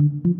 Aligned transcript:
You 0.00 0.37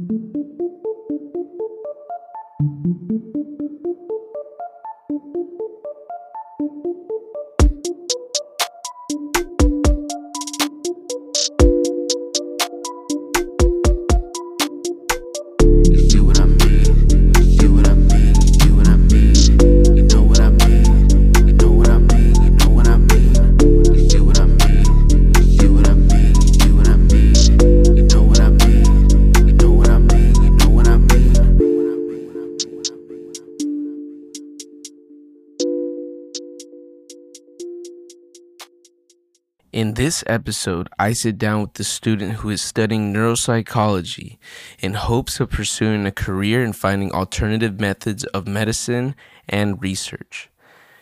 this 40.08 40.24
episode, 40.26 40.88
I 40.98 41.12
sit 41.12 41.36
down 41.36 41.60
with 41.60 41.74
the 41.74 41.84
student 41.84 42.36
who 42.36 42.48
is 42.48 42.62
studying 42.62 43.12
neuropsychology 43.12 44.38
in 44.78 44.94
hopes 44.94 45.38
of 45.38 45.50
pursuing 45.50 46.06
a 46.06 46.10
career 46.10 46.64
and 46.64 46.74
finding 46.74 47.12
alternative 47.12 47.78
methods 47.78 48.24
of 48.24 48.48
medicine 48.48 49.14
and 49.50 49.82
research. 49.82 50.48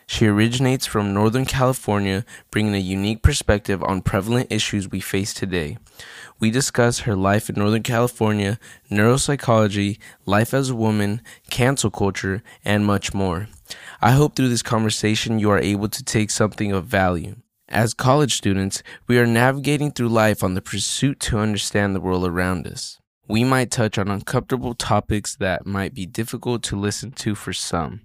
She 0.07 0.27
originates 0.27 0.85
from 0.85 1.13
Northern 1.13 1.45
California, 1.45 2.25
bringing 2.51 2.75
a 2.75 2.79
unique 2.79 3.21
perspective 3.21 3.81
on 3.81 4.01
prevalent 4.01 4.51
issues 4.51 4.91
we 4.91 4.99
face 4.99 5.33
today. 5.33 5.77
We 6.37 6.51
discuss 6.51 6.99
her 7.07 7.15
life 7.15 7.47
in 7.47 7.55
Northern 7.55 7.83
California, 7.83 8.59
neuropsychology, 8.91 9.99
life 10.25 10.53
as 10.53 10.71
a 10.71 10.75
woman, 10.75 11.21
cancel 11.49 11.91
culture, 11.91 12.43
and 12.65 12.85
much 12.85 13.13
more. 13.13 13.47
I 14.01 14.11
hope 14.11 14.35
through 14.35 14.49
this 14.49 14.63
conversation 14.63 15.39
you 15.39 15.49
are 15.49 15.59
able 15.59 15.87
to 15.87 16.03
take 16.03 16.29
something 16.29 16.73
of 16.73 16.87
value. 16.87 17.37
As 17.69 17.93
college 17.93 18.33
students, 18.33 18.81
we 19.07 19.19
are 19.19 19.27
navigating 19.27 19.91
through 19.91 20.07
life 20.07 20.41
on 20.41 20.53
the 20.53 20.61
pursuit 20.61 21.19
to 21.21 21.39
understand 21.39 21.93
the 21.93 21.99
world 21.99 22.25
around 22.25 22.65
us. 22.65 22.97
We 23.27 23.43
might 23.43 23.71
touch 23.71 23.97
on 23.97 24.07
uncomfortable 24.07 24.73
topics 24.73 25.35
that 25.35 25.65
might 25.65 25.93
be 25.93 26.05
difficult 26.05 26.63
to 26.63 26.77
listen 26.77 27.11
to 27.11 27.35
for 27.35 27.51
some. 27.51 28.03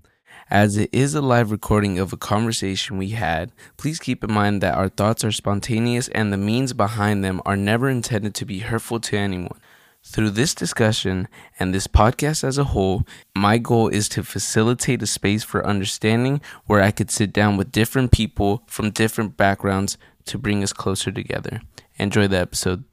As 0.50 0.76
it 0.76 0.90
is 0.92 1.14
a 1.14 1.22
live 1.22 1.52
recording 1.52 2.00
of 2.00 2.12
a 2.12 2.16
conversation 2.16 2.98
we 2.98 3.10
had, 3.10 3.52
please 3.76 4.00
keep 4.00 4.24
in 4.24 4.32
mind 4.32 4.62
that 4.62 4.74
our 4.74 4.88
thoughts 4.88 5.24
are 5.24 5.30
spontaneous 5.30 6.08
and 6.08 6.32
the 6.32 6.36
means 6.36 6.72
behind 6.72 7.22
them 7.22 7.40
are 7.46 7.56
never 7.56 7.88
intended 7.88 8.34
to 8.34 8.44
be 8.44 8.58
hurtful 8.58 8.98
to 8.98 9.16
anyone. 9.16 9.60
Through 10.04 10.30
this 10.30 10.54
discussion 10.54 11.28
and 11.60 11.72
this 11.72 11.86
podcast 11.86 12.42
as 12.42 12.58
a 12.58 12.64
whole, 12.64 13.06
my 13.36 13.58
goal 13.58 13.88
is 13.88 14.08
to 14.10 14.24
facilitate 14.24 15.02
a 15.02 15.06
space 15.06 15.44
for 15.44 15.64
understanding 15.64 16.40
where 16.66 16.82
I 16.82 16.90
could 16.90 17.10
sit 17.10 17.32
down 17.32 17.56
with 17.56 17.70
different 17.70 18.10
people 18.10 18.64
from 18.66 18.90
different 18.90 19.36
backgrounds 19.36 19.96
to 20.26 20.38
bring 20.38 20.62
us 20.62 20.72
closer 20.72 21.12
together. 21.12 21.62
Enjoy 21.98 22.26
the 22.26 22.38
episode. 22.38 22.84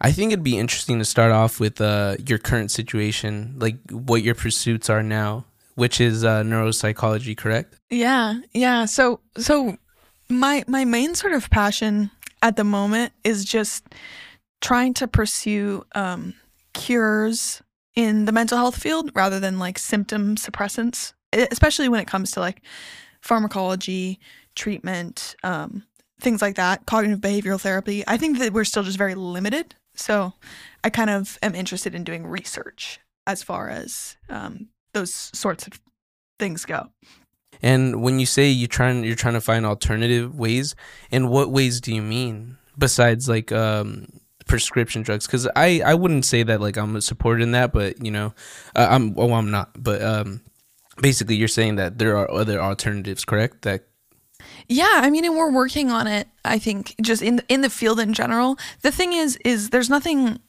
I 0.00 0.12
think 0.12 0.32
it'd 0.32 0.44
be 0.44 0.58
interesting 0.58 0.98
to 0.98 1.04
start 1.04 1.32
off 1.32 1.58
with 1.60 1.80
uh, 1.80 2.16
your 2.26 2.38
current 2.38 2.70
situation, 2.70 3.54
like 3.58 3.76
what 3.90 4.22
your 4.22 4.34
pursuits 4.34 4.90
are 4.90 5.02
now, 5.02 5.46
which 5.74 6.00
is 6.00 6.24
uh, 6.24 6.42
neuropsychology, 6.42 7.36
correct? 7.36 7.78
Yeah, 7.88 8.40
yeah. 8.52 8.84
So 8.84 9.20
so 9.38 9.76
my 10.28 10.64
my 10.66 10.84
main 10.84 11.14
sort 11.14 11.32
of 11.32 11.48
passion 11.50 12.10
at 12.42 12.56
the 12.56 12.64
moment 12.64 13.12
is 13.24 13.44
just 13.44 13.84
trying 14.66 14.92
to 14.92 15.06
pursue 15.06 15.84
um, 15.94 16.34
cures 16.74 17.62
in 17.94 18.24
the 18.24 18.32
mental 18.32 18.58
health 18.58 18.76
field 18.76 19.12
rather 19.14 19.38
than 19.38 19.60
like 19.60 19.78
symptom 19.78 20.34
suppressants, 20.34 21.12
especially 21.32 21.88
when 21.88 22.00
it 22.00 22.08
comes 22.08 22.32
to 22.32 22.40
like 22.40 22.62
pharmacology, 23.22 24.18
treatment, 24.56 25.36
um, 25.44 25.84
things 26.20 26.42
like 26.42 26.56
that, 26.56 26.84
cognitive 26.84 27.20
behavioral 27.20 27.60
therapy. 27.60 28.02
I 28.08 28.16
think 28.16 28.40
that 28.40 28.52
we're 28.52 28.64
still 28.64 28.82
just 28.82 28.98
very 28.98 29.14
limited. 29.14 29.76
So 29.94 30.32
I 30.82 30.90
kind 30.90 31.10
of 31.10 31.38
am 31.44 31.54
interested 31.54 31.94
in 31.94 32.02
doing 32.02 32.26
research 32.26 32.98
as 33.24 33.44
far 33.44 33.68
as 33.68 34.16
um, 34.28 34.66
those 34.94 35.30
sorts 35.32 35.68
of 35.68 35.80
things 36.40 36.64
go. 36.64 36.88
And 37.62 38.02
when 38.02 38.18
you 38.18 38.26
say 38.26 38.48
you're 38.48 38.66
trying 38.66 39.04
you're 39.04 39.14
trying 39.14 39.34
to 39.34 39.40
find 39.40 39.64
alternative 39.64 40.36
ways, 40.36 40.74
in 41.12 41.28
what 41.28 41.52
ways 41.52 41.80
do 41.80 41.94
you 41.94 42.02
mean 42.02 42.58
besides 42.76 43.28
like 43.28 43.52
um, 43.52 44.08
prescription 44.46 45.02
drugs? 45.02 45.26
Because 45.26 45.46
I 45.54 45.82
I 45.84 45.94
wouldn't 45.94 46.24
say 46.24 46.42
that 46.42 46.60
like 46.60 46.76
I'm 46.76 46.96
a 46.96 47.02
supporter 47.02 47.40
in 47.40 47.52
that, 47.52 47.72
but 47.72 48.04
you 48.04 48.10
know, 48.10 48.34
uh, 48.74 48.88
I'm 48.90 49.14
well 49.14 49.32
I'm 49.34 49.50
not. 49.50 49.70
But 49.82 50.02
um, 50.02 50.42
basically, 51.00 51.36
you're 51.36 51.48
saying 51.48 51.76
that 51.76 51.98
there 51.98 52.16
are 52.16 52.30
other 52.30 52.60
alternatives, 52.60 53.24
correct? 53.24 53.62
That 53.62 53.84
Yeah, 54.68 55.00
I 55.02 55.10
mean, 55.10 55.24
and 55.24 55.36
we're 55.36 55.52
working 55.52 55.90
on 55.90 56.06
it. 56.06 56.28
I 56.44 56.58
think 56.58 56.94
just 57.00 57.22
in 57.22 57.42
in 57.48 57.60
the 57.60 57.70
field 57.70 58.00
in 58.00 58.14
general. 58.14 58.58
The 58.82 58.92
thing 58.92 59.12
is, 59.12 59.36
is 59.44 59.70
there's 59.70 59.90
nothing 59.90 60.40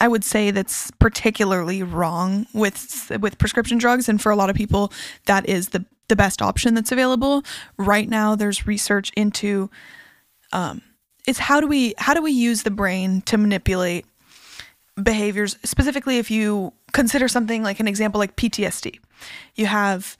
I 0.00 0.08
would 0.08 0.24
say 0.24 0.50
that's 0.50 0.90
particularly 0.92 1.82
wrong 1.82 2.46
with 2.52 3.10
with 3.20 3.38
prescription 3.38 3.78
drugs, 3.78 4.08
and 4.08 4.20
for 4.20 4.30
a 4.30 4.36
lot 4.36 4.50
of 4.50 4.56
people, 4.56 4.92
that 5.26 5.48
is 5.48 5.70
the 5.70 5.84
the 6.08 6.16
best 6.16 6.40
option 6.42 6.74
that's 6.74 6.92
available 6.92 7.42
right 7.76 8.08
now. 8.08 8.36
There's 8.36 8.66
research 8.66 9.10
into 9.16 9.70
um, 10.52 10.82
it's 11.26 11.38
how 11.38 11.60
do 11.60 11.66
we 11.66 11.94
how 11.98 12.14
do 12.14 12.22
we 12.22 12.32
use 12.32 12.62
the 12.62 12.70
brain 12.70 13.20
to 13.22 13.36
manipulate 13.36 14.06
behaviors? 15.02 15.56
Specifically 15.64 16.18
if 16.18 16.30
you 16.30 16.72
consider 16.92 17.28
something 17.28 17.62
like 17.62 17.80
an 17.80 17.88
example 17.88 18.18
like 18.18 18.36
PTSD 18.36 18.98
you 19.54 19.66
have 19.66 20.16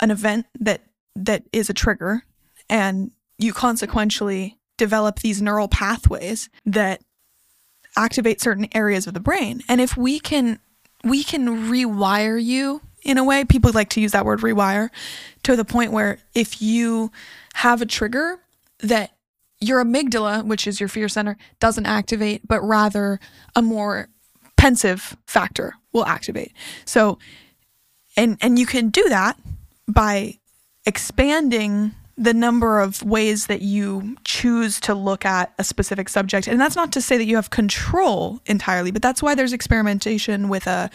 an 0.00 0.10
event 0.10 0.46
that 0.58 0.82
that 1.16 1.44
is 1.52 1.70
a 1.70 1.74
trigger 1.74 2.22
and 2.68 3.10
you 3.38 3.52
consequentially 3.52 4.58
develop 4.76 5.20
these 5.20 5.42
neural 5.42 5.68
pathways 5.68 6.48
that 6.64 7.02
activate 7.96 8.40
certain 8.40 8.68
areas 8.72 9.06
of 9.06 9.14
the 9.14 9.20
brain. 9.20 9.60
And 9.68 9.80
if 9.80 9.96
we 9.96 10.20
can 10.20 10.58
we 11.02 11.24
can 11.24 11.70
rewire 11.70 12.42
you 12.42 12.82
in 13.02 13.18
a 13.18 13.24
way 13.24 13.44
people 13.44 13.72
like 13.72 13.88
to 13.90 14.00
use 14.00 14.12
that 14.12 14.24
word 14.24 14.40
rewire 14.40 14.90
to 15.42 15.56
the 15.56 15.64
point 15.64 15.92
where 15.92 16.18
if 16.34 16.60
you 16.60 17.10
have 17.54 17.80
a 17.80 17.86
trigger 17.86 18.38
that 18.80 19.12
your 19.60 19.84
amygdala 19.84 20.44
which 20.44 20.66
is 20.66 20.80
your 20.80 20.88
fear 20.88 21.08
center 21.08 21.36
doesn't 21.58 21.86
activate 21.86 22.46
but 22.46 22.60
rather 22.62 23.20
a 23.54 23.62
more 23.62 24.08
pensive 24.56 25.16
factor 25.26 25.74
will 25.92 26.04
activate. 26.04 26.52
So 26.84 27.18
and 28.16 28.36
and 28.40 28.58
you 28.58 28.66
can 28.66 28.90
do 28.90 29.08
that 29.08 29.38
by 29.88 30.38
expanding 30.84 31.92
the 32.16 32.34
number 32.34 32.80
of 32.80 33.02
ways 33.02 33.46
that 33.46 33.62
you 33.62 34.16
choose 34.24 34.78
to 34.80 34.94
look 34.94 35.24
at 35.24 35.54
a 35.58 35.64
specific 35.64 36.10
subject. 36.10 36.46
And 36.46 36.60
that's 36.60 36.76
not 36.76 36.92
to 36.92 37.00
say 37.00 37.16
that 37.16 37.24
you 37.24 37.36
have 37.36 37.48
control 37.48 38.40
entirely 38.46 38.90
but 38.90 39.00
that's 39.00 39.22
why 39.22 39.34
there's 39.34 39.54
experimentation 39.54 40.48
with 40.48 40.66
uh, 40.66 40.88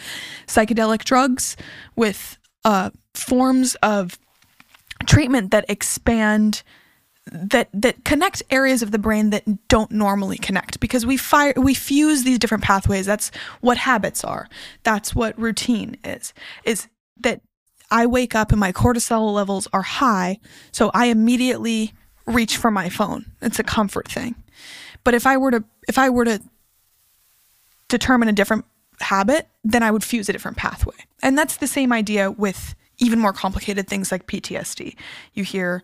psychedelic 0.46 1.02
drugs 1.04 1.56
with 1.96 2.38
uh, 2.64 2.90
forms 3.14 3.74
of 3.76 4.18
treatment 5.06 5.50
that 5.50 5.64
expand 5.68 6.62
that 7.32 7.68
that 7.72 8.04
connect 8.04 8.42
areas 8.50 8.82
of 8.82 8.92
the 8.92 8.98
brain 8.98 9.30
that 9.30 9.68
don't 9.68 9.90
normally 9.90 10.38
connect 10.38 10.78
because 10.78 11.04
we 11.04 11.16
fire 11.16 11.52
we 11.56 11.74
fuse 11.74 12.22
these 12.22 12.38
different 12.38 12.62
pathways. 12.62 13.04
That's 13.06 13.30
what 13.60 13.78
habits 13.78 14.22
are. 14.22 14.48
That's 14.84 15.14
what 15.14 15.38
routine 15.38 15.96
is 16.04 16.32
is 16.64 16.88
that 17.18 17.40
I 17.90 18.06
wake 18.06 18.34
up 18.34 18.52
and 18.52 18.60
my 18.60 18.72
cortisol 18.72 19.34
levels 19.34 19.66
are 19.72 19.82
high 19.82 20.38
so 20.70 20.90
I 20.94 21.06
immediately 21.06 21.94
reach 22.26 22.56
for 22.56 22.70
my 22.70 22.88
phone. 22.88 23.26
It's 23.42 23.58
a 23.58 23.64
comfort 23.64 24.08
thing. 24.08 24.36
But 25.02 25.14
if 25.14 25.26
I 25.26 25.36
were 25.36 25.50
to 25.50 25.64
if 25.88 25.98
I 25.98 26.10
were 26.10 26.24
to 26.26 26.40
determine 27.88 28.28
a 28.28 28.32
different 28.32 28.66
habit 29.00 29.48
then 29.64 29.82
I 29.82 29.90
would 29.90 30.04
fuse 30.04 30.28
a 30.28 30.32
different 30.32 30.58
pathway. 30.58 30.94
And 31.24 31.36
that's 31.36 31.56
the 31.56 31.66
same 31.66 31.92
idea 31.92 32.30
with 32.30 32.76
even 32.98 33.18
more 33.18 33.32
complicated 33.32 33.88
things 33.88 34.12
like 34.12 34.28
PTSD 34.28 34.94
you 35.34 35.42
hear 35.42 35.82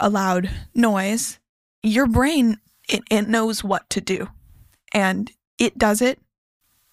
a 0.00 0.08
loud 0.08 0.50
noise, 0.74 1.38
your 1.82 2.06
brain 2.06 2.58
it, 2.88 3.02
it 3.10 3.28
knows 3.28 3.62
what 3.62 3.88
to 3.90 4.00
do, 4.00 4.28
and 4.92 5.30
it 5.58 5.78
does 5.78 6.02
it. 6.02 6.18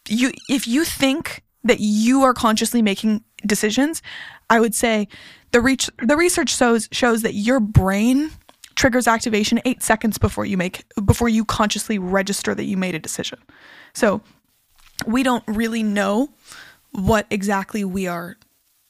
You 0.07 0.31
if 0.48 0.68
you 0.68 0.86
think 0.86 1.44
that 1.63 1.80
you 1.80 2.24
are 2.24 2.33
consciously 2.33 2.81
making 2.81 3.24
decisions, 3.45 4.01
I 4.50 4.59
would 4.59 4.75
say 4.75 5.07
the 5.51 5.62
reach 5.62 5.89
the 6.01 6.15
research 6.15 6.56
shows 6.56 6.88
shows 6.92 7.24
that 7.24 7.33
your 7.33 7.59
brain 7.59 8.31
triggers 8.75 9.07
activation 9.07 9.59
eight 9.65 9.81
seconds 9.81 10.18
before 10.18 10.45
you 10.45 10.56
make 10.56 10.86
before 11.04 11.30
you 11.30 11.44
consciously 11.44 11.98
register 11.98 12.54
that 12.54 12.65
you 12.65 12.77
made 12.77 12.95
a 12.95 13.00
decision. 13.00 13.39
So 13.94 14.21
we 15.06 15.24
don't 15.24 15.44
really 15.48 15.83
know 15.83 16.30
what 16.92 17.25
exactly 17.30 17.83
we 17.83 18.07
are 18.07 18.38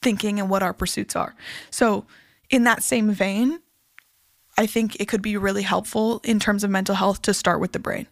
thinking 0.02 0.38
and 0.38 0.48
what 0.48 0.62
our 0.62 0.72
pursuits 0.72 1.16
are. 1.16 1.34
So 1.70 2.06
in 2.50 2.64
that 2.64 2.82
same 2.82 3.10
vein, 3.10 3.60
I 4.58 4.66
think 4.66 4.96
it 5.00 5.06
could 5.06 5.22
be 5.22 5.36
really 5.36 5.62
helpful 5.62 6.20
in 6.24 6.40
terms 6.40 6.64
of 6.64 6.70
mental 6.70 6.96
health 6.96 7.22
to 7.22 7.32
start 7.32 7.60
with 7.60 7.72
the 7.72 7.78
brain, 7.78 8.08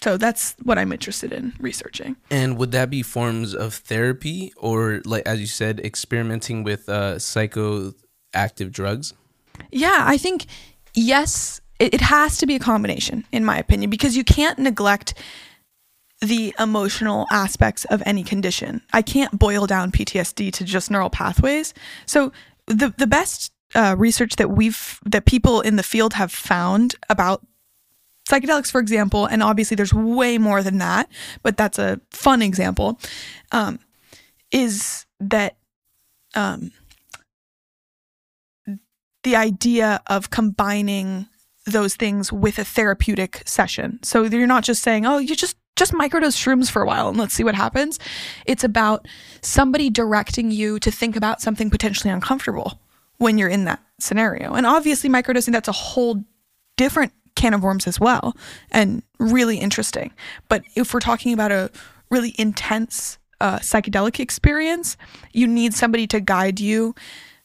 So 0.00 0.16
that's 0.16 0.56
what 0.62 0.78
I'm 0.78 0.92
interested 0.92 1.32
in 1.32 1.52
researching. 1.60 2.16
And 2.30 2.58
would 2.58 2.72
that 2.72 2.88
be 2.90 3.02
forms 3.02 3.54
of 3.54 3.74
therapy 3.74 4.52
or, 4.56 5.02
like 5.04 5.24
as 5.26 5.40
you 5.40 5.46
said, 5.46 5.80
experimenting 5.80 6.64
with 6.64 6.88
uh, 6.88 7.16
psychoactive 7.16 8.72
drugs? 8.72 9.12
Yeah, 9.70 10.04
I 10.06 10.16
think 10.16 10.46
yes, 10.94 11.60
it, 11.78 11.94
it 11.94 12.00
has 12.00 12.38
to 12.38 12.46
be 12.46 12.54
a 12.56 12.58
combination, 12.58 13.24
in 13.30 13.44
my 13.44 13.58
opinion, 13.58 13.90
because 13.90 14.16
you 14.16 14.24
can't 14.24 14.58
neglect 14.58 15.14
the 16.20 16.54
emotional 16.58 17.26
aspects 17.30 17.84
of 17.86 18.02
any 18.06 18.22
condition. 18.22 18.80
I 18.92 19.02
can't 19.02 19.38
boil 19.38 19.66
down 19.66 19.92
PTSD 19.92 20.50
to 20.52 20.64
just 20.64 20.90
neural 20.90 21.10
pathways. 21.10 21.74
So 22.06 22.32
the 22.66 22.94
the 22.96 23.06
best 23.06 23.52
uh, 23.74 23.94
research 23.98 24.36
that 24.36 24.50
we've 24.50 25.00
that 25.04 25.24
people 25.24 25.60
in 25.60 25.76
the 25.76 25.82
field 25.82 26.14
have 26.14 26.32
found 26.32 26.94
about 27.08 27.44
psychedelics, 28.28 28.70
for 28.70 28.80
example, 28.80 29.26
and 29.26 29.42
obviously 29.42 29.74
there's 29.74 29.92
way 29.92 30.38
more 30.38 30.62
than 30.62 30.78
that, 30.78 31.08
but 31.42 31.56
that's 31.56 31.78
a 31.78 32.00
fun 32.10 32.40
example, 32.40 32.98
um, 33.52 33.78
is 34.50 35.04
that 35.20 35.56
um, 36.34 36.72
the 39.24 39.36
idea 39.36 40.00
of 40.06 40.30
combining 40.30 41.26
those 41.66 41.96
things 41.96 42.32
with 42.32 42.58
a 42.58 42.64
therapeutic 42.64 43.42
session. 43.46 43.98
So 44.02 44.24
you're 44.24 44.46
not 44.46 44.64
just 44.64 44.82
saying, 44.82 45.06
oh, 45.06 45.18
you 45.18 45.34
just 45.34 45.56
just 45.76 45.92
microdose 45.92 46.36
shrooms 46.36 46.70
for 46.70 46.82
a 46.82 46.86
while 46.86 47.08
and 47.08 47.18
let's 47.18 47.34
see 47.34 47.42
what 47.42 47.56
happens. 47.56 47.98
It's 48.46 48.62
about 48.62 49.08
somebody 49.40 49.90
directing 49.90 50.52
you 50.52 50.78
to 50.78 50.90
think 50.90 51.16
about 51.16 51.40
something 51.40 51.68
potentially 51.68 52.12
uncomfortable 52.12 52.78
when 53.18 53.38
you're 53.38 53.48
in 53.48 53.64
that 53.64 53.82
scenario. 53.98 54.54
And 54.54 54.66
obviously 54.66 55.08
microdosing 55.08 55.52
that's 55.52 55.68
a 55.68 55.72
whole 55.72 56.24
different 56.76 57.12
can 57.34 57.54
of 57.54 57.62
worms 57.62 57.86
as 57.86 57.98
well 57.98 58.36
and 58.70 59.02
really 59.18 59.58
interesting. 59.58 60.12
But 60.48 60.62
if 60.74 60.94
we're 60.94 61.00
talking 61.00 61.32
about 61.32 61.52
a 61.52 61.70
really 62.10 62.34
intense 62.38 63.18
uh, 63.40 63.58
psychedelic 63.58 64.20
experience, 64.20 64.96
you 65.32 65.46
need 65.46 65.74
somebody 65.74 66.06
to 66.08 66.20
guide 66.20 66.60
you 66.60 66.94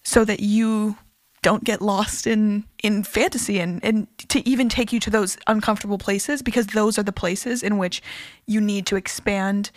so 0.03 0.23
that 0.25 0.39
you 0.39 0.95
don't 1.41 1.63
get 1.63 1.81
lost 1.81 2.27
in 2.27 2.65
in 2.83 3.03
fantasy 3.03 3.59
and 3.59 3.83
and 3.83 4.07
to 4.17 4.47
even 4.47 4.67
take 4.67 4.91
you 4.91 4.99
to 4.99 5.09
those 5.09 5.37
uncomfortable 5.47 5.97
places 5.97 6.41
because 6.41 6.67
those 6.67 6.97
are 6.97 7.03
the 7.03 7.13
places 7.13 7.63
in 7.63 7.77
which 7.77 8.01
you 8.45 8.59
need 8.59 8.85
to 8.85 8.97
expand 8.97 9.71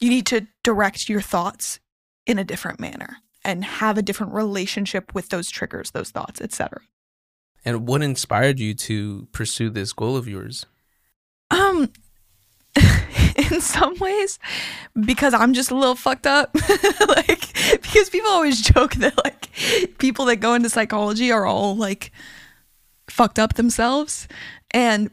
you 0.00 0.10
need 0.10 0.26
to 0.26 0.46
direct 0.62 1.08
your 1.08 1.22
thoughts 1.22 1.80
in 2.26 2.38
a 2.38 2.44
different 2.44 2.78
manner 2.78 3.21
and 3.44 3.64
have 3.64 3.98
a 3.98 4.02
different 4.02 4.32
relationship 4.32 5.14
with 5.14 5.28
those 5.28 5.50
triggers 5.50 5.90
those 5.90 6.10
thoughts 6.10 6.40
etc 6.40 6.80
and 7.64 7.86
what 7.86 8.02
inspired 8.02 8.58
you 8.58 8.74
to 8.74 9.28
pursue 9.32 9.70
this 9.70 9.92
goal 9.92 10.16
of 10.16 10.26
yours? 10.26 10.66
Um, 11.50 11.92
in 13.36 13.60
some 13.60 13.96
ways, 13.98 14.38
because 15.00 15.32
I'm 15.34 15.52
just 15.52 15.70
a 15.70 15.76
little 15.76 15.94
fucked 15.94 16.26
up. 16.26 16.54
like, 17.08 17.52
because 17.82 18.10
people 18.10 18.30
always 18.30 18.60
joke 18.60 18.94
that 18.96 19.16
like 19.22 19.50
people 19.98 20.24
that 20.26 20.36
go 20.36 20.54
into 20.54 20.68
psychology 20.68 21.30
are 21.30 21.46
all 21.46 21.76
like 21.76 22.10
fucked 23.08 23.38
up 23.38 23.54
themselves, 23.54 24.26
and 24.72 25.10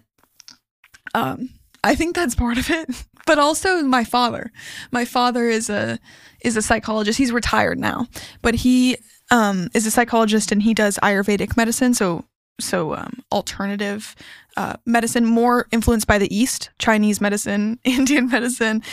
um, 1.13 1.49
I 1.83 1.95
think 1.95 2.15
that's 2.15 2.35
part 2.35 2.57
of 2.57 2.69
it. 2.69 2.89
But 3.25 3.37
also 3.37 3.83
my 3.83 4.05
father. 4.05 4.51
My 4.91 5.05
father 5.05 5.49
is 5.49 5.69
a 5.69 5.99
is 6.41 6.57
a 6.57 6.61
psychologist. 6.61 7.17
He's 7.17 7.31
retired 7.31 7.79
now, 7.79 8.07
but 8.41 8.55
he 8.55 8.97
um, 9.31 9.69
is 9.73 9.85
a 9.85 9.91
psychologist 9.91 10.51
and 10.51 10.61
he 10.61 10.73
does 10.73 10.97
Ayurvedic 11.03 11.55
medicine, 11.57 11.93
so 11.93 12.25
so 12.59 12.93
um, 12.95 13.23
alternative 13.31 14.15
uh, 14.57 14.75
medicine, 14.85 15.25
more 15.25 15.67
influenced 15.71 16.07
by 16.07 16.17
the 16.17 16.33
East, 16.35 16.69
Chinese 16.77 17.21
medicine, 17.21 17.79
Indian 17.83 18.29
medicine, 18.29 18.83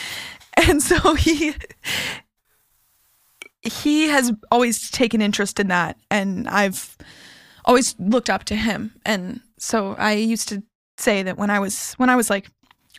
and 0.55 0.81
so 0.81 1.13
he 1.15 1.53
he 3.61 4.07
has 4.07 4.31
always 4.51 4.89
taken 4.89 5.21
interest 5.21 5.59
in 5.59 5.67
that, 5.67 5.97
and 6.09 6.47
I've 6.47 6.97
always 7.65 7.95
looked 7.99 8.29
up 8.29 8.45
to 8.45 8.55
him, 8.55 8.93
and 9.05 9.41
so 9.57 9.95
I 9.97 10.13
used 10.13 10.49
to 10.49 10.63
say 10.97 11.23
that 11.23 11.37
when 11.37 11.49
I 11.49 11.59
was 11.59 11.93
when 11.93 12.09
I 12.09 12.15
was 12.15 12.29
like 12.29 12.49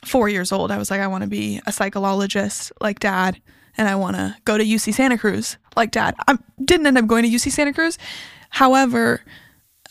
four 0.04 0.28
years 0.28 0.52
old, 0.52 0.70
I 0.70 0.78
was 0.78 0.90
like, 0.90 1.00
I 1.00 1.06
want 1.06 1.24
to 1.24 1.30
be 1.30 1.60
a 1.66 1.72
psychologist 1.72 2.72
like 2.80 3.00
dad, 3.00 3.40
and 3.78 3.88
I 3.88 3.94
want 3.94 4.16
to 4.16 4.36
go 4.44 4.58
to 4.58 4.64
UC 4.64 4.94
Santa 4.94 5.16
Cruz 5.16 5.56
like 5.76 5.92
dad. 5.92 6.14
I 6.26 6.36
didn't 6.62 6.86
end 6.86 6.98
up 6.98 7.06
going 7.06 7.22
to 7.22 7.30
UC 7.30 7.52
Santa 7.52 7.72
Cruz, 7.72 7.96
however 8.50 9.22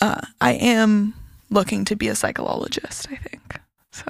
uh, 0.02 0.22
I 0.40 0.54
am 0.54 1.14
looking 1.50 1.86
to 1.86 1.96
be 1.96 2.08
a 2.10 2.16
psychologist, 2.16 3.08
I 3.10 3.16
think. 3.16 3.60
So. 3.92 4.06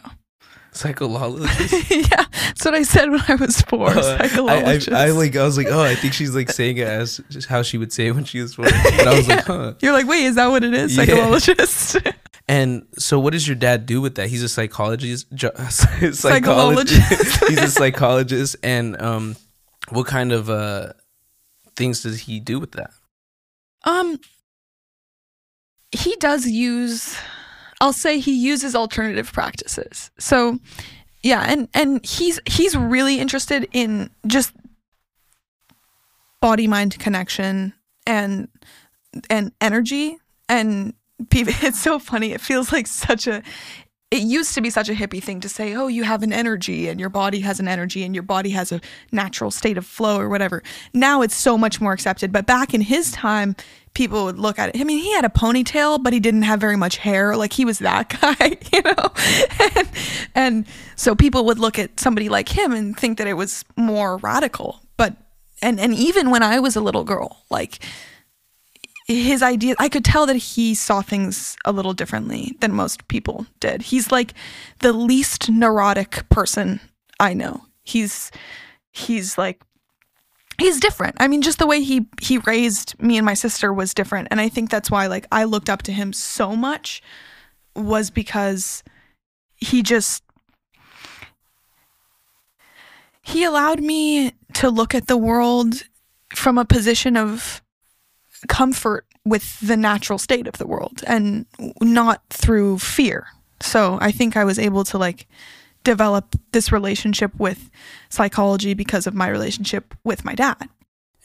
Psychologist? 0.71 1.89
yeah, 2.11 2.25
that's 2.31 2.65
what 2.65 2.75
I 2.75 2.83
said 2.83 3.09
when 3.09 3.21
I 3.27 3.35
was 3.35 3.61
four. 3.61 3.89
Uh, 3.89 4.01
psychologist. 4.01 4.91
I, 4.91 5.05
I, 5.05 5.07
I, 5.07 5.09
like. 5.11 5.35
I 5.35 5.43
was 5.43 5.57
like, 5.57 5.67
oh, 5.69 5.81
I 5.81 5.95
think 5.95 6.13
she's 6.13 6.35
like 6.35 6.51
saying 6.51 6.77
it 6.77 6.87
as 6.87 7.21
how 7.49 7.63
she 7.63 7.77
would 7.77 7.91
say 7.91 8.07
it 8.07 8.11
when 8.11 8.25
she 8.25 8.41
was 8.41 8.53
four. 8.53 8.65
But 8.65 9.07
I 9.07 9.17
was 9.17 9.27
yeah. 9.27 9.35
like, 9.35 9.45
huh. 9.45 9.73
You're 9.81 9.93
like, 9.93 10.07
wait, 10.07 10.25
is 10.25 10.35
that 10.35 10.47
what 10.47 10.63
it 10.63 10.73
is? 10.73 10.95
Psychologist. 10.95 11.97
Yeah. 12.05 12.11
and 12.47 12.85
so, 12.97 13.19
what 13.19 13.33
does 13.33 13.47
your 13.47 13.55
dad 13.55 13.87
do 13.87 14.01
with 14.01 14.15
that? 14.15 14.29
He's 14.29 14.43
a 14.43 14.49
psychologist. 14.49 15.27
psychologist. 16.11 17.43
He's 17.47 17.59
a 17.59 17.71
psychologist, 17.71 18.57
and 18.61 19.01
um, 19.01 19.35
what 19.89 20.07
kind 20.07 20.31
of 20.31 20.49
uh 20.49 20.93
things 21.75 22.03
does 22.03 22.21
he 22.21 22.39
do 22.39 22.59
with 22.59 22.71
that? 22.73 22.91
Um, 23.83 24.19
he 25.91 26.15
does 26.17 26.45
use 26.45 27.17
I'll 27.79 27.93
say 27.93 28.19
he 28.19 28.33
uses 28.33 28.75
alternative 28.75 29.31
practices. 29.31 30.11
So 30.19 30.59
yeah, 31.23 31.45
and 31.47 31.67
and 31.73 32.05
he's 32.05 32.39
he's 32.45 32.75
really 32.75 33.19
interested 33.19 33.67
in 33.71 34.09
just 34.25 34.53
body 36.41 36.67
mind 36.67 36.97
connection 36.99 37.73
and 38.05 38.47
and 39.29 39.51
energy 39.59 40.17
and 40.47 40.93
it's 41.31 41.81
so 41.81 41.97
funny 41.97 42.31
it 42.31 42.41
feels 42.41 42.71
like 42.71 42.85
such 42.87 43.27
a 43.27 43.41
it 44.09 44.21
used 44.21 44.53
to 44.53 44.61
be 44.61 44.69
such 44.69 44.87
a 44.87 44.93
hippie 44.93 45.21
thing 45.21 45.41
to 45.41 45.49
say, 45.49 45.75
oh, 45.75 45.87
you 45.87 46.03
have 46.03 46.23
an 46.23 46.31
energy 46.31 46.87
and 46.87 46.97
your 46.97 47.09
body 47.09 47.41
has 47.41 47.59
an 47.59 47.67
energy 47.67 48.03
and 48.03 48.15
your 48.15 48.23
body 48.23 48.51
has 48.51 48.71
a 48.71 48.79
natural 49.11 49.51
state 49.51 49.77
of 49.77 49.85
flow 49.85 50.17
or 50.17 50.29
whatever. 50.29 50.63
Now 50.93 51.21
it's 51.21 51.35
so 51.35 51.57
much 51.57 51.81
more 51.81 51.91
accepted. 51.91 52.31
But 52.31 52.45
back 52.45 52.73
in 52.73 52.79
his 52.79 53.11
time, 53.11 53.57
people 53.93 54.23
would 54.23 54.39
look 54.39 54.59
at 54.59 54.69
it. 54.69 54.79
I 54.79 54.85
mean, 54.85 55.03
he 55.03 55.11
had 55.13 55.25
a 55.25 55.29
ponytail, 55.29 56.01
but 56.01 56.13
he 56.13 56.21
didn't 56.21 56.43
have 56.43 56.61
very 56.61 56.77
much 56.77 56.97
hair. 56.97 57.35
Like 57.35 57.51
he 57.51 57.65
was 57.65 57.79
that 57.79 58.07
guy, 58.21 58.57
you 58.71 58.81
know? 58.81 59.11
and, 59.75 59.89
and 60.35 60.65
so 60.95 61.13
people 61.13 61.43
would 61.45 61.59
look 61.59 61.77
at 61.77 61.99
somebody 61.99 62.29
like 62.29 62.47
him 62.47 62.71
and 62.71 62.97
think 62.97 63.17
that 63.17 63.27
it 63.27 63.33
was 63.33 63.65
more 63.75 64.17
radical. 64.17 64.79
But, 64.95 65.17
and, 65.61 65.81
and 65.81 65.93
even 65.93 66.29
when 66.29 66.43
I 66.43 66.61
was 66.61 66.77
a 66.77 66.81
little 66.81 67.03
girl, 67.03 67.43
like, 67.49 67.79
his 69.07 69.41
idea 69.41 69.73
i 69.79 69.87
could 69.87 70.03
tell 70.03 70.25
that 70.25 70.35
he 70.35 70.75
saw 70.75 71.01
things 71.01 71.55
a 71.63 71.71
little 71.71 71.93
differently 71.93 72.55
than 72.59 72.73
most 72.73 73.07
people 73.07 73.45
did. 73.59 73.81
He's 73.83 74.11
like 74.11 74.33
the 74.79 74.93
least 74.93 75.49
neurotic 75.49 76.27
person 76.29 76.81
i 77.19 77.33
know. 77.33 77.65
He's 77.83 78.31
he's 78.91 79.37
like 79.37 79.61
he's 80.57 80.79
different. 80.79 81.15
I 81.19 81.27
mean 81.27 81.41
just 81.41 81.59
the 81.59 81.67
way 81.67 81.81
he 81.81 82.07
he 82.21 82.39
raised 82.39 83.01
me 83.01 83.17
and 83.17 83.25
my 83.25 83.33
sister 83.33 83.71
was 83.73 83.93
different. 83.93 84.27
And 84.29 84.41
i 84.41 84.49
think 84.49 84.69
that's 84.69 84.91
why 84.91 85.07
like 85.07 85.25
i 85.31 85.45
looked 85.45 85.69
up 85.69 85.83
to 85.83 85.91
him 85.93 86.11
so 86.13 86.55
much 86.55 87.01
was 87.75 88.09
because 88.09 88.83
he 89.55 89.81
just 89.83 90.23
he 93.21 93.43
allowed 93.43 93.81
me 93.81 94.33
to 94.53 94.69
look 94.69 94.95
at 94.95 95.07
the 95.07 95.17
world 95.17 95.83
from 96.33 96.57
a 96.57 96.65
position 96.65 97.17
of 97.17 97.61
comfort 98.47 99.05
with 99.25 99.59
the 99.59 99.77
natural 99.77 100.19
state 100.19 100.47
of 100.47 100.57
the 100.57 100.67
world 100.67 101.03
and 101.05 101.45
not 101.81 102.21
through 102.29 102.79
fear. 102.79 103.27
So 103.61 103.97
I 104.01 104.11
think 104.11 104.37
I 104.37 104.43
was 104.43 104.59
able 104.59 104.83
to 104.85 104.97
like 104.97 105.27
develop 105.83 106.35
this 106.51 106.71
relationship 106.71 107.31
with 107.37 107.69
psychology 108.09 108.73
because 108.73 109.07
of 109.07 109.13
my 109.13 109.27
relationship 109.27 109.93
with 110.03 110.25
my 110.25 110.35
dad. 110.35 110.69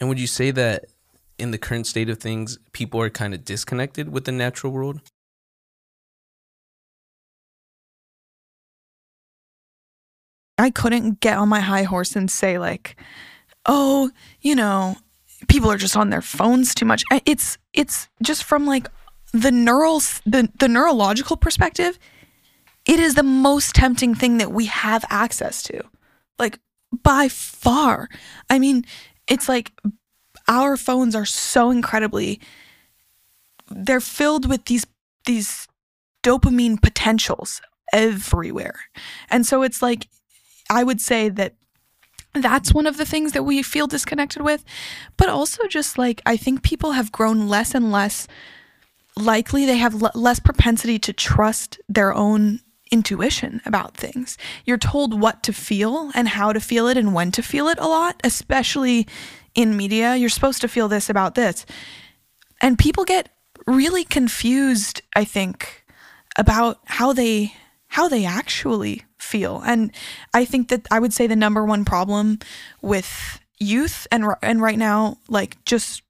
And 0.01 0.09
would 0.09 0.21
you 0.21 0.27
say 0.27 0.51
that 0.51 0.87
in 1.39 1.51
the 1.51 1.59
current 1.59 1.87
state 1.87 2.09
of 2.09 2.19
things, 2.19 2.59
people 2.73 3.01
are 3.01 3.11
kind 3.11 3.35
of 3.35 3.45
disconnected 3.45 4.11
with 4.11 4.25
the 4.25 4.33
natural 4.33 4.73
world? 4.73 5.01
I 10.59 10.71
couldn't 10.71 11.21
get 11.21 11.39
on 11.39 11.49
my 11.49 11.61
high 11.61 11.83
horse 11.83 12.15
and 12.15 12.31
say, 12.31 12.59
like, 12.59 12.97
oh, 13.67 14.11
you 14.41 14.55
know, 14.55 14.97
people 15.49 15.71
are 15.71 15.77
just 15.77 15.97
on 15.97 16.11
their 16.11 16.23
phones 16.23 16.75
too 16.75 16.85
much. 16.85 17.05
It's 17.25 17.59
it's 17.73 18.09
just 18.23 18.45
from 18.45 18.67
like 18.67 18.89
the 19.33 19.51
neural 19.51 20.01
the, 20.27 20.51
the 20.59 20.69
neurological 20.69 21.37
perspective, 21.37 21.99
it 22.87 22.99
is 22.99 23.15
the 23.15 23.23
most 23.23 23.75
tempting 23.75 24.15
thing 24.15 24.39
that 24.39 24.53
we 24.53 24.67
have 24.67 25.05
access 25.09 25.63
to. 25.65 25.83
Like 26.39 26.59
by 27.03 27.29
far. 27.29 28.09
I 28.51 28.59
mean, 28.59 28.85
it's 29.27 29.49
like 29.49 29.73
our 30.49 30.77
phones 30.77 31.15
are 31.15 31.25
so 31.25 31.71
incredibly 31.71 32.41
they're 33.75 34.01
filled 34.01 34.49
with 34.49 34.67
these 34.67 34.87
these 35.25 35.69
dopamine 36.23 36.81
potentials 36.81 37.61
everywhere. 37.93 38.81
And 39.31 39.45
so 39.47 39.63
it's 39.63 39.83
like, 39.83 40.09
I 40.71 40.85
would 40.85 41.01
say 41.01 41.29
that 41.29 41.55
that's 42.35 42.73
one 42.73 42.87
of 42.87 42.97
the 42.97 43.05
things 43.05 43.33
that 43.33 43.43
we 43.45 43.63
feel 43.63 43.87
disconnected 43.87 44.43
with. 44.43 44.65
But 45.17 45.29
also, 45.29 45.67
just 45.67 45.99
like, 45.99 46.23
I 46.25 46.37
think 46.37 46.63
people 46.63 46.93
have 46.93 47.13
grown 47.13 47.49
less 47.49 47.75
and 47.75 47.93
less 47.93 48.27
likely, 49.17 49.67
they 49.67 49.77
have 49.77 50.03
l- 50.03 50.13
less 50.15 50.41
propensity 50.41 50.99
to 51.01 51.13
trust 51.13 51.79
their 51.89 52.15
own 52.15 52.61
intuition 52.91 53.61
about 53.65 53.97
things. 53.97 54.37
You're 54.65 54.79
told 54.79 55.19
what 55.19 55.43
to 55.45 55.53
feel 55.53 56.11
and 56.15 56.29
how 56.29 56.53
to 56.53 56.61
feel 56.61 56.89
it 56.89 56.97
and 56.97 57.15
when 57.15 57.33
to 57.33 57.43
feel 57.43 57.69
it 57.69 57.79
a 57.79 57.87
lot, 57.87 58.21
especially 58.25 59.07
in 59.55 59.77
media. 59.77 60.17
You're 60.17 60.29
supposed 60.29 60.61
to 60.61 60.69
feel 60.69 60.89
this 60.89 61.11
about 61.11 61.35
this. 61.35 61.67
And 62.61 62.79
people 62.79 63.05
get 63.05 63.31
really 63.67 64.05
confused, 64.05 65.03
I 65.17 65.25
think, 65.25 65.85
about 66.37 66.79
how 66.85 67.13
they 67.13 67.55
how 67.89 68.09
they 68.09 68.25
actually 68.25 69.03
feel. 69.23 69.63
And 69.65 69.93
I 70.35 70.45
think 70.45 70.69
that 70.69 70.87
I 70.91 70.99
would 70.99 71.13
say 71.13 71.27
the 71.27 71.37
number 71.37 71.65
one 71.65 71.85
problem 71.85 72.39
with 72.83 73.41
youth 73.59 74.07
and 74.11 74.25
and 74.43 74.61
right 74.61 74.79
now 74.79 75.19
like 75.29 75.63
just 75.65 76.03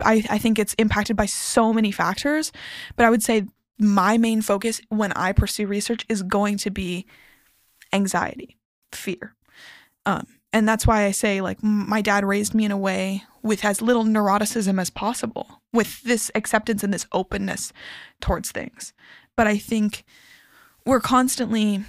I, 0.00 0.24
I 0.28 0.38
think 0.38 0.58
it's 0.58 0.74
impacted 0.74 1.16
by 1.16 1.26
so 1.26 1.72
many 1.72 1.90
factors, 1.90 2.52
but 2.96 3.06
I 3.06 3.10
would 3.10 3.22
say 3.22 3.46
my 3.78 4.18
main 4.18 4.42
focus 4.42 4.80
when 4.88 5.12
I 5.12 5.32
pursue 5.32 5.66
research 5.66 6.04
is 6.08 6.22
going 6.22 6.58
to 6.58 6.70
be 6.70 7.06
anxiety, 7.92 8.58
fear. 8.92 9.34
Um, 10.04 10.26
and 10.52 10.68
that's 10.68 10.86
why 10.86 11.04
I 11.04 11.12
say, 11.12 11.40
like, 11.40 11.62
my 11.62 12.00
dad 12.00 12.24
raised 12.24 12.54
me 12.54 12.64
in 12.64 12.70
a 12.70 12.76
way 12.78 13.24
with 13.42 13.64
as 13.64 13.82
little 13.82 14.04
neuroticism 14.04 14.80
as 14.80 14.90
possible, 14.90 15.62
with 15.72 16.02
this 16.02 16.30
acceptance 16.34 16.82
and 16.82 16.92
this 16.92 17.06
openness 17.12 17.72
towards 18.20 18.52
things. 18.52 18.92
But 19.36 19.46
I 19.46 19.58
think 19.58 20.04
we're 20.84 21.00
constantly 21.00 21.84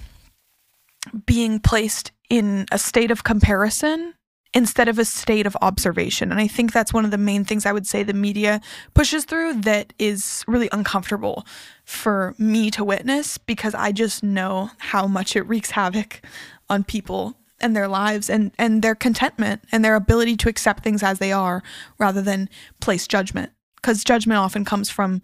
being 1.26 1.60
placed 1.60 2.12
in 2.28 2.66
a 2.70 2.78
state 2.78 3.10
of 3.10 3.24
comparison 3.24 4.14
instead 4.54 4.88
of 4.88 4.98
a 4.98 5.04
state 5.04 5.46
of 5.46 5.56
observation. 5.60 6.30
And 6.30 6.40
I 6.40 6.46
think 6.46 6.72
that's 6.72 6.92
one 6.92 7.04
of 7.04 7.10
the 7.10 7.18
main 7.18 7.44
things 7.44 7.66
I 7.66 7.72
would 7.72 7.86
say 7.86 8.02
the 8.02 8.14
media 8.14 8.60
pushes 8.94 9.24
through 9.24 9.60
that 9.62 9.92
is 9.98 10.42
really 10.48 10.68
uncomfortable 10.72 11.46
for 11.84 12.34
me 12.38 12.70
to 12.72 12.84
witness 12.84 13.36
because 13.36 13.74
I 13.74 13.92
just 13.92 14.22
know 14.22 14.70
how 14.78 15.06
much 15.06 15.36
it 15.36 15.42
wreaks 15.42 15.72
havoc 15.72 16.22
on 16.68 16.82
people 16.84 17.36
and 17.60 17.76
their 17.76 17.88
lives 17.88 18.30
and, 18.30 18.52
and 18.58 18.82
their 18.82 18.94
contentment 18.94 19.62
and 19.70 19.84
their 19.84 19.96
ability 19.96 20.36
to 20.38 20.48
accept 20.48 20.82
things 20.82 21.02
as 21.02 21.18
they 21.18 21.32
are 21.32 21.62
rather 21.98 22.22
than 22.22 22.48
place 22.80 23.06
judgment. 23.06 23.52
Because 23.76 24.02
judgment 24.02 24.38
often 24.38 24.64
comes 24.64 24.88
from 24.90 25.22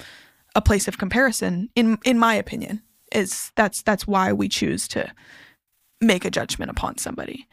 a 0.55 0.61
place 0.61 0.87
of 0.87 0.99
comparison, 0.99 1.69
in 1.75 1.99
in 2.05 2.19
my 2.19 2.35
opinion. 2.35 2.83
Is 3.13 3.53
that's 3.57 3.83
that's 3.83 4.07
why 4.07 4.33
we 4.33 4.49
choose 4.49 4.89
to 4.89 5.13
make 6.05 6.25
a 6.25 6.31
judgment 6.31 6.71
upon 6.71 6.99
somebody. 6.99 7.47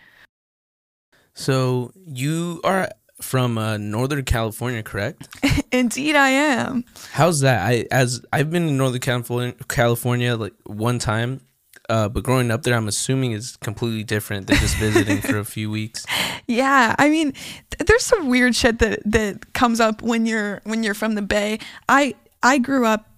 So 1.34 1.91
you 2.05 2.62
are 2.63 2.89
from 3.22 3.58
uh, 3.58 3.77
Northern 3.77 4.25
California, 4.25 4.84
correct? 4.84 5.29
Indeed, 5.72 6.15
I 6.15 6.29
am. 6.29 6.84
How's 7.12 7.41
that? 7.41 7.65
I 7.65 7.86
as 7.91 8.22
I've 8.34 8.50
been 8.51 8.67
in 8.67 8.77
Northern 8.77 9.00
California, 9.00 9.53
California 9.67 10.36
like 10.36 10.53
one 10.65 11.00
time, 11.00 11.41
uh, 11.89 12.10
but 12.10 12.24
growing 12.24 12.51
up 12.51 12.63
there, 12.63 12.75
I'm 12.75 12.88
assuming 12.88 13.31
is 13.34 13.58
completely 13.58 14.03
different 14.03 14.48
than 14.48 14.58
just 14.58 14.77
visiting 14.77 15.22
for 15.22 15.38
a 15.38 15.46
few 15.46 15.70
weeks. 15.70 16.05
Yeah, 16.48 16.96
I 16.98 17.08
mean, 17.08 17.31
th- 17.31 17.88
there's 17.88 18.03
some 18.03 18.27
weird 18.27 18.55
shit 18.55 18.79
that 18.79 19.00
that 19.05 19.53
comes 19.53 19.79
up 19.79 20.01
when 20.01 20.25
you're 20.25 20.60
when 20.65 20.84
you're 20.84 20.96
from 20.96 21.15
the 21.15 21.22
Bay. 21.22 21.60
I 21.88 22.15
I 22.43 22.58
grew 22.58 22.86
up. 22.86 23.10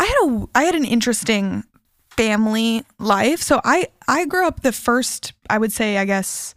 I 0.00 0.04
had 0.04 0.28
a 0.28 0.46
I 0.56 0.64
had 0.64 0.74
an 0.74 0.84
interesting 0.84 1.62
family 2.16 2.84
life. 2.98 3.40
So 3.40 3.60
I 3.64 3.88
I 4.08 4.26
grew 4.26 4.46
up 4.46 4.62
the 4.62 4.72
first 4.72 5.32
I 5.48 5.58
would 5.58 5.72
say 5.72 5.98
I 5.98 6.04
guess 6.04 6.54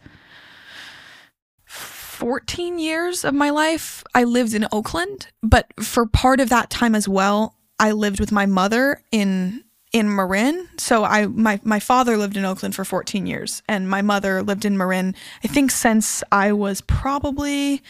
14 2.18 2.80
years 2.80 3.24
of 3.24 3.32
my 3.32 3.50
life, 3.50 4.02
I 4.12 4.24
lived 4.24 4.52
in 4.52 4.66
Oakland, 4.72 5.28
but 5.40 5.66
for 5.80 6.04
part 6.04 6.40
of 6.40 6.48
that 6.48 6.68
time 6.68 6.96
as 6.96 7.08
well, 7.08 7.54
I 7.78 7.92
lived 7.92 8.18
with 8.18 8.32
my 8.32 8.44
mother 8.44 9.02
in 9.12 9.62
in 9.92 10.14
Marin. 10.14 10.68
So 10.78 11.04
I 11.04 11.26
my 11.26 11.60
my 11.62 11.78
father 11.78 12.16
lived 12.16 12.36
in 12.36 12.44
Oakland 12.44 12.74
for 12.74 12.84
14 12.84 13.26
years 13.26 13.62
and 13.68 13.88
my 13.88 14.02
mother 14.02 14.42
lived 14.42 14.64
in 14.64 14.76
Marin 14.76 15.14
I 15.44 15.48
think 15.48 15.70
since 15.70 16.24
I 16.32 16.52
was 16.52 16.80
probably 16.80 17.82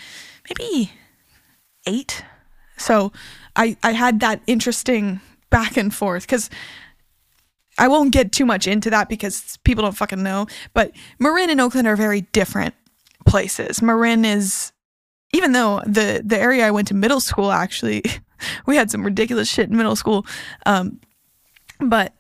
maybe 0.48 0.92
8. 1.86 2.22
So 2.76 3.12
I 3.56 3.76
I 3.82 3.92
had 3.92 4.20
that 4.20 4.42
interesting 4.46 5.20
back 5.48 5.78
and 5.78 5.92
forth 5.94 6.26
cuz 6.28 6.50
I 7.78 7.88
won't 7.88 8.12
get 8.12 8.32
too 8.32 8.44
much 8.44 8.66
into 8.66 8.90
that 8.90 9.08
because 9.08 9.58
people 9.64 9.82
don't 9.82 9.96
fucking 9.96 10.22
know, 10.22 10.46
but 10.74 10.92
Marin 11.18 11.50
and 11.50 11.60
Oakland 11.60 11.86
are 11.86 11.96
very 11.96 12.22
different 12.32 12.74
places. 13.26 13.80
Marin 13.82 14.24
is 14.24 14.72
even 15.32 15.52
though 15.52 15.80
the 15.86 16.22
the 16.24 16.38
area 16.38 16.66
I 16.66 16.70
went 16.70 16.88
to 16.88 16.94
middle 16.94 17.20
school 17.20 17.52
actually 17.52 18.02
we 18.66 18.76
had 18.76 18.90
some 18.90 19.04
ridiculous 19.04 19.48
shit 19.48 19.68
in 19.68 19.76
middle 19.76 19.96
school 19.96 20.24
um, 20.64 21.00
but 21.80 22.14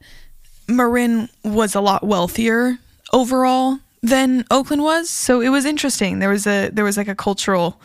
Marin 0.68 1.30
was 1.42 1.74
a 1.74 1.80
lot 1.80 2.06
wealthier 2.06 2.78
overall 3.12 3.78
than 4.02 4.44
Oakland 4.50 4.82
was. 4.82 5.10
So 5.10 5.40
it 5.40 5.48
was 5.48 5.64
interesting. 5.64 6.18
There 6.18 6.28
was 6.28 6.46
a 6.46 6.68
there 6.70 6.84
was 6.84 6.96
like 6.96 7.08
a 7.08 7.14
cultural 7.14 7.80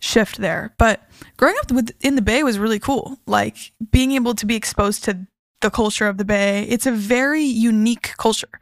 shift 0.00 0.38
there. 0.38 0.74
But 0.78 1.00
growing 1.36 1.56
up 1.60 1.72
with 1.72 1.92
in 2.00 2.16
the 2.16 2.22
bay 2.22 2.42
was 2.42 2.58
really 2.58 2.78
cool. 2.78 3.18
Like 3.26 3.72
being 3.90 4.12
able 4.12 4.34
to 4.34 4.46
be 4.46 4.56
exposed 4.56 5.04
to 5.04 5.26
the 5.64 5.70
culture 5.70 6.08
of 6.12 6.16
the 6.20 6.24
bay 6.24 6.62
it's 6.74 6.86
a 6.86 6.92
very 6.92 7.42
unique 7.72 8.08
culture 8.16 8.54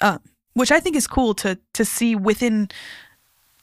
um, 0.00 0.20
which 0.56 0.72
I 0.72 0.80
think 0.80 0.96
is 0.96 1.06
cool 1.06 1.34
to 1.34 1.58
to 1.74 1.84
see 1.84 2.16
within 2.16 2.68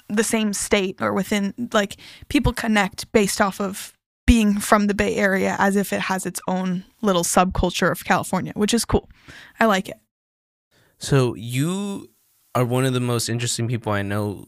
the 0.09 0.23
same 0.23 0.53
state 0.53 1.01
or 1.01 1.11
within 1.11 1.53
like 1.73 1.97
people 2.29 2.53
connect 2.53 3.11
based 3.11 3.41
off 3.41 3.59
of 3.59 3.93
being 4.25 4.59
from 4.59 4.87
the 4.87 4.93
Bay 4.93 5.15
Area 5.15 5.55
as 5.59 5.75
if 5.75 5.91
it 5.91 6.01
has 6.01 6.25
its 6.25 6.39
own 6.47 6.83
little 7.01 7.23
subculture 7.23 7.91
of 7.91 8.05
California, 8.05 8.53
which 8.55 8.73
is 8.73 8.85
cool. 8.85 9.09
I 9.59 9.65
like 9.65 9.89
it. 9.89 9.97
So 10.97 11.35
you 11.35 12.09
are 12.55 12.63
one 12.63 12.85
of 12.85 12.93
the 12.93 13.01
most 13.01 13.27
interesting 13.27 13.67
people 13.67 13.91
I 13.91 14.03
know 14.03 14.47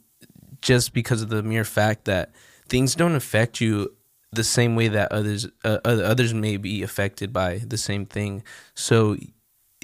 just 0.61 0.93
because 0.93 1.21
of 1.21 1.29
the 1.29 1.43
mere 1.43 1.65
fact 1.65 2.05
that 2.05 2.31
things 2.69 2.95
don't 2.95 3.15
affect 3.15 3.59
you 3.59 3.91
the 4.35 4.43
same 4.43 4.75
way 4.75 4.87
that 4.87 5.11
others 5.11 5.47
uh, 5.63 5.79
others 5.83 6.33
may 6.33 6.57
be 6.57 6.83
affected 6.83 7.33
by 7.33 7.59
the 7.59 7.77
same 7.77 8.05
thing. 8.05 8.43
So 8.75 9.17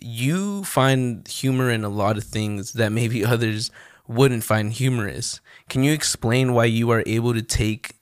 you 0.02 0.64
find 0.64 1.28
humor 1.28 1.70
in 1.70 1.84
a 1.84 1.90
lot 1.90 2.18
of 2.18 2.24
things 2.24 2.74
that 2.74 2.92
maybe 2.92 3.24
others 3.34 3.72
wouldn't 4.08 4.44
find 4.44 4.74
humorous. 4.74 5.40
Can 5.70 5.84
you 5.84 5.94
explain 5.94 6.54
why 6.54 6.66
you 6.66 6.90
are 6.90 7.04
able 7.06 7.34
to 7.34 7.42
take 7.42 7.96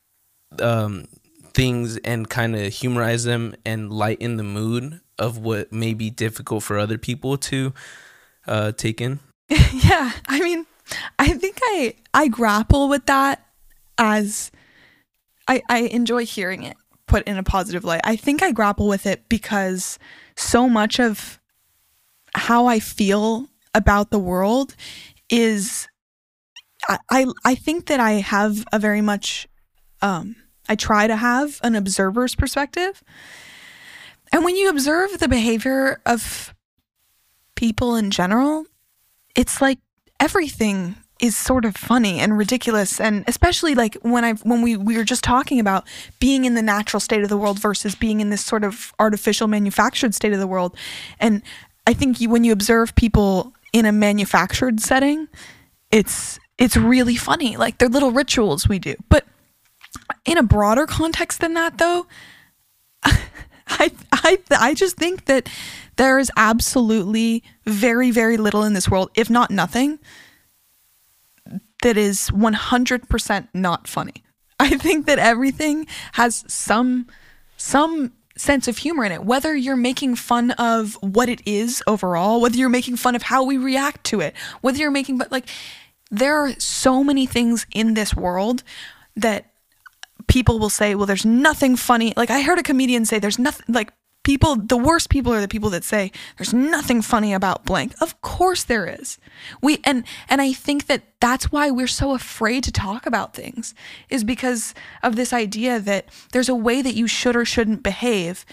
um, 0.60 1.08
things 1.54 1.98
and 1.98 2.30
kind 2.30 2.56
of 2.56 2.74
humorize 2.74 3.26
them 3.26 3.56
and 3.66 3.92
lighten 3.92 4.38
the 4.38 4.44
mood 4.44 5.02
of 5.20 5.38
what 5.38 5.72
may 5.72 5.94
be 5.94 6.10
difficult 6.10 6.64
for 6.64 6.80
other 6.80 6.98
people 6.98 7.38
to 7.38 7.74
uh, 8.48 8.72
take 8.72 9.02
in? 9.02 9.20
yeah, 9.50 10.14
I 10.28 10.40
mean, 10.42 10.66
I 11.20 11.34
think 11.34 11.60
I 11.62 11.96
I 12.14 12.28
grapple 12.28 12.90
with 12.90 13.06
that 13.06 13.46
as 13.98 14.52
I 15.50 15.62
I 15.68 15.80
enjoy 15.80 16.26
hearing 16.26 16.64
it 16.64 16.78
put 17.08 17.28
in 17.28 17.38
a 17.38 17.44
positive 17.44 17.84
light. 17.84 18.02
I 18.04 18.16
think 18.16 18.42
I 18.42 18.52
grapple 18.52 18.88
with 18.88 19.06
it 19.06 19.28
because 19.28 20.00
so 20.38 20.70
much 20.70 21.00
of 21.00 21.40
how 22.36 22.68
I 22.68 22.80
feel 22.80 23.50
about 23.74 24.12
the 24.12 24.20
world 24.20 24.76
is 25.30 25.88
I, 26.88 27.26
I, 27.44 27.56
think 27.56 27.88
that 27.88 28.00
I 28.00 28.14
have 28.14 28.66
a 28.72 28.80
very 28.80 29.02
much 29.02 29.48
um, 30.02 30.36
I 30.70 30.76
try 30.76 31.08
to 31.08 31.16
have 31.16 31.60
an 31.62 31.76
observer's 31.76 32.36
perspective. 32.36 33.04
And 34.32 34.46
when 34.46 34.56
you 34.56 34.70
observe 34.70 35.20
the 35.20 35.28
behavior 35.28 36.00
of 36.06 36.54
people 37.56 37.96
in 37.96 38.12
general, 38.12 38.66
it's 39.36 39.62
like 39.62 39.80
everything 40.20 40.96
is 41.20 41.36
sort 41.36 41.66
of 41.66 41.76
funny 41.76 42.20
and 42.20 42.38
ridiculous 42.38 43.00
and 43.00 43.26
especially 43.28 43.76
like 43.76 43.96
when 44.02 44.24
I 44.24 44.34
when 44.34 44.62
we 44.62 44.78
we 44.78 44.98
were 44.98 45.04
just 45.04 45.24
talking 45.24 45.60
about 45.60 45.86
being 46.20 46.46
in 46.46 46.56
the 46.56 46.62
natural 46.62 47.00
state 47.00 47.24
of 47.24 47.30
the 47.30 47.38
world 47.38 47.60
versus 47.60 47.96
being 47.96 48.22
in 48.22 48.30
this 48.30 48.44
sort 48.44 48.64
of 48.64 48.94
artificial 49.00 49.48
manufactured 49.48 50.16
state 50.16 50.34
of 50.34 50.40
the 50.40 50.48
world. 50.48 50.76
And 51.20 51.42
I 51.90 51.94
think 51.94 52.22
you, 52.22 52.30
when 52.30 52.44
you 52.44 52.52
observe 52.52 52.94
people 52.94 53.52
in 53.74 53.86
a 53.86 53.92
manufactured 53.92 54.80
setting, 54.80 55.28
it's 55.92 56.40
it's 56.60 56.78
really 56.78 57.16
funny. 57.16 57.58
Like 57.58 57.80
they're 57.80 57.90
little 57.90 58.12
rituals 58.12 58.68
we 58.68 58.78
do. 58.78 58.96
But 59.10 59.26
in 60.24 60.38
a 60.38 60.44
broader 60.44 60.86
context 60.86 61.42
than 61.42 61.56
that, 61.56 61.80
though, 61.80 62.06
I 63.04 63.92
I 64.12 64.38
I 64.52 64.74
just 64.76 64.98
think 64.98 65.26
that 65.26 65.50
there 65.96 66.20
is 66.20 66.32
absolutely 66.38 67.44
very 67.66 68.12
very 68.12 68.38
little 68.38 68.64
in 68.64 68.74
this 68.74 68.88
world, 68.88 69.10
if 69.16 69.30
not 69.30 69.50
nothing, 69.50 69.98
that 71.82 71.98
is 71.98 72.30
100% 72.32 73.48
not 73.54 73.88
funny. 73.88 74.24
I 74.60 74.78
think 74.78 75.06
that 75.06 75.20
everything 75.20 75.88
has 76.14 76.44
some 76.48 77.08
some 77.58 78.14
sense 78.40 78.70
of 78.70 78.78
humor 78.78 79.04
in 79.04 79.12
it, 79.12 79.24
whether 79.26 79.54
you're 79.54 79.76
making 79.76 80.16
fun 80.16 80.52
of 80.52 80.98
what 81.02 81.28
it 81.28 81.42
is 81.46 81.84
overall, 81.88 82.40
whether 82.40 82.56
you're 82.56 82.70
making 82.70 82.96
fun 82.96 83.14
of 83.14 83.24
how 83.24 83.44
we 83.44 83.58
react 83.58 84.06
to 84.06 84.22
it, 84.22 84.34
whether 84.62 84.78
you're 84.78 84.92
making, 84.92 85.18
but 85.18 85.30
like, 85.30 85.46
there 86.10 86.38
are 86.38 86.54
so 86.58 87.04
many 87.04 87.26
things 87.26 87.68
in 87.74 87.96
this 87.96 88.16
world 88.16 88.64
that 89.18 89.52
people 90.28 90.58
will 90.58 90.70
say, 90.70 90.96
well, 90.96 91.06
there's 91.06 91.26
nothing 91.26 91.76
funny. 91.76 92.14
Like, 92.16 92.30
I 92.30 92.42
heard 92.42 92.60
a 92.60 92.64
comedian 92.64 93.06
say, 93.06 93.20
there's 93.20 93.40
nothing, 93.40 93.66
like, 93.68 93.92
people 94.30 94.56
the 94.56 94.78
worst 94.78 95.10
people 95.10 95.34
are 95.34 95.42
the 95.42 95.48
people 95.48 95.72
that 95.72 95.84
say 95.84 96.12
there's 96.38 96.54
nothing 96.54 97.02
funny 97.02 97.34
about 97.34 97.66
blank. 97.66 97.96
Of 98.00 98.22
course 98.22 98.64
there 98.64 98.86
is. 98.86 99.18
We 99.60 99.80
and 99.84 100.04
and 100.30 100.40
i 100.40 100.54
think 100.54 100.86
that 100.86 101.02
that's 101.20 101.52
why 101.52 101.72
we're 101.72 101.88
so 101.88 102.14
afraid 102.14 102.64
to 102.66 102.72
talk 102.72 103.08
about 103.08 103.34
things 103.34 103.74
is 104.08 104.24
because 104.24 104.76
of 105.02 105.16
this 105.16 105.34
idea 105.34 105.80
that 105.80 106.06
there's 106.32 106.48
a 106.48 106.54
way 106.54 106.84
that 106.84 106.94
you 106.94 107.08
should 107.08 107.36
or 107.36 107.44
shouldn't 107.44 107.82
behave. 107.82 108.46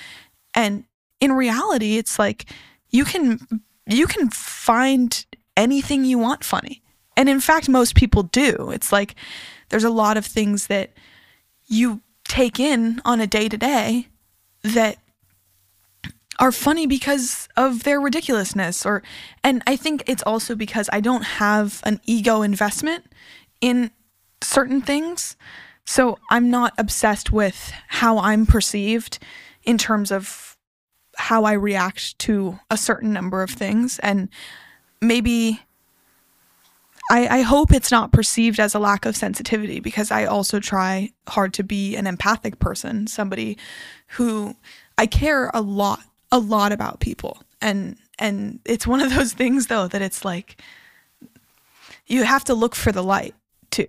And 0.54 0.84
in 1.20 1.32
reality 1.32 1.98
it's 1.98 2.18
like 2.18 2.46
you 2.88 3.04
can 3.04 3.38
you 3.86 4.06
can 4.06 4.30
find 4.30 5.26
anything 5.58 6.06
you 6.06 6.18
want 6.18 6.42
funny. 6.42 6.82
And 7.18 7.28
in 7.28 7.40
fact 7.40 7.68
most 7.68 7.94
people 7.94 8.22
do. 8.22 8.70
It's 8.72 8.92
like 8.92 9.14
there's 9.68 9.84
a 9.84 9.90
lot 9.90 10.16
of 10.16 10.24
things 10.24 10.68
that 10.68 10.88
you 11.66 12.00
take 12.24 12.58
in 12.58 13.02
on 13.04 13.20
a 13.20 13.26
day 13.26 13.46
to 13.50 13.58
day 13.58 14.08
that 14.62 14.96
are 16.38 16.52
funny 16.52 16.86
because 16.86 17.48
of 17.56 17.84
their 17.84 18.00
ridiculousness 18.00 18.84
or 18.84 19.02
and 19.42 19.62
I 19.66 19.76
think 19.76 20.02
it's 20.06 20.22
also 20.22 20.54
because 20.54 20.88
I 20.92 21.00
don't 21.00 21.22
have 21.24 21.80
an 21.84 22.00
ego 22.04 22.42
investment 22.42 23.04
in 23.60 23.90
certain 24.42 24.82
things. 24.82 25.36
So 25.84 26.18
I'm 26.30 26.50
not 26.50 26.74
obsessed 26.78 27.32
with 27.32 27.72
how 27.88 28.18
I'm 28.18 28.44
perceived 28.44 29.18
in 29.64 29.78
terms 29.78 30.10
of 30.10 30.56
how 31.16 31.44
I 31.44 31.52
react 31.52 32.18
to 32.20 32.58
a 32.70 32.76
certain 32.76 33.12
number 33.12 33.42
of 33.42 33.50
things 33.50 33.98
and 34.00 34.28
maybe 35.00 35.60
I, 37.10 37.38
I 37.38 37.40
hope 37.42 37.72
it's 37.72 37.92
not 37.92 38.12
perceived 38.12 38.58
as 38.58 38.74
a 38.74 38.80
lack 38.80 39.06
of 39.06 39.16
sensitivity 39.16 39.78
because 39.78 40.10
I 40.10 40.24
also 40.24 40.58
try 40.58 41.12
hard 41.28 41.54
to 41.54 41.62
be 41.62 41.94
an 41.94 42.06
empathic 42.06 42.58
person, 42.58 43.06
somebody 43.06 43.56
who 44.08 44.56
I 44.98 45.06
care 45.06 45.50
a 45.54 45.60
lot 45.60 46.00
a 46.32 46.38
lot 46.38 46.72
about 46.72 47.00
people. 47.00 47.42
And 47.60 47.96
and 48.18 48.60
it's 48.64 48.86
one 48.86 49.00
of 49.00 49.14
those 49.14 49.32
things 49.32 49.66
though 49.66 49.88
that 49.88 50.02
it's 50.02 50.24
like 50.24 50.60
you 52.06 52.22
have 52.24 52.44
to 52.44 52.54
look 52.54 52.74
for 52.74 52.92
the 52.92 53.02
light 53.02 53.34
too. 53.70 53.88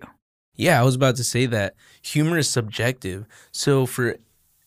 Yeah, 0.54 0.80
I 0.80 0.84
was 0.84 0.96
about 0.96 1.16
to 1.16 1.24
say 1.24 1.46
that 1.46 1.74
humor 2.02 2.38
is 2.38 2.50
subjective. 2.50 3.26
So 3.52 3.86
for 3.86 4.16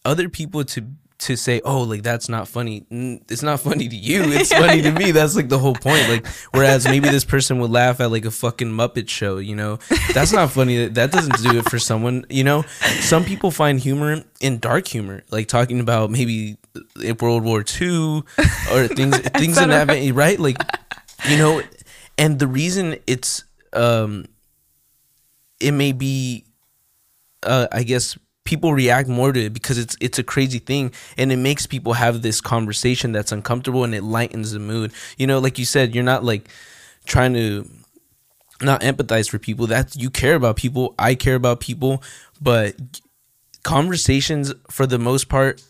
other 0.05 0.29
people 0.29 0.63
to 0.65 0.87
to 1.19 1.35
say, 1.35 1.61
"Oh, 1.63 1.81
like 1.81 2.01
that's 2.01 2.29
not 2.29 2.47
funny." 2.47 2.85
It's 2.89 3.43
not 3.43 3.59
funny 3.59 3.87
to 3.87 3.95
you. 3.95 4.23
It's 4.31 4.51
yeah, 4.51 4.59
funny 4.59 4.81
yeah. 4.81 4.91
to 4.91 4.99
me. 4.99 5.11
That's 5.11 5.35
like 5.35 5.49
the 5.49 5.59
whole 5.59 5.75
point. 5.75 6.09
Like, 6.09 6.25
whereas 6.51 6.85
maybe 6.85 7.09
this 7.09 7.25
person 7.25 7.59
would 7.59 7.69
laugh 7.69 7.99
at 7.99 8.09
like 8.11 8.25
a 8.25 8.31
fucking 8.31 8.69
Muppet 8.69 9.07
show. 9.09 9.37
You 9.37 9.55
know, 9.55 9.79
that's 10.13 10.31
not 10.31 10.51
funny. 10.51 10.87
That 10.87 11.11
doesn't 11.11 11.41
do 11.43 11.59
it 11.59 11.69
for 11.69 11.77
someone. 11.77 12.25
You 12.29 12.43
know, 12.43 12.63
some 13.01 13.23
people 13.23 13.51
find 13.51 13.79
humor 13.79 14.23
in 14.39 14.59
dark 14.59 14.87
humor, 14.87 15.23
like 15.29 15.47
talking 15.47 15.79
about 15.79 16.09
maybe 16.09 16.57
World 17.19 17.43
War 17.43 17.63
II 17.81 18.23
or 18.71 18.87
things 18.87 19.17
things 19.19 19.57
in 19.57 19.69
that 19.69 19.87
right. 19.87 20.13
right. 20.13 20.39
Like, 20.39 20.57
you 21.29 21.37
know, 21.37 21.61
and 22.17 22.39
the 22.39 22.47
reason 22.47 22.97
it's 23.07 23.43
um, 23.73 24.25
it 25.59 25.71
may 25.71 25.91
be, 25.91 26.45
uh, 27.43 27.67
I 27.71 27.83
guess 27.83 28.17
people 28.43 28.73
react 28.73 29.07
more 29.07 29.31
to 29.31 29.45
it 29.45 29.53
because 29.53 29.77
it's 29.77 29.95
it's 30.01 30.19
a 30.19 30.23
crazy 30.23 30.59
thing 30.59 30.91
and 31.17 31.31
it 31.31 31.37
makes 31.37 31.65
people 31.65 31.93
have 31.93 32.21
this 32.21 32.41
conversation 32.41 33.11
that's 33.11 33.31
uncomfortable 33.31 33.83
and 33.83 33.95
it 33.95 34.03
lightens 34.03 34.51
the 34.51 34.59
mood. 34.59 34.91
You 35.17 35.27
know, 35.27 35.39
like 35.39 35.59
you 35.59 35.65
said, 35.65 35.95
you're 35.95 36.03
not 36.03 36.23
like 36.23 36.49
trying 37.05 37.33
to 37.33 37.69
not 38.61 38.81
empathize 38.81 39.29
for 39.29 39.39
people. 39.39 39.67
That 39.67 39.95
you 39.95 40.09
care 40.09 40.35
about 40.35 40.55
people. 40.55 40.95
I 40.97 41.15
care 41.15 41.35
about 41.35 41.59
people, 41.59 42.03
but 42.41 42.75
conversations 43.63 44.53
for 44.69 44.87
the 44.87 44.99
most 44.99 45.29
part 45.29 45.63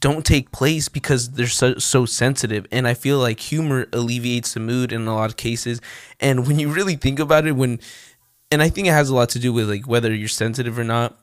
don't 0.00 0.24
take 0.24 0.50
place 0.52 0.88
because 0.88 1.32
they're 1.32 1.46
so, 1.46 1.74
so 1.76 2.06
sensitive 2.06 2.66
and 2.72 2.88
i 2.88 2.94
feel 2.94 3.18
like 3.18 3.40
humor 3.40 3.86
alleviates 3.92 4.54
the 4.54 4.60
mood 4.60 4.92
in 4.92 5.06
a 5.06 5.14
lot 5.14 5.30
of 5.30 5.36
cases 5.36 5.80
and 6.20 6.46
when 6.46 6.58
you 6.58 6.68
really 6.70 6.96
think 6.96 7.18
about 7.18 7.46
it 7.46 7.52
when 7.52 7.78
and 8.50 8.62
i 8.62 8.68
think 8.68 8.86
it 8.86 8.92
has 8.92 9.10
a 9.10 9.14
lot 9.14 9.28
to 9.28 9.38
do 9.38 9.52
with 9.52 9.68
like 9.68 9.86
whether 9.86 10.14
you're 10.14 10.28
sensitive 10.28 10.78
or 10.78 10.84
not 10.84 11.18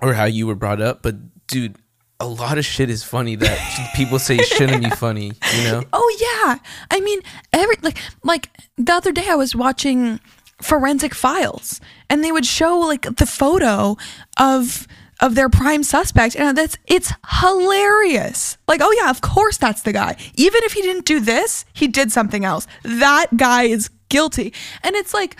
or 0.00 0.14
how 0.14 0.24
you 0.24 0.46
were 0.46 0.54
brought 0.54 0.80
up, 0.80 1.02
but 1.02 1.16
dude, 1.46 1.76
a 2.20 2.26
lot 2.26 2.58
of 2.58 2.64
shit 2.64 2.90
is 2.90 3.04
funny 3.04 3.36
that 3.36 3.90
people 3.94 4.18
say 4.18 4.38
shouldn't 4.38 4.82
be 4.82 4.90
funny, 4.90 5.32
you 5.56 5.64
know? 5.64 5.82
Oh 5.92 6.16
yeah. 6.20 6.58
I 6.90 7.00
mean, 7.00 7.20
every 7.52 7.76
like 7.82 7.98
like 8.24 8.50
the 8.76 8.92
other 8.92 9.12
day 9.12 9.26
I 9.28 9.34
was 9.34 9.54
watching 9.54 10.20
Forensic 10.62 11.14
Files 11.14 11.80
and 12.10 12.24
they 12.24 12.32
would 12.32 12.46
show 12.46 12.78
like 12.78 13.02
the 13.16 13.26
photo 13.26 13.96
of 14.38 14.86
of 15.20 15.34
their 15.34 15.48
prime 15.48 15.82
suspect 15.82 16.36
and 16.36 16.56
that's 16.56 16.76
it's 16.86 17.12
hilarious. 17.40 18.56
Like, 18.66 18.80
oh 18.82 18.94
yeah, 19.00 19.10
of 19.10 19.20
course 19.20 19.56
that's 19.56 19.82
the 19.82 19.92
guy. 19.92 20.16
Even 20.34 20.62
if 20.64 20.72
he 20.72 20.82
didn't 20.82 21.06
do 21.06 21.20
this, 21.20 21.64
he 21.72 21.88
did 21.88 22.12
something 22.12 22.44
else. 22.44 22.66
That 22.82 23.36
guy 23.36 23.64
is 23.64 23.90
guilty. 24.08 24.52
And 24.82 24.94
it's 24.96 25.12
like 25.12 25.36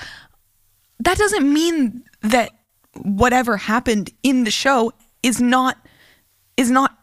that 1.01 1.19
doesn't 1.19 1.51
mean 1.51 2.05
that 2.23 2.51
whatever 3.03 3.57
happened 3.57 4.11
in 4.23 4.45
the 4.45 4.51
show 4.51 4.93
is 5.23 5.41
not 5.41 5.79
is 6.57 6.71
not 6.71 6.97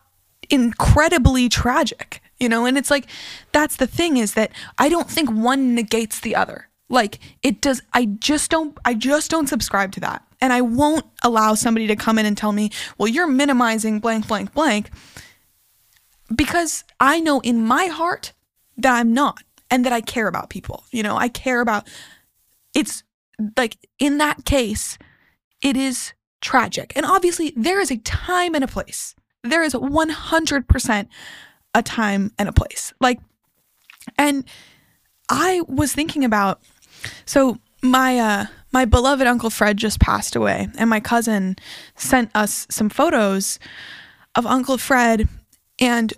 incredibly 0.50 1.50
tragic 1.50 2.22
you 2.40 2.48
know 2.48 2.66
and 2.66 2.78
it's 2.78 2.92
like 2.92 3.08
that's 3.52 3.78
the 3.78 3.88
thing 3.88 4.18
is 4.18 4.34
that 4.34 4.52
i 4.78 4.90
don't 4.90 5.10
think 5.10 5.30
one 5.30 5.74
negates 5.74 6.20
the 6.20 6.36
other 6.36 6.68
like 6.90 7.20
it 7.42 7.62
does 7.62 7.82
i 7.94 8.06
just 8.06 8.52
don't 8.52 8.78
i 8.86 8.94
just 8.94 9.32
don't 9.32 9.48
subscribe 9.48 9.92
to 9.92 10.00
that 10.00 10.24
and 10.46 10.54
i 10.54 10.62
won't 10.62 11.06
allow 11.24 11.54
somebody 11.54 11.88
to 11.88 11.96
come 11.96 12.18
in 12.18 12.26
and 12.26 12.38
tell 12.38 12.52
me 12.52 12.70
well 12.98 13.08
you're 13.08 13.28
minimizing 13.28 14.00
blank 14.00 14.28
blank 14.28 14.54
blank 14.54 14.90
because 16.34 16.84
i 17.00 17.20
know 17.20 17.40
in 17.42 17.66
my 17.66 17.86
heart 17.88 18.34
that 18.78 18.94
i'm 18.98 19.14
not 19.14 19.44
and 19.70 19.86
that 19.86 19.92
i 19.92 20.02
care 20.02 20.28
about 20.28 20.50
people 20.50 20.84
you 20.92 21.04
know 21.04 21.16
i 21.18 21.28
care 21.28 21.62
about 21.62 21.88
it's 22.74 23.04
like 23.58 23.78
in 24.00 24.18
that 24.20 24.46
case 24.46 24.98
it 25.62 25.76
is 25.76 26.14
tragic. 26.46 26.94
And 26.96 27.06
obviously, 27.06 27.54
there 27.56 27.82
is 27.82 27.92
a 27.92 27.98
time 27.98 28.54
and 28.54 28.64
a 28.64 28.68
place. 28.68 29.16
There 29.44 29.64
is 29.64 29.74
100% 29.74 31.08
a 31.74 31.82
time 31.82 32.32
and 32.38 32.48
a 32.48 32.54
place. 32.54 32.94
Like, 33.02 33.20
and 34.18 34.46
I 35.28 35.62
was 35.68 35.94
thinking 35.94 36.24
about, 36.24 36.62
so 37.26 37.58
my, 37.82 38.20
uh, 38.20 38.46
my 38.76 38.84
beloved 38.84 39.26
Uncle 39.26 39.50
Fred 39.50 39.78
just 39.78 40.02
passed 40.02 40.36
away, 40.36 40.68
and 40.78 40.90
my 40.90 41.00
cousin 41.00 41.56
sent 41.96 42.30
us 42.36 42.68
some 42.70 42.90
photos 42.90 43.58
of 44.36 44.46
Uncle 44.46 44.78
Fred, 44.78 45.30
and 45.80 46.14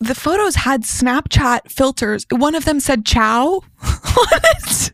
the 0.00 0.16
photos 0.16 0.56
had 0.56 0.82
Snapchat 0.82 1.70
filters. 1.70 2.26
One 2.32 2.56
of 2.56 2.64
them 2.64 2.80
said 2.80 3.06
"Chow" 3.06 3.62
on 3.82 4.40
it 4.42 4.92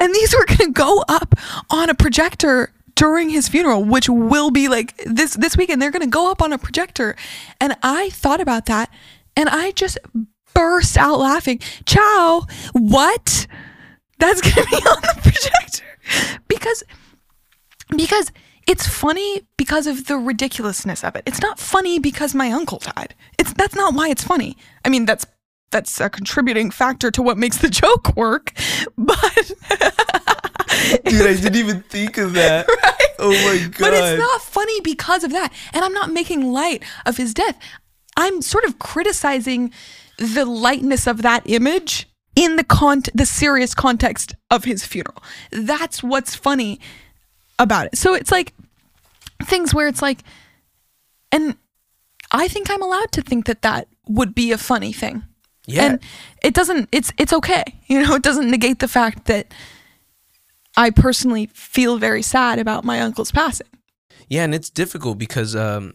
and 0.00 0.12
these 0.12 0.34
were 0.34 0.44
going 0.46 0.58
to 0.58 0.72
go 0.72 1.04
up 1.08 1.36
on 1.70 1.88
a 1.88 1.94
projector 1.94 2.72
during 2.96 3.30
his 3.30 3.46
funeral 3.48 3.84
which 3.84 4.08
will 4.08 4.50
be 4.50 4.66
like 4.66 4.96
this 5.06 5.34
this 5.34 5.56
weekend. 5.56 5.80
They're 5.80 5.92
going 5.92 6.02
to 6.02 6.08
go 6.08 6.28
up 6.28 6.42
on 6.42 6.52
a 6.52 6.58
projector. 6.58 7.14
And 7.60 7.76
i 7.84 8.10
thought 8.10 8.40
about 8.40 8.66
that 8.66 8.90
and 9.36 9.48
i 9.48 9.70
just 9.70 9.98
burst 10.54 10.96
out 10.96 11.20
laughing. 11.20 11.60
Chow, 11.86 12.46
what 12.72 13.46
that's 14.18 14.40
going 14.40 14.54
to 14.54 14.70
be 14.70 14.76
on 14.88 15.00
the 15.02 15.20
projector 15.22 15.84
because 16.48 16.82
because 17.96 18.32
it's 18.66 18.86
funny 18.86 19.42
because 19.56 19.86
of 19.86 20.06
the 20.06 20.16
ridiculousness 20.16 21.04
of 21.04 21.16
it. 21.16 21.22
It's 21.26 21.40
not 21.40 21.58
funny 21.58 21.98
because 21.98 22.34
my 22.34 22.50
uncle 22.50 22.78
died. 22.78 23.14
It's 23.38 23.52
that's 23.52 23.74
not 23.74 23.94
why 23.94 24.08
it's 24.08 24.24
funny. 24.24 24.56
I 24.84 24.88
mean, 24.88 25.04
that's 25.04 25.26
that's 25.70 26.00
a 26.00 26.08
contributing 26.08 26.70
factor 26.70 27.10
to 27.10 27.22
what 27.22 27.36
makes 27.36 27.58
the 27.58 27.68
joke 27.82 28.16
work. 28.16 28.52
But 28.96 29.34
dude, 31.04 31.26
I 31.26 31.34
didn't 31.34 31.56
even 31.56 31.82
think 31.82 32.16
of 32.18 32.32
that. 32.34 32.66
Right? 32.68 33.08
Oh 33.18 33.30
my 33.30 33.58
god! 33.68 33.80
But 33.80 33.94
it's 33.94 34.18
not 34.18 34.40
funny 34.42 34.80
because 34.80 35.24
of 35.24 35.32
that, 35.32 35.52
and 35.72 35.84
I'm 35.84 35.92
not 35.92 36.10
making 36.10 36.52
light 36.52 36.82
of 37.04 37.16
his 37.16 37.34
death. 37.34 37.58
I'm 38.16 38.42
sort 38.42 38.64
of 38.64 38.78
criticizing 38.78 39.72
the 40.18 40.44
lightness 40.44 41.06
of 41.06 41.22
that 41.22 41.42
image 41.46 42.08
in 42.36 42.56
the 42.56 42.64
con 42.64 43.02
the 43.14 43.26
serious 43.26 43.74
context 43.74 44.34
of 44.50 44.64
his 44.64 44.84
funeral. 44.84 45.22
That's 45.50 46.02
what's 46.02 46.34
funny 46.34 46.80
about 47.58 47.86
it. 47.86 47.96
So 47.96 48.14
it's 48.14 48.30
like 48.30 48.52
things 49.42 49.74
where 49.74 49.88
it's 49.88 50.02
like, 50.02 50.20
and 51.30 51.56
I 52.32 52.48
think 52.48 52.70
I'm 52.70 52.82
allowed 52.82 53.12
to 53.12 53.22
think 53.22 53.46
that 53.46 53.62
that 53.62 53.88
would 54.08 54.34
be 54.34 54.52
a 54.52 54.58
funny 54.58 54.92
thing. 54.92 55.24
Yeah. 55.66 55.84
And 55.84 56.00
it 56.42 56.54
doesn't 56.54 56.88
it's 56.92 57.12
it's 57.18 57.32
okay. 57.32 57.64
You 57.86 58.02
know, 58.02 58.14
it 58.14 58.22
doesn't 58.22 58.50
negate 58.50 58.78
the 58.78 58.88
fact 58.88 59.26
that 59.26 59.52
I 60.76 60.90
personally 60.90 61.46
feel 61.52 61.98
very 61.98 62.22
sad 62.22 62.58
about 62.58 62.82
my 62.82 63.00
uncle's 63.00 63.30
passing. 63.30 63.68
Yeah, 64.26 64.42
and 64.42 64.54
it's 64.54 64.70
difficult 64.70 65.18
because 65.18 65.54
um 65.54 65.94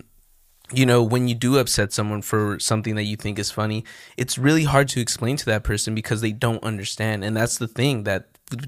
you 0.72 0.86
know, 0.86 1.02
when 1.02 1.28
you 1.28 1.36
do 1.36 1.58
upset 1.58 1.92
someone 1.94 2.22
for 2.22 2.60
something 2.60 2.96
that 2.96 3.04
you 3.04 3.16
think 3.16 3.40
is 3.40 3.52
funny, 3.52 3.84
it's 4.18 4.38
really 4.38 4.64
hard 4.64 4.88
to 4.90 5.02
explain 5.02 5.36
to 5.38 5.46
that 5.46 5.64
person 5.64 5.96
because 5.96 6.22
they 6.22 6.32
don't 6.32 6.64
understand. 6.64 7.24
And 7.24 7.36
that's 7.36 7.58
the 7.58 7.68
thing 7.68 8.04
that 8.04 8.28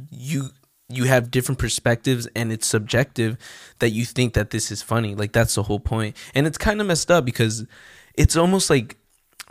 you 0.09 0.49
you 0.89 1.05
have 1.05 1.31
different 1.31 1.57
perspectives 1.57 2.27
and 2.35 2.51
it's 2.51 2.67
subjective 2.67 3.37
that 3.79 3.91
you 3.91 4.03
think 4.03 4.33
that 4.33 4.49
this 4.49 4.71
is 4.71 4.81
funny. 4.81 5.15
Like 5.15 5.31
that's 5.31 5.55
the 5.55 5.63
whole 5.63 5.79
point. 5.79 6.17
And 6.35 6.45
it's 6.45 6.57
kind 6.57 6.81
of 6.81 6.87
messed 6.87 7.09
up 7.09 7.23
because 7.23 7.65
it's 8.15 8.35
almost 8.35 8.69
like 8.69 8.97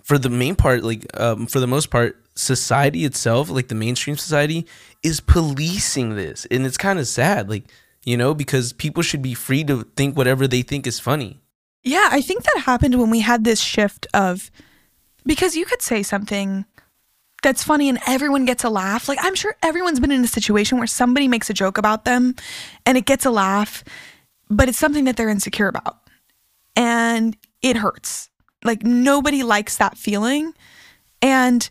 for 0.02 0.18
the 0.18 0.28
main 0.28 0.54
part, 0.54 0.82
like 0.82 1.06
um, 1.18 1.46
for 1.46 1.60
the 1.60 1.66
most 1.66 1.90
part, 1.90 2.16
society 2.34 3.04
itself, 3.04 3.48
like 3.48 3.68
the 3.68 3.74
mainstream 3.74 4.16
society, 4.16 4.66
is 5.02 5.20
policing 5.20 6.16
this, 6.16 6.46
and 6.50 6.66
it's 6.66 6.76
kind 6.76 6.98
of 6.98 7.06
sad. 7.06 7.48
Like 7.48 7.64
you 8.04 8.16
know, 8.16 8.34
because 8.34 8.72
people 8.72 9.02
should 9.02 9.22
be 9.22 9.34
free 9.34 9.62
to 9.64 9.84
think 9.96 10.16
whatever 10.16 10.46
they 10.48 10.62
think 10.62 10.86
is 10.86 10.98
funny. 10.98 11.40
Yeah, 11.82 12.08
I 12.10 12.20
think 12.20 12.42
that 12.42 12.62
happened 12.64 12.98
when 12.98 13.10
we 13.10 13.20
had 13.20 13.44
this 13.44 13.60
shift 13.60 14.06
of 14.12 14.50
because 15.24 15.56
you 15.56 15.64
could 15.64 15.82
say 15.82 16.02
something 16.02 16.64
that's 17.42 17.64
funny 17.64 17.88
and 17.88 17.98
everyone 18.06 18.44
gets 18.44 18.64
a 18.64 18.70
laugh. 18.70 19.08
Like 19.08 19.18
I'm 19.22 19.34
sure 19.34 19.56
everyone's 19.62 20.00
been 20.00 20.12
in 20.12 20.24
a 20.24 20.28
situation 20.28 20.78
where 20.78 20.86
somebody 20.86 21.26
makes 21.26 21.48
a 21.48 21.54
joke 21.54 21.78
about 21.78 22.04
them 22.04 22.34
and 22.84 22.98
it 22.98 23.06
gets 23.06 23.24
a 23.24 23.30
laugh, 23.30 23.82
but 24.50 24.68
it's 24.68 24.78
something 24.78 25.04
that 25.04 25.16
they're 25.16 25.28
insecure 25.28 25.68
about. 25.68 25.98
And 26.76 27.36
it 27.62 27.76
hurts. 27.76 28.28
Like 28.62 28.82
nobody 28.82 29.42
likes 29.42 29.76
that 29.78 29.96
feeling. 29.96 30.52
And 31.22 31.68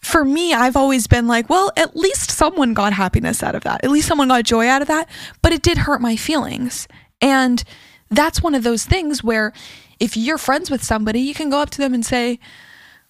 for 0.00 0.24
me, 0.24 0.52
I've 0.52 0.76
always 0.76 1.06
been 1.06 1.26
like, 1.26 1.48
well, 1.48 1.72
at 1.76 1.96
least 1.96 2.30
someone 2.30 2.74
got 2.74 2.92
happiness 2.92 3.42
out 3.42 3.54
of 3.54 3.64
that. 3.64 3.84
At 3.84 3.90
least 3.90 4.08
someone 4.08 4.28
got 4.28 4.44
joy 4.44 4.68
out 4.68 4.82
of 4.82 4.88
that. 4.88 5.08
But 5.42 5.52
it 5.52 5.62
did 5.62 5.78
hurt 5.78 6.00
my 6.00 6.16
feelings. 6.16 6.88
And 7.20 7.62
that's 8.10 8.42
one 8.42 8.54
of 8.54 8.62
those 8.62 8.84
things 8.84 9.22
where 9.22 9.52
if 10.00 10.16
you're 10.16 10.38
friends 10.38 10.70
with 10.70 10.82
somebody, 10.82 11.20
you 11.20 11.34
can 11.34 11.50
go 11.50 11.60
up 11.60 11.70
to 11.70 11.78
them 11.78 11.94
and 11.94 12.04
say, 12.04 12.38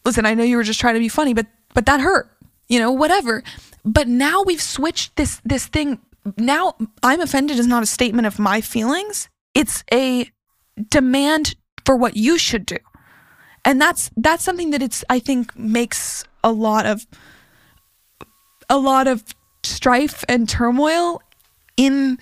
listen, 0.04 0.26
I 0.26 0.34
know 0.34 0.44
you 0.44 0.56
were 0.56 0.62
just 0.62 0.80
trying 0.80 0.94
to 0.94 1.00
be 1.00 1.08
funny, 1.08 1.34
but 1.34 1.46
but 1.74 1.86
that 1.86 2.00
hurt. 2.00 2.30
You 2.68 2.78
know, 2.78 2.92
whatever. 2.92 3.42
But 3.84 4.08
now 4.08 4.42
we've 4.42 4.62
switched 4.62 5.16
this 5.16 5.40
this 5.44 5.66
thing. 5.66 6.00
Now 6.36 6.74
I'm 7.02 7.20
offended 7.20 7.58
is 7.58 7.66
not 7.66 7.82
a 7.82 7.86
statement 7.86 8.26
of 8.26 8.38
my 8.38 8.60
feelings. 8.60 9.28
It's 9.54 9.84
a 9.92 10.30
demand 10.90 11.54
for 11.84 11.96
what 11.96 12.16
you 12.16 12.38
should 12.38 12.66
do 12.66 12.76
and 13.68 13.80
that's 13.80 14.10
that's 14.16 14.42
something 14.42 14.70
that 14.70 14.82
it's 14.82 15.04
i 15.10 15.18
think 15.18 15.56
makes 15.56 16.24
a 16.42 16.50
lot 16.50 16.86
of 16.86 17.06
a 18.70 18.78
lot 18.78 19.06
of 19.06 19.22
strife 19.62 20.24
and 20.28 20.48
turmoil 20.48 21.20
in 21.76 22.18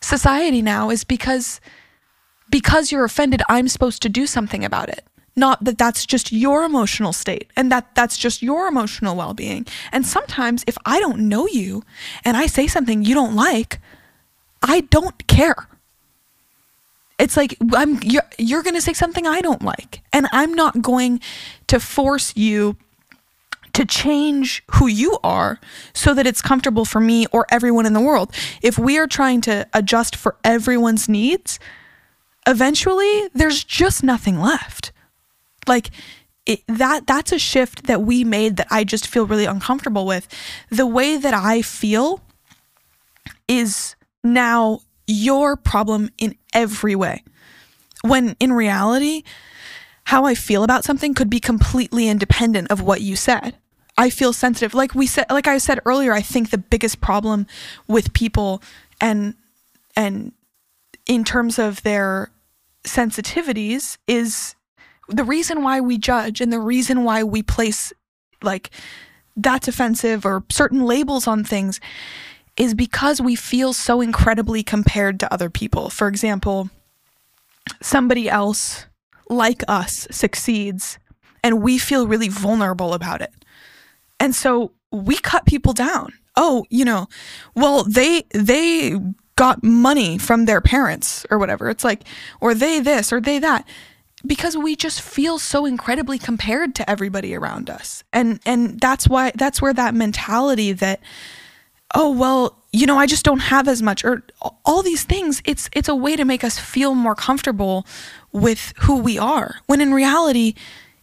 society 0.00 0.62
now 0.62 0.90
is 0.90 1.04
because 1.04 1.60
because 2.52 2.92
you're 2.92 3.04
offended 3.04 3.42
i'm 3.48 3.66
supposed 3.66 4.00
to 4.02 4.08
do 4.08 4.24
something 4.28 4.64
about 4.64 4.88
it. 4.88 5.04
Not 5.34 5.64
that 5.64 5.78
that's 5.78 6.04
just 6.06 6.30
your 6.30 6.62
emotional 6.62 7.14
state 7.14 7.50
and 7.56 7.72
that 7.72 7.94
that's 7.94 8.18
just 8.18 8.42
your 8.42 8.68
emotional 8.68 9.16
well-being. 9.16 9.66
And 9.90 10.06
sometimes 10.06 10.62
if 10.68 10.78
i 10.86 11.00
don't 11.00 11.18
know 11.28 11.48
you 11.48 11.82
and 12.24 12.36
i 12.36 12.46
say 12.46 12.68
something 12.68 13.02
you 13.02 13.14
don't 13.14 13.34
like 13.34 13.80
i 14.62 14.82
don't 14.82 15.26
care. 15.26 15.66
It's 17.18 17.36
like 17.36 17.56
I'm 17.74 18.00
you're, 18.02 18.28
you're 18.38 18.62
going 18.62 18.74
to 18.74 18.80
say 18.80 18.92
something 18.92 19.26
I 19.26 19.40
don't 19.40 19.62
like. 19.62 20.02
And 20.12 20.26
I'm 20.32 20.54
not 20.54 20.82
going 20.82 21.20
to 21.68 21.78
force 21.78 22.36
you 22.36 22.76
to 23.74 23.84
change 23.86 24.62
who 24.72 24.86
you 24.86 25.18
are 25.22 25.60
so 25.94 26.14
that 26.14 26.26
it's 26.26 26.42
comfortable 26.42 26.84
for 26.84 27.00
me 27.00 27.26
or 27.32 27.46
everyone 27.50 27.86
in 27.86 27.92
the 27.92 28.00
world. 28.00 28.34
If 28.60 28.78
we 28.78 28.98
are 28.98 29.06
trying 29.06 29.40
to 29.42 29.66
adjust 29.72 30.16
for 30.16 30.36
everyone's 30.44 31.08
needs, 31.08 31.58
eventually 32.46 33.28
there's 33.34 33.64
just 33.64 34.02
nothing 34.02 34.40
left. 34.40 34.92
Like 35.66 35.90
it, 36.46 36.62
that 36.66 37.06
that's 37.06 37.32
a 37.32 37.38
shift 37.38 37.84
that 37.84 38.02
we 38.02 38.24
made 38.24 38.56
that 38.56 38.66
I 38.70 38.84
just 38.84 39.06
feel 39.06 39.26
really 39.26 39.44
uncomfortable 39.44 40.06
with. 40.06 40.28
The 40.70 40.86
way 40.86 41.16
that 41.16 41.34
I 41.34 41.62
feel 41.62 42.20
is 43.46 43.94
now 44.24 44.80
your 45.06 45.56
problem 45.56 46.10
in 46.18 46.36
every 46.52 46.94
way. 46.94 47.22
When 48.02 48.36
in 48.40 48.52
reality, 48.52 49.22
how 50.04 50.24
I 50.24 50.34
feel 50.34 50.64
about 50.64 50.84
something 50.84 51.14
could 51.14 51.30
be 51.30 51.40
completely 51.40 52.08
independent 52.08 52.70
of 52.70 52.80
what 52.80 53.00
you 53.00 53.14
said. 53.14 53.56
I 53.96 54.10
feel 54.10 54.32
sensitive. 54.32 54.74
Like 54.74 54.94
we 54.94 55.06
said 55.06 55.26
like 55.30 55.46
I 55.46 55.58
said 55.58 55.78
earlier, 55.84 56.12
I 56.12 56.22
think 56.22 56.50
the 56.50 56.58
biggest 56.58 57.00
problem 57.00 57.46
with 57.86 58.12
people 58.12 58.62
and 59.00 59.34
and 59.94 60.32
in 61.06 61.24
terms 61.24 61.58
of 61.58 61.82
their 61.82 62.30
sensitivities 62.84 63.98
is 64.06 64.54
the 65.08 65.24
reason 65.24 65.62
why 65.62 65.80
we 65.80 65.98
judge 65.98 66.40
and 66.40 66.52
the 66.52 66.60
reason 66.60 67.04
why 67.04 67.22
we 67.22 67.42
place 67.42 67.92
like 68.42 68.70
that's 69.36 69.68
offensive 69.68 70.26
or 70.26 70.44
certain 70.50 70.84
labels 70.84 71.26
on 71.26 71.44
things 71.44 71.80
is 72.56 72.74
because 72.74 73.20
we 73.20 73.34
feel 73.34 73.72
so 73.72 74.00
incredibly 74.00 74.62
compared 74.62 75.18
to 75.20 75.32
other 75.32 75.48
people. 75.48 75.88
For 75.88 76.06
example, 76.06 76.68
somebody 77.80 78.28
else 78.28 78.86
like 79.30 79.62
us 79.68 80.06
succeeds 80.10 80.98
and 81.42 81.62
we 81.62 81.78
feel 81.78 82.06
really 82.06 82.28
vulnerable 82.28 82.92
about 82.92 83.22
it. 83.22 83.32
And 84.20 84.34
so 84.34 84.72
we 84.90 85.16
cut 85.16 85.46
people 85.46 85.72
down. 85.72 86.12
Oh, 86.36 86.64
you 86.70 86.84
know, 86.84 87.08
well 87.54 87.84
they 87.84 88.24
they 88.34 88.98
got 89.36 89.62
money 89.62 90.18
from 90.18 90.44
their 90.44 90.60
parents 90.60 91.26
or 91.30 91.38
whatever. 91.38 91.70
It's 91.70 91.84
like 91.84 92.04
or 92.40 92.54
they 92.54 92.80
this 92.80 93.12
or 93.12 93.20
they 93.20 93.38
that 93.38 93.66
because 94.24 94.56
we 94.56 94.76
just 94.76 95.00
feel 95.00 95.38
so 95.38 95.66
incredibly 95.66 96.18
compared 96.18 96.74
to 96.76 96.88
everybody 96.88 97.34
around 97.34 97.70
us. 97.70 98.04
And 98.12 98.40
and 98.46 98.80
that's 98.80 99.08
why 99.08 99.32
that's 99.34 99.60
where 99.60 99.74
that 99.74 99.94
mentality 99.94 100.72
that 100.72 101.00
oh 101.94 102.10
well 102.10 102.58
you 102.72 102.86
know 102.86 102.98
i 102.98 103.06
just 103.06 103.24
don't 103.24 103.40
have 103.40 103.68
as 103.68 103.82
much 103.82 104.04
or 104.04 104.22
all 104.64 104.82
these 104.82 105.04
things 105.04 105.42
it's 105.44 105.68
it's 105.72 105.88
a 105.88 105.94
way 105.94 106.16
to 106.16 106.24
make 106.24 106.42
us 106.42 106.58
feel 106.58 106.94
more 106.94 107.14
comfortable 107.14 107.86
with 108.32 108.72
who 108.78 108.98
we 108.98 109.18
are 109.18 109.56
when 109.66 109.80
in 109.80 109.92
reality 109.92 110.54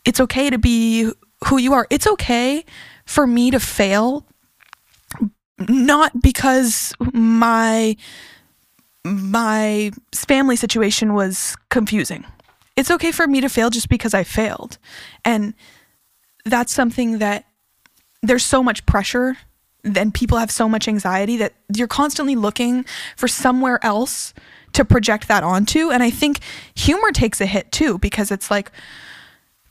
it's 0.06 0.20
okay 0.20 0.50
to 0.50 0.58
be 0.58 1.12
who 1.48 1.58
you 1.58 1.74
are 1.74 1.88
it's 1.90 2.08
okay 2.08 2.66
for 3.06 3.28
me 3.28 3.52
to 3.52 3.60
fail 3.60 4.26
not 5.68 6.22
because 6.22 6.94
my 7.14 7.96
my 9.06 9.92
family 10.14 10.56
situation 10.56 11.14
was 11.14 11.56
confusing 11.70 12.26
it's 12.76 12.92
okay 12.92 13.12
for 13.12 13.28
me 13.28 13.42
to 13.42 13.50
fail 13.50 13.70
just 13.70 13.90
because 13.90 14.14
i 14.14 14.24
failed 14.24 14.78
and 15.26 15.54
that's 16.46 16.74
something 16.74 17.20
that 17.20 17.46
there's 18.22 18.46
so 18.46 18.62
much 18.62 18.86
pressure 18.86 19.38
then 19.84 20.12
people 20.12 20.38
have 20.38 20.52
so 20.52 20.68
much 20.68 20.88
anxiety 20.88 21.38
that 21.38 21.54
you're 21.74 21.88
constantly 21.88 22.36
looking 22.36 22.86
for 23.16 23.28
somewhere 23.28 23.84
else 23.84 24.34
to 24.74 24.86
project 24.86 25.28
that 25.28 25.44
onto. 25.44 25.90
And 25.90 26.04
I 26.04 26.10
think 26.10 26.40
humor 26.76 27.12
takes 27.12 27.42
a 27.42 27.46
hit 27.46 27.72
too, 27.72 27.98
because 28.00 28.32
it's 28.32 28.52
like 28.52 28.72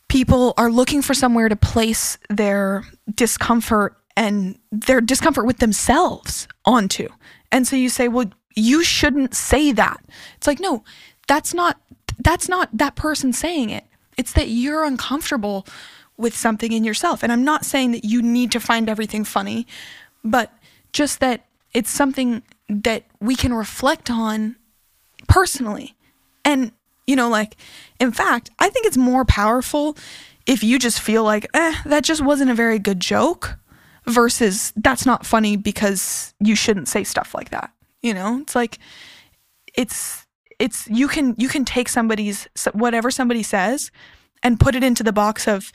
people 0.08 0.54
are 0.56 0.70
looking 0.70 1.02
for 1.02 1.14
somewhere 1.14 1.48
to 1.48 1.56
place 1.56 2.18
their 2.30 2.84
discomfort 3.14 3.96
and 4.18 4.58
their 4.72 5.00
discomfort 5.00 5.46
with 5.46 5.58
themselves 5.58 6.48
onto. 6.64 7.08
And 7.52 7.68
so 7.68 7.76
you 7.76 7.88
say, 7.88 8.08
well, 8.08 8.30
you 8.56 8.82
shouldn't 8.82 9.32
say 9.32 9.70
that. 9.70 10.04
It's 10.36 10.46
like, 10.48 10.58
no, 10.58 10.82
that's 11.28 11.54
not 11.54 11.80
that's 12.18 12.48
not 12.48 12.68
that 12.72 12.96
person 12.96 13.32
saying 13.32 13.70
it. 13.70 13.84
It's 14.16 14.32
that 14.32 14.48
you're 14.48 14.84
uncomfortable 14.84 15.64
with 16.16 16.36
something 16.36 16.72
in 16.72 16.82
yourself. 16.82 17.22
And 17.22 17.30
I'm 17.30 17.44
not 17.44 17.64
saying 17.64 17.92
that 17.92 18.04
you 18.04 18.20
need 18.20 18.50
to 18.52 18.58
find 18.58 18.88
everything 18.88 19.22
funny, 19.22 19.68
but 20.24 20.52
just 20.92 21.20
that 21.20 21.46
it's 21.72 21.90
something 21.90 22.42
that 22.68 23.04
we 23.20 23.36
can 23.36 23.54
reflect 23.54 24.10
on 24.10 24.56
personally. 25.28 25.94
And, 26.44 26.72
you 27.06 27.14
know, 27.14 27.28
like, 27.28 27.54
in 28.00 28.10
fact, 28.10 28.50
I 28.58 28.68
think 28.68 28.84
it's 28.84 28.96
more 28.96 29.24
powerful 29.24 29.96
if 30.44 30.64
you 30.64 30.80
just 30.80 31.00
feel 31.00 31.22
like, 31.22 31.46
eh, 31.54 31.74
that 31.84 32.02
just 32.02 32.20
wasn't 32.20 32.50
a 32.50 32.54
very 32.54 32.80
good 32.80 32.98
joke 32.98 33.58
versus 34.08 34.72
that's 34.76 35.06
not 35.06 35.26
funny 35.26 35.56
because 35.56 36.34
you 36.40 36.56
shouldn't 36.56 36.88
say 36.88 37.04
stuff 37.04 37.34
like 37.34 37.50
that. 37.50 37.70
You 38.02 38.14
know, 38.14 38.38
it's 38.40 38.54
like, 38.54 38.78
it's, 39.74 40.26
it's, 40.58 40.88
you 40.88 41.08
can, 41.08 41.34
you 41.38 41.48
can 41.48 41.64
take 41.64 41.88
somebody's, 41.88 42.48
whatever 42.72 43.10
somebody 43.10 43.42
says 43.42 43.90
and 44.42 44.60
put 44.60 44.74
it 44.74 44.84
into 44.84 45.02
the 45.02 45.12
box 45.12 45.46
of, 45.46 45.72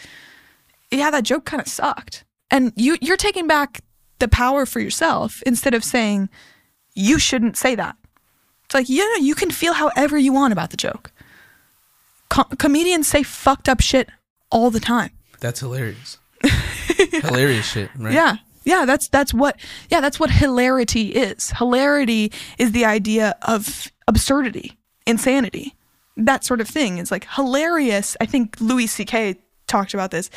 yeah, 0.92 1.12
that 1.12 1.24
joke 1.24 1.46
kind 1.46 1.62
of 1.62 1.68
sucked. 1.68 2.24
And 2.52 2.72
you 2.76 2.98
you're 3.02 3.18
taking 3.18 3.48
back 3.48 3.82
the 4.20 4.28
power 4.28 4.66
for 4.66 4.80
yourself 4.80 5.42
instead 5.44 5.74
of 5.74 5.84
saying 5.84 6.30
you 6.94 7.18
shouldn't 7.18 7.58
say 7.58 7.74
that. 7.76 7.96
It's 8.66 8.76
like, 8.76 8.90
yeah, 8.90 9.16
you 9.20 9.34
can 9.34 9.50
feel 9.50 9.74
however 9.74 10.18
you 10.18 10.32
want 10.32 10.54
about 10.54 10.70
the 10.70 10.78
joke. 10.78 11.12
Com- 12.30 12.50
comedians 12.58 13.08
say 13.08 13.24
fucked 13.24 13.68
up 13.68 13.82
shit 13.82 14.10
all 14.52 14.70
the 14.70 14.80
time. 14.80 15.12
That's 15.40 15.62
hilarious. 15.62 16.20
hilarious 17.22 17.66
shit, 17.66 17.90
right? 17.98 18.14
Yeah. 18.14 18.38
Yeah, 18.66 18.86
that's 18.86 19.10
that's 19.10 19.34
what 19.34 19.60
yeah, 19.90 20.00
that's 20.00 20.20
what 20.22 20.32
hilarity 20.32 21.10
is. 21.10 21.52
Hilarity 21.52 22.32
is 22.58 22.72
the 22.72 22.86
idea 22.86 23.36
of 23.42 23.92
absurdity, 24.08 24.78
insanity. 25.06 25.76
that 26.16 26.46
sort 26.46 26.62
of 26.62 26.70
thing 26.70 26.98
is 26.98 27.12
like 27.12 27.28
hilarious. 27.36 28.16
I 28.22 28.26
think 28.26 28.56
Louis 28.62 28.88
C.K. 28.88 29.36
talked 29.68 29.94
about 29.94 30.12
this 30.12 30.30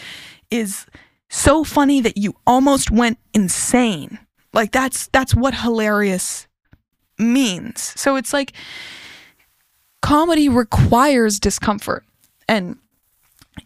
is 0.50 0.86
so 1.28 1.62
funny 1.62 2.00
that 2.00 2.16
you 2.16 2.34
almost 2.46 2.90
went 2.90 3.18
insane. 3.32 4.18
Like 4.52 4.72
that's 4.72 5.06
that's 5.08 5.34
what 5.34 5.54
hilarious 5.54 6.48
means. 7.18 7.92
So 7.94 8.16
it's 8.16 8.32
like 8.32 8.52
comedy 10.02 10.48
requires 10.48 11.38
discomfort 11.38 12.04
and 12.48 12.78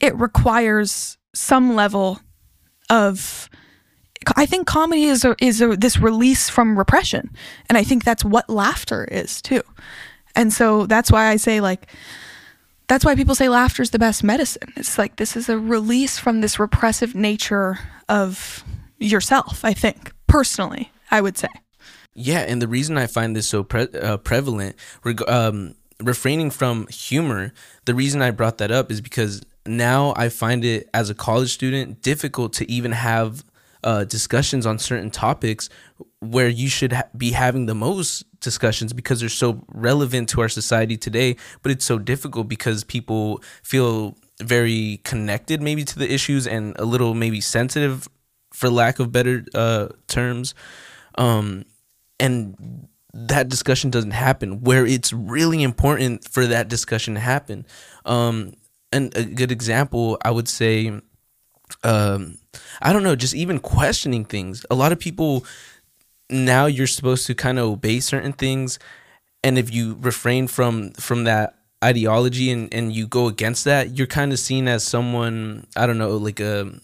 it 0.01 0.15
requires 0.17 1.19
some 1.35 1.75
level 1.75 2.21
of 2.91 3.49
I 4.37 4.45
think 4.45 4.67
comedy 4.67 5.05
is 5.05 5.25
a, 5.25 5.35
is 5.43 5.63
a, 5.63 5.77
this 5.77 5.99
release 5.99 6.51
from 6.51 6.79
repression, 6.79 7.31
and 7.69 7.79
I 7.79 7.85
think 7.85 8.05
that's 8.05 8.25
what 8.25 8.51
laughter 8.51 9.05
is 9.05 9.41
too. 9.41 9.63
And 10.37 10.53
so 10.53 10.87
that's 10.87 11.11
why 11.11 11.29
I 11.29 11.37
say 11.37 11.61
like 11.61 11.87
that's 12.87 13.05
why 13.05 13.15
people 13.15 13.35
say 13.35 13.49
laughter 13.49 13.83
is 13.83 13.91
the 13.91 13.99
best 13.99 14.23
medicine. 14.23 14.73
It's 14.77 14.99
like 14.99 15.17
this 15.17 15.37
is 15.37 15.49
a 15.49 15.59
release 15.59 16.19
from 16.19 16.41
this 16.41 16.59
repressive 16.59 17.15
nature 17.15 17.79
of 18.09 18.65
yourself. 18.99 19.65
I 19.65 19.73
think 19.73 20.13
personally, 20.27 20.93
I 21.11 21.21
would 21.21 21.39
say. 21.39 21.49
Yeah, 22.15 22.41
and 22.41 22.61
the 22.61 22.69
reason 22.69 22.99
I 22.99 23.07
find 23.07 23.35
this 23.35 23.49
so 23.49 23.63
pre- 23.63 23.89
uh, 23.95 24.17
prevalent, 24.19 24.77
reg- 25.05 25.29
um, 25.29 25.77
refraining 26.03 26.51
from 26.51 26.89
humor, 26.89 27.53
the 27.85 27.95
reason 27.95 28.21
I 28.21 28.33
brought 28.33 28.59
that 28.59 28.71
up 28.71 28.91
is 28.91 29.01
because 29.01 29.43
now 29.77 30.13
I 30.17 30.29
find 30.29 30.65
it 30.65 30.89
as 30.93 31.11
a 31.11 31.15
college 31.15 31.53
student 31.53 32.03
difficult 32.03 32.53
to 32.55 32.71
even 32.71 32.93
have 32.93 33.45
uh, 33.83 34.05
discussions 34.05 34.67
on 34.67 34.79
certain 34.79 35.11
topics 35.11 35.69
where 36.21 36.49
you 36.49 36.69
should 36.69 36.93
ha- 36.93 37.09
be 37.17 37.33
having 37.33 37.67
the 37.67 37.75
most 37.75 38.25
discussions 38.41 38.93
because 38.93 39.21
they're 39.21 39.29
so 39.29 39.65
relevant 39.69 40.29
to 40.31 40.41
our 40.41 40.49
society 40.49 40.97
today. 40.97 41.37
But 41.63 41.73
it's 41.73 41.85
so 41.85 41.99
difficult 41.99 42.49
because 42.49 42.85
people 42.85 43.43
feel 43.63 44.17
very 44.43 45.01
connected 45.05 45.61
maybe 45.63 45.85
to 45.85 45.99
the 45.99 46.13
issues 46.13 46.47
and 46.47 46.75
a 46.79 46.85
little 46.85 47.15
maybe 47.15 47.41
sensitive 47.41 48.09
for 48.53 48.69
lack 48.69 48.99
of 48.99 49.13
better 49.13 49.45
uh, 49.55 49.89
terms. 50.09 50.55
Um, 51.17 51.65
and 52.19 52.89
that 53.13 53.49
discussion 53.49 53.91
doesn't 53.91 54.13
happen 54.13 54.61
where 54.61 54.87
it's 54.87 55.13
really 55.13 55.63
important 55.63 56.29
for 56.29 56.47
that 56.47 56.69
discussion 56.69 57.15
to 57.15 57.21
happen. 57.21 57.67
Um, 58.05 58.55
and 58.93 59.17
a 59.17 59.25
good 59.25 59.53
example, 59.53 60.19
I 60.25 60.31
would 60.31 60.49
say, 60.49 60.89
um, 61.85 62.39
I 62.83 62.93
don't 62.93 63.03
know, 63.03 63.17
just 63.17 63.35
even 63.35 63.59
questioning 63.59 64.25
things. 64.25 64.67
A 64.71 64.75
lot 64.75 64.93
of 64.93 64.99
people 64.99 65.45
now 66.29 66.67
you're 66.67 66.87
supposed 66.87 67.27
to 67.27 67.35
kind 67.35 67.59
of 67.59 67.67
obey 67.67 68.01
certain 68.01 68.33
things, 68.33 68.79
and 69.43 69.59
if 69.59 69.73
you 69.73 69.97
refrain 70.01 70.47
from 70.47 70.93
from 70.93 71.25
that 71.25 71.57
ideology 71.83 72.51
and 72.51 72.73
and 72.73 72.93
you 72.93 73.07
go 73.07 73.27
against 73.27 73.65
that, 73.65 73.97
you're 73.97 74.07
kind 74.07 74.33
of 74.33 74.39
seen 74.39 74.69
as 74.69 74.85
someone 74.85 75.67
I 75.77 75.87
don't 75.87 75.99
know, 75.99 76.17
like 76.17 76.41
a 76.41 76.63
um, 76.63 76.81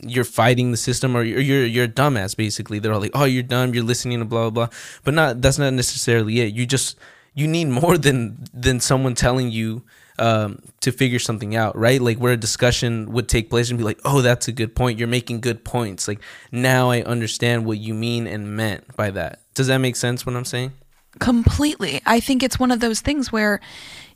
you're 0.00 0.24
fighting 0.24 0.70
the 0.70 0.76
system 0.76 1.16
or 1.16 1.22
you're 1.24 1.40
you're, 1.40 1.66
you're 1.66 1.84
a 1.84 1.88
dumbass 1.88 2.36
basically. 2.36 2.78
They're 2.78 2.92
all 2.92 3.00
like, 3.00 3.12
oh, 3.14 3.24
you're 3.24 3.42
dumb, 3.42 3.74
you're 3.74 3.84
listening 3.84 4.20
to 4.20 4.24
blah 4.24 4.50
blah 4.50 4.66
blah, 4.66 4.76
but 5.04 5.14
not 5.14 5.42
that's 5.42 5.58
not 5.58 5.72
necessarily 5.72 6.40
it. 6.40 6.54
You 6.54 6.66
just 6.66 6.96
you 7.34 7.46
need 7.46 7.66
more 7.66 7.98
than 7.98 8.46
than 8.52 8.80
someone 8.80 9.14
telling 9.14 9.50
you 9.50 9.82
um, 10.18 10.60
to 10.80 10.92
figure 10.92 11.18
something 11.18 11.56
out, 11.56 11.76
right? 11.76 12.00
Like 12.00 12.18
where 12.18 12.32
a 12.32 12.36
discussion 12.36 13.12
would 13.12 13.28
take 13.28 13.50
place 13.50 13.70
and 13.70 13.78
be 13.78 13.84
like, 13.84 14.00
oh, 14.04 14.20
that's 14.20 14.48
a 14.48 14.52
good 14.52 14.74
point. 14.74 14.98
You're 14.98 15.08
making 15.08 15.40
good 15.40 15.64
points. 15.64 16.08
Like 16.08 16.20
now 16.52 16.90
I 16.90 17.02
understand 17.02 17.64
what 17.64 17.78
you 17.78 17.94
mean 17.94 18.26
and 18.26 18.56
meant 18.56 18.96
by 18.96 19.10
that. 19.10 19.40
Does 19.54 19.66
that 19.68 19.78
make 19.78 19.96
sense 19.96 20.24
what 20.24 20.36
I'm 20.36 20.44
saying? 20.44 20.72
Completely. 21.18 22.00
I 22.06 22.20
think 22.20 22.42
it's 22.42 22.58
one 22.58 22.70
of 22.70 22.80
those 22.80 23.00
things 23.00 23.32
where 23.32 23.60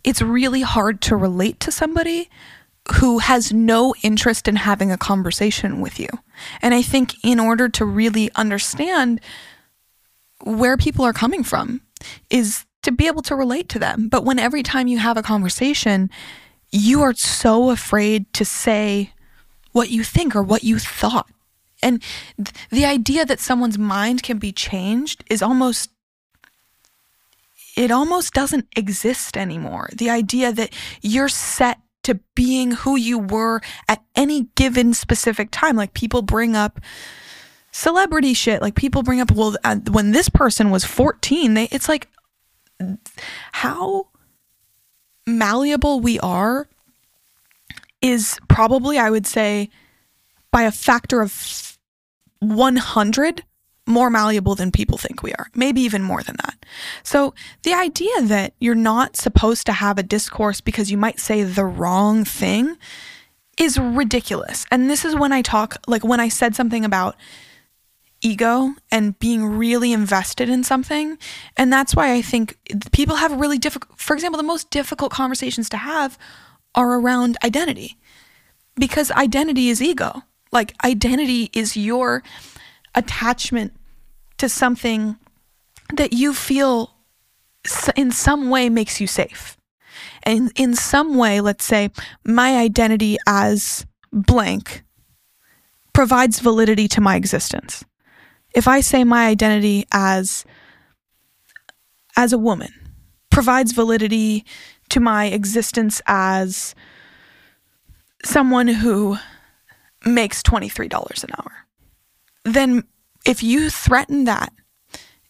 it's 0.05 0.23
really 0.23 0.63
hard 0.63 1.01
to 1.03 1.17
relate 1.17 1.61
to 1.61 1.73
somebody 1.73 2.29
who 2.97 3.19
has 3.19 3.53
no 3.53 3.95
interest 4.03 4.49
in 4.49 4.57
having 4.57 4.91
a 4.91 4.99
conversation 4.99 5.81
with 5.81 6.01
you. 6.01 6.09
And 6.61 6.75
I 6.75 6.83
think 6.83 7.15
in 7.25 7.39
order 7.39 7.69
to 7.71 7.85
really 7.85 8.31
understand 8.35 9.21
where 10.43 10.77
people 10.77 11.05
are 11.05 11.13
coming 11.13 11.45
from 11.45 11.81
is 12.29 12.65
to 12.83 12.93
be 12.93 13.07
able 13.07 13.23
to 13.23 13.37
relate 13.37 13.69
to 13.71 13.79
them. 13.79 14.09
But 14.09 14.25
when 14.25 14.39
every 14.39 14.63
time 14.63 14.89
you 14.89 14.99
have 14.99 15.17
a 15.17 15.23
conversation, 15.23 16.11
you 16.71 17.03
are 17.03 17.15
so 17.15 17.71
afraid 17.71 18.33
to 18.35 18.45
say 18.45 19.13
what 19.73 19.91
you 19.91 20.05
think 20.05 20.35
or 20.35 20.43
what 20.43 20.65
you 20.65 20.79
thought. 20.79 21.31
And 21.83 22.03
th- 22.37 22.53
the 22.71 22.85
idea 22.85 23.25
that 23.25 23.41
someone's 23.41 23.79
mind 23.79 24.23
can 24.23 24.39
be 24.39 24.53
changed 24.53 25.25
is 25.29 25.43
almost 25.43 25.91
it 27.75 27.91
almost 27.91 28.35
doesn't 28.35 28.67
exist 28.77 29.35
anymore. 29.35 29.89
The 29.97 30.11
idea 30.11 30.53
that 30.53 30.75
you're 31.01 31.31
set 31.31 31.79
to 32.03 32.21
being 32.35 32.73
who 32.73 32.97
you 32.97 33.19
were 33.19 33.61
at 33.89 34.03
any 34.15 34.49
given 34.57 34.93
specific 34.95 35.49
time. 35.51 35.77
Like 35.77 35.95
people 35.95 36.23
bring 36.23 36.55
up 36.57 36.81
celebrity 37.71 38.35
shit. 38.35 38.61
Like 38.61 38.75
people 38.75 39.03
bring 39.03 39.21
up, 39.21 39.31
well, 39.31 39.57
uh, 39.65 39.77
when 39.91 40.11
this 40.11 40.29
person 40.29 40.71
was 40.71 40.85
14, 40.85 41.55
they, 41.55 41.65
it's 41.71 41.89
like, 41.89 42.09
how 43.53 44.09
malleable 45.27 46.01
we 46.01 46.19
are 46.21 46.69
is 48.01 48.39
probably, 48.49 48.99
I 48.99 49.11
would 49.11 49.27
say, 49.27 49.71
by 50.51 50.63
a 50.63 50.73
factor 50.73 51.23
of 51.23 51.79
100 52.41 53.45
more 53.87 54.11
malleable 54.11 54.55
than 54.55 54.71
people 54.71 54.99
think 54.99 55.23
we 55.23 55.33
are, 55.35 55.49
maybe 55.55 55.81
even 55.81 56.03
more 56.03 56.23
than 56.23 56.37
that. 56.45 56.65
So, 57.03 57.35
the 57.63 57.75
idea 57.75 58.23
that 58.23 58.55
you're 58.61 58.75
not 58.75 59.17
supposed 59.17 59.67
to 59.67 59.73
have 59.73 59.99
a 59.99 60.03
discourse 60.03 60.61
because 60.61 60.91
you 60.91 60.97
might 60.97 61.19
say 61.19 61.43
the 61.43 61.65
wrong 61.65 62.25
thing 62.25 62.77
is 63.59 63.79
ridiculous. 63.79 64.67
And 64.71 64.89
this 64.89 65.05
is 65.05 65.17
when 65.17 65.33
I 65.33 65.43
talk, 65.43 65.77
like 65.87 66.05
when 66.05 66.21
I 66.21 66.29
said 66.29 66.55
something 66.55 66.85
about 66.85 67.17
ego 68.23 68.75
and 68.91 69.19
being 69.19 69.45
really 69.45 69.93
invested 69.93 70.49
in 70.49 70.65
something. 70.65 71.19
And 71.57 71.73
that's 71.73 71.95
why 71.95 72.13
I 72.13 72.23
think 72.23 72.57
people 72.93 73.17
have 73.17 73.33
really 73.33 73.59
difficult, 73.59 73.99
for 73.99 74.15
example, 74.15 74.39
the 74.39 74.47
most 74.47 74.71
difficult 74.71 75.13
conversations 75.13 75.69
to 75.71 75.77
have 75.77 76.19
are 76.75 76.99
around 76.99 77.37
identity 77.45 77.99
because 78.77 79.11
identity 79.11 79.69
is 79.69 79.83
ego. 79.83 80.23
Like, 80.53 80.75
identity 80.85 81.51
is 81.53 81.77
your 81.77 82.23
attachment 82.95 83.73
to 84.39 84.49
something 84.49 85.17
that 85.95 86.13
you 86.13 86.33
feel 86.33 86.95
in 87.97 88.11
some 88.11 88.51
way 88.51 88.69
makes 88.69 89.01
you 89.01 89.07
safe. 89.07 89.57
And 90.23 90.53
in 90.57 90.75
some 90.75 91.17
way, 91.17 91.41
let's 91.41 91.65
say, 91.65 91.91
my 92.25 92.57
identity 92.57 93.19
as 93.27 93.87
blank 94.13 94.83
provides 95.93 96.41
validity 96.41 96.89
to 96.89 97.01
my 97.01 97.17
existence 97.17 97.85
if 98.55 98.69
I 98.69 98.81
say 98.81 99.05
my 99.05 99.27
identity 99.27 99.87
as 99.93 100.45
as 102.17 102.33
a 102.33 102.39
woman 102.39 102.73
provides 103.31 103.73
validity 103.73 104.45
to 104.91 105.01
my 105.01 105.27
existence 105.27 106.03
as 106.07 106.75
someone 108.25 108.69
who 108.69 109.17
makes 110.05 110.43
$23 110.43 111.25
an 111.25 111.31
hour 111.39 111.53
then 112.45 112.85
if 113.25 113.43
you 113.43 113.71
threaten 113.71 114.25
that 114.25 114.53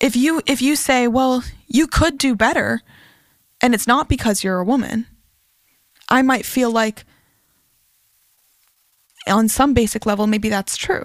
if 0.00 0.16
you 0.16 0.42
if 0.46 0.60
you 0.62 0.74
say 0.74 1.06
well 1.06 1.44
you 1.66 1.86
could 1.86 2.18
do 2.18 2.34
better 2.34 2.80
and 3.60 3.74
it's 3.74 3.86
not 3.86 4.08
because 4.08 4.42
you're 4.42 4.58
a 4.58 4.64
woman 4.64 5.06
i 6.08 6.22
might 6.22 6.46
feel 6.46 6.70
like 6.70 7.04
on 9.28 9.48
some 9.48 9.74
basic 9.74 10.06
level 10.06 10.26
maybe 10.26 10.48
that's 10.48 10.76
true 10.76 11.04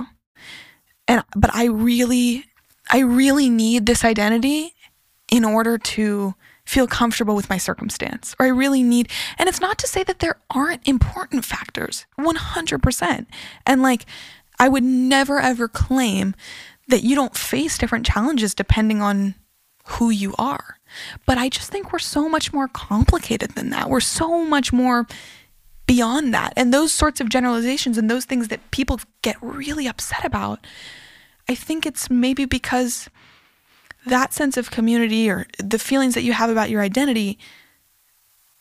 and 1.08 1.24
but 1.36 1.54
I 1.54 1.66
really 1.66 2.46
I 2.92 3.00
really 3.00 3.50
need 3.50 3.86
this 3.86 4.04
identity 4.04 4.74
in 5.30 5.44
order 5.44 5.78
to 5.78 6.36
feel 6.66 6.88
comfortable 6.88 7.36
with 7.36 7.50
my 7.50 7.58
circumstance 7.58 8.36
or 8.40 8.46
I 8.46 8.50
really 8.50 8.84
need 8.84 9.10
and 9.38 9.48
it's 9.48 9.62
not 9.62 9.78
to 9.80 9.88
say 9.88 10.04
that 10.04 10.20
there 10.20 10.38
aren't 10.50 10.88
important 10.88 11.46
factors 11.46 12.06
100% 12.20 13.26
and 13.66 13.82
like 13.82 14.06
I 14.60 14.68
would 14.70 14.84
never 14.84 15.40
ever 15.40 15.68
claim 15.68 16.36
that 16.88 17.04
you 17.04 17.16
don't 17.16 17.36
face 17.36 17.78
different 17.78 18.06
challenges 18.06 18.54
depending 18.54 19.02
on 19.02 19.36
who 19.88 20.10
you 20.10 20.34
are. 20.38 20.78
But 21.26 21.38
I 21.38 21.50
just 21.50 21.72
think 21.72 21.92
we're 21.92 22.00
so 22.00 22.30
much 22.30 22.54
more 22.54 22.68
complicated 22.68 23.52
than 23.52 23.70
that. 23.72 23.90
We're 23.90 24.00
so 24.00 24.44
much 24.46 24.72
more 24.72 25.08
beyond 25.88 26.34
that. 26.34 26.54
And 26.56 26.74
those 26.74 26.92
sorts 26.92 27.20
of 27.20 27.30
generalizations 27.30 27.98
and 27.98 28.10
those 28.10 28.26
things 28.26 28.50
that 28.50 28.72
people 28.72 29.00
get 29.22 29.38
really 29.42 29.88
upset 29.88 30.24
about, 30.24 30.60
I 31.50 31.56
think 31.56 31.86
it's 31.86 32.10
maybe 32.10 32.46
because 32.46 33.10
that 34.06 34.34
sense 34.34 34.58
of 34.58 34.70
community 34.70 35.30
or 35.30 35.48
the 35.58 35.80
feelings 35.80 36.14
that 36.14 36.24
you 36.24 36.34
have 36.34 36.50
about 36.50 36.70
your 36.70 36.82
identity, 36.82 37.40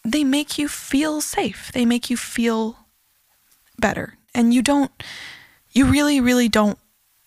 they 0.05 0.25
make 0.25 0.57
you 0.57 0.69
feel 0.69 1.21
safe. 1.21 1.71
They 1.73 1.85
make 1.85 2.09
you 2.09 2.17
feel 2.17 2.79
better. 3.79 4.15
And 4.35 4.55
you 4.55 4.63
don't, 4.63 4.91
you 5.73 5.87
really, 5.87 6.21
really 6.21 6.49
don't 6.49 6.79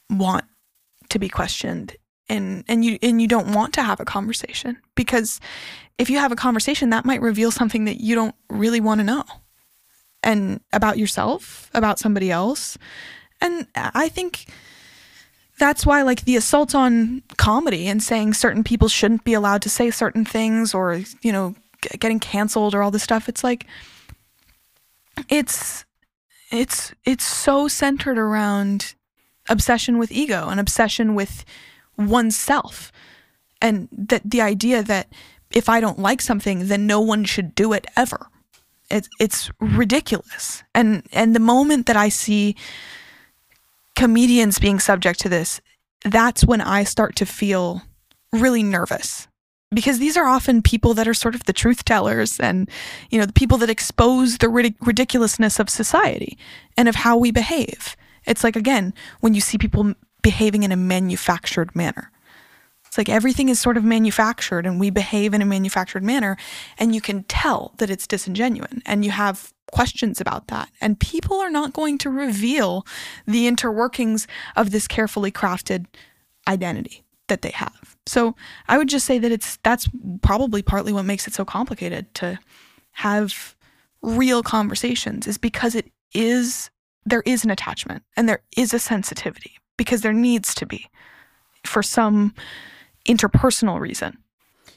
want 0.09 0.45
to 1.09 1.19
be 1.19 1.29
questioned 1.29 1.95
and 2.29 2.63
and 2.67 2.85
you 2.85 2.99
and 3.01 3.21
you 3.21 3.27
don't 3.27 3.53
want 3.53 3.73
to 3.73 3.81
have 3.81 3.99
a 3.99 4.05
conversation 4.05 4.77
because 4.95 5.39
if 5.97 6.09
you 6.09 6.19
have 6.19 6.31
a 6.31 6.35
conversation 6.35 6.91
that 6.91 7.03
might 7.03 7.21
reveal 7.21 7.51
something 7.51 7.85
that 7.85 7.99
you 7.99 8.15
don't 8.15 8.35
really 8.49 8.79
want 8.79 8.99
to 8.99 9.03
know 9.03 9.23
and 10.23 10.59
about 10.73 10.97
yourself 10.97 11.69
about 11.73 11.99
somebody 11.99 12.31
else. 12.31 12.77
And 13.41 13.67
i 13.75 14.09
think 14.09 14.47
that's 15.59 15.85
why 15.85 16.01
like 16.01 16.25
the 16.25 16.35
assault 16.35 16.73
on 16.73 17.21
comedy 17.37 17.87
and 17.87 18.01
saying 18.01 18.33
certain 18.33 18.63
people 18.63 18.87
shouldn't 18.87 19.23
be 19.23 19.33
allowed 19.33 19.61
to 19.61 19.69
say 19.69 19.91
certain 19.91 20.25
things 20.25 20.73
or 20.73 21.01
you 21.21 21.31
know 21.31 21.55
g- 21.81 21.97
getting 21.99 22.19
canceled 22.19 22.73
or 22.73 22.81
all 22.81 22.91
this 22.91 23.03
stuff 23.03 23.29
it's 23.29 23.43
like 23.43 23.65
it's 25.29 25.85
it's 26.51 26.93
it's 27.05 27.23
so 27.23 27.67
centered 27.67 28.17
around 28.17 28.95
obsession 29.49 29.97
with 29.97 30.11
ego 30.11 30.47
and 30.49 30.59
obsession 30.59 31.15
with 31.15 31.43
oneself. 31.97 32.91
And 33.61 33.89
that 33.91 34.21
the 34.23 34.41
idea 34.41 34.81
that 34.83 35.11
if 35.51 35.67
i 35.67 35.79
don't 35.81 35.99
like 35.99 36.21
something 36.21 36.67
then 36.67 36.85
no 36.85 37.01
one 37.01 37.25
should 37.25 37.55
do 37.55 37.73
it 37.73 37.85
ever 37.97 38.27
it's 38.89 39.09
it's 39.19 39.51
ridiculous. 39.59 40.63
And 40.73 41.03
and 41.11 41.35
the 41.35 41.39
moment 41.39 41.85
that 41.85 41.95
i 41.95 42.09
see 42.09 42.55
comedians 43.95 44.59
being 44.59 44.79
subject 44.79 45.19
to 45.19 45.29
this 45.29 45.61
that's 46.05 46.45
when 46.45 46.61
i 46.61 46.83
start 46.83 47.15
to 47.17 47.25
feel 47.25 47.81
really 48.31 48.63
nervous. 48.63 49.27
Because 49.71 49.99
these 49.99 50.17
are 50.17 50.25
often 50.25 50.63
people 50.63 50.95
that 50.95 51.07
are 51.07 51.13
sort 51.13 51.35
of 51.35 51.43
the 51.43 51.53
truth 51.53 51.85
tellers 51.85 52.39
and 52.39 52.69
you 53.11 53.19
know 53.19 53.25
the 53.25 53.33
people 53.33 53.57
that 53.59 53.69
expose 53.69 54.39
the 54.39 54.47
ridic- 54.47 54.75
ridiculousness 54.81 55.59
of 55.59 55.69
society 55.69 56.37
and 56.75 56.87
of 56.89 56.95
how 56.95 57.17
we 57.17 57.31
behave. 57.31 57.95
It's 58.25 58.43
like 58.43 58.55
again 58.55 58.93
when 59.19 59.33
you 59.35 59.41
see 59.41 59.57
people 59.57 59.93
behaving 60.23 60.63
in 60.63 60.71
a 60.71 60.75
manufactured 60.75 61.75
manner 61.75 62.11
it's 62.89 62.97
like 62.97 63.07
everything 63.07 63.49
is 63.49 63.59
sort 63.59 63.77
of 63.77 63.83
manufactured 63.83 64.65
and 64.65 64.79
we 64.79 64.89
behave 64.89 65.33
in 65.33 65.41
a 65.41 65.45
manufactured 65.45 66.03
manner 66.03 66.35
and 66.79 66.95
you 66.95 67.01
can 67.01 67.23
tell 67.23 67.73
that 67.77 67.89
it's 67.89 68.07
disingenuine 68.07 68.81
and 68.85 69.05
you 69.05 69.11
have 69.11 69.53
questions 69.71 70.19
about 70.19 70.47
that 70.47 70.69
and 70.81 70.99
people 70.99 71.37
are 71.37 71.51
not 71.51 71.71
going 71.73 71.99
to 71.99 72.09
reveal 72.09 72.85
the 73.27 73.47
interworkings 73.47 74.25
of 74.55 74.71
this 74.71 74.87
carefully 74.87 75.31
crafted 75.31 75.85
identity 76.47 77.03
that 77.27 77.43
they 77.43 77.51
have. 77.51 77.95
So 78.07 78.35
I 78.67 78.79
would 78.79 78.89
just 78.89 79.05
say 79.05 79.19
that 79.19 79.31
it's 79.31 79.57
that's 79.63 79.87
probably 80.23 80.63
partly 80.63 80.91
what 80.91 81.05
makes 81.05 81.27
it 81.27 81.33
so 81.35 81.45
complicated 81.45 82.11
to 82.15 82.39
have 82.93 83.55
real 84.01 84.41
conversations 84.41 85.27
is 85.27 85.37
because 85.37 85.75
it 85.75 85.91
is 86.13 86.71
there 87.05 87.23
is 87.25 87.43
an 87.43 87.51
attachment 87.51 88.03
and 88.17 88.27
there 88.27 88.41
is 88.57 88.73
a 88.73 88.79
sensitivity 88.79 89.57
because 89.77 90.01
there 90.01 90.13
needs 90.13 90.55
to 90.55 90.65
be 90.65 90.87
for 91.65 91.83
some 91.83 92.33
interpersonal 93.05 93.79
reason. 93.79 94.17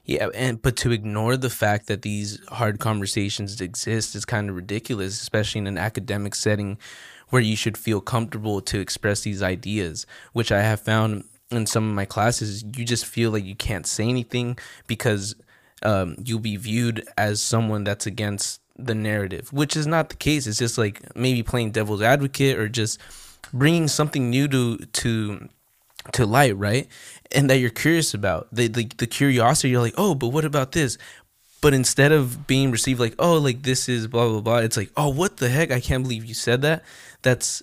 Yeah, 0.04 0.28
and 0.34 0.60
but 0.60 0.76
to 0.78 0.90
ignore 0.90 1.36
the 1.36 1.50
fact 1.50 1.86
that 1.86 2.02
these 2.02 2.44
hard 2.48 2.80
conversations 2.80 3.60
exist 3.60 4.16
is 4.16 4.24
kind 4.24 4.50
of 4.50 4.56
ridiculous, 4.56 5.20
especially 5.20 5.60
in 5.60 5.66
an 5.68 5.78
academic 5.78 6.34
setting 6.34 6.78
where 7.30 7.42
you 7.42 7.56
should 7.56 7.78
feel 7.78 8.00
comfortable 8.00 8.60
to 8.60 8.80
express 8.80 9.20
these 9.20 9.42
ideas, 9.42 10.06
which 10.32 10.50
I 10.50 10.60
have 10.62 10.80
found 10.80 11.24
in 11.50 11.66
some 11.66 11.88
of 11.88 11.94
my 11.94 12.04
classes, 12.04 12.64
you 12.76 12.84
just 12.84 13.06
feel 13.06 13.30
like 13.30 13.44
you 13.44 13.54
can't 13.54 13.86
say 13.86 14.04
anything 14.04 14.58
because 14.86 15.34
um, 15.82 16.16
you'll 16.24 16.40
be 16.40 16.56
viewed 16.56 17.06
as 17.16 17.40
someone 17.40 17.84
that's 17.84 18.06
against 18.06 18.60
the 18.76 18.94
narrative, 18.94 19.52
which 19.52 19.76
is 19.76 19.86
not 19.86 20.08
the 20.08 20.16
case. 20.16 20.46
It's 20.46 20.58
just 20.58 20.78
like 20.78 21.14
maybe 21.14 21.42
playing 21.42 21.72
devil's 21.72 22.02
advocate 22.02 22.58
or 22.58 22.68
just 22.68 22.98
bringing 23.52 23.88
something 23.88 24.30
new 24.30 24.48
to 24.48 24.78
to 24.78 25.48
to 26.12 26.26
light, 26.26 26.56
right? 26.56 26.88
And 27.34 27.48
that 27.48 27.58
you're 27.58 27.70
curious 27.70 28.14
about 28.14 28.48
the, 28.52 28.68
the 28.68 28.90
the 28.98 29.06
curiosity. 29.06 29.70
You're 29.70 29.80
like, 29.80 29.94
oh, 29.96 30.14
but 30.14 30.28
what 30.28 30.44
about 30.44 30.72
this? 30.72 30.98
But 31.60 31.74
instead 31.74 32.12
of 32.12 32.46
being 32.46 32.70
received 32.70 33.00
like, 33.00 33.14
oh, 33.18 33.38
like 33.38 33.62
this 33.62 33.88
is 33.88 34.06
blah 34.06 34.28
blah 34.28 34.40
blah, 34.40 34.58
it's 34.58 34.76
like, 34.76 34.90
oh, 34.96 35.08
what 35.08 35.38
the 35.38 35.48
heck? 35.48 35.70
I 35.70 35.80
can't 35.80 36.02
believe 36.02 36.24
you 36.24 36.34
said 36.34 36.62
that. 36.62 36.84
That's 37.22 37.62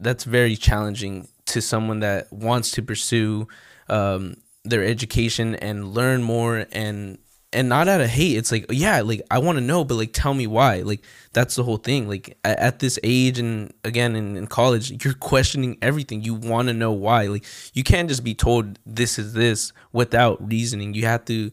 that's 0.00 0.24
very 0.24 0.54
challenging 0.54 1.28
to 1.46 1.60
someone 1.60 2.00
that 2.00 2.32
wants 2.32 2.70
to 2.72 2.82
pursue 2.82 3.48
um, 3.88 4.36
their 4.64 4.84
education 4.84 5.54
and 5.56 5.94
learn 5.94 6.22
more 6.22 6.66
and 6.72 7.18
and 7.52 7.68
not 7.68 7.88
out 7.88 8.00
of 8.00 8.08
hate. 8.08 8.36
It's 8.36 8.52
like 8.52 8.66
yeah 8.70 9.00
like 9.00 9.22
i 9.30 9.38
want 9.38 9.56
to 9.56 9.64
know 9.64 9.84
but 9.84 9.94
like 9.94 10.12
tell 10.12 10.34
me 10.34 10.46
why. 10.46 10.80
Like 10.80 11.02
that's 11.32 11.54
the 11.54 11.64
whole 11.64 11.76
thing. 11.76 12.08
Like 12.08 12.38
at, 12.44 12.58
at 12.58 12.78
this 12.78 12.98
age 13.02 13.38
and 13.38 13.72
again 13.84 14.16
in, 14.16 14.36
in 14.36 14.46
college 14.46 15.04
you're 15.04 15.14
questioning 15.14 15.78
everything. 15.80 16.22
You 16.22 16.34
want 16.34 16.68
to 16.68 16.74
know 16.74 16.92
why. 16.92 17.26
Like 17.26 17.44
you 17.72 17.82
can't 17.84 18.08
just 18.08 18.24
be 18.24 18.34
told 18.34 18.78
this 18.84 19.18
is 19.18 19.32
this 19.32 19.72
without 19.92 20.46
reasoning. 20.46 20.94
You 20.94 21.06
have 21.06 21.24
to 21.26 21.50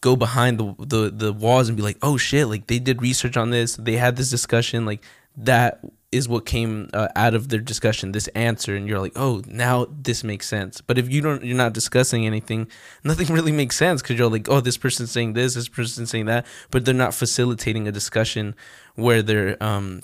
go 0.00 0.16
behind 0.16 0.58
the 0.58 0.74
the, 0.78 1.10
the 1.10 1.32
walls 1.32 1.68
and 1.68 1.76
be 1.76 1.82
like 1.82 1.98
oh 2.02 2.16
shit 2.16 2.48
like 2.48 2.66
they 2.66 2.78
did 2.78 3.02
research 3.02 3.36
on 3.36 3.50
this. 3.50 3.76
They 3.76 3.96
had 3.96 4.16
this 4.16 4.30
discussion. 4.30 4.86
Like 4.86 5.02
that 5.36 5.80
is 6.12 6.28
what 6.28 6.46
came 6.46 6.88
uh, 6.92 7.08
out 7.16 7.34
of 7.34 7.48
their 7.48 7.60
discussion 7.60 8.12
this 8.12 8.28
answer 8.28 8.76
and 8.76 8.86
you're 8.86 9.00
like 9.00 9.12
oh 9.16 9.42
now 9.46 9.86
this 9.90 10.22
makes 10.22 10.46
sense. 10.46 10.80
But 10.80 10.98
if 10.98 11.10
you 11.10 11.20
don't 11.20 11.42
you're 11.42 11.56
not 11.56 11.72
discussing 11.72 12.26
anything 12.26 12.68
nothing 13.02 13.26
really 13.34 13.52
makes 13.52 13.76
sense 13.76 14.02
because 14.02 14.18
you're 14.18 14.30
like 14.30 14.48
oh 14.48 14.60
this 14.60 14.76
person's 14.76 15.10
saying 15.10 15.32
this 15.32 15.54
this 15.54 15.68
person's 15.68 16.10
saying 16.10 16.26
that. 16.26 16.46
But 16.70 16.84
they're 16.84 16.94
not 16.94 17.14
facilitating 17.14 17.88
a 17.88 17.92
discussion 17.92 18.54
where 18.94 19.22
they're 19.22 19.60
um 19.62 20.02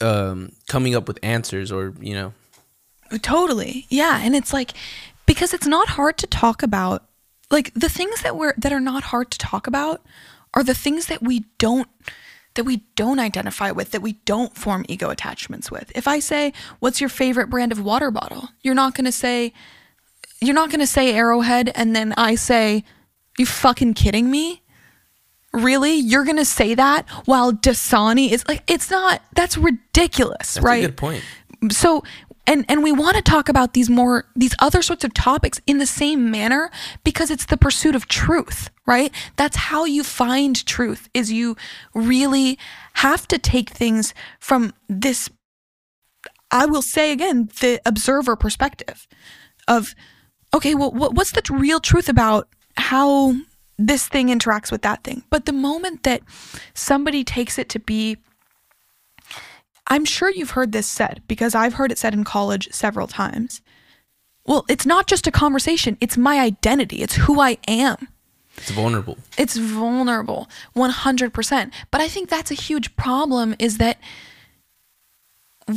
um 0.00 0.52
coming 0.66 0.94
up 0.94 1.06
with 1.06 1.18
answers 1.22 1.70
or 1.70 1.94
you 2.00 2.14
know. 2.14 2.32
Totally. 3.20 3.86
Yeah, 3.90 4.20
and 4.22 4.34
it's 4.34 4.52
like 4.52 4.72
because 5.26 5.54
it's 5.54 5.66
not 5.66 5.90
hard 5.90 6.18
to 6.18 6.26
talk 6.26 6.62
about 6.62 7.04
like 7.50 7.72
the 7.74 7.88
things 7.88 8.22
that 8.22 8.36
we're 8.36 8.54
that 8.56 8.72
are 8.72 8.80
not 8.80 9.04
hard 9.04 9.30
to 9.30 9.38
talk 9.38 9.66
about 9.66 10.02
are 10.54 10.64
the 10.64 10.74
things 10.74 11.06
that 11.06 11.22
we 11.22 11.44
don't 11.58 11.88
that 12.54 12.64
we 12.64 12.78
don't 12.96 13.18
identify 13.18 13.70
with, 13.70 13.90
that 13.90 14.02
we 14.02 14.14
don't 14.24 14.56
form 14.56 14.84
ego 14.88 15.10
attachments 15.10 15.70
with. 15.70 15.92
If 15.94 16.06
I 16.08 16.18
say, 16.18 16.52
"What's 16.80 17.00
your 17.00 17.10
favorite 17.10 17.50
brand 17.50 17.72
of 17.72 17.84
water 17.84 18.10
bottle?" 18.10 18.50
You're 18.62 18.74
not 18.74 18.94
going 18.94 19.06
to 19.06 19.12
say 19.12 19.52
you're 20.40 20.54
not 20.54 20.68
going 20.70 20.80
to 20.80 20.86
say 20.86 21.14
Arrowhead 21.14 21.72
and 21.74 21.94
then 21.94 22.12
I 22.16 22.34
say, 22.34 22.84
"You 23.38 23.46
fucking 23.46 23.94
kidding 23.94 24.30
me?" 24.30 24.62
Really? 25.52 25.94
You're 25.94 26.24
going 26.24 26.36
to 26.36 26.44
say 26.44 26.74
that 26.74 27.08
while 27.26 27.52
Dasani 27.52 28.30
is 28.30 28.44
like 28.48 28.62
it's 28.66 28.90
not 28.90 29.22
that's 29.34 29.56
ridiculous, 29.56 30.58
right? 30.60 30.62
that's 30.62 30.64
right? 30.64 30.84
a 30.84 30.88
good 30.88 30.96
point 30.96 31.24
so 31.70 32.02
and 32.46 32.64
and 32.68 32.82
we 32.82 32.92
want 32.92 33.16
to 33.16 33.22
talk 33.22 33.48
about 33.48 33.72
these 33.72 33.90
more 33.90 34.26
these 34.36 34.54
other 34.58 34.82
sorts 34.82 35.04
of 35.04 35.14
topics 35.14 35.60
in 35.66 35.78
the 35.78 35.86
same 35.86 36.30
manner 36.30 36.70
because 37.02 37.30
it's 37.30 37.46
the 37.46 37.56
pursuit 37.56 37.94
of 37.94 38.08
truth 38.08 38.70
right? 38.86 39.14
That's 39.36 39.56
how 39.56 39.86
you 39.86 40.04
find 40.04 40.66
truth 40.66 41.08
is 41.14 41.32
you 41.32 41.56
really 41.94 42.58
have 42.94 43.26
to 43.28 43.38
take 43.38 43.70
things 43.70 44.12
from 44.38 44.74
this 44.88 45.30
i 46.50 46.66
will 46.66 46.82
say 46.82 47.10
again 47.10 47.48
the 47.60 47.80
observer 47.86 48.36
perspective 48.36 49.08
of 49.66 49.94
okay 50.52 50.74
well 50.74 50.90
what's 50.92 51.32
the 51.32 51.42
real 51.50 51.80
truth 51.80 52.08
about 52.08 52.48
how 52.76 53.34
this 53.78 54.06
thing 54.06 54.28
interacts 54.28 54.70
with 54.70 54.82
that 54.82 55.02
thing? 55.04 55.24
But 55.30 55.46
the 55.46 55.52
moment 55.52 56.02
that 56.04 56.22
somebody 56.74 57.24
takes 57.24 57.58
it 57.58 57.68
to 57.70 57.78
be 57.78 58.18
I'm 59.86 60.04
sure 60.04 60.30
you've 60.30 60.50
heard 60.50 60.72
this 60.72 60.86
said 60.86 61.22
because 61.28 61.54
I've 61.54 61.74
heard 61.74 61.92
it 61.92 61.98
said 61.98 62.14
in 62.14 62.24
college 62.24 62.68
several 62.72 63.06
times. 63.06 63.60
Well, 64.46 64.64
it's 64.68 64.86
not 64.86 65.06
just 65.06 65.26
a 65.26 65.30
conversation, 65.30 65.96
it's 66.00 66.16
my 66.16 66.40
identity, 66.40 67.02
it's 67.02 67.14
who 67.14 67.40
I 67.40 67.58
am. 67.66 68.08
it's 68.56 68.70
vulnerable 68.70 69.18
It's 69.38 69.56
vulnerable, 69.56 70.48
100%. 70.76 71.72
But 71.90 72.00
I 72.00 72.08
think 72.08 72.28
that's 72.28 72.50
a 72.50 72.54
huge 72.54 72.94
problem 72.96 73.54
is 73.58 73.78
that 73.78 73.98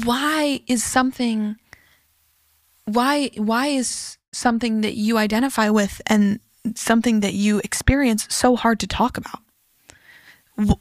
why 0.04 0.62
is 0.68 0.84
something 0.84 1.56
why 2.86 3.30
why 3.36 3.68
is 3.68 4.18
something 4.32 4.82
that 4.82 4.96
you 4.96 5.18
identify 5.18 5.70
with 5.70 6.02
and 6.08 6.40
something 6.76 7.22
that 7.22 7.34
you 7.34 7.60
experience 7.60 8.28
so 8.30 8.56
hard 8.56 8.80
to 8.82 8.88
talk 8.88 9.18
about? 9.18 9.40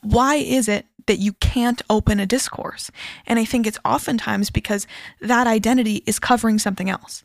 Why 0.03 0.37
is 0.37 0.69
it 0.69 0.87
that 1.07 1.19
you 1.19 1.35
can't 1.35 1.83
open 1.89 2.21
a 2.21 2.27
discourse? 2.27 2.91
And 3.27 3.39
I 3.39 3.45
think 3.45 3.67
it's 3.67 3.79
oftentimes 3.85 4.51
because 4.51 4.87
that 5.21 5.47
identity 5.47 6.03
is 6.07 6.19
covering 6.19 6.59
something 6.59 6.91
else. 6.91 7.25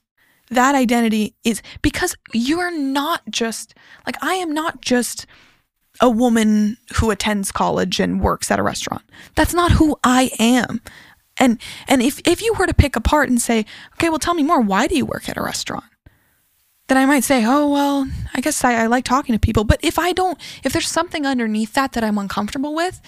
That 0.50 0.76
identity 0.76 1.36
is 1.44 1.62
because 1.82 2.16
you 2.34 2.60
are 2.60 2.72
not 2.72 3.22
just 3.30 3.74
like 4.06 4.22
I 4.22 4.34
am 4.36 4.54
not 4.54 4.82
just 4.82 5.26
a 6.00 6.10
woman 6.10 6.78
who 6.96 7.12
attends 7.12 7.52
college 7.52 8.00
and 8.00 8.22
works 8.22 8.52
at 8.52 8.60
a 8.60 8.64
restaurant. 8.64 9.04
That's 9.36 9.54
not 9.54 9.74
who 9.74 9.98
I 10.04 10.32
am. 10.40 10.82
And 11.38 11.60
and 11.88 12.02
if 12.02 12.20
if 12.26 12.42
you 12.42 12.54
were 12.54 12.68
to 12.68 12.74
pick 12.74 12.96
apart 12.96 13.30
and 13.30 13.42
say, 13.42 13.66
"Okay, 13.94 14.10
well 14.10 14.20
tell 14.20 14.34
me 14.34 14.44
more, 14.44 14.60
why 14.60 14.88
do 14.88 14.96
you 14.96 15.06
work 15.06 15.30
at 15.30 15.38
a 15.38 15.42
restaurant?" 15.42 15.86
then 16.92 16.98
I 16.98 17.06
might 17.06 17.24
say, 17.24 17.46
oh, 17.46 17.70
well, 17.70 18.06
I 18.34 18.42
guess 18.42 18.66
I, 18.66 18.84
I, 18.84 18.88
like 18.88 19.06
talking 19.06 19.32
to 19.32 19.40
people. 19.40 19.64
But 19.64 19.80
if 19.82 19.98
I 19.98 20.12
don't, 20.12 20.38
if 20.66 20.74
there's 20.74 20.90
something 20.90 21.26
underneath 21.26 21.72
that 21.72 21.94
that 21.94 22.04
I'm 22.04 22.18
uncomfortable 22.18 22.76
with, 22.76 23.00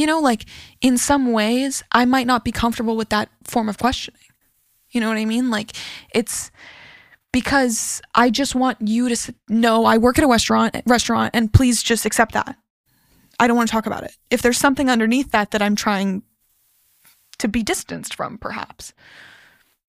you 0.00 0.06
know, 0.06 0.18
like 0.18 0.46
in 0.80 0.96
some 0.96 1.30
ways, 1.30 1.82
I 1.92 2.06
might 2.06 2.26
not 2.26 2.42
be 2.42 2.52
comfortable 2.52 2.96
with 2.96 3.10
that 3.10 3.28
form 3.44 3.68
of 3.68 3.76
questioning. 3.76 4.20
You 4.88 5.00
know 5.00 5.08
what 5.08 5.18
I 5.18 5.26
mean? 5.26 5.50
Like 5.50 5.72
it's, 6.14 6.50
because 7.32 8.00
I 8.14 8.30
just 8.30 8.54
want 8.54 8.78
you 8.80 9.14
to 9.14 9.34
know 9.48 9.84
I 9.84 9.98
work 9.98 10.18
at 10.18 10.24
a 10.24 10.26
restaurant 10.26 10.74
restaurant 10.86 11.32
and 11.34 11.52
please 11.52 11.82
just 11.82 12.06
accept 12.06 12.32
that. 12.32 12.56
I 13.38 13.46
don't 13.46 13.56
want 13.56 13.68
to 13.68 13.72
talk 13.72 13.86
about 13.86 14.04
it. 14.04 14.16
If 14.30 14.42
there's 14.42 14.58
something 14.58 14.88
underneath 14.90 15.30
that 15.32 15.50
that 15.52 15.62
I'm 15.62 15.76
trying 15.76 16.22
to 17.38 17.48
be 17.48 17.62
distanced 17.62 18.14
from 18.14 18.38
perhaps. 18.38 18.94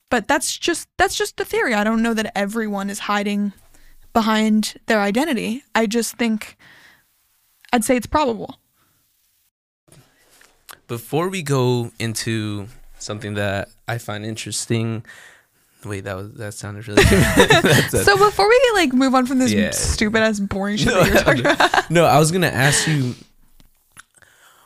But 0.10 0.28
that's 0.28 0.58
just 0.58 0.90
that's 0.98 1.16
just 1.16 1.38
the 1.38 1.46
theory. 1.46 1.74
I 1.74 1.86
don't 1.86 2.04
know 2.04 2.14
that 2.14 2.38
everyone 2.38 2.90
is 2.90 3.00
hiding 3.00 3.54
behind 4.14 4.76
their 4.88 5.00
identity. 5.00 5.64
I 5.74 5.88
just 5.88 6.16
think 6.18 6.58
I'd 7.74 7.86
say 7.86 7.96
it's 7.96 8.08
probable. 8.08 8.61
Before 10.92 11.30
we 11.30 11.42
go 11.42 11.92
into 12.00 12.68
something 13.00 13.36
that 13.36 13.70
I 13.88 13.98
find 13.98 14.26
interesting, 14.26 15.06
wait, 15.86 16.02
that 16.02 16.18
was 16.18 16.34
that 16.34 16.54
sounded 16.54 16.86
really. 16.88 17.02
That's 17.06 17.94
a- 17.94 18.04
So 18.04 18.18
before 18.18 18.48
we 18.50 18.60
like 18.74 18.92
move 18.92 19.16
on 19.16 19.26
from 19.26 19.40
this 19.40 19.54
Yeah. 19.54 19.72
stupid 19.72 20.22
ass 20.22 20.42
boring 20.42 20.76
shit 20.82 20.88
No, 20.88 21.02
that 21.04 21.08
you're 21.14 21.24
talking 21.24 21.46
about. 21.46 21.90
no, 21.90 22.04
I 22.06 22.20
was 22.20 22.32
gonna 22.34 22.48
ask 22.48 22.88
you 22.90 23.16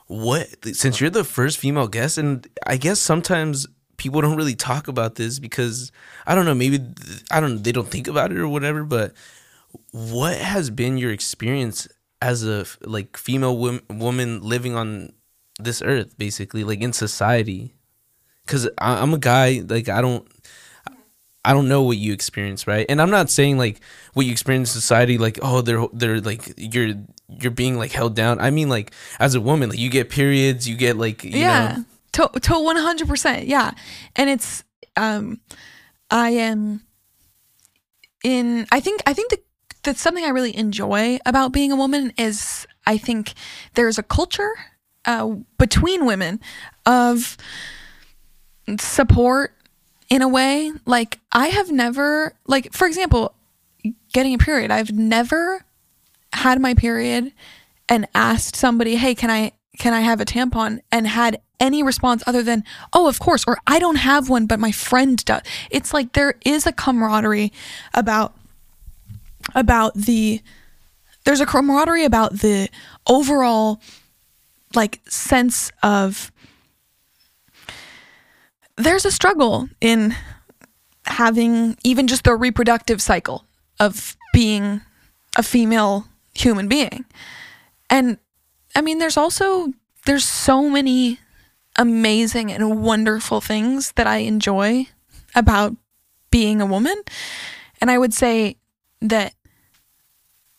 what 0.08 0.48
since 0.76 1.00
you're 1.00 1.10
the 1.10 1.24
first 1.24 1.58
female 1.58 1.88
guest, 1.88 2.18
and 2.18 2.48
I 2.66 2.78
guess 2.78 3.00
sometimes 3.00 3.68
people 3.98 4.20
don't 4.22 4.36
really 4.36 4.56
talk 4.56 4.88
about 4.88 5.16
this 5.16 5.40
because 5.40 5.92
I 6.28 6.36
don't 6.36 6.46
know, 6.46 6.56
maybe 6.56 6.80
I 7.32 7.40
don't 7.40 7.64
they 7.64 7.72
don't 7.72 7.88
think 7.88 8.08
about 8.08 8.32
it 8.32 8.38
or 8.38 8.48
whatever. 8.48 8.84
But 8.84 9.14
what 9.92 10.38
has 10.38 10.70
been 10.70 10.98
your 10.98 11.12
experience 11.12 11.88
as 12.22 12.44
a 12.46 12.66
like 12.82 13.16
female 13.18 13.58
wom- 13.58 13.82
woman 13.90 14.42
living 14.42 14.76
on 14.76 15.12
this 15.60 15.82
earth, 15.82 16.18
basically, 16.18 16.64
like 16.64 16.82
in 16.82 16.94
society? 16.94 17.76
Because 18.46 18.70
I'm 18.78 19.14
a 19.14 19.18
guy, 19.18 19.62
like 19.68 19.90
I 19.90 20.02
don't. 20.02 20.28
I 21.46 21.54
don't 21.54 21.68
know 21.68 21.84
what 21.84 21.98
you 21.98 22.12
experience, 22.12 22.66
right? 22.66 22.88
And 22.90 23.00
I'm 23.00 23.12
not 23.12 23.30
saying 23.30 23.60
like 23.60 23.80
what 24.14 24.26
you 24.26 24.32
experience 24.32 24.74
in 24.74 24.82
society, 24.82 25.20
like 25.20 25.38
oh 25.44 25.62
they're 25.62 25.86
they're 25.94 26.20
like 26.20 26.52
you're 26.58 26.96
you're 27.30 27.52
being 27.52 27.78
like 27.78 27.92
held 27.92 28.16
down. 28.16 28.40
I 28.40 28.50
mean 28.50 28.68
like 28.68 28.92
as 29.20 29.36
a 29.36 29.42
woman, 29.42 29.70
like 29.70 29.78
you 29.78 29.92
get 29.92 30.10
periods, 30.10 30.68
you 30.68 30.76
get 30.76 30.98
like 30.98 31.24
you 31.24 31.40
yeah. 31.40 31.76
know, 31.78 32.30
To 32.32 32.40
to 32.40 32.54
100%. 32.54 33.48
Yeah. 33.48 33.72
And 34.16 34.28
it's 34.28 34.64
um 34.98 35.40
I 36.10 36.32
am 36.32 36.82
in 38.24 38.66
I 38.72 38.80
think 38.80 39.04
I 39.06 39.14
think 39.14 39.30
that 39.30 39.46
that's 39.84 40.02
something 40.02 40.26
I 40.26 40.30
really 40.30 40.56
enjoy 40.58 41.20
about 41.28 41.52
being 41.54 41.72
a 41.72 41.76
woman 41.76 42.12
is 42.18 42.66
I 42.88 42.98
think 42.98 43.34
there's 43.76 44.00
a 44.00 44.04
culture 44.04 44.52
uh, 45.06 45.36
between 45.58 46.06
women 46.06 46.40
of 46.86 47.38
support 48.80 49.54
in 50.10 50.22
a 50.22 50.28
way. 50.28 50.72
Like 50.86 51.20
I 51.32 51.48
have 51.48 51.72
never 51.72 52.34
like 52.48 52.74
for 52.74 52.88
example 52.88 53.34
getting 54.14 54.34
a 54.34 54.38
period 54.38 54.72
I've 54.72 54.92
never 54.92 55.64
had 56.34 56.60
my 56.60 56.74
period 56.74 57.32
and 57.88 58.08
asked 58.16 58.56
somebody 58.56 58.96
hey 58.96 59.14
can 59.14 59.30
I 59.30 59.52
can 59.78 59.94
I 59.94 60.02
have 60.02 60.22
a 60.22 60.26
tampon? 60.26 60.80
and 60.92 61.08
had 61.08 61.42
any 61.60 61.84
response 61.84 62.24
other 62.28 62.44
than 62.44 62.64
oh 62.94 63.08
of 63.08 63.20
course 63.20 63.44
or 63.48 63.58
I 63.68 63.80
don't 63.80 63.98
have 63.98 64.30
one 64.30 64.46
but 64.46 64.60
my 64.60 64.72
friend 64.72 65.24
does. 65.24 65.42
It's 65.70 65.94
like 65.94 66.14
there 66.14 66.36
is 66.46 66.66
a 66.66 66.72
camaraderie 66.72 67.52
about 67.94 68.36
about 69.54 69.94
the 69.94 70.42
there's 71.26 71.40
a 71.40 71.46
camaraderie 71.46 72.06
about 72.06 72.40
the 72.40 72.70
overall 73.08 73.82
like 74.76 75.02
sense 75.08 75.72
of 75.84 76.32
there's 78.78 79.06
a 79.06 79.12
struggle 79.12 79.70
in 79.80 80.16
having 81.06 81.78
even 81.84 82.08
just 82.08 82.24
the 82.24 82.36
reproductive 82.36 83.02
cycle 83.02 83.46
of 83.80 84.18
being 84.34 84.82
a 85.38 85.44
female 85.44 86.08
human 86.34 86.68
being. 86.68 87.06
And 87.90 88.18
I 88.76 88.82
mean 88.82 89.00
there's 89.00 89.18
also 89.18 89.74
there's 90.06 90.26
so 90.26 90.70
many 90.70 91.20
amazing 91.78 92.52
and 92.52 92.82
wonderful 92.82 93.42
things 93.42 93.92
that 93.94 94.08
I 94.08 94.18
enjoy 94.18 94.88
about 95.36 95.76
being 96.32 96.62
a 96.62 96.66
woman. 96.66 96.96
And 97.82 97.92
I 97.92 97.98
would 97.98 98.14
say 98.14 98.58
that 99.02 99.34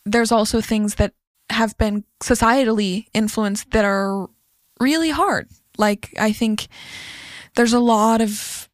there's 0.04 0.32
also 0.32 0.60
things 0.60 0.96
that 0.96 1.12
have 1.50 1.76
been 1.78 2.04
societally 2.20 3.06
influenced 3.14 3.70
that 3.70 3.84
are 3.84 4.28
really 4.80 5.10
hard. 5.10 5.48
Like 5.78 6.14
I 6.18 6.32
think 6.32 6.68
there's 7.54 7.72
a 7.72 7.80
lot 7.80 8.20
of 8.20 8.68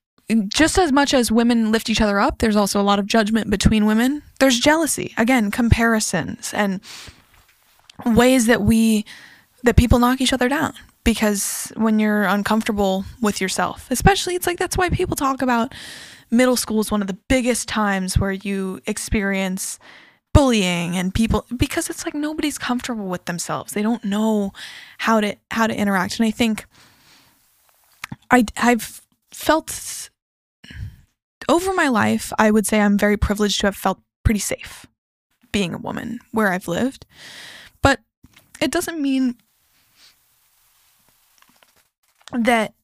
just 0.49 0.79
as 0.79 0.93
much 0.93 1.13
as 1.13 1.31
women 1.31 1.73
lift 1.73 1.91
each 1.91 2.01
other 2.01 2.19
up, 2.19 2.39
there's 2.39 2.57
also 2.57 2.81
a 2.81 2.83
lot 2.83 2.99
of 2.99 3.07
judgment 3.07 3.51
between 3.51 3.87
women. 3.87 4.23
There's 4.41 4.59
jealousy, 4.59 5.15
again, 5.17 5.51
comparisons 5.51 6.55
and 6.55 6.81
ways 8.07 8.47
that 8.47 8.63
we 8.63 9.05
that 9.65 9.77
people 9.77 9.99
knock 9.99 10.21
each 10.21 10.33
other 10.33 10.49
down 10.49 10.75
because 11.05 11.73
when 11.77 11.99
you're 11.99 12.25
uncomfortable 12.25 13.05
with 13.21 13.41
yourself, 13.41 13.91
especially 13.91 14.35
it's 14.35 14.47
like 14.47 14.59
that's 14.59 14.77
why 14.77 14.89
people 14.89 15.17
talk 15.17 15.43
about 15.43 15.75
middle 16.31 16.57
school 16.57 16.81
is 16.81 16.91
one 16.91 17.01
of 17.01 17.07
the 17.07 17.19
biggest 17.29 17.69
times 17.69 18.19
where 18.19 18.33
you 18.33 18.81
experience 18.87 19.79
bullying 20.33 20.97
and 20.97 21.15
people 21.15 21.47
because 21.57 21.91
it's 21.91 22.05
like 22.05 22.15
nobody's 22.15 22.59
comfortable 22.59 23.07
with 23.07 23.25
themselves. 23.27 23.73
They 23.73 23.83
don't 23.83 24.05
know 24.05 24.53
how 24.99 25.21
to 25.21 25.37
how 25.51 25.67
to 25.67 25.75
interact. 25.75 26.19
And 26.19 26.27
I 26.27 26.31
think 26.31 26.65
I 28.31 28.45
I've 28.57 29.03
felt 29.31 30.11
over 31.49 31.75
my 31.75 31.89
life, 31.89 32.33
I 32.39 32.51
would 32.51 32.67
say 32.67 32.81
I'm 32.81 32.97
very 32.99 33.17
privileged 33.17 33.61
to 33.61 33.67
have 33.67 33.77
felt 33.77 34.01
pretty 34.25 34.41
safe 34.41 34.87
being 35.51 35.75
a 35.75 35.79
woman 35.79 36.21
where 36.31 36.53
I've 36.53 36.69
lived. 36.69 37.05
But 37.83 38.01
it 38.61 38.71
doesn't 38.71 39.01
mean 39.01 39.37
that 42.33 42.75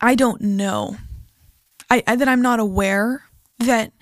I 0.00 0.14
don't 0.14 0.42
know. 0.42 0.96
I, 1.90 2.02
I 2.06 2.16
that 2.16 2.28
I'm 2.28 2.42
not 2.42 2.60
aware 2.60 3.24
that 3.58 3.92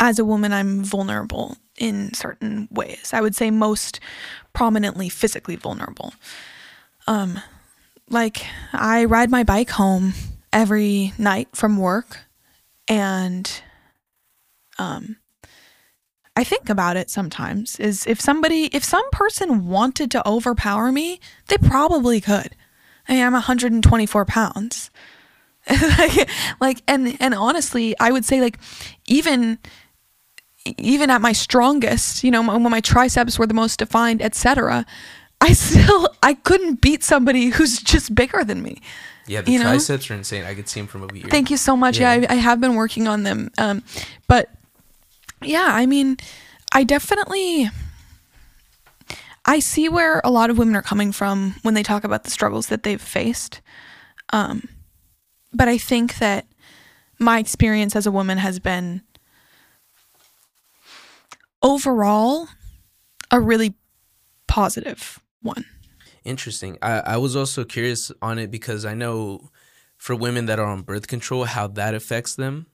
as 0.00 0.18
a 0.18 0.24
woman 0.24 0.52
I'm 0.52 0.82
vulnerable 0.82 1.56
in 1.78 2.12
certain 2.14 2.68
ways. 2.70 3.10
I 3.12 3.20
would 3.20 3.34
say 3.34 3.50
most 3.50 4.00
prominently 4.52 5.08
physically 5.08 5.56
vulnerable. 5.56 6.14
Um 7.06 7.40
like 8.08 8.46
I 8.72 9.04
ride 9.04 9.30
my 9.30 9.42
bike 9.42 9.70
home 9.70 10.14
every 10.52 11.12
night 11.18 11.48
from 11.54 11.76
work 11.76 12.18
and 12.88 13.62
um 14.78 15.16
I 16.36 16.44
think 16.44 16.68
about 16.68 16.98
it 16.98 17.08
sometimes 17.08 17.80
is 17.80 18.06
if 18.06 18.20
somebody 18.20 18.64
if 18.66 18.84
some 18.84 19.08
person 19.10 19.66
wanted 19.66 20.10
to 20.10 20.28
overpower 20.28 20.92
me, 20.92 21.18
they 21.48 21.56
probably 21.56 22.20
could. 22.20 22.54
I 23.08 23.14
mean, 23.14 23.24
I'm 23.24 23.32
124 23.32 24.24
pounds. 24.26 24.90
like, 25.98 26.28
like 26.60 26.82
and 26.86 27.16
and 27.20 27.34
honestly, 27.34 27.98
I 27.98 28.12
would 28.12 28.24
say 28.24 28.40
like 28.42 28.58
even 29.06 29.58
even 30.78 31.10
at 31.10 31.20
my 31.20 31.32
strongest, 31.32 32.24
you 32.24 32.30
know, 32.30 32.42
when 32.42 32.70
my 32.70 32.80
triceps 32.80 33.38
were 33.38 33.46
the 33.46 33.54
most 33.54 33.78
defined, 33.78 34.22
etc., 34.22 34.86
I 35.40 35.52
still 35.52 36.08
I 36.22 36.34
couldn't 36.34 36.80
beat 36.80 37.04
somebody 37.04 37.46
who's 37.48 37.80
just 37.80 38.14
bigger 38.14 38.44
than 38.44 38.62
me. 38.62 38.80
yeah, 39.26 39.42
the 39.42 39.52
you 39.52 39.58
know? 39.58 39.64
triceps 39.64 40.10
are 40.10 40.14
insane. 40.14 40.44
I 40.44 40.54
could 40.54 40.68
see 40.68 40.80
them 40.80 40.86
from 40.86 41.02
over 41.02 41.14
here. 41.14 41.26
Thank 41.28 41.50
you 41.50 41.56
so 41.56 41.76
much. 41.76 41.98
Yeah, 41.98 42.14
Yeah. 42.14 42.26
I, 42.30 42.34
I 42.34 42.36
have 42.36 42.60
been 42.60 42.74
working 42.74 43.06
on 43.06 43.22
them. 43.22 43.50
Um, 43.58 43.82
but 44.28 44.50
yeah, 45.42 45.68
I 45.70 45.86
mean, 45.86 46.16
I 46.72 46.84
definitely 46.84 47.70
I 49.44 49.60
see 49.60 49.88
where 49.88 50.20
a 50.24 50.30
lot 50.30 50.50
of 50.50 50.58
women 50.58 50.74
are 50.74 50.82
coming 50.82 51.12
from 51.12 51.54
when 51.62 51.74
they 51.74 51.84
talk 51.84 52.02
about 52.02 52.24
the 52.24 52.30
struggles 52.30 52.66
that 52.66 52.82
they've 52.82 53.00
faced. 53.00 53.60
Um, 54.32 54.68
but 55.52 55.68
I 55.68 55.78
think 55.78 56.18
that 56.18 56.46
my 57.18 57.38
experience 57.38 57.94
as 57.94 58.06
a 58.06 58.10
woman 58.10 58.38
has 58.38 58.58
been 58.58 59.02
overall 61.62 62.48
a 63.30 63.40
really 63.40 63.74
positive 64.46 65.20
one. 65.42 65.64
Interesting. 66.24 66.78
I, 66.82 67.00
I 67.00 67.16
was 67.18 67.36
also 67.36 67.64
curious 67.64 68.10
on 68.20 68.38
it 68.38 68.50
because 68.50 68.84
I 68.84 68.94
know 68.94 69.50
for 69.96 70.14
women 70.14 70.46
that 70.46 70.58
are 70.58 70.66
on 70.66 70.82
birth 70.82 71.06
control, 71.06 71.44
how 71.44 71.66
that 71.68 71.94
affects 71.94 72.34
them. 72.34 72.66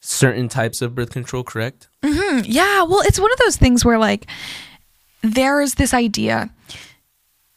Certain 0.00 0.48
types 0.48 0.82
of 0.82 0.94
birth 0.94 1.10
control, 1.10 1.44
correct? 1.44 1.88
Mm, 2.02 2.44
yeah, 2.46 2.82
well, 2.82 3.02
it's 3.02 3.20
one 3.20 3.32
of 3.32 3.38
those 3.38 3.56
things 3.56 3.84
where 3.84 3.98
like 3.98 4.26
there 5.22 5.60
is 5.60 5.76
this 5.76 5.94
idea, 5.94 6.50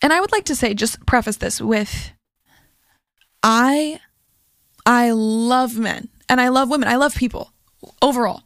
and 0.01 0.13
I 0.13 0.21
would 0.21 0.31
like 0.31 0.45
to 0.45 0.55
say, 0.55 0.75
just 0.75 1.03
preface 1.07 1.37
this 1.37 1.59
with, 1.59 2.11
I, 3.41 3.99
I 4.85 5.09
love 5.11 5.79
men 5.79 6.09
and 6.29 6.39
I 6.39 6.49
love 6.49 6.69
women. 6.69 6.87
I 6.87 6.97
love 6.97 7.15
people 7.15 7.51
overall, 8.01 8.43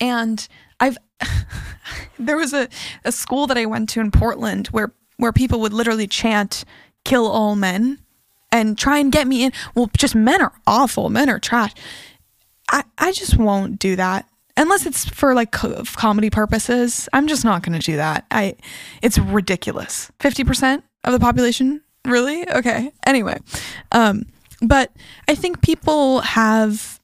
and 0.00 0.46
I've 0.80 0.98
there 2.18 2.36
was 2.36 2.52
a 2.52 2.68
a 3.04 3.12
school 3.12 3.46
that 3.46 3.58
I 3.58 3.66
went 3.66 3.88
to 3.90 4.00
in 4.00 4.10
Portland 4.10 4.68
where 4.68 4.92
where 5.16 5.32
people 5.32 5.60
would 5.60 5.72
literally 5.72 6.06
chant 6.06 6.64
"kill 7.04 7.26
all 7.26 7.56
men" 7.56 7.98
and 8.50 8.76
try 8.76 8.98
and 8.98 9.12
get 9.12 9.26
me 9.26 9.44
in. 9.44 9.52
Well, 9.74 9.90
just 9.96 10.14
men 10.14 10.40
are 10.42 10.52
awful. 10.66 11.10
Men 11.10 11.28
are 11.28 11.38
trash. 11.38 11.72
I, 12.72 12.84
I 12.98 13.12
just 13.12 13.36
won't 13.36 13.78
do 13.78 13.96
that 13.96 14.28
unless 14.56 14.86
it's 14.86 15.08
for 15.08 15.34
like 15.34 15.50
co- 15.50 15.82
comedy 15.96 16.30
purposes. 16.30 17.08
I'm 17.12 17.26
just 17.26 17.44
not 17.44 17.62
going 17.62 17.78
to 17.78 17.84
do 17.84 17.96
that. 17.96 18.26
I 18.30 18.56
it's 19.02 19.18
ridiculous. 19.18 20.10
50% 20.20 20.82
of 21.04 21.12
the 21.12 21.18
population? 21.20 21.82
Really? 22.04 22.48
Okay. 22.48 22.92
Anyway, 23.06 23.38
um 23.92 24.24
but 24.62 24.92
I 25.26 25.34
think 25.34 25.62
people 25.62 26.20
have 26.20 26.99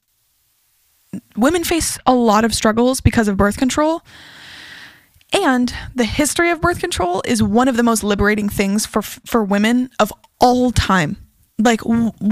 women 1.35 1.63
face 1.63 1.97
a 2.05 2.13
lot 2.13 2.45
of 2.45 2.53
struggles 2.53 3.01
because 3.01 3.27
of 3.27 3.37
birth 3.37 3.57
control. 3.57 4.01
And 5.33 5.73
the 5.93 6.05
history 6.05 6.51
of 6.51 6.61
birth 6.61 6.79
control 6.79 7.21
is 7.25 7.43
one 7.43 7.67
of 7.67 7.75
the 7.75 7.83
most 7.83 8.03
liberating 8.03 8.49
things 8.49 8.85
for 8.85 9.01
for 9.01 9.43
women 9.43 9.89
of 9.99 10.11
all 10.39 10.71
time. 10.71 11.17
Like 11.59 11.81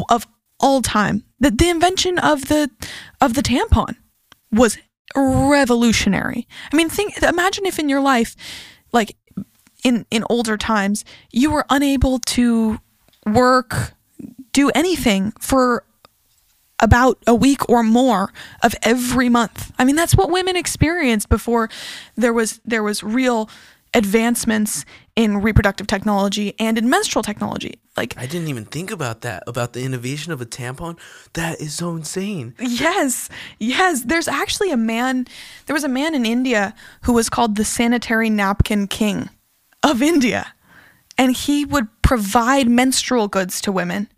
of 0.09 0.27
all 0.59 0.81
time. 0.81 1.23
The, 1.39 1.51
the 1.51 1.69
invention 1.69 2.19
of 2.19 2.47
the 2.47 2.69
of 3.21 3.33
the 3.33 3.41
tampon 3.41 3.95
was 4.51 4.77
revolutionary. 5.15 6.47
I 6.71 6.75
mean, 6.75 6.89
think 6.89 7.21
imagine 7.21 7.65
if 7.65 7.79
in 7.79 7.89
your 7.89 8.01
life 8.01 8.35
like 8.93 9.17
in 9.83 10.05
in 10.09 10.23
older 10.29 10.57
times 10.57 11.05
you 11.31 11.51
were 11.51 11.65
unable 11.69 12.19
to 12.19 12.79
work, 13.25 13.93
do 14.51 14.69
anything 14.69 15.33
for 15.39 15.83
about 16.79 17.17
a 17.25 17.33
week 17.33 17.69
or 17.69 17.83
more 17.83 18.31
of 18.61 18.75
every 18.81 19.29
month. 19.29 19.71
I 19.79 19.85
mean, 19.85 19.95
that's 19.95 20.15
what 20.15 20.29
women 20.29 20.55
experienced 20.55 21.29
before 21.29 21.69
there 22.15 22.33
was 22.33 22.59
there 22.65 22.83
was 22.83 23.03
real 23.03 23.49
advancements 23.93 24.83
in 25.15 25.41
reproductive 25.41 25.87
technology 25.87 26.53
and 26.59 26.77
in 26.77 26.89
menstrual 26.89 27.23
technology. 27.23 27.79
Like 27.95 28.13
I 28.17 28.27
didn't 28.27 28.49
even 28.49 28.65
think 28.65 28.91
about 28.91 29.21
that 29.21 29.43
about 29.47 29.71
the 29.71 29.83
innovation 29.83 30.33
of 30.33 30.41
a 30.41 30.45
tampon. 30.45 30.99
That 31.33 31.61
is 31.61 31.73
so 31.73 31.95
insane. 31.95 32.53
Yes. 32.59 33.29
Yes, 33.57 34.03
there's 34.03 34.27
actually 34.27 34.71
a 34.71 34.77
man 34.77 35.27
there 35.65 35.73
was 35.73 35.85
a 35.85 35.89
man 35.89 36.13
in 36.13 36.25
India 36.25 36.75
who 37.03 37.13
was 37.13 37.29
called 37.29 37.55
the 37.55 37.65
sanitary 37.65 38.29
napkin 38.29 38.87
king 38.87 39.29
of 39.81 40.01
India. 40.01 40.53
And 41.17 41.33
he 41.33 41.63
would 41.63 41.87
provide 42.01 42.67
menstrual 42.67 43.29
goods 43.29 43.61
to 43.61 43.71
women 43.71 44.09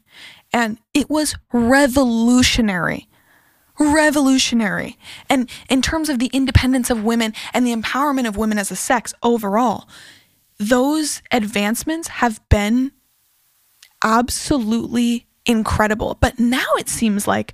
and 0.54 0.78
it 0.94 1.10
was 1.10 1.36
revolutionary. 1.52 3.08
Revolutionary. 3.80 4.98
And 5.30 5.50
in 5.70 5.82
terms 5.82 6.10
of 6.10 6.20
the 6.20 6.32
independence 6.34 6.90
of 6.90 7.04
women 7.04 7.34
and 7.54 7.66
the 7.66 7.76
empowerment 7.76 8.28
of 8.28 8.38
women 8.38 8.58
as 8.58 8.72
a 8.72 8.76
sex 8.76 9.14
overall, 9.22 9.88
those 10.58 11.22
advancements 11.32 12.08
have 12.08 12.42
been 12.50 12.92
absolutely 14.04 15.28
incredible. 15.46 16.18
But 16.20 16.40
now 16.40 16.66
it 16.78 16.90
seems 16.90 17.28
like 17.28 17.54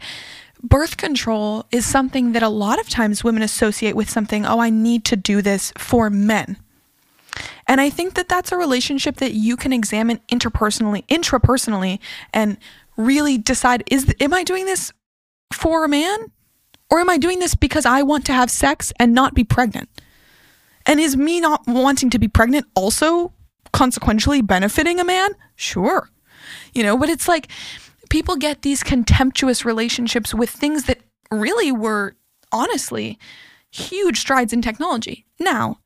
birth 0.61 0.95
control 0.97 1.65
is 1.71 1.85
something 1.85 2.31
that 2.31 2.43
a 2.43 2.49
lot 2.49 2.79
of 2.79 2.89
times 2.89 3.23
women 3.23 3.43
associate 3.43 3.95
with 3.95 4.09
something, 4.09 4.45
oh, 4.45 4.59
I 4.59 4.69
need 4.69 5.03
to 5.05 5.15
do 5.15 5.41
this 5.41 5.73
for 5.77 6.09
men. 6.09 6.57
And 7.67 7.81
I 7.81 7.89
think 7.89 8.13
that 8.13 8.29
that's 8.29 8.51
a 8.51 8.57
relationship 8.57 9.17
that 9.17 9.33
you 9.33 9.57
can 9.57 9.73
examine 9.73 10.19
interpersonally, 10.29 11.05
intrapersonally, 11.07 11.99
and 12.33 12.57
really 12.97 13.37
decide 13.37 13.83
is 13.89 14.13
am 14.19 14.33
I 14.33 14.43
doing 14.43 14.65
this 14.65 14.91
for 15.51 15.85
a 15.85 15.89
man 15.89 16.31
or 16.89 16.99
am 16.99 17.09
I 17.09 17.17
doing 17.17 17.39
this 17.39 17.55
because 17.55 17.85
I 17.85 18.03
want 18.03 18.25
to 18.27 18.33
have 18.33 18.51
sex 18.51 18.93
and 18.99 19.13
not 19.13 19.33
be 19.33 19.43
pregnant? 19.43 19.89
And 20.85 20.99
is 20.99 21.15
me 21.15 21.39
not 21.39 21.65
wanting 21.65 22.09
to 22.11 22.19
be 22.19 22.27
pregnant 22.27 22.67
also 22.75 23.33
consequentially 23.71 24.41
benefiting 24.41 24.99
a 24.99 25.05
man? 25.05 25.31
Sure. 25.55 26.09
You 26.73 26.83
know, 26.83 26.97
but 26.97 27.09
it's 27.09 27.27
like 27.27 27.47
people 28.09 28.35
get 28.35 28.61
these 28.61 28.83
contemptuous 28.83 29.65
relationships 29.65 30.33
with 30.33 30.49
things 30.49 30.83
that 30.85 30.99
really 31.31 31.71
were 31.71 32.15
honestly 32.51 33.17
huge 33.71 34.19
strides 34.19 34.53
in 34.53 34.61
technology. 34.61 35.25
Now, 35.39 35.79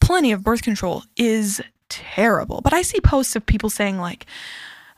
plenty 0.00 0.32
of 0.32 0.42
birth 0.42 0.62
control 0.62 1.04
is 1.16 1.60
terrible, 1.88 2.60
but 2.62 2.72
I 2.72 2.82
see 2.82 3.00
posts 3.00 3.36
of 3.36 3.46
people 3.46 3.70
saying 3.70 3.98
like, 3.98 4.26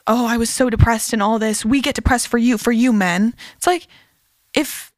oh, 0.06 0.26
I 0.26 0.36
was 0.36 0.50
so 0.50 0.70
depressed 0.70 1.12
and 1.12 1.22
all 1.22 1.38
this. 1.38 1.64
We 1.64 1.80
get 1.80 1.94
depressed 1.94 2.28
for 2.28 2.38
you, 2.38 2.58
for 2.58 2.72
you 2.72 2.92
men. 2.92 3.34
It's 3.56 3.66
like 3.66 3.86
if 4.54 4.92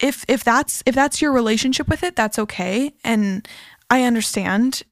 if 0.00 0.24
if 0.28 0.44
that's 0.44 0.82
if 0.86 0.94
that's 0.94 1.20
your 1.20 1.32
relationship 1.32 1.88
with 1.88 2.02
it, 2.02 2.16
that's 2.16 2.38
okay. 2.38 2.92
And 3.04 3.46
I 3.90 4.04
understand, 4.04 4.82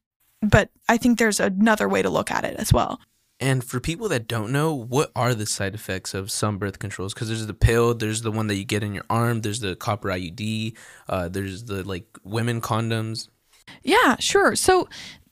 but 0.42 0.70
I 0.88 0.96
think 0.96 1.18
there's 1.18 1.40
another 1.40 1.88
way 1.88 2.02
to 2.02 2.10
look 2.10 2.30
at 2.30 2.44
it 2.44 2.56
as 2.56 2.72
well. 2.72 3.00
And 3.38 3.62
for 3.62 3.80
people 3.80 4.08
that 4.08 4.28
don't 4.28 4.50
know, 4.50 4.72
what 4.72 5.12
are 5.14 5.34
the 5.34 5.44
side 5.44 5.74
effects 5.74 6.14
of 6.14 6.30
some 6.30 6.56
birth 6.56 6.78
controls? 6.78 7.12
Because 7.12 7.28
there's 7.28 7.46
the 7.46 7.52
pill, 7.52 7.92
there's 7.92 8.22
the 8.22 8.30
one 8.30 8.46
that 8.46 8.54
you 8.54 8.64
get 8.64 8.82
in 8.82 8.94
your 8.94 9.04
arm, 9.10 9.42
there's 9.42 9.60
the 9.60 9.76
copper 9.76 10.08
IUD, 10.08 10.74
uh, 11.08 11.28
there's 11.28 11.64
the 11.64 11.86
like 11.86 12.06
women 12.24 12.62
condoms. 12.62 13.28
Yeah, 13.82 14.16
sure. 14.20 14.56
So 14.56 14.88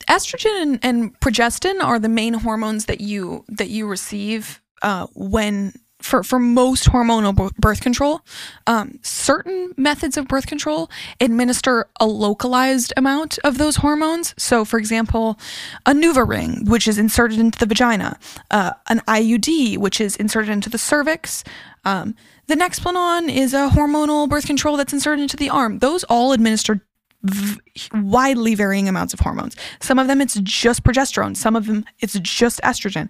estrogen 0.07 0.63
and, 0.63 0.79
and 0.83 1.21
progestin 1.21 1.83
are 1.83 1.99
the 1.99 2.09
main 2.09 2.35
hormones 2.35 2.87
that 2.87 3.01
you 3.01 3.45
that 3.49 3.69
you 3.69 3.87
receive 3.87 4.61
uh, 4.83 5.07
when 5.15 5.73
for, 6.05 6.23
for 6.23 6.39
most 6.39 6.91
hormonal 6.91 7.53
birth 7.57 7.81
control, 7.81 8.21
um, 8.67 8.99
certain 9.03 9.73
methods 9.79 10.19
of 10.19 10.29
birth 10.29 10.47
control 10.47 10.91
administer 11.19 11.89
a 11.99 12.05
localized 12.05 12.93
amount 12.97 13.39
of 13.43 13.57
those 13.57 13.77
hormones. 13.77 14.35
So, 14.37 14.67
for 14.67 14.79
example, 14.79 15.39
a 15.87 15.93
NuvaRing, 15.93 16.69
which 16.69 16.87
is 16.87 16.99
inserted 16.99 17.39
into 17.39 17.59
the 17.59 17.65
vagina, 17.65 18.19
uh, 18.51 18.73
an 18.91 19.01
IUD, 19.09 19.79
which 19.79 19.99
is 19.99 20.15
inserted 20.17 20.51
into 20.51 20.69
the 20.69 20.79
cervix. 20.79 21.43
Um, 21.87 22.15
the 22.49 22.55
Nexplanon 22.55 23.35
is 23.35 23.55
a 23.55 23.71
hormonal 23.71 24.29
birth 24.29 24.47
control 24.47 24.77
that's 24.77 24.93
inserted 24.93 25.23
into 25.23 25.39
the 25.39 25.49
arm. 25.49 25.79
Those 25.79 26.05
all 26.05 26.33
administer 26.33 26.87
v- 27.25 27.61
widely 27.95 28.55
varying 28.55 28.89
amounts 28.89 29.15
of 29.15 29.21
hormones. 29.21 29.57
Some 29.81 29.99
of 29.99 30.07
them 30.07 30.21
it's 30.21 30.35
just 30.41 30.85
progesterone, 30.85 31.37
some 31.37 31.57
of 31.57 31.67
them 31.67 31.85
it's 32.01 32.19
just 32.21 32.61
estrogen. 32.63 33.09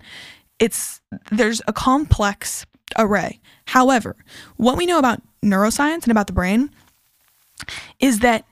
It's 0.58 1.00
there's 1.30 1.60
a 1.66 1.72
complex 1.72 2.64
array. 2.96 3.40
However, 3.66 4.16
what 4.56 4.76
we 4.76 4.86
know 4.86 4.98
about 4.98 5.20
neuroscience 5.42 6.04
and 6.04 6.10
about 6.10 6.26
the 6.26 6.32
brain 6.32 6.70
is 7.98 8.20
that 8.20 8.44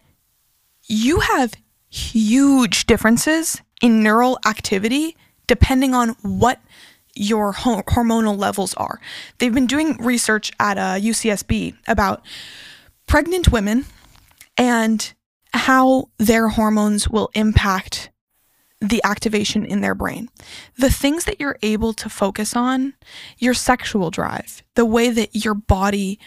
you 0.86 1.20
have 1.20 1.54
huge 1.90 2.86
differences 2.86 3.60
in 3.80 4.02
neural 4.02 4.38
activity 4.46 5.16
depending 5.46 5.94
on 5.94 6.10
what 6.22 6.60
your 7.14 7.52
ho- 7.52 7.82
hormonal 7.82 8.38
levels 8.38 8.74
are. 8.74 9.00
They've 9.38 9.52
been 9.52 9.66
doing 9.66 9.96
research 9.98 10.50
at 10.58 10.78
uh, 10.78 10.94
UCSB 10.98 11.76
about 11.86 12.22
pregnant 13.06 13.52
women 13.52 13.84
and 14.56 15.12
how 15.55 16.09
their 16.18 16.48
hormones 16.48 17.09
will 17.09 17.30
impact 17.34 18.11
the 18.80 19.03
activation 19.05 19.64
in 19.64 19.80
their 19.80 19.94
brain. 19.94 20.28
The 20.76 20.90
things 20.90 21.24
that 21.24 21.38
you're 21.38 21.59
able 21.62 21.92
to 21.94 22.09
focus 22.09 22.57
on, 22.57 22.94
your 23.38 23.55
sexual 23.55 24.11
drive, 24.11 24.62
the 24.74 24.84
way 24.84 25.11
that 25.11 25.44
your 25.44 25.55
body 25.55 26.18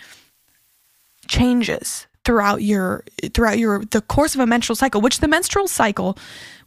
changes 1.28 2.08
throughout 2.24 2.64
your 2.64 3.04
throughout 3.34 3.60
your 3.60 3.84
the 3.86 4.02
course 4.02 4.36
of 4.36 4.42
a 4.42 4.48
menstrual 4.48 4.76
cycle, 4.76 5.02
which 5.02 5.20
the 5.20 5.28
menstrual 5.28 5.68
cycle, 5.68 6.18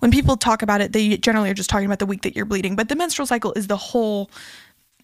when 0.01 0.11
people 0.11 0.37
talk 0.37 0.63
about 0.63 0.81
it, 0.81 0.93
they 0.93 1.17
generally 1.17 1.51
are 1.51 1.55
just 1.55 1.71
talking 1.71 1.87
about 1.87 2.01
the 2.01 2.07
week 2.07 2.23
that 2.23 2.37
you're 2.37 2.45
bleeding, 2.45 2.77
but 2.77 2.89
the 2.89 2.97
menstrual 2.97 3.27
cycle 3.27 3.53
is 3.55 3.67
the 3.67 3.77
whole 3.77 4.31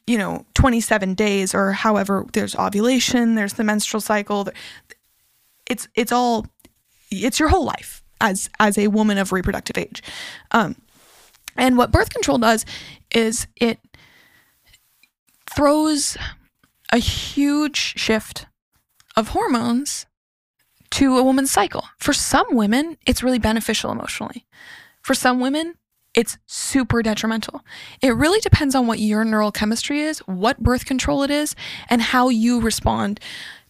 you 0.07 0.19
know 0.19 0.45
27 0.53 1.15
days 1.15 1.55
or 1.55 1.73
however 1.73 2.27
there's 2.35 2.55
ovulation 2.57 3.37
there's 3.37 3.55
the 3.55 3.65
menstrual 3.65 4.03
cycle 4.03 4.47
it's 5.67 5.89
it's 5.95 6.13
all 6.13 6.47
it's 7.23 7.39
your 7.39 7.49
whole 7.49 7.65
life 7.65 8.03
as 8.21 8.49
as 8.59 8.79
a 8.79 8.89
woman 8.89 9.19
of 9.19 9.33
reproductive 9.33 9.79
age. 9.79 10.03
Um, 10.51 10.77
and 11.57 11.79
what 11.79 11.93
birth 11.93 12.11
control 12.11 12.39
does 12.39 12.65
is 13.15 13.47
it 13.57 13.79
throws 15.55 16.17
a 16.93 16.99
huge 16.99 17.77
shift 17.77 18.47
of 19.17 19.29
hormones 19.29 20.07
to 20.91 21.19
a 21.19 21.23
woman's 21.23 21.51
cycle. 21.51 21.85
For 21.99 22.13
some 22.13 22.47
women, 22.55 22.97
it's 23.07 23.23
really 23.23 23.39
beneficial 23.39 23.91
emotionally. 23.91 24.47
For 25.03 25.15
some 25.15 25.41
women, 25.41 25.75
it's 26.15 26.39
super 26.47 27.03
detrimental. 27.03 27.63
It 28.01 28.15
really 28.15 28.41
depends 28.41 28.75
on 28.75 28.87
what 28.87 29.01
your 29.01 29.25
neural 29.25 29.51
chemistry 29.51 30.01
is, 30.01 30.21
what 30.21 30.63
birth 30.63 30.85
control 30.85 31.23
it 31.25 31.31
is, 31.31 31.57
and 31.91 32.01
how 32.01 32.29
you 32.29 32.61
respond 32.61 33.19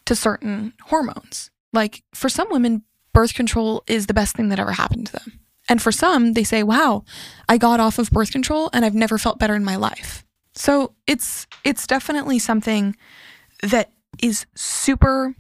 to 0.05 0.14
certain 0.14 0.74
hormones. 0.84 1.51
Like 1.72 2.03
for 2.14 2.28
some 2.28 2.49
women, 2.51 2.82
birth 3.15 3.33
control 3.33 3.83
is 3.87 4.07
the 4.07 4.15
best 4.15 4.37
thing 4.37 4.51
that 4.51 4.59
ever 4.59 4.73
happened 4.73 5.07
to 5.07 5.12
them. 5.12 5.41
And 5.69 5.81
for 5.81 5.91
some, 5.91 6.35
they 6.35 6.45
say, 6.45 6.62
wow, 6.62 7.05
I 7.49 7.57
got 7.57 7.81
off 7.81 7.99
of 7.99 8.11
birth 8.11 8.31
control 8.31 8.69
and 8.75 8.85
I've 8.85 8.95
never 8.95 9.17
felt 9.17 9.39
better 9.39 9.55
in 9.55 9.65
my 9.65 9.77
life. 9.77 10.25
So 10.55 10.93
it's 11.07 11.47
it's 11.65 11.87
definitely 11.87 12.39
something 12.39 12.95
that 13.62 13.91
is 14.23 14.47
super 14.55 15.35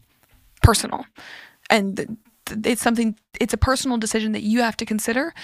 personal. 0.62 1.04
And 1.68 2.16
it's 2.64 2.82
something 2.82 3.16
it's 3.38 3.52
a 3.52 3.58
personal 3.58 3.98
decision 3.98 4.32
that 4.32 4.42
you 4.42 4.62
have 4.62 4.76
to 4.78 4.86
consider. 4.86 5.34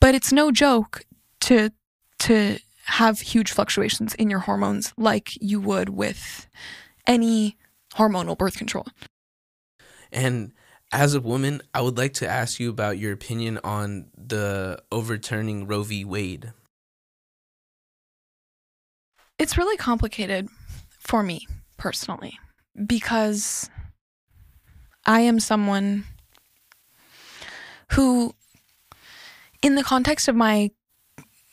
But 0.00 0.14
it's 0.14 0.32
no 0.32 0.50
joke 0.50 1.04
to 1.40 1.70
to 2.20 2.58
have 2.86 3.20
huge 3.20 3.52
fluctuations 3.52 4.14
in 4.14 4.30
your 4.30 4.40
hormones 4.40 4.94
like 4.96 5.32
you 5.42 5.60
would 5.60 5.90
with 5.90 6.48
any 7.06 7.56
hormonal 7.94 8.36
birth 8.36 8.56
control. 8.56 8.86
And 10.10 10.52
as 10.92 11.14
a 11.14 11.20
woman, 11.20 11.62
I 11.74 11.80
would 11.80 11.98
like 11.98 12.14
to 12.14 12.28
ask 12.28 12.58
you 12.58 12.70
about 12.70 12.98
your 12.98 13.12
opinion 13.12 13.58
on 13.62 14.06
the 14.16 14.82
overturning 14.90 15.66
Roe 15.66 15.82
v. 15.82 16.04
Wade. 16.04 16.52
It's 19.38 19.56
really 19.56 19.76
complicated 19.76 20.48
for 20.98 21.22
me 21.22 21.46
personally 21.76 22.38
because 22.86 23.70
I 25.06 25.20
am 25.20 25.40
someone 25.40 26.04
who 27.92 28.34
in 29.62 29.74
the 29.74 29.82
context 29.82 30.28
of 30.28 30.36
my 30.36 30.70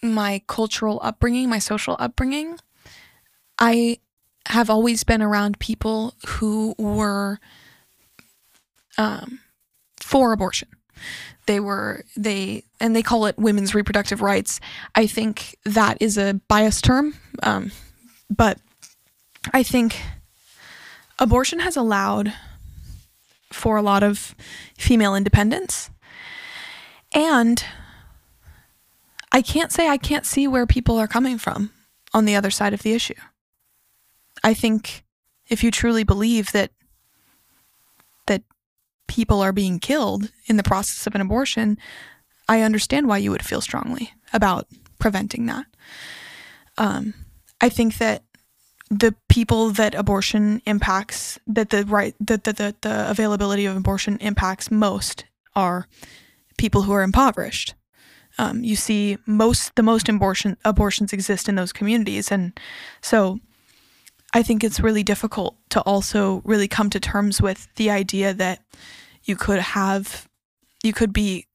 my 0.01 0.41
cultural 0.47 0.99
upbringing, 1.03 1.49
my 1.49 1.59
social 1.59 1.95
upbringing, 1.99 2.59
I 3.57 3.99
have 4.47 4.69
always 4.69 5.03
been 5.03 5.21
around 5.21 5.59
people 5.59 6.13
who 6.27 6.75
were 6.77 7.39
um, 8.97 9.39
for 9.99 10.33
abortion. 10.33 10.69
They 11.45 11.59
were 11.59 12.03
they 12.15 12.63
and 12.79 12.95
they 12.95 13.03
call 13.03 13.25
it 13.25 13.37
women's 13.37 13.75
reproductive 13.75 14.21
rights. 14.21 14.59
I 14.95 15.05
think 15.07 15.55
that 15.63 15.97
is 16.01 16.17
a 16.17 16.39
biased 16.47 16.83
term, 16.83 17.15
um, 17.43 17.71
but 18.29 18.59
I 19.53 19.61
think 19.61 20.01
abortion 21.19 21.59
has 21.59 21.77
allowed 21.77 22.33
for 23.51 23.77
a 23.77 23.81
lot 23.81 24.03
of 24.03 24.35
female 24.77 25.15
independence. 25.15 25.89
And 27.13 27.63
I 29.31 29.41
can't 29.41 29.71
say 29.71 29.87
I 29.87 29.97
can't 29.97 30.25
see 30.25 30.47
where 30.47 30.65
people 30.65 30.97
are 30.97 31.07
coming 31.07 31.37
from 31.37 31.71
on 32.13 32.25
the 32.25 32.35
other 32.35 32.51
side 32.51 32.73
of 32.73 32.81
the 32.81 32.93
issue. 32.93 33.15
I 34.43 34.53
think 34.53 35.03
if 35.47 35.63
you 35.63 35.71
truly 35.71 36.03
believe 36.03 36.51
that 36.51 36.71
people 39.07 39.41
are 39.41 39.53
being 39.53 39.79
killed 39.79 40.31
in 40.47 40.57
the 40.57 40.63
process 40.63 41.07
of 41.07 41.15
an 41.15 41.21
abortion, 41.21 41.77
I 42.47 42.61
understand 42.61 43.07
why 43.07 43.17
you 43.17 43.31
would 43.31 43.45
feel 43.45 43.61
strongly 43.61 44.13
about 44.33 44.67
preventing 44.99 45.45
that. 45.47 45.65
Um, 46.77 47.13
I 47.61 47.69
think 47.69 47.97
that 47.97 48.23
the 48.89 49.15
people 49.29 49.71
that 49.71 49.95
abortion 49.95 50.61
impacts 50.65 51.39
that 51.47 51.69
the 51.69 51.85
right 51.85 52.13
that 52.19 52.43
the, 52.43 52.53
the, 52.53 52.75
the 52.81 53.09
availability 53.09 53.65
of 53.65 53.75
abortion 53.75 54.17
impacts 54.19 54.69
most 54.69 55.25
are 55.55 55.87
people 56.57 56.83
who 56.83 56.93
are 56.93 57.01
impoverished 57.01 57.73
um, 58.37 58.63
you 58.63 58.75
see 58.75 59.17
most 59.25 59.75
the 59.75 59.81
most 59.81 60.07
abortion 60.07 60.55
abortions 60.63 61.13
exist 61.13 61.49
in 61.49 61.55
those 61.55 61.73
communities 61.73 62.31
and 62.31 62.57
so 63.01 63.39
i 64.35 64.43
think 64.43 64.63
it's 64.63 64.79
really 64.79 65.03
difficult 65.03 65.57
to 65.69 65.81
also 65.81 66.41
really 66.45 66.67
come 66.67 66.91
to 66.91 66.99
terms 66.99 67.41
with 67.41 67.67
the 67.75 67.89
idea 67.89 68.33
that 68.33 68.59
you 69.23 69.35
could 69.35 69.59
have 69.59 70.27
you 70.83 70.93
could 70.93 71.11
be 71.11 71.47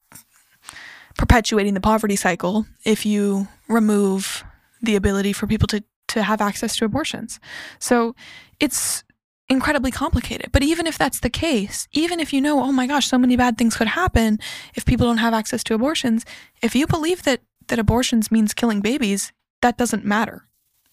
perpetuating 1.16 1.74
the 1.74 1.80
poverty 1.80 2.16
cycle 2.16 2.66
if 2.84 3.06
you 3.06 3.46
remove 3.68 4.42
the 4.82 4.96
ability 4.96 5.32
for 5.32 5.46
people 5.46 5.68
to 5.68 5.84
to 6.08 6.22
have 6.24 6.40
access 6.40 6.74
to 6.76 6.84
abortions. 6.84 7.38
So 7.78 8.16
it's 8.58 9.04
incredibly 9.48 9.90
complicated. 9.90 10.50
But 10.52 10.62
even 10.62 10.86
if 10.86 10.98
that's 10.98 11.20
the 11.20 11.30
case, 11.30 11.88
even 11.92 12.18
if 12.20 12.32
you 12.32 12.40
know, 12.40 12.60
oh 12.60 12.72
my 12.72 12.86
gosh, 12.86 13.06
so 13.06 13.18
many 13.18 13.36
bad 13.36 13.56
things 13.56 13.76
could 13.76 13.88
happen 13.88 14.38
if 14.74 14.84
people 14.84 15.06
don't 15.06 15.18
have 15.18 15.34
access 15.34 15.62
to 15.64 15.74
abortions, 15.74 16.24
if 16.62 16.74
you 16.74 16.86
believe 16.86 17.22
that 17.22 17.42
that 17.68 17.78
abortions 17.78 18.32
means 18.32 18.54
killing 18.54 18.80
babies, 18.80 19.32
that 19.62 19.78
doesn't 19.78 20.04
matter. 20.04 20.48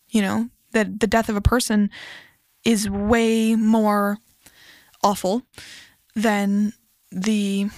You 0.10 0.22
know, 0.22 0.50
that 0.72 1.00
the 1.00 1.08
death 1.08 1.30
of 1.30 1.36
a 1.36 1.42
person 1.42 1.90
is 2.64 2.90
way 2.90 3.56
more 3.56 4.18
awful 5.04 5.44
than 6.16 6.74
the 7.12 7.70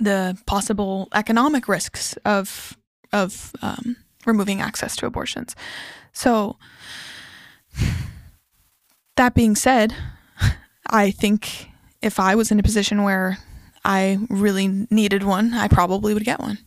the 0.00 0.36
possible 0.46 1.08
economic 1.14 1.68
risks 1.68 2.16
of 2.24 2.76
of 3.12 3.52
um, 3.62 3.96
removing 4.24 4.60
access 4.60 4.96
to 4.96 5.06
abortions. 5.06 5.54
So, 6.12 6.56
that 9.16 9.34
being 9.34 9.54
said, 9.54 9.94
I 10.90 11.10
think 11.10 11.70
if 12.02 12.18
I 12.18 12.34
was 12.34 12.50
in 12.50 12.58
a 12.58 12.64
position 12.64 13.04
where 13.04 13.38
I 13.84 14.18
really 14.28 14.86
needed 14.90 15.22
one, 15.22 15.54
I 15.54 15.68
probably 15.68 16.14
would 16.14 16.24
get 16.24 16.40
one. 16.40 16.58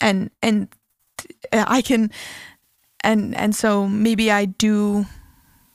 And 0.00 0.30
and 0.42 0.68
I 1.52 1.82
can 1.82 2.10
and 3.04 3.34
and 3.36 3.54
so 3.54 3.86
maybe 3.86 4.30
I 4.30 4.44
do 4.44 5.06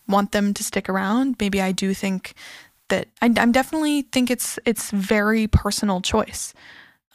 want 0.07 0.31
them 0.31 0.53
to 0.53 0.63
stick 0.63 0.89
around. 0.89 1.35
Maybe 1.39 1.61
I 1.61 1.71
do 1.71 1.93
think 1.93 2.33
that 2.89 3.07
I, 3.21 3.31
I'm 3.37 3.51
definitely 3.51 4.03
think 4.03 4.29
it's 4.29 4.59
it's 4.65 4.91
very 4.91 5.47
personal 5.47 6.01
choice. 6.01 6.53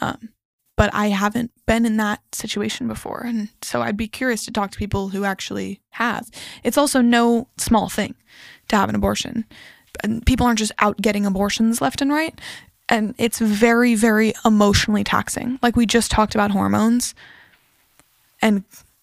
Um, 0.01 0.31
but 0.77 0.95
I 0.95 1.09
haven't 1.09 1.51
been 1.67 1.85
in 1.85 1.97
that 1.97 2.21
situation 2.33 2.87
before. 2.87 3.25
And 3.27 3.49
so 3.63 3.83
I'd 3.83 3.97
be 3.97 4.07
curious 4.07 4.45
to 4.45 4.53
talk 4.53 4.71
to 4.71 4.79
people 4.79 5.09
who 5.09 5.25
actually 5.25 5.81
have. 5.91 6.31
It's 6.63 6.79
also 6.79 7.01
no 7.01 7.49
small 7.57 7.89
thing 7.89 8.15
to 8.69 8.77
have 8.77 8.89
an 8.89 8.95
abortion. 8.95 9.45
And 10.05 10.25
people 10.25 10.47
aren't 10.47 10.61
just 10.61 10.71
out 10.79 10.97
getting 10.99 11.27
abortions 11.27 11.81
left 11.81 12.01
and 12.01 12.13
right. 12.13 12.41
And 12.89 13.17
it's 13.19 13.41
very, 13.41 13.97
very 13.97 14.35
emotionally 14.45 15.03
taxing. 15.03 15.59
Like 15.63 15.75
we 15.75 15.85
just 15.85 16.13
talked 16.13 16.37
about 16.37 16.53
hormones. 16.53 17.13
And 18.41 18.63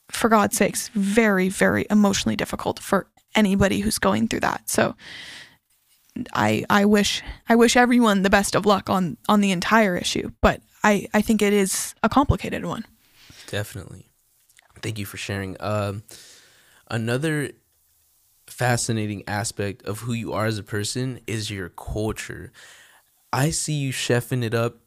for 0.10 0.30
God's 0.30 0.58
sakes, 0.58 0.90
very, 0.90 1.50
very 1.50 1.86
emotionally 1.90 2.36
difficult 2.36 2.80
for 2.80 3.08
anybody 3.34 3.80
who's 3.80 4.00
going 4.00 4.28
through 4.28 4.42
that. 4.42 4.70
So 4.70 4.96
I 6.34 6.66
I 6.70 6.86
wish 6.86 7.22
I 7.50 7.56
wish 7.56 7.76
everyone 7.76 8.22
the 8.22 8.30
best 8.30 8.56
of 8.56 8.66
luck 8.66 8.90
on 8.90 9.18
on 9.28 9.42
the 9.42 9.52
entire 9.52 9.98
issue, 9.98 10.32
but 10.42 10.62
I, 10.86 11.08
I 11.16 11.22
think 11.22 11.42
it 11.42 11.52
is 11.52 11.96
a 12.04 12.10
complicated 12.10 12.64
one. 12.64 12.86
Definitely. 13.48 14.12
Thank 14.84 15.00
you 15.00 15.06
for 15.06 15.18
sharing. 15.18 15.58
Um, 15.60 16.04
another 16.92 17.52
fascinating 18.46 19.24
aspect 19.28 19.82
of 19.84 20.02
who 20.02 20.14
you 20.14 20.32
are 20.32 20.46
as 20.46 20.60
a 20.60 20.64
person 20.64 21.20
is 21.26 21.50
your 21.50 21.70
culture. 21.70 22.52
I 23.34 23.50
see 23.50 23.74
you 23.74 23.92
chefing 23.92 24.44
it 24.44 24.54
up 24.54 24.78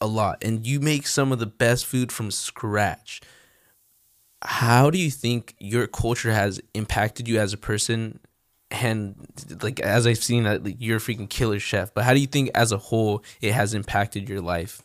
a 0.00 0.06
lot, 0.06 0.44
and 0.44 0.66
you 0.66 0.80
make 0.80 1.06
some 1.06 1.32
of 1.32 1.38
the 1.38 1.46
best 1.46 1.86
food 1.86 2.12
from 2.12 2.30
scratch. 2.30 3.22
How 4.46 4.90
do 4.90 4.98
you 4.98 5.10
think 5.10 5.54
your 5.58 5.86
culture 5.86 6.32
has 6.32 6.60
impacted 6.72 7.28
you 7.28 7.38
as 7.38 7.52
a 7.52 7.56
person? 7.56 8.20
And 8.70 9.14
like 9.62 9.80
as 9.80 10.06
I've 10.06 10.22
seen, 10.22 10.44
like, 10.44 10.76
you're 10.78 10.96
a 10.96 11.00
freaking 11.00 11.28
killer 11.28 11.58
chef. 11.58 11.92
But 11.94 12.04
how 12.04 12.14
do 12.14 12.20
you 12.20 12.26
think, 12.26 12.50
as 12.54 12.72
a 12.72 12.78
whole, 12.78 13.22
it 13.40 13.52
has 13.52 13.74
impacted 13.74 14.28
your 14.28 14.40
life? 14.40 14.82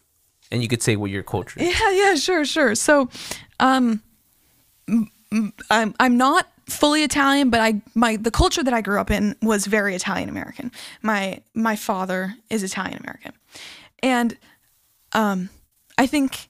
and 0.52 0.62
you 0.62 0.68
could 0.68 0.84
say 0.84 0.96
what 0.96 1.10
your 1.10 1.24
culture 1.24 1.60
is. 1.60 1.80
Yeah, 1.80 1.92
yeah, 1.92 2.16
sure, 2.16 2.46
sure. 2.46 2.76
So, 2.76 3.10
um, 3.60 4.02
I'm 5.70 5.96
I'm 6.00 6.18
not 6.18 6.48
fully 6.68 7.04
Italian, 7.04 7.50
but 7.50 7.62
I 7.62 7.82
my 7.96 8.18
the 8.18 8.32
culture 8.32 8.64
that 8.64 8.74
I 8.74 8.82
grew 8.82 9.00
up 9.00 9.10
in 9.10 9.36
was 9.42 9.66
very 9.66 9.96
Italian 9.96 10.30
American. 10.30 10.72
My 11.02 11.42
my 11.54 11.76
father 11.76 12.36
is 12.50 12.64
Italian 12.64 13.00
American, 13.00 13.32
and 14.04 14.38
um, 15.14 15.50
I 15.98 16.06
think 16.06 16.50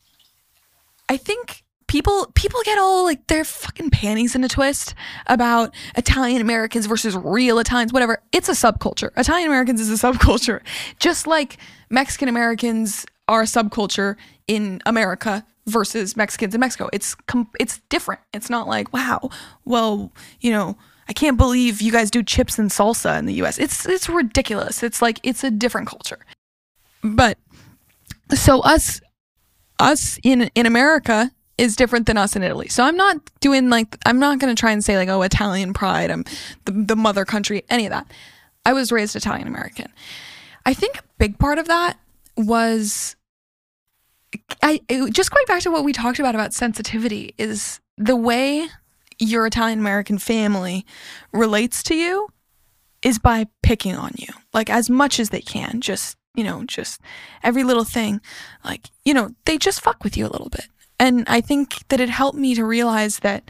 I 1.07 1.17
think 1.17 1.60
people 1.91 2.31
people 2.35 2.61
get 2.63 2.77
all 2.77 3.03
like 3.03 3.27
their 3.27 3.43
fucking 3.43 3.89
panties 3.89 4.33
in 4.33 4.45
a 4.45 4.47
twist 4.47 4.95
about 5.27 5.75
Italian 5.97 6.41
Americans 6.41 6.85
versus 6.85 7.17
real 7.17 7.59
Italians, 7.59 7.91
whatever. 7.91 8.23
It's 8.31 8.47
a 8.47 8.53
subculture. 8.53 9.09
Italian 9.17 9.47
Americans 9.47 9.81
is 9.81 9.89
a 10.01 10.07
subculture, 10.07 10.61
just 10.99 11.27
like 11.27 11.57
Mexican 11.89 12.29
Americans 12.29 13.05
are 13.27 13.41
a 13.41 13.45
subculture 13.45 14.15
in 14.47 14.81
America 14.85 15.45
versus 15.67 16.15
Mexicans 16.15 16.55
in 16.55 16.61
Mexico. 16.61 16.89
It's 16.93 17.13
com- 17.27 17.49
it's 17.59 17.81
different. 17.89 18.21
It's 18.33 18.49
not 18.49 18.69
like, 18.69 18.93
wow, 18.93 19.29
well, 19.65 20.13
you 20.39 20.51
know, 20.51 20.77
I 21.09 21.13
can't 21.13 21.37
believe 21.37 21.81
you 21.81 21.91
guys 21.91 22.09
do 22.09 22.23
chips 22.23 22.57
and 22.57 22.69
salsa 22.69 23.19
in 23.19 23.25
the 23.25 23.33
US. 23.43 23.59
It's 23.59 23.85
it's 23.85 24.07
ridiculous. 24.07 24.81
It's 24.81 25.01
like 25.01 25.19
it's 25.23 25.43
a 25.43 25.51
different 25.51 25.89
culture. 25.89 26.19
But 27.03 27.37
so 28.33 28.61
us 28.61 29.01
us 29.77 30.17
in 30.23 30.49
in 30.55 30.65
America 30.65 31.31
is 31.57 31.75
different 31.75 32.07
than 32.07 32.17
us 32.17 32.35
in 32.35 32.43
Italy. 32.43 32.67
So 32.69 32.83
I'm 32.83 32.97
not 32.97 33.17
doing 33.39 33.69
like 33.69 33.97
I'm 34.05 34.19
not 34.19 34.39
going 34.39 34.53
to 34.53 34.59
try 34.59 34.71
and 34.71 34.83
say 34.83 34.97
like 34.97 35.09
oh 35.09 35.21
Italian 35.21 35.73
pride, 35.73 36.11
I'm 36.11 36.25
the, 36.65 36.71
the 36.71 36.95
mother 36.95 37.25
country, 37.25 37.63
any 37.69 37.85
of 37.85 37.91
that. 37.91 38.11
I 38.65 38.73
was 38.73 38.91
raised 38.91 39.15
Italian 39.15 39.47
American. 39.47 39.91
I 40.65 40.73
think 40.73 40.97
a 40.97 41.03
big 41.17 41.39
part 41.39 41.57
of 41.57 41.67
that 41.67 41.97
was 42.37 43.15
I 44.61 44.81
just 45.11 45.31
going 45.31 45.45
back 45.47 45.61
to 45.63 45.71
what 45.71 45.83
we 45.83 45.93
talked 45.93 46.19
about 46.19 46.35
about 46.35 46.53
sensitivity 46.53 47.33
is 47.37 47.79
the 47.97 48.15
way 48.15 48.67
your 49.19 49.45
Italian 49.45 49.79
American 49.79 50.17
family 50.17 50.85
relates 51.31 51.83
to 51.83 51.95
you 51.95 52.29
is 53.01 53.19
by 53.19 53.47
picking 53.61 53.95
on 53.95 54.11
you 54.15 54.27
like 54.53 54.69
as 54.69 54.89
much 54.89 55.19
as 55.19 55.29
they 55.29 55.41
can 55.41 55.81
just 55.81 56.17
you 56.35 56.43
know 56.43 56.63
just 56.65 57.01
every 57.43 57.63
little 57.63 57.83
thing 57.83 58.21
like 58.63 58.89
you 59.05 59.13
know 59.13 59.31
they 59.45 59.57
just 59.57 59.81
fuck 59.81 60.03
with 60.03 60.15
you 60.15 60.25
a 60.25 60.29
little 60.29 60.49
bit 60.49 60.67
and 61.01 61.25
i 61.27 61.41
think 61.41 61.85
that 61.89 61.99
it 61.99 62.09
helped 62.09 62.37
me 62.37 62.55
to 62.55 62.63
realize 62.63 63.19
that 63.19 63.43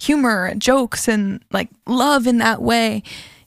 humor 0.00 0.54
jokes 0.56 1.08
and 1.08 1.44
like 1.50 1.68
love 1.86 2.26
in 2.26 2.38
that 2.38 2.62
way 2.62 3.02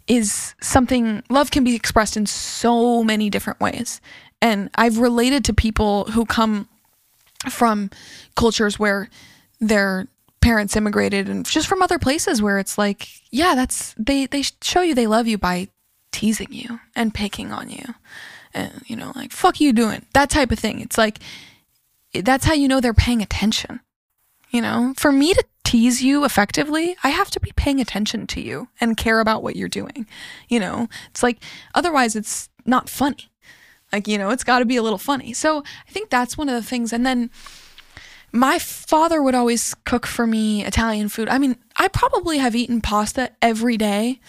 is 0.08 0.54
something 0.62 1.24
love 1.30 1.52
can 1.52 1.64
be 1.64 1.76
expressed 1.76 2.18
in 2.18 2.26
so 2.26 3.04
many 3.04 3.30
different 3.30 3.60
ways. 3.60 4.02
And 4.42 4.70
I've 4.76 4.98
related 4.98 5.46
to 5.46 5.54
people 5.54 6.06
who 6.06 6.26
come 6.26 6.68
from 7.50 7.90
cultures 8.36 8.78
where 8.78 9.10
their 9.60 10.08
parents 10.42 10.76
immigrated 10.76 11.30
and 11.30 11.46
just 11.46 11.68
from 11.68 11.82
other 11.82 11.98
places 11.98 12.42
where 12.42 12.60
it's 12.60 12.78
like, 12.78 13.08
yeah, 13.32 13.56
that's 13.56 13.96
they 13.98 14.26
they 14.26 14.44
show 14.62 14.82
you 14.82 14.94
they 14.94 15.08
love 15.08 15.28
you 15.28 15.38
by 15.38 15.70
teasing 16.12 16.52
you 16.52 16.80
and 16.96 17.14
picking 17.14 17.52
on 17.52 17.70
you. 17.70 17.96
And 18.54 18.84
you 18.86 18.96
know, 18.96 19.14
like 19.16 19.32
fuck 19.32 19.62
you 19.62 19.72
doing. 19.72 20.06
That 20.14 20.30
type 20.30 20.52
of 20.52 20.60
thing. 20.60 20.82
It's 20.82 20.98
like 20.98 21.20
that's 22.22 22.46
how 22.46 22.54
you 22.54 22.68
know 22.68 22.80
they're 22.80 22.94
paying 22.94 23.22
attention. 23.22 23.80
You 24.50 24.62
know, 24.62 24.94
for 24.98 25.12
me 25.12 25.34
to 25.34 25.44
tease 25.64 26.04
you 26.04 26.26
effectively, 26.26 26.96
I 27.04 27.10
have 27.10 27.32
to 27.32 27.40
be 27.40 27.52
paying 27.56 27.80
attention 27.80 28.28
to 28.28 28.42
you 28.42 28.68
and 28.80 28.96
care 28.96 29.20
about 29.20 29.42
what 29.42 29.56
you're 29.56 29.68
doing. 29.68 30.06
You 30.48 30.60
know, 30.60 30.88
it's 31.10 31.24
like 31.24 31.40
otherwise 31.74 32.16
it's 32.16 32.50
not 32.66 32.90
funny. 32.90 33.32
Like, 33.92 34.08
you 34.08 34.18
know, 34.18 34.30
it's 34.30 34.44
got 34.44 34.60
to 34.60 34.66
be 34.66 34.76
a 34.76 34.84
little 34.84 34.98
funny. 34.98 35.34
So 35.34 35.64
I 35.88 35.92
think 35.92 36.10
that's 36.10 36.38
one 36.38 36.50
of 36.50 36.56
the 36.56 36.68
things. 36.68 36.94
And 36.94 37.06
then 37.06 37.30
my 38.32 38.58
father 38.58 39.22
would 39.22 39.36
always 39.36 39.76
cook 39.86 40.08
for 40.08 40.26
me 40.26 40.66
Italian 40.66 41.10
food. 41.10 41.30
I 41.30 41.38
mean, 41.38 41.58
I 41.78 41.88
probably 41.88 42.40
have 42.40 42.56
eaten 42.56 42.82
pasta 42.82 43.32
every 43.42 43.78
day 43.78 44.20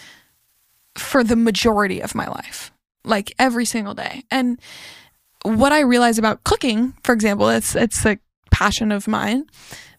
for 0.95 1.23
the 1.23 1.35
majority 1.35 2.01
of 2.01 2.13
my 2.15 2.27
life, 2.27 2.71
like 3.03 3.33
every 3.39 3.65
single 3.65 3.95
day. 3.95 4.23
And 4.29 4.59
what 5.45 5.71
I 5.71 5.81
realize 5.81 6.17
about 6.17 6.43
cooking, 6.43 6.93
for 7.03 7.13
example, 7.13 7.49
it's 7.49 7.75
it's 7.75 8.05
a 8.05 8.17
passion 8.51 8.91
of 8.91 9.07
mine. 9.07 9.45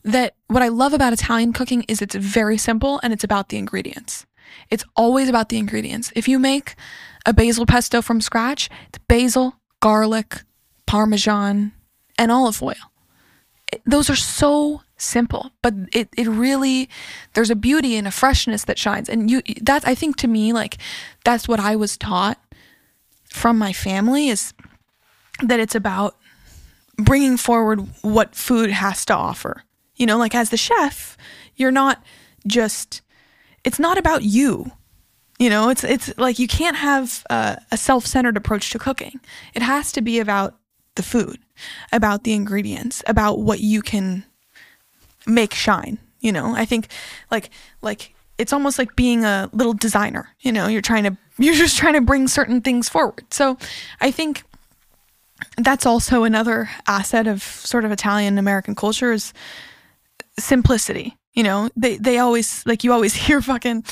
That 0.03 0.35
what 0.49 0.63
I 0.63 0.69
love 0.69 0.93
about 0.93 1.13
Italian 1.13 1.53
cooking 1.53 1.85
is 1.89 2.01
it's 2.01 2.15
very 2.15 2.59
simple 2.59 3.01
and 3.03 3.13
it's 3.13 3.25
about 3.25 3.49
the 3.49 3.57
ingredients. 3.57 4.27
It's 4.71 4.85
always 4.95 5.29
about 5.29 5.49
the 5.49 5.59
ingredients. 5.59 6.13
If 6.15 6.29
you 6.29 6.39
make 6.39 6.77
a 7.25 7.33
basil 7.33 7.67
pesto 7.67 8.03
from 8.03 8.21
scratch, 8.21 8.69
it's 8.89 8.99
basil, 9.09 9.57
garlic, 9.81 10.43
parmesan, 10.87 11.73
and 12.19 12.31
olive 12.31 12.63
oil. 12.63 12.75
It, 13.73 13.83
those 13.85 14.09
are 14.09 14.17
so 14.17 14.83
simple, 14.97 15.51
but 15.61 15.75
it, 15.93 16.09
it 16.17 16.29
really 16.29 16.89
there's 17.35 17.51
a 17.51 17.57
beauty 17.57 17.97
and 17.97 18.07
a 18.07 18.13
freshness 18.13 18.65
that 18.65 18.79
shines. 18.79 19.09
And 19.09 19.31
you 19.31 19.43
that 19.61 19.87
I 19.87 19.95
think 19.95 20.17
to 20.19 20.29
me 20.29 20.53
like 20.53 20.79
that's 21.25 21.49
what 21.49 21.61
I 21.61 21.77
was 21.77 21.97
taught 21.97 22.39
from 23.29 23.59
my 23.59 23.73
family 23.73 24.29
is 24.29 24.55
that 25.43 25.61
it's 25.61 25.75
about 25.75 26.17
bringing 26.97 27.37
forward 27.37 27.81
what 28.03 28.35
food 28.35 28.71
has 28.71 29.05
to 29.07 29.15
offer. 29.15 29.63
You 29.97 30.07
know, 30.07 30.19
like 30.19 30.35
as 30.35 30.51
the 30.51 30.57
chef, 30.57 31.17
you're 31.57 31.71
not 31.71 32.03
just 32.47 33.03
it's 33.65 33.79
not 33.79 33.99
about 33.99 34.23
you. 34.23 34.71
You 35.39 35.51
know, 35.51 35.69
it's 35.69 35.85
it's 35.85 36.17
like 36.17 36.39
you 36.39 36.49
can't 36.49 36.77
have 36.77 37.25
a, 37.29 37.59
a 37.71 37.77
self-centered 37.77 38.37
approach 38.37 38.71
to 38.71 38.79
cooking. 38.79 39.21
It 39.55 39.63
has 39.63 39.93
to 39.93 40.01
be 40.01 40.19
about 40.19 40.55
the 40.95 41.03
food, 41.03 41.39
about 41.93 42.25
the 42.25 42.33
ingredients, 42.33 43.03
about 43.07 43.41
what 43.41 43.61
you 43.61 43.83
can 43.83 44.25
make 45.27 45.53
shine. 45.53 45.99
You 46.21 46.33
know, 46.33 46.55
I 46.55 46.65
think 46.65 46.89
like 47.31 47.51
like 47.83 48.15
it's 48.39 48.53
almost 48.53 48.79
like 48.79 48.97
being 48.97 49.25
a 49.25 49.51
little 49.53 49.75
designer. 49.75 50.29
You 50.41 50.53
know, 50.53 50.69
you're 50.69 50.81
trying 50.81 51.05
to 51.05 51.17
you're 51.39 51.55
just 51.55 51.77
trying 51.77 51.95
to 51.95 52.01
bring 52.01 52.29
certain 52.29 52.61
things 52.63 52.89
forward. 52.89 53.25
So 53.31 53.59
I 54.01 54.11
think 54.11 54.43
that's 55.59 55.87
also 55.87 56.25
another 56.25 56.69
asset 56.87 57.27
of 57.27 57.43
sort 57.43 57.85
of 57.85 57.93
Italian 57.93 58.39
American 58.39 58.75
culture 58.75 59.13
is 59.13 59.33
simplicity. 60.39 61.17
You 61.35 61.43
know, 61.43 61.71
they 61.77 61.97
they 61.99 62.19
always 62.19 62.65
like 62.67 62.85
you 62.85 62.93
always 62.93 63.15
hear 63.27 63.41
fucking 63.41 63.85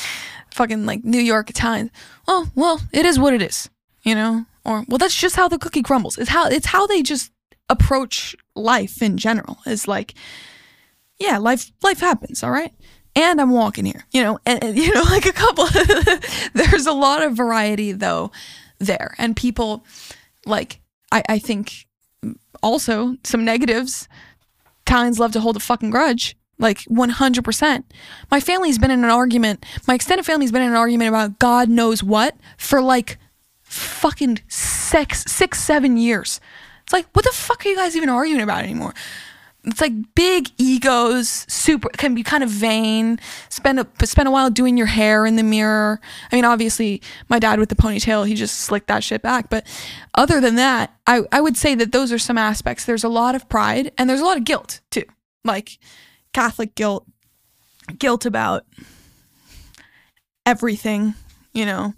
fucking 0.50 0.86
like 0.86 1.04
New 1.04 1.20
York 1.20 1.50
Italians. 1.50 1.90
Oh, 2.26 2.50
well, 2.54 2.80
it 2.92 3.04
is 3.04 3.18
what 3.18 3.34
it 3.34 3.42
is, 3.42 3.68
you 4.02 4.14
know? 4.14 4.46
Or 4.64 4.84
well, 4.88 4.98
that's 4.98 5.14
just 5.14 5.36
how 5.36 5.48
the 5.48 5.58
cookie 5.58 5.82
crumbles. 5.82 6.16
It's 6.16 6.30
how 6.30 6.48
it's 6.48 6.66
how 6.66 6.86
they 6.86 7.02
just 7.02 7.30
approach 7.68 8.34
life 8.54 9.02
in 9.02 9.18
general. 9.18 9.58
Is 9.66 9.86
like 9.86 10.14
yeah, 11.18 11.38
life 11.38 11.70
life 11.82 12.00
happens, 12.00 12.42
all 12.42 12.50
right? 12.50 12.72
And 13.16 13.40
I'm 13.40 13.50
walking 13.50 13.84
here, 13.84 14.04
you 14.12 14.22
know, 14.22 14.38
and, 14.46 14.62
and 14.64 14.76
you 14.84 14.92
know, 14.92 15.02
like 15.02 15.26
a 15.26 15.32
couple 15.32 15.66
there's 16.54 16.86
a 16.86 16.92
lot 16.92 17.22
of 17.22 17.36
variety 17.36 17.92
though 17.92 18.30
there. 18.78 19.14
And 19.18 19.36
people 19.36 19.84
like 20.46 20.80
I 21.14 21.22
I 21.28 21.38
think 21.38 21.86
also 22.62 23.16
some 23.24 23.44
negatives 23.44 24.08
Italians 24.86 25.18
love 25.18 25.32
to 25.32 25.40
hold 25.40 25.56
a 25.56 25.60
fucking 25.60 25.90
grudge. 25.90 26.36
Like 26.56 26.78
100%. 26.82 27.84
My 28.30 28.38
family's 28.38 28.78
been 28.78 28.92
in 28.92 29.02
an 29.02 29.10
argument. 29.10 29.66
My 29.88 29.94
extended 29.94 30.24
family's 30.24 30.52
been 30.52 30.62
in 30.62 30.70
an 30.70 30.76
argument 30.76 31.08
about 31.08 31.40
God 31.40 31.68
knows 31.68 32.04
what 32.04 32.36
for 32.58 32.80
like 32.80 33.18
fucking 33.62 34.38
six, 34.46 35.24
six, 35.24 35.60
seven 35.60 35.96
years. 35.96 36.40
It's 36.84 36.92
like, 36.92 37.06
what 37.12 37.24
the 37.24 37.32
fuck 37.32 37.66
are 37.66 37.68
you 37.68 37.76
guys 37.76 37.96
even 37.96 38.08
arguing 38.08 38.42
about 38.42 38.62
anymore? 38.62 38.94
It's 39.66 39.80
like 39.80 39.92
big 40.14 40.50
egos, 40.58 41.46
super 41.48 41.88
can 41.88 42.14
be 42.14 42.22
kind 42.22 42.42
of 42.44 42.50
vain. 42.50 43.18
Spend 43.48 43.80
a 43.80 43.86
spend 44.06 44.28
a 44.28 44.30
while 44.30 44.50
doing 44.50 44.76
your 44.76 44.86
hair 44.86 45.24
in 45.24 45.36
the 45.36 45.42
mirror. 45.42 46.00
I 46.30 46.36
mean, 46.36 46.44
obviously, 46.44 47.00
my 47.28 47.38
dad 47.38 47.58
with 47.58 47.70
the 47.70 47.74
ponytail, 47.74 48.26
he 48.26 48.34
just 48.34 48.60
slicked 48.60 48.88
that 48.88 49.02
shit 49.02 49.22
back. 49.22 49.48
But 49.48 49.66
other 50.14 50.40
than 50.40 50.56
that, 50.56 50.94
I 51.06 51.22
I 51.32 51.40
would 51.40 51.56
say 51.56 51.74
that 51.76 51.92
those 51.92 52.12
are 52.12 52.18
some 52.18 52.36
aspects. 52.36 52.84
There's 52.84 53.04
a 53.04 53.08
lot 53.08 53.34
of 53.34 53.48
pride 53.48 53.92
and 53.96 54.08
there's 54.08 54.20
a 54.20 54.24
lot 54.24 54.36
of 54.36 54.44
guilt 54.44 54.80
too, 54.90 55.04
like 55.44 55.78
Catholic 56.34 56.74
guilt, 56.74 57.06
guilt 57.98 58.26
about 58.26 58.66
everything. 60.44 61.14
You 61.54 61.64
know, 61.66 61.94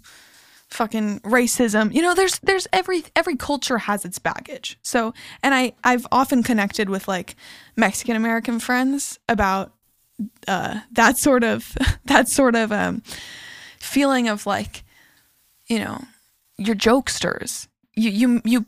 fucking 0.69 1.19
racism. 1.21 1.93
You 1.93 2.01
know 2.01 2.13
there's 2.13 2.39
there's 2.39 2.67
every 2.73 3.03
every 3.15 3.35
culture 3.35 3.77
has 3.77 4.05
its 4.05 4.19
baggage. 4.19 4.77
So 4.81 5.13
and 5.43 5.53
i 5.53 5.73
i've 5.83 6.05
often 6.11 6.43
connected 6.43 6.89
with 6.89 7.07
like 7.07 7.35
mexican 7.75 8.15
american 8.15 8.59
friends 8.59 9.19
about 9.29 9.73
uh 10.47 10.81
that 10.91 11.17
sort 11.17 11.43
of 11.43 11.77
that 12.05 12.27
sort 12.27 12.55
of 12.55 12.71
um 12.71 13.01
feeling 13.79 14.27
of 14.27 14.45
like 14.45 14.83
you 15.67 15.79
know 15.79 16.01
you're 16.57 16.75
jokesters. 16.75 17.67
You 17.95 18.09
you 18.09 18.41
you 18.43 18.65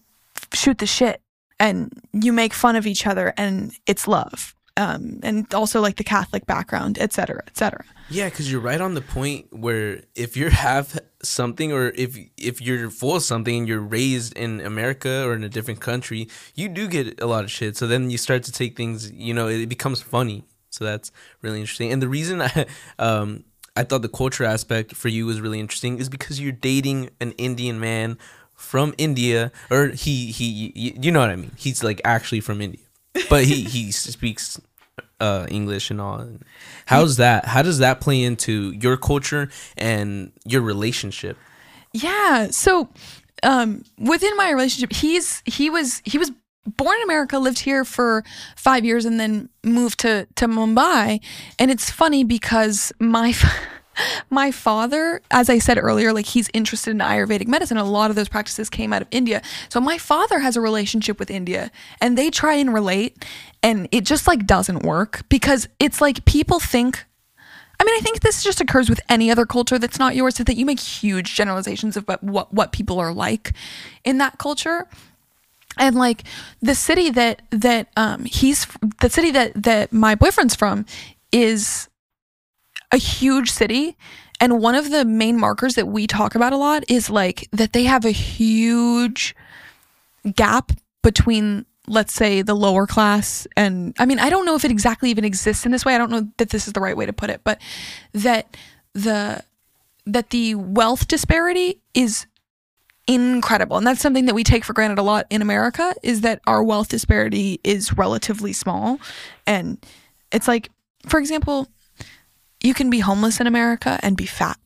shoot 0.53 0.77
the 0.77 0.85
shit 0.85 1.21
and 1.59 1.91
you 2.13 2.31
make 2.31 2.53
fun 2.53 2.75
of 2.75 2.87
each 2.87 3.05
other 3.05 3.33
and 3.37 3.73
it's 3.85 4.07
love. 4.07 4.55
Um, 4.77 5.19
and 5.23 5.53
also 5.53 5.81
like 5.81 5.97
the 5.97 6.05
Catholic 6.05 6.45
background, 6.45 6.97
et 7.01 7.11
cetera, 7.11 7.43
et 7.45 7.57
cetera. 7.57 7.83
Yeah, 8.09 8.29
because 8.29 8.49
you're 8.49 8.61
right 8.61 8.79
on 8.79 8.93
the 8.93 9.01
point 9.01 9.47
where 9.51 10.03
if 10.15 10.37
you 10.37 10.49
have 10.69 10.97
something 11.21 11.71
or 11.71 11.89
if 11.95 12.17
if 12.37 12.61
you're 12.61 12.89
full 12.89 13.15
of 13.15 13.23
something 13.23 13.57
and 13.57 13.67
you're 13.67 13.81
raised 13.81 14.37
in 14.37 14.61
America 14.61 15.25
or 15.25 15.33
in 15.33 15.43
a 15.43 15.49
different 15.49 15.79
country, 15.79 16.27
you 16.55 16.69
do 16.69 16.87
get 16.87 17.21
a 17.21 17.27
lot 17.27 17.43
of 17.43 17.51
shit. 17.51 17.75
So 17.77 17.87
then 17.87 18.09
you 18.09 18.17
start 18.17 18.43
to 18.43 18.51
take 18.51 18.77
things, 18.77 19.11
you 19.11 19.33
know, 19.33 19.47
it 19.47 19.67
becomes 19.67 20.01
funny. 20.01 20.43
So 20.69 20.85
that's 20.85 21.11
really 21.41 21.59
interesting. 21.59 21.91
And 21.91 22.01
the 22.01 22.07
reason 22.07 22.41
I 22.49 22.65
um 22.97 23.43
I 23.75 23.83
thought 23.83 24.01
the 24.01 24.09
culture 24.09 24.43
aspect 24.43 24.95
for 24.95 25.07
you 25.07 25.25
was 25.25 25.39
really 25.39 25.59
interesting 25.59 25.99
is 25.99 26.09
because 26.09 26.39
you're 26.39 26.51
dating 26.51 27.09
an 27.21 27.31
Indian 27.33 27.79
man 27.79 28.17
from 28.55 28.93
India, 28.97 29.51
or 29.71 29.87
he 29.87 30.31
he 30.31 30.71
you 30.75 31.11
know 31.11 31.21
what 31.21 31.29
I 31.29 31.35
mean. 31.37 31.51
He's 31.55 31.83
like 31.83 32.01
actually 32.03 32.41
from 32.41 32.61
India, 32.61 32.81
but 33.29 33.45
he 33.45 33.63
he 33.63 33.91
speaks 33.93 34.59
uh, 35.19 35.47
English 35.49 35.91
and 35.91 36.01
all. 36.01 36.27
How's 36.85 37.17
that? 37.17 37.45
How 37.45 37.61
does 37.61 37.79
that 37.79 38.01
play 38.01 38.23
into 38.23 38.71
your 38.71 38.97
culture 38.97 39.49
and 39.77 40.31
your 40.45 40.61
relationship? 40.61 41.37
Yeah. 41.93 42.47
So 42.51 42.89
um, 43.43 43.83
within 43.97 44.35
my 44.37 44.51
relationship, 44.51 44.93
he's 44.93 45.41
he 45.45 45.69
was 45.69 46.01
he 46.05 46.17
was 46.17 46.31
born 46.65 46.97
in 46.97 47.03
America, 47.03 47.39
lived 47.39 47.59
here 47.59 47.83
for 47.83 48.23
five 48.55 48.85
years, 48.85 49.05
and 49.05 49.19
then 49.19 49.49
moved 49.63 49.99
to 50.01 50.27
to 50.35 50.47
Mumbai. 50.47 51.21
And 51.57 51.71
it's 51.71 51.89
funny 51.89 52.23
because 52.23 52.91
my 52.99 53.33
my 54.29 54.51
father, 54.51 55.21
as 55.31 55.49
I 55.49 55.59
said 55.59 55.77
earlier, 55.77 56.13
like 56.13 56.25
he's 56.25 56.49
interested 56.53 56.91
in 56.91 56.99
Ayurvedic 56.99 57.47
medicine. 57.47 57.77
A 57.77 57.83
lot 57.83 58.09
of 58.09 58.15
those 58.15 58.29
practices 58.29 58.69
came 58.69 58.93
out 58.93 59.01
of 59.01 59.07
India. 59.11 59.41
So 59.69 59.79
my 59.79 59.97
father 59.97 60.39
has 60.39 60.55
a 60.55 60.61
relationship 60.61 61.19
with 61.19 61.31
India 61.31 61.71
and 62.01 62.17
they 62.17 62.29
try 62.29 62.55
and 62.55 62.73
relate 62.73 63.25
and 63.63 63.87
it 63.91 64.05
just 64.05 64.27
like 64.27 64.45
doesn't 64.45 64.83
work 64.83 65.23
because 65.29 65.67
it's 65.79 66.01
like 66.01 66.25
people 66.25 66.59
think 66.59 67.05
I 67.79 67.85
mean, 67.85 67.95
I 67.95 68.01
think 68.01 68.19
this 68.19 68.43
just 68.43 68.59
occurs 68.59 68.89
with 68.89 68.99
any 69.07 69.31
other 69.31 69.45
culture 69.45 69.79
that's 69.79 69.99
not 69.99 70.13
yours, 70.13 70.35
so 70.35 70.43
that 70.43 70.55
you 70.55 70.65
make 70.65 70.79
huge 70.79 71.35
generalizations 71.35 71.95
of 71.95 72.05
what 72.19 72.53
what 72.53 72.73
people 72.73 72.99
are 72.99 73.13
like 73.13 73.53
in 74.03 74.17
that 74.17 74.37
culture. 74.37 74.85
And 75.77 75.95
like 75.95 76.23
the 76.61 76.75
city 76.75 77.09
that 77.11 77.41
that 77.51 77.87
um 77.95 78.25
he's 78.25 78.67
the 78.99 79.09
city 79.09 79.31
that 79.31 79.63
that 79.63 79.93
my 79.93 80.15
boyfriend's 80.15 80.55
from 80.55 80.85
is 81.31 81.87
a 82.91 82.97
huge 82.97 83.51
city 83.51 83.95
and 84.39 84.61
one 84.61 84.75
of 84.75 84.89
the 84.89 85.05
main 85.05 85.37
markers 85.37 85.75
that 85.75 85.87
we 85.87 86.07
talk 86.07 86.35
about 86.35 86.53
a 86.53 86.57
lot 86.57 86.83
is 86.87 87.09
like 87.09 87.47
that 87.51 87.73
they 87.73 87.83
have 87.83 88.05
a 88.05 88.11
huge 88.11 89.35
gap 90.35 90.71
between 91.01 91.65
let's 91.87 92.13
say 92.13 92.41
the 92.41 92.55
lower 92.55 92.85
class 92.85 93.47
and 93.57 93.95
I 93.99 94.05
mean 94.05 94.19
I 94.19 94.29
don't 94.29 94.45
know 94.45 94.55
if 94.55 94.63
it 94.63 94.71
exactly 94.71 95.09
even 95.09 95.25
exists 95.25 95.65
in 95.65 95.71
this 95.71 95.85
way. 95.85 95.95
I 95.95 95.97
don't 95.97 96.11
know 96.11 96.27
that 96.37 96.49
this 96.49 96.67
is 96.67 96.73
the 96.73 96.81
right 96.81 96.95
way 96.95 97.05
to 97.05 97.13
put 97.13 97.29
it, 97.29 97.41
but 97.43 97.59
that 98.13 98.55
the 98.93 99.43
that 100.05 100.29
the 100.29 100.55
wealth 100.55 101.07
disparity 101.07 101.79
is 101.93 102.25
incredible. 103.07 103.77
And 103.77 103.87
that's 103.87 104.01
something 104.01 104.25
that 104.25 104.35
we 104.35 104.43
take 104.43 104.63
for 104.63 104.73
granted 104.73 104.99
a 104.99 105.03
lot 105.03 105.25
in 105.29 105.41
America 105.41 105.95
is 106.03 106.21
that 106.21 106.41
our 106.45 106.63
wealth 106.63 106.89
disparity 106.89 107.59
is 107.63 107.97
relatively 107.97 108.53
small. 108.53 108.99
And 109.47 109.83
it's 110.31 110.47
like, 110.47 110.69
for 111.07 111.19
example, 111.19 111.67
you 112.61 112.73
can 112.73 112.89
be 112.89 112.99
homeless 112.99 113.39
in 113.39 113.47
America 113.47 113.99
and 114.01 114.17
be 114.17 114.25
fat. 114.25 114.57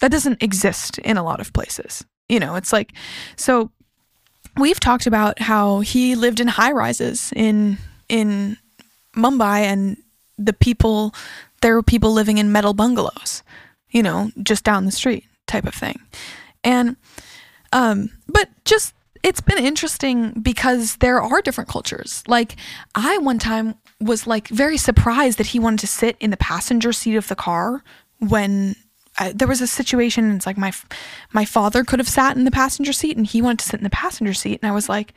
That 0.00 0.10
doesn't 0.10 0.42
exist 0.42 0.98
in 0.98 1.16
a 1.16 1.24
lot 1.24 1.40
of 1.40 1.52
places. 1.52 2.04
You 2.28 2.40
know, 2.40 2.56
it's 2.56 2.72
like, 2.72 2.92
so 3.36 3.70
we've 4.56 4.80
talked 4.80 5.06
about 5.06 5.40
how 5.40 5.80
he 5.80 6.14
lived 6.14 6.40
in 6.40 6.48
high 6.48 6.72
rises 6.72 7.32
in 7.34 7.78
in 8.08 8.56
Mumbai 9.16 9.60
and 9.60 9.96
the 10.36 10.52
people 10.52 11.14
there 11.60 11.74
were 11.74 11.82
people 11.82 12.12
living 12.12 12.38
in 12.38 12.52
metal 12.52 12.74
bungalows, 12.74 13.42
you 13.90 14.02
know, 14.02 14.30
just 14.42 14.64
down 14.64 14.84
the 14.84 14.92
street 14.92 15.24
type 15.46 15.66
of 15.66 15.74
thing. 15.74 16.00
And 16.62 16.96
um 17.72 18.10
but 18.28 18.48
just 18.64 18.94
it's 19.22 19.40
been 19.40 19.58
interesting 19.58 20.30
because 20.40 20.96
there 20.96 21.20
are 21.20 21.42
different 21.42 21.68
cultures. 21.68 22.22
Like 22.26 22.56
I 22.94 23.18
one 23.18 23.38
time 23.38 23.74
was 24.00 24.26
like 24.26 24.48
very 24.48 24.76
surprised 24.76 25.38
that 25.38 25.48
he 25.48 25.58
wanted 25.58 25.80
to 25.80 25.86
sit 25.86 26.16
in 26.20 26.30
the 26.30 26.36
passenger 26.36 26.92
seat 26.92 27.16
of 27.16 27.28
the 27.28 27.34
car 27.34 27.82
when 28.18 28.76
I, 29.18 29.32
there 29.32 29.48
was 29.48 29.60
a 29.60 29.66
situation. 29.66 30.30
It's 30.36 30.46
like 30.46 30.58
my 30.58 30.72
my 31.32 31.44
father 31.44 31.84
could 31.84 31.98
have 31.98 32.08
sat 32.08 32.36
in 32.36 32.44
the 32.44 32.50
passenger 32.50 32.92
seat, 32.92 33.16
and 33.16 33.26
he 33.26 33.42
wanted 33.42 33.60
to 33.60 33.64
sit 33.66 33.80
in 33.80 33.84
the 33.84 33.90
passenger 33.90 34.34
seat, 34.34 34.60
and 34.62 34.70
I 34.70 34.74
was 34.74 34.88
like, 34.88 35.14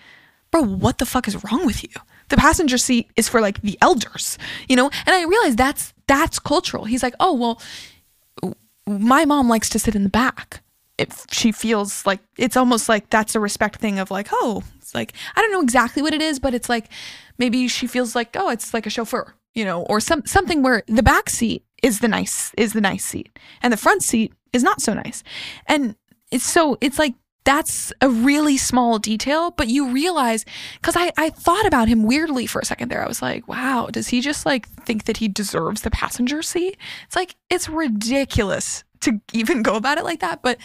"Bro, 0.49 0.63
what 0.63 0.97
the 0.97 1.05
fuck 1.05 1.27
is 1.27 1.43
wrong 1.43 1.65
with 1.65 1.83
you? 1.83 1.89
The 2.29 2.37
passenger 2.37 2.77
seat 2.77 3.11
is 3.15 3.29
for 3.29 3.41
like 3.41 3.61
the 3.61 3.77
elders, 3.81 4.37
you 4.67 4.75
know." 4.75 4.89
And 5.05 5.15
I 5.15 5.23
realized 5.25 5.57
that's 5.57 5.93
that's 6.07 6.39
cultural. 6.39 6.85
He's 6.85 7.03
like, 7.03 7.15
"Oh 7.19 7.33
well, 7.33 8.55
my 8.87 9.25
mom 9.25 9.47
likes 9.47 9.69
to 9.69 9.79
sit 9.79 9.95
in 9.95 10.03
the 10.03 10.09
back." 10.09 10.60
If 11.01 11.25
she 11.31 11.51
feels 11.51 12.05
like 12.05 12.19
it's 12.37 12.57
almost 12.57 12.87
like 12.89 13.09
that's 13.09 13.35
a 13.35 13.39
respect 13.39 13.79
thing 13.79 13.99
of 13.99 14.11
like, 14.11 14.27
oh, 14.31 14.63
it's 14.77 14.93
like 14.93 15.13
I 15.35 15.41
don't 15.41 15.51
know 15.51 15.61
exactly 15.61 16.01
what 16.01 16.13
it 16.13 16.21
is, 16.21 16.39
but 16.39 16.53
it's 16.53 16.69
like 16.69 16.89
maybe 17.37 17.67
she 17.67 17.87
feels 17.87 18.15
like, 18.15 18.35
oh, 18.35 18.49
it's 18.49 18.73
like 18.73 18.85
a 18.85 18.89
chauffeur, 18.89 19.33
you 19.53 19.65
know, 19.65 19.83
or 19.83 19.99
some 19.99 20.25
something 20.25 20.61
where 20.61 20.83
the 20.87 21.03
back 21.03 21.29
seat 21.29 21.63
is 21.81 21.99
the 21.99 22.07
nice 22.07 22.53
is 22.57 22.73
the 22.73 22.81
nice 22.81 23.03
seat 23.03 23.29
and 23.61 23.73
the 23.73 23.77
front 23.77 24.03
seat 24.03 24.33
is 24.53 24.63
not 24.63 24.81
so 24.81 24.93
nice. 24.93 25.23
And 25.65 25.95
it's 26.31 26.45
so 26.45 26.77
it's 26.81 26.99
like 26.99 27.15
that's 27.43 27.91
a 28.01 28.09
really 28.09 28.57
small 28.57 28.99
detail, 28.99 29.51
but 29.51 29.67
you 29.67 29.91
realize 29.91 30.45
because 30.75 30.95
I, 30.95 31.11
I 31.17 31.31
thought 31.31 31.65
about 31.65 31.87
him 31.87 32.03
weirdly 32.03 32.45
for 32.45 32.59
a 32.59 32.65
second 32.65 32.89
there. 32.89 33.03
I 33.03 33.07
was 33.07 33.21
like, 33.21 33.47
wow, 33.47 33.87
does 33.91 34.09
he 34.09 34.21
just 34.21 34.45
like 34.45 34.69
think 34.69 35.05
that 35.05 35.17
he 35.17 35.27
deserves 35.27 35.81
the 35.81 35.91
passenger 35.91 36.43
seat? 36.43 36.77
It's 37.07 37.15
like 37.15 37.35
it's 37.49 37.67
ridiculous 37.67 38.83
to 39.01 39.19
even 39.33 39.61
go 39.61 39.75
about 39.75 39.97
it 39.97 40.03
like 40.03 40.19
that, 40.19 40.41
but 40.41 40.57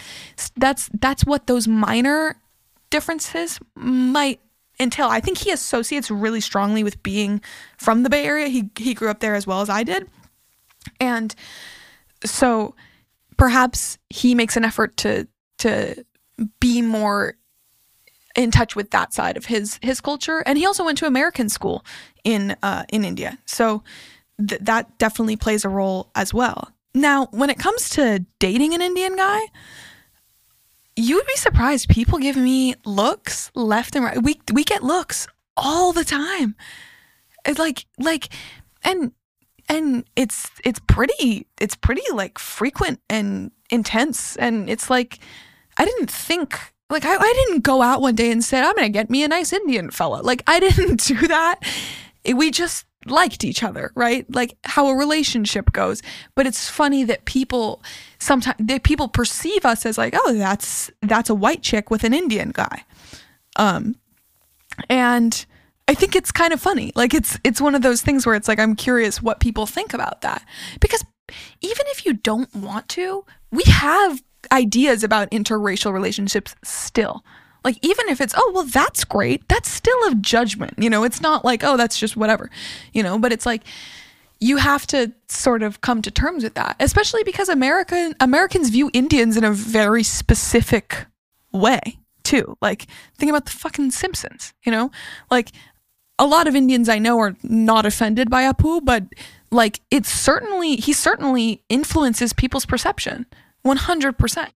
that's 0.56 0.88
that's 1.00 1.24
what 1.24 1.46
those 1.46 1.66
minor 1.66 2.36
differences 2.90 3.58
might 3.74 4.40
entail. 4.78 5.08
I 5.08 5.20
think 5.20 5.38
he 5.38 5.50
associates 5.50 6.10
really 6.10 6.40
strongly 6.40 6.84
with 6.84 7.02
being 7.02 7.40
from 7.78 8.02
the 8.02 8.10
Bay 8.10 8.24
Area. 8.24 8.48
He 8.48 8.70
he 8.78 8.94
grew 8.94 9.08
up 9.08 9.20
there 9.20 9.34
as 9.34 9.46
well 9.46 9.60
as 9.60 9.68
I 9.68 9.82
did. 9.82 10.08
And 11.00 11.34
so 12.24 12.74
perhaps 13.36 13.98
he 14.10 14.34
makes 14.34 14.56
an 14.56 14.64
effort 14.64 14.96
to 14.98 15.26
to 15.58 16.04
be 16.60 16.82
more 16.82 17.36
in 18.36 18.50
touch 18.50 18.76
with 18.76 18.90
that 18.90 19.14
side 19.14 19.36
of 19.36 19.46
his 19.46 19.78
his 19.82 20.00
culture 20.00 20.42
and 20.44 20.58
he 20.58 20.66
also 20.66 20.84
went 20.84 20.98
to 20.98 21.06
American 21.06 21.48
school 21.48 21.84
in 22.24 22.56
uh, 22.62 22.84
in 22.90 23.04
India. 23.04 23.38
So 23.46 23.82
th- 24.46 24.60
that 24.62 24.98
definitely 24.98 25.36
plays 25.36 25.64
a 25.64 25.68
role 25.68 26.10
as 26.14 26.34
well. 26.34 26.70
Now, 26.96 27.26
when 27.30 27.50
it 27.50 27.58
comes 27.58 27.90
to 27.90 28.24
dating 28.38 28.72
an 28.72 28.80
Indian 28.80 29.16
guy, 29.16 29.40
you 30.96 31.16
would 31.16 31.26
be 31.26 31.36
surprised 31.36 31.90
people 31.90 32.18
give 32.18 32.36
me 32.36 32.74
looks 32.86 33.50
left 33.54 33.94
and 33.94 34.04
right. 34.06 34.22
We 34.22 34.40
we 34.50 34.64
get 34.64 34.82
looks 34.82 35.28
all 35.58 35.92
the 35.92 36.04
time. 36.04 36.56
It's 37.44 37.58
like 37.58 37.84
like 37.98 38.30
and 38.82 39.12
and 39.68 40.04
it's 40.16 40.50
it's 40.64 40.80
pretty 40.86 41.46
it's 41.60 41.76
pretty 41.76 42.02
like 42.12 42.38
frequent 42.38 43.00
and 43.10 43.50
intense 43.68 44.36
and 44.36 44.70
it's 44.70 44.88
like 44.88 45.18
i 45.76 45.84
didn't 45.84 46.08
think 46.08 46.72
like 46.88 47.04
I, 47.04 47.16
I 47.16 47.44
didn't 47.46 47.64
go 47.64 47.82
out 47.82 48.00
one 48.00 48.14
day 48.14 48.30
and 48.30 48.44
said 48.44 48.62
i'm 48.62 48.76
gonna 48.76 48.90
get 48.90 49.10
me 49.10 49.24
a 49.24 49.28
nice 49.28 49.52
indian 49.52 49.90
fella 49.90 50.22
like 50.22 50.44
i 50.46 50.60
didn't 50.66 51.02
do 51.04 51.26
that 51.26 51.58
we 52.32 52.52
just 52.52 52.86
liked 53.10 53.44
each 53.44 53.62
other 53.62 53.92
right 53.94 54.26
like 54.34 54.56
how 54.64 54.88
a 54.88 54.94
relationship 54.94 55.72
goes 55.72 56.02
but 56.34 56.46
it's 56.46 56.68
funny 56.68 57.04
that 57.04 57.24
people 57.24 57.82
sometimes 58.18 58.56
that 58.58 58.82
people 58.82 59.08
perceive 59.08 59.64
us 59.64 59.86
as 59.86 59.96
like 59.96 60.14
oh 60.16 60.32
that's 60.34 60.90
that's 61.02 61.30
a 61.30 61.34
white 61.34 61.62
chick 61.62 61.90
with 61.90 62.04
an 62.04 62.12
indian 62.12 62.50
guy 62.50 62.84
um 63.56 63.94
and 64.88 65.46
I 65.88 65.94
think 65.94 66.16
it's 66.16 66.32
kind 66.32 66.52
of 66.52 66.60
funny. 66.60 66.92
Like 66.94 67.14
it's 67.14 67.38
it's 67.44 67.60
one 67.60 67.74
of 67.74 67.82
those 67.82 68.02
things 68.02 68.26
where 68.26 68.34
it's 68.34 68.48
like 68.48 68.58
I'm 68.58 68.74
curious 68.74 69.22
what 69.22 69.40
people 69.40 69.66
think 69.66 69.94
about 69.94 70.22
that. 70.22 70.44
Because 70.80 71.04
even 71.60 71.86
if 71.90 72.04
you 72.04 72.14
don't 72.14 72.52
want 72.54 72.88
to, 72.90 73.24
we 73.50 73.62
have 73.66 74.22
ideas 74.50 75.04
about 75.04 75.30
interracial 75.30 75.92
relationships 75.92 76.54
still. 76.62 77.24
Like 77.66 77.80
even 77.82 78.08
if 78.08 78.20
it's 78.20 78.32
oh 78.36 78.52
well 78.54 78.62
that's 78.62 79.02
great, 79.02 79.48
that's 79.48 79.68
still 79.68 79.98
a 80.06 80.14
judgment. 80.14 80.74
You 80.78 80.88
know, 80.88 81.02
it's 81.02 81.20
not 81.20 81.44
like 81.44 81.64
oh 81.64 81.76
that's 81.76 81.98
just 81.98 82.16
whatever. 82.16 82.48
You 82.92 83.02
know, 83.02 83.18
but 83.18 83.32
it's 83.32 83.44
like 83.44 83.62
you 84.38 84.58
have 84.58 84.86
to 84.86 85.12
sort 85.26 85.64
of 85.64 85.80
come 85.80 86.00
to 86.02 86.12
terms 86.12 86.44
with 86.44 86.54
that, 86.54 86.76
especially 86.78 87.24
because 87.24 87.48
American 87.48 88.14
Americans 88.20 88.68
view 88.68 88.88
Indians 88.92 89.36
in 89.36 89.42
a 89.42 89.50
very 89.50 90.04
specific 90.04 91.06
way 91.50 91.98
too. 92.22 92.56
Like 92.62 92.86
think 93.18 93.30
about 93.30 93.46
the 93.46 93.50
fucking 93.50 93.90
Simpsons, 93.90 94.54
you 94.64 94.70
know? 94.70 94.92
Like 95.28 95.50
a 96.20 96.24
lot 96.24 96.46
of 96.46 96.54
Indians 96.54 96.88
I 96.88 97.00
know 97.00 97.18
are 97.18 97.34
not 97.42 97.84
offended 97.84 98.30
by 98.30 98.44
Apu, 98.44 98.84
but 98.84 99.02
like 99.50 99.80
it's 99.90 100.08
certainly 100.08 100.76
he 100.76 100.92
certainly 100.92 101.64
influences 101.68 102.32
people's 102.32 102.64
perception 102.64 103.26
100%. 103.66 104.50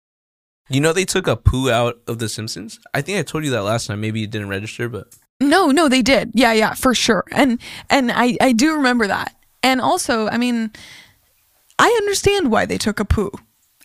You 0.70 0.80
know 0.80 0.92
they 0.92 1.04
took 1.04 1.26
Apu 1.26 1.70
out 1.70 1.98
of 2.06 2.18
the 2.20 2.28
Simpsons? 2.28 2.78
I 2.94 3.02
think 3.02 3.18
I 3.18 3.22
told 3.22 3.44
you 3.44 3.50
that 3.50 3.62
last 3.64 3.88
time. 3.88 4.00
Maybe 4.00 4.20
you 4.20 4.26
didn't 4.26 4.48
register, 4.48 4.88
but 4.88 5.08
No, 5.40 5.70
no, 5.70 5.88
they 5.88 6.00
did. 6.00 6.30
Yeah, 6.34 6.52
yeah, 6.52 6.74
for 6.74 6.94
sure. 6.94 7.24
And 7.32 7.60
and 7.90 8.10
I 8.12 8.36
I 8.40 8.52
do 8.52 8.74
remember 8.74 9.06
that. 9.08 9.34
And 9.62 9.80
also, 9.80 10.28
I 10.28 10.38
mean, 10.38 10.70
I 11.78 11.88
understand 12.00 12.50
why 12.50 12.66
they 12.66 12.78
took 12.78 12.96
Apu 12.96 13.30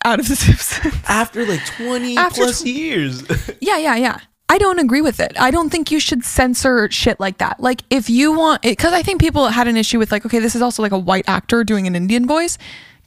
out 0.04 0.20
of 0.20 0.28
the 0.28 0.36
Simpsons 0.46 0.94
after 1.08 1.44
like 1.44 1.64
20 1.66 2.16
After 2.16 2.42
plus 2.42 2.62
tw- 2.62 2.66
years. 2.66 3.22
yeah, 3.60 3.78
yeah, 3.78 3.96
yeah. 3.96 4.20
I 4.48 4.58
don't 4.58 4.78
agree 4.78 5.00
with 5.02 5.18
it. 5.18 5.32
I 5.40 5.50
don't 5.50 5.70
think 5.70 5.90
you 5.90 5.98
should 5.98 6.24
censor 6.24 6.88
shit 6.92 7.18
like 7.18 7.38
that. 7.38 7.58
Like, 7.58 7.82
if 7.90 8.08
you 8.08 8.30
want, 8.32 8.62
because 8.62 8.92
I 8.92 9.02
think 9.02 9.20
people 9.20 9.48
had 9.48 9.66
an 9.66 9.76
issue 9.76 9.98
with, 9.98 10.12
like, 10.12 10.24
okay, 10.24 10.38
this 10.38 10.54
is 10.54 10.62
also 10.62 10.82
like 10.82 10.92
a 10.92 10.98
white 10.98 11.24
actor 11.26 11.64
doing 11.64 11.88
an 11.88 11.96
Indian 11.96 12.28
voice. 12.28 12.56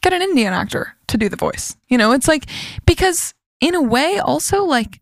Get 0.01 0.11
an 0.11 0.21
Indian 0.21 0.51
actor 0.51 0.97
to 1.07 1.17
do 1.17 1.29
the 1.29 1.37
voice. 1.37 1.77
You 1.87 1.97
know, 1.97 2.11
it's 2.11 2.27
like, 2.27 2.45
because 2.85 3.33
in 3.61 3.75
a 3.75 3.81
way, 3.81 4.19
also, 4.19 4.63
like, 4.63 5.01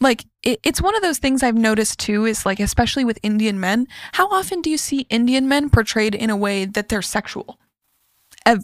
like 0.00 0.24
it, 0.42 0.60
it's 0.62 0.80
one 0.80 0.94
of 0.94 1.02
those 1.02 1.18
things 1.18 1.42
I've 1.42 1.56
noticed 1.56 1.98
too 1.98 2.24
is 2.24 2.46
like, 2.46 2.60
especially 2.60 3.04
with 3.04 3.18
Indian 3.22 3.58
men, 3.58 3.86
how 4.12 4.28
often 4.28 4.62
do 4.62 4.70
you 4.70 4.78
see 4.78 5.06
Indian 5.10 5.48
men 5.48 5.70
portrayed 5.70 6.14
in 6.14 6.30
a 6.30 6.36
way 6.36 6.64
that 6.64 6.88
they're 6.88 7.02
sexual? 7.02 7.58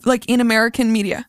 Like 0.05 0.27
in 0.27 0.41
American 0.41 0.93
media. 0.93 1.27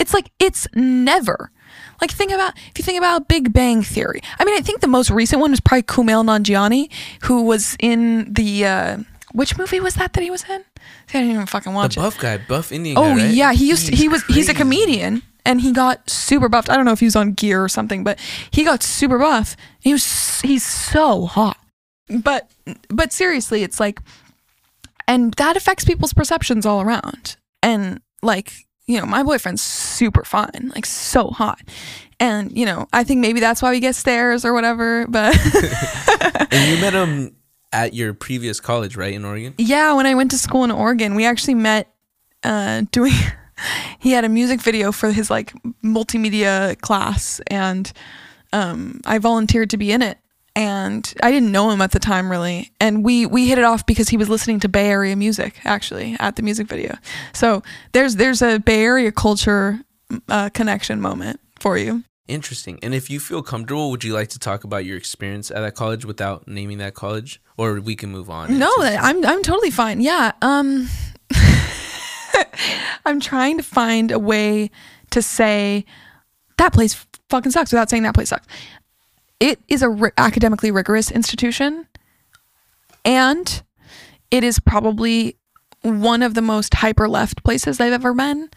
It's 0.00 0.12
like, 0.12 0.32
it's 0.40 0.66
never. 0.74 1.52
Like 2.00 2.10
think 2.10 2.32
about 2.32 2.56
if 2.56 2.78
you 2.78 2.84
think 2.84 2.98
about 2.98 3.28
Big 3.28 3.52
Bang 3.52 3.82
Theory. 3.82 4.20
I 4.38 4.44
mean, 4.44 4.56
I 4.56 4.60
think 4.60 4.80
the 4.80 4.88
most 4.88 5.10
recent 5.10 5.40
one 5.40 5.50
was 5.50 5.60
probably 5.60 5.82
Kumail 5.82 6.24
Nanjiani, 6.24 6.90
who 7.22 7.42
was 7.42 7.76
in 7.78 8.32
the 8.32 8.66
uh, 8.66 8.98
which 9.32 9.56
movie 9.58 9.80
was 9.80 9.94
that 9.94 10.12
that 10.12 10.22
he 10.22 10.30
was 10.30 10.44
in? 10.48 10.64
See, 11.08 11.18
I 11.18 11.22
didn't 11.22 11.34
even 11.34 11.46
fucking 11.46 11.72
watch 11.72 11.94
the 11.94 12.02
buff 12.02 12.18
guy, 12.18 12.38
buff 12.38 12.72
Indian. 12.72 12.98
Oh 12.98 13.16
guy, 13.16 13.24
right? 13.24 13.34
yeah, 13.34 13.52
he 13.52 13.68
used 13.68 13.86
to, 13.86 13.96
he 13.96 14.08
was 14.08 14.22
crazy. 14.22 14.40
he's 14.40 14.48
a 14.48 14.54
comedian 14.54 15.22
and 15.44 15.60
he 15.60 15.72
got 15.72 16.08
super 16.08 16.48
buffed. 16.48 16.70
I 16.70 16.76
don't 16.76 16.84
know 16.84 16.92
if 16.92 17.00
he 17.00 17.06
was 17.06 17.16
on 17.16 17.32
gear 17.32 17.62
or 17.62 17.68
something, 17.68 18.04
but 18.04 18.18
he 18.50 18.64
got 18.64 18.82
super 18.82 19.18
buff. 19.18 19.56
He 19.80 19.92
was 19.92 20.40
he's 20.40 20.64
so 20.64 21.26
hot. 21.26 21.58
But 22.08 22.50
but 22.88 23.12
seriously, 23.12 23.62
it's 23.62 23.80
like 23.80 24.00
and 25.06 25.34
that 25.34 25.56
affects 25.56 25.84
people's 25.84 26.12
perceptions 26.12 26.66
all 26.66 26.80
around. 26.80 27.36
And 27.62 28.00
like 28.22 28.52
you 28.86 29.00
know, 29.00 29.06
my 29.06 29.22
boyfriend's 29.22 29.62
super 29.62 30.24
fine, 30.24 30.72
like 30.74 30.84
so 30.86 31.28
hot. 31.28 31.60
And, 32.20 32.56
you 32.56 32.66
know, 32.66 32.86
I 32.92 33.02
think 33.02 33.20
maybe 33.20 33.40
that's 33.40 33.62
why 33.62 33.70
we 33.70 33.80
get 33.80 33.94
stares 33.94 34.44
or 34.44 34.52
whatever, 34.52 35.06
but 35.08 35.34
And 36.50 36.70
you 36.70 36.80
met 36.80 36.92
him 36.92 37.36
at 37.72 37.94
your 37.94 38.14
previous 38.14 38.60
college, 38.60 38.96
right, 38.96 39.12
in 39.12 39.24
Oregon? 39.24 39.54
Yeah, 39.58 39.94
when 39.94 40.06
I 40.06 40.14
went 40.14 40.30
to 40.32 40.38
school 40.38 40.64
in 40.64 40.70
Oregon, 40.70 41.14
we 41.14 41.24
actually 41.24 41.54
met 41.54 41.92
uh 42.42 42.82
doing 42.90 43.12
he 43.98 44.12
had 44.12 44.24
a 44.24 44.28
music 44.28 44.60
video 44.60 44.92
for 44.92 45.10
his 45.12 45.30
like 45.30 45.52
multimedia 45.82 46.80
class 46.80 47.40
and 47.48 47.92
um 48.52 49.00
I 49.04 49.18
volunteered 49.18 49.70
to 49.70 49.76
be 49.76 49.92
in 49.92 50.02
it 50.02 50.18
and 50.56 51.12
I 51.22 51.30
didn't 51.30 51.50
know 51.50 51.70
him 51.70 51.80
at 51.80 51.92
the 51.92 51.98
time 51.98 52.30
really. 52.30 52.70
And 52.80 53.04
we 53.04 53.26
we 53.26 53.48
hit 53.48 53.58
it 53.58 53.64
off 53.64 53.86
because 53.86 54.08
he 54.08 54.16
was 54.16 54.28
listening 54.28 54.60
to 54.60 54.68
Bay 54.68 54.88
Area 54.88 55.16
music 55.16 55.60
actually 55.64 56.16
at 56.20 56.36
the 56.36 56.42
music 56.42 56.68
video. 56.68 56.96
So 57.32 57.62
there's 57.92 58.16
there's 58.16 58.42
a 58.42 58.58
Bay 58.58 58.82
Area 58.84 59.12
culture 59.12 59.80
uh, 60.28 60.50
connection 60.50 61.00
moment 61.00 61.40
for 61.58 61.76
you. 61.76 62.04
Interesting. 62.26 62.78
And 62.82 62.94
if 62.94 63.10
you 63.10 63.20
feel 63.20 63.42
comfortable, 63.42 63.90
would 63.90 64.02
you 64.02 64.14
like 64.14 64.28
to 64.28 64.38
talk 64.38 64.64
about 64.64 64.86
your 64.86 64.96
experience 64.96 65.50
at 65.50 65.60
that 65.60 65.74
college 65.74 66.06
without 66.06 66.48
naming 66.48 66.78
that 66.78 66.94
college, 66.94 67.42
or 67.58 67.80
we 67.80 67.96
can 67.96 68.10
move 68.10 68.30
on? 68.30 68.58
No, 68.58 68.72
I'm 68.78 69.24
I'm 69.26 69.42
totally 69.42 69.70
fine. 69.70 70.00
Yeah. 70.00 70.32
Um 70.40 70.88
I'm 73.06 73.20
trying 73.20 73.56
to 73.58 73.62
find 73.62 74.10
a 74.10 74.18
way 74.18 74.70
to 75.10 75.22
say 75.22 75.84
that 76.56 76.72
place 76.72 77.06
fucking 77.28 77.52
sucks 77.52 77.72
without 77.72 77.90
saying 77.90 78.04
that 78.04 78.14
place 78.14 78.28
sucks. 78.28 78.46
It 79.40 79.60
is 79.68 79.82
a 79.82 79.88
ri- 79.88 80.12
academically 80.16 80.70
rigorous 80.70 81.10
institution 81.10 81.86
and 83.04 83.62
it 84.30 84.44
is 84.44 84.58
probably 84.58 85.36
one 85.82 86.22
of 86.22 86.34
the 86.34 86.42
most 86.42 86.74
hyper 86.74 87.08
left 87.08 87.44
places 87.44 87.80
I've 87.80 87.92
ever 87.92 88.14
been. 88.14 88.48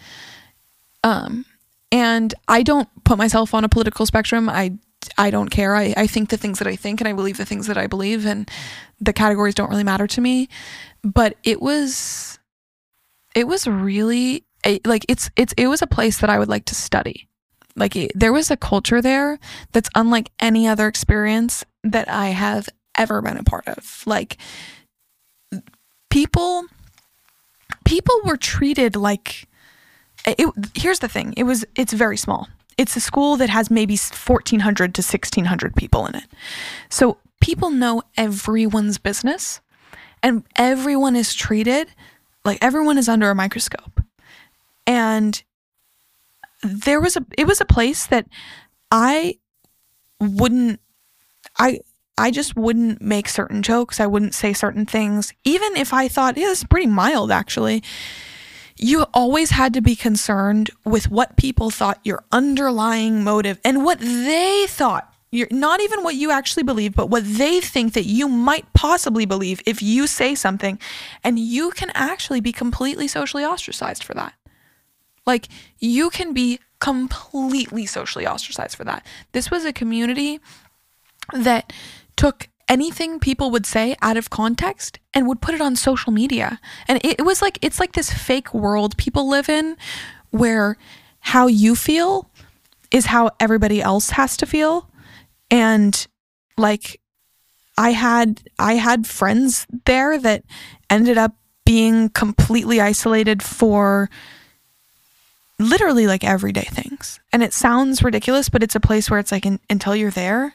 Um 1.04 1.46
and 1.92 2.34
I 2.48 2.64
don't 2.64 2.90
put 3.04 3.18
myself 3.18 3.54
on 3.54 3.64
a 3.64 3.70
political 3.70 4.06
spectrum. 4.06 4.50
I 4.50 4.78
I 5.18 5.30
don't 5.30 5.50
care. 5.50 5.76
I, 5.76 5.94
I 5.96 6.08
think 6.08 6.30
the 6.30 6.38
things 6.38 6.60
that 6.60 6.68
I 6.68 6.76
think 6.76 7.00
and 7.00 7.08
I 7.08 7.14
believe 7.14 7.38
the 7.38 7.46
things 7.46 7.68
that 7.68 7.78
I 7.78 7.88
believe 7.88 8.26
and 8.26 8.50
the 9.00 9.14
categories 9.14 9.56
don't 9.56 9.70
really 9.70 9.84
matter 9.84 10.08
to 10.08 10.22
me. 10.22 10.50
But 11.04 11.38
it 11.44 11.62
was 11.62 12.37
it 13.38 13.48
was 13.48 13.68
really 13.68 14.44
like 14.84 15.06
it's 15.08 15.30
it's 15.36 15.54
it 15.58 15.68
was 15.68 15.84
a 15.84 15.88
place 15.88 16.18
that 16.18 16.30
I 16.30 16.40
would 16.40 16.50
like 16.50 16.66
to 16.66 16.76
study. 16.76 17.30
Like 17.76 17.94
there 18.16 18.34
was 18.34 18.50
a 18.50 18.58
culture 18.58 19.00
there 19.00 19.38
that's 19.72 19.90
unlike 19.94 20.32
any 20.40 20.68
other 20.68 20.88
experience 20.88 21.64
that 21.84 22.10
I 22.10 22.30
have 22.30 22.68
ever 22.98 23.22
been 23.22 23.38
a 23.38 23.44
part 23.44 23.68
of. 23.68 24.02
Like 24.08 24.38
people 26.10 26.66
people 27.86 28.20
were 28.26 28.38
treated 28.38 28.96
like 28.96 29.48
it, 30.26 30.50
here's 30.74 31.00
the 31.00 31.08
thing. 31.08 31.36
It 31.38 31.44
was 31.44 31.64
it's 31.76 31.94
very 31.94 32.18
small. 32.18 32.48
It's 32.76 32.96
a 32.96 33.00
school 33.00 33.38
that 33.38 33.52
has 33.52 33.70
maybe 33.70 33.94
1400 33.94 34.96
to 34.96 35.02
1600 35.02 35.76
people 35.76 36.08
in 36.08 36.16
it. 36.16 36.26
So 36.90 37.20
people 37.40 37.70
know 37.70 38.02
everyone's 38.18 38.98
business 38.98 39.62
and 40.24 40.44
everyone 40.56 41.16
is 41.16 41.36
treated 41.36 41.90
like 42.48 42.64
everyone 42.64 42.98
is 42.98 43.10
under 43.10 43.30
a 43.30 43.36
microscope. 43.36 44.02
And 44.88 45.41
there 46.64 47.00
was 47.00 47.16
a 47.16 47.26
it 47.38 47.45
was 47.45 47.62
a 47.62 47.66
place 47.66 48.08
that 48.08 48.28
I 48.91 49.38
wouldn't 50.20 50.80
I 51.60 51.82
I 52.18 52.32
just 52.32 52.56
wouldn't 52.56 53.00
make 53.02 53.30
certain 53.30 53.62
jokes. 53.62 54.00
I 54.00 54.08
wouldn't 54.08 54.34
say 54.34 54.54
certain 54.54 54.86
things 54.88 55.34
even 55.43 55.76
if 55.78 55.93
I 55.93 56.08
thought, 56.08 56.38
yeah, 56.38 56.48
this 56.48 56.60
is 56.60 56.64
pretty 56.64 56.88
mild 56.88 57.32
actually 57.32 57.84
you 58.80 59.06
always 59.14 59.50
had 59.50 59.74
to 59.74 59.82
be 59.82 59.95
concerned 59.95 60.70
with 60.86 61.10
what 61.10 61.36
people 61.36 61.72
thought 61.72 62.00
your 62.04 62.24
underlying 62.32 63.24
motive 63.24 63.60
and 63.66 63.84
what 63.84 64.00
they 64.00 64.66
thought 64.68 65.12
you're 65.38 65.48
not 65.52 65.80
even 65.82 66.04
what 66.04 66.16
you 66.16 66.32
actually 66.32 66.64
believe 66.64 66.94
but 66.96 67.10
what 67.10 67.24
they 67.26 67.62
think 67.62 67.94
that 67.94 68.06
you 68.06 68.28
might 68.28 68.72
possibly 68.74 69.26
believe 69.26 69.62
if 69.66 69.82
you 69.82 70.08
say 70.08 70.36
something 70.36 70.80
and 71.24 71.40
you 71.40 71.72
can 71.72 71.92
actually 71.94 72.42
be 72.42 72.52
completely 72.52 73.08
socially 73.08 73.46
ostracized 73.46 74.04
for 74.04 74.14
that 74.14 74.34
like 75.26 75.48
you 75.80 76.10
can 76.10 76.34
be 76.34 76.60
completely 76.80 77.86
socially 77.86 78.26
ostracized 78.26 78.76
for 78.76 78.84
that 78.84 79.06
this 79.32 79.52
was 79.52 79.66
a 79.66 79.74
community 79.74 80.40
that 81.34 81.72
took 82.16 82.50
anything 82.68 83.20
people 83.20 83.50
would 83.52 83.66
say 83.66 83.96
out 84.02 84.18
of 84.18 84.30
context 84.30 85.00
and 85.14 85.28
would 85.28 85.42
put 85.42 85.56
it 85.56 85.62
on 85.62 85.76
social 85.76 86.12
media. 86.12 86.60
And 86.88 86.98
it, 87.04 87.20
it, 87.20 87.26
was 87.26 87.42
like, 87.42 87.58
it's 87.62 87.80
like 87.80 87.94
this 87.94 88.12
fake 88.12 88.54
world 88.54 88.98
people 88.98 89.30
live 89.30 89.50
in 89.50 89.78
where 90.32 90.78
how 91.20 91.48
you 91.48 91.76
feel 91.76 92.30
is 92.92 93.08
how 93.08 93.32
everybody 93.40 93.82
else 93.82 94.12
has 94.12 94.38
to 94.38 94.46
feel. 94.46 94.90
And 95.50 96.08
like, 96.58 97.00
I 97.78 97.91
had, 97.91 98.41
I 98.58 98.74
had 98.74 99.06
friends 99.06 99.68
there 99.86 100.18
that 100.18 100.43
ended 100.89 101.18
up 101.18 101.36
being 101.66 102.10
completely 102.10 102.82
isolated 102.82 103.43
for 103.43 104.10
literally 105.60 106.08
like 106.08 106.24
everyday 106.24 106.64
things. 106.64 107.20
And 107.34 107.43
it 107.43 107.54
sounds 107.54 108.04
ridiculous, 108.04 108.50
but 108.50 108.64
it's 108.64 108.76
a 108.76 108.80
place 108.80 109.10
where 109.10 109.20
it's 109.20 109.32
like 109.32 109.45
in, 109.45 109.60
until 109.70 109.95
you're 109.95 110.12
there, 110.12 110.54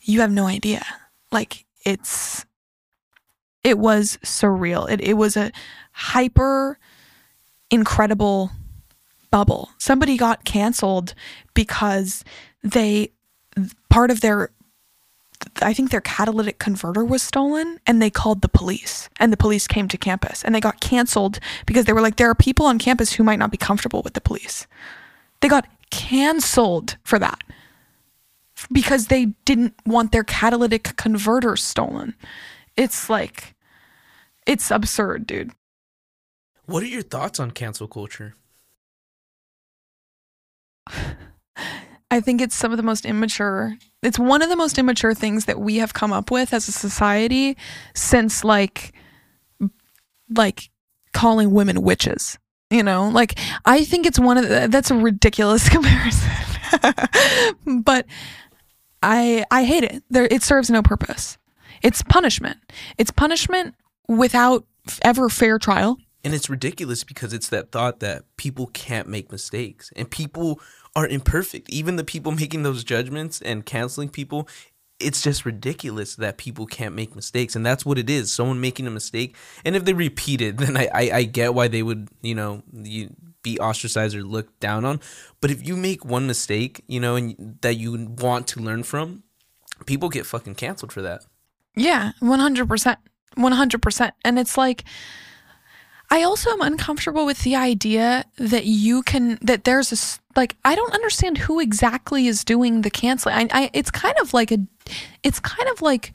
you 0.00 0.20
have 0.20 0.30
no 0.30 0.46
idea. 0.46 0.84
Like 1.30 1.64
it's 1.84 2.44
it 3.62 3.78
was 3.78 4.18
surreal. 4.24 4.88
It, 4.88 5.00
it 5.00 5.14
was 5.14 5.36
a 5.36 5.50
hyper 5.92 6.78
incredible 7.70 8.52
bubble. 9.30 9.70
Somebody 9.78 10.16
got 10.16 10.44
canceled 10.44 11.14
because 11.52 12.24
they 12.62 13.10
part 13.96 14.10
of 14.10 14.20
their 14.20 14.50
I 15.62 15.72
think 15.72 15.90
their 15.90 16.02
catalytic 16.02 16.58
converter 16.58 17.02
was 17.02 17.22
stolen 17.22 17.80
and 17.86 18.02
they 18.02 18.10
called 18.10 18.42
the 18.42 18.48
police 18.48 19.08
and 19.18 19.32
the 19.32 19.38
police 19.38 19.66
came 19.66 19.88
to 19.88 19.96
campus 19.96 20.44
and 20.44 20.54
they 20.54 20.60
got 20.60 20.80
canceled 20.80 21.38
because 21.64 21.86
they 21.86 21.94
were 21.94 22.02
like 22.02 22.16
there 22.16 22.28
are 22.28 22.34
people 22.34 22.66
on 22.66 22.78
campus 22.78 23.14
who 23.14 23.24
might 23.24 23.38
not 23.38 23.50
be 23.50 23.56
comfortable 23.56 24.02
with 24.02 24.12
the 24.12 24.20
police. 24.20 24.66
They 25.40 25.48
got 25.48 25.66
canceled 25.90 26.98
for 27.04 27.18
that 27.18 27.42
because 28.70 29.06
they 29.06 29.26
didn't 29.46 29.74
want 29.86 30.12
their 30.12 30.24
catalytic 30.24 30.94
converter 30.96 31.56
stolen. 31.56 32.16
It's 32.76 33.08
like, 33.08 33.54
it's 34.46 34.70
absurd, 34.70 35.26
dude. 35.26 35.52
What 36.66 36.82
are 36.82 36.86
your 36.86 37.00
thoughts 37.00 37.40
on 37.40 37.50
cancel 37.52 37.88
culture? 37.88 38.34
I 42.10 42.20
think 42.20 42.40
it's 42.40 42.54
some 42.54 42.72
of 42.72 42.76
the 42.76 42.82
most 42.82 43.04
immature. 43.04 43.76
It's 44.02 44.18
one 44.18 44.42
of 44.42 44.48
the 44.48 44.56
most 44.56 44.78
immature 44.78 45.14
things 45.14 45.46
that 45.46 45.58
we 45.58 45.76
have 45.76 45.92
come 45.92 46.12
up 46.12 46.30
with 46.30 46.52
as 46.52 46.68
a 46.68 46.72
society 46.72 47.56
since 47.94 48.44
like 48.44 48.92
like 50.30 50.70
calling 51.12 51.50
women 51.50 51.82
witches. 51.82 52.38
You 52.70 52.82
know, 52.82 53.08
like 53.08 53.38
I 53.64 53.84
think 53.84 54.06
it's 54.06 54.18
one 54.18 54.38
of 54.38 54.48
the, 54.48 54.68
that's 54.68 54.90
a 54.90 54.96
ridiculous 54.96 55.68
comparison. 55.68 56.30
but 57.82 58.06
I 59.02 59.44
I 59.50 59.64
hate 59.64 59.84
it. 59.84 60.02
There 60.10 60.28
it 60.30 60.42
serves 60.42 60.70
no 60.70 60.82
purpose. 60.82 61.38
It's 61.82 62.02
punishment. 62.02 62.58
It's 62.98 63.10
punishment 63.10 63.74
without 64.08 64.64
ever 65.02 65.28
fair 65.28 65.58
trial. 65.58 65.98
And 66.24 66.34
it's 66.34 66.50
ridiculous 66.50 67.04
because 67.04 67.32
it's 67.32 67.48
that 67.50 67.70
thought 67.70 68.00
that 68.00 68.24
people 68.36 68.66
can't 68.68 69.06
make 69.06 69.30
mistakes 69.30 69.92
and 69.94 70.10
people 70.10 70.60
are 70.96 71.06
imperfect. 71.06 71.68
Even 71.70 71.94
the 71.96 72.02
people 72.02 72.32
making 72.32 72.64
those 72.64 72.82
judgments 72.82 73.40
and 73.42 73.64
canceling 73.64 74.08
people, 74.08 74.48
it's 74.98 75.20
just 75.20 75.44
ridiculous 75.44 76.16
that 76.16 76.38
people 76.38 76.66
can't 76.66 76.94
make 76.94 77.14
mistakes. 77.14 77.54
And 77.54 77.64
that's 77.64 77.84
what 77.84 77.98
it 77.98 78.08
is. 78.08 78.32
Someone 78.32 78.60
making 78.60 78.86
a 78.86 78.90
mistake. 78.90 79.36
And 79.64 79.76
if 79.76 79.84
they 79.84 79.92
repeat 79.92 80.40
it, 80.40 80.56
then 80.58 80.76
I, 80.76 80.88
I, 80.92 81.10
I 81.12 81.22
get 81.24 81.54
why 81.54 81.68
they 81.68 81.82
would, 81.82 82.08
you 82.22 82.34
know, 82.34 82.62
you, 82.72 83.14
be 83.42 83.60
ostracized 83.60 84.16
or 84.16 84.24
looked 84.24 84.58
down 84.58 84.84
on. 84.84 85.00
But 85.40 85.52
if 85.52 85.64
you 85.64 85.76
make 85.76 86.04
one 86.04 86.26
mistake, 86.26 86.82
you 86.88 86.98
know, 86.98 87.14
and 87.14 87.58
that 87.60 87.76
you 87.76 87.94
want 88.18 88.48
to 88.48 88.60
learn 88.60 88.82
from, 88.82 89.22
people 89.84 90.08
get 90.08 90.26
fucking 90.26 90.56
canceled 90.56 90.92
for 90.92 91.02
that. 91.02 91.24
Yeah, 91.76 92.10
100%. 92.20 92.96
100%. 93.36 94.10
And 94.24 94.38
it's 94.38 94.58
like, 94.58 94.82
I 96.10 96.22
also 96.22 96.50
am 96.50 96.60
uncomfortable 96.60 97.26
with 97.26 97.42
the 97.42 97.56
idea 97.56 98.24
that 98.38 98.64
you 98.64 99.02
can, 99.02 99.38
that 99.42 99.64
there's 99.64 99.92
a, 99.92 100.38
like, 100.38 100.56
I 100.64 100.74
don't 100.74 100.94
understand 100.94 101.38
who 101.38 101.60
exactly 101.60 102.26
is 102.26 102.44
doing 102.44 102.82
the 102.82 102.90
canceling. 102.90 103.34
I, 103.34 103.48
I, 103.50 103.70
it's 103.72 103.90
kind 103.90 104.14
of 104.20 104.32
like 104.32 104.52
a, 104.52 104.58
it's 105.22 105.40
kind 105.40 105.68
of 105.68 105.82
like 105.82 106.12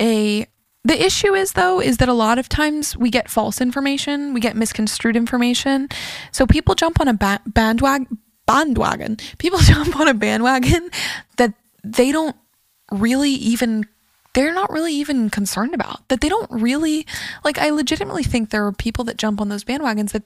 a, 0.00 0.46
the 0.82 1.04
issue 1.04 1.34
is 1.34 1.52
though 1.52 1.80
is 1.80 1.98
that 1.98 2.08
a 2.08 2.14
lot 2.14 2.38
of 2.38 2.48
times 2.48 2.96
we 2.96 3.10
get 3.10 3.28
false 3.30 3.60
information, 3.60 4.32
we 4.32 4.40
get 4.40 4.56
misconstrued 4.56 5.14
information. 5.14 5.88
So 6.32 6.46
people 6.46 6.74
jump 6.74 7.00
on 7.00 7.08
a 7.08 7.14
ba- 7.14 7.42
bandwagon 7.46 8.18
bandwagon. 8.50 9.16
People 9.38 9.58
jump 9.62 9.98
on 9.98 10.08
a 10.08 10.14
bandwagon 10.14 10.90
that 11.36 11.54
they 11.84 12.12
don't 12.12 12.36
really 12.90 13.30
even 13.30 13.86
they're 14.34 14.54
not 14.54 14.70
really 14.70 14.94
even 14.94 15.30
concerned 15.30 15.74
about. 15.74 16.08
That 16.08 16.20
they 16.20 16.28
don't 16.28 16.50
really 16.50 17.06
like 17.44 17.58
I 17.58 17.70
legitimately 17.70 18.24
think 18.24 18.50
there 18.50 18.66
are 18.66 18.72
people 18.72 19.04
that 19.04 19.16
jump 19.16 19.40
on 19.40 19.48
those 19.48 19.64
bandwagons 19.64 20.12
that 20.12 20.22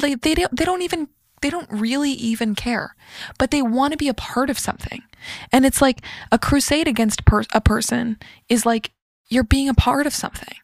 like 0.00 0.20
they 0.22 0.34
don't 0.34 0.56
they 0.56 0.64
don't 0.64 0.82
even 0.82 1.08
they 1.42 1.50
don't 1.50 1.70
really 1.70 2.12
even 2.12 2.54
care, 2.54 2.94
but 3.38 3.50
they 3.50 3.62
want 3.62 3.92
to 3.92 3.98
be 3.98 4.08
a 4.08 4.14
part 4.14 4.48
of 4.48 4.58
something. 4.58 5.02
And 5.50 5.66
it's 5.66 5.82
like 5.82 6.00
a 6.30 6.38
crusade 6.38 6.88
against 6.88 7.24
per- 7.24 7.44
a 7.52 7.60
person 7.60 8.18
is 8.48 8.64
like 8.64 8.92
you're 9.28 9.44
being 9.44 9.68
a 9.68 9.74
part 9.74 10.06
of 10.06 10.14
something, 10.14 10.54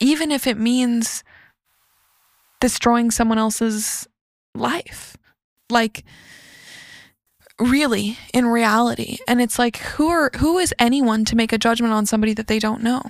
even 0.00 0.32
if 0.32 0.46
it 0.46 0.58
means 0.58 1.22
destroying 2.60 3.10
someone 3.10 3.38
else's 3.38 4.08
life. 4.54 5.16
Like, 5.68 6.04
really, 7.62 8.18
in 8.32 8.46
reality. 8.46 9.18
And 9.26 9.40
it's 9.40 9.58
like, 9.58 9.78
who 9.78 10.08
are 10.08 10.30
who 10.36 10.58
is 10.58 10.74
anyone 10.78 11.24
to 11.26 11.36
make 11.36 11.52
a 11.52 11.58
judgment 11.58 11.92
on 11.92 12.06
somebody 12.06 12.34
that 12.34 12.46
they 12.46 12.58
don't 12.58 12.82
know? 12.82 13.02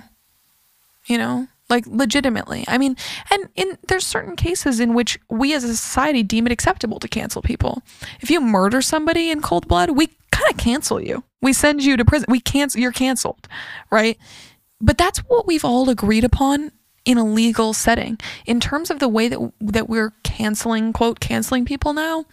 You 1.05 1.17
know, 1.17 1.47
like 1.69 1.85
legitimately. 1.87 2.65
I 2.67 2.77
mean, 2.77 2.95
and 3.31 3.49
in 3.55 3.77
there's 3.87 4.05
certain 4.05 4.35
cases 4.35 4.79
in 4.79 4.93
which 4.93 5.19
we 5.29 5.53
as 5.53 5.63
a 5.63 5.75
society 5.75 6.23
deem 6.23 6.45
it 6.45 6.51
acceptable 6.51 6.99
to 6.99 7.07
cancel 7.07 7.41
people. 7.41 7.81
If 8.21 8.29
you 8.29 8.39
murder 8.39 8.81
somebody 8.81 9.29
in 9.29 9.41
cold 9.41 9.67
blood, 9.67 9.91
we 9.91 10.07
kind 10.31 10.51
of 10.51 10.57
cancel 10.57 11.01
you. 11.01 11.23
We 11.41 11.53
send 11.53 11.83
you 11.83 11.97
to 11.97 12.05
prison. 12.05 12.27
We 12.29 12.39
cancel 12.39 12.79
you're 12.79 12.91
canceled, 12.91 13.47
right? 13.91 14.17
But 14.79 14.97
that's 14.97 15.19
what 15.19 15.47
we've 15.47 15.65
all 15.65 15.89
agreed 15.89 16.23
upon 16.23 16.71
in 17.05 17.17
a 17.17 17.25
legal 17.25 17.73
setting. 17.73 18.17
In 18.45 18.59
terms 18.59 18.89
of 18.89 18.99
the 18.99 19.09
way 19.09 19.27
that 19.27 19.39
that 19.59 19.89
we're 19.89 20.13
canceling 20.23 20.93
quote 20.93 21.19
canceling 21.19 21.65
people 21.65 21.93
now, 21.93 22.25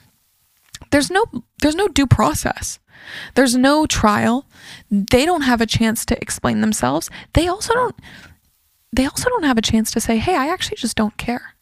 there's 0.90 1.10
no 1.10 1.24
there's 1.62 1.74
no 1.74 1.88
due 1.88 2.06
process. 2.06 2.78
There's 3.34 3.56
no 3.56 3.86
trial. 3.86 4.46
They 4.90 5.24
don't 5.24 5.42
have 5.42 5.60
a 5.60 5.66
chance 5.66 6.04
to 6.06 6.20
explain 6.20 6.60
themselves. 6.60 7.10
They 7.34 7.48
also 7.48 7.74
don't 7.74 7.96
they 8.92 9.06
also 9.06 9.28
don't 9.28 9.44
have 9.44 9.58
a 9.58 9.62
chance 9.62 9.90
to 9.92 10.00
say, 10.00 10.18
"Hey, 10.18 10.36
I 10.36 10.48
actually 10.48 10.76
just 10.76 10.96
don't 10.96 11.16
care." 11.16 11.54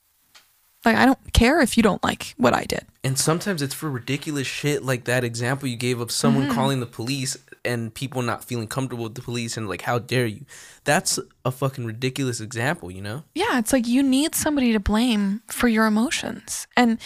Like 0.84 0.96
I 0.96 1.06
don't 1.06 1.32
care 1.32 1.60
if 1.60 1.76
you 1.76 1.82
don't 1.82 2.02
like 2.02 2.34
what 2.36 2.54
I 2.54 2.64
did. 2.64 2.86
And 3.04 3.18
sometimes 3.18 3.62
it's 3.62 3.74
for 3.74 3.90
ridiculous 3.90 4.46
shit 4.46 4.84
like 4.84 5.04
that 5.04 5.24
example 5.24 5.68
you 5.68 5.76
gave 5.76 6.00
of 6.00 6.10
someone 6.10 6.44
mm-hmm. 6.44 6.54
calling 6.54 6.80
the 6.80 6.86
police 6.86 7.36
and 7.64 7.92
people 7.92 8.22
not 8.22 8.44
feeling 8.44 8.68
comfortable 8.68 9.04
with 9.04 9.14
the 9.14 9.22
police 9.22 9.56
and 9.56 9.68
like 9.68 9.82
how 9.82 9.98
dare 9.98 10.26
you. 10.26 10.46
That's 10.84 11.18
a 11.44 11.50
fucking 11.50 11.84
ridiculous 11.84 12.40
example, 12.40 12.90
you 12.90 13.02
know? 13.02 13.24
Yeah, 13.34 13.58
it's 13.58 13.72
like 13.72 13.86
you 13.86 14.02
need 14.02 14.34
somebody 14.34 14.72
to 14.72 14.80
blame 14.80 15.42
for 15.48 15.68
your 15.68 15.86
emotions. 15.86 16.66
And 16.76 16.98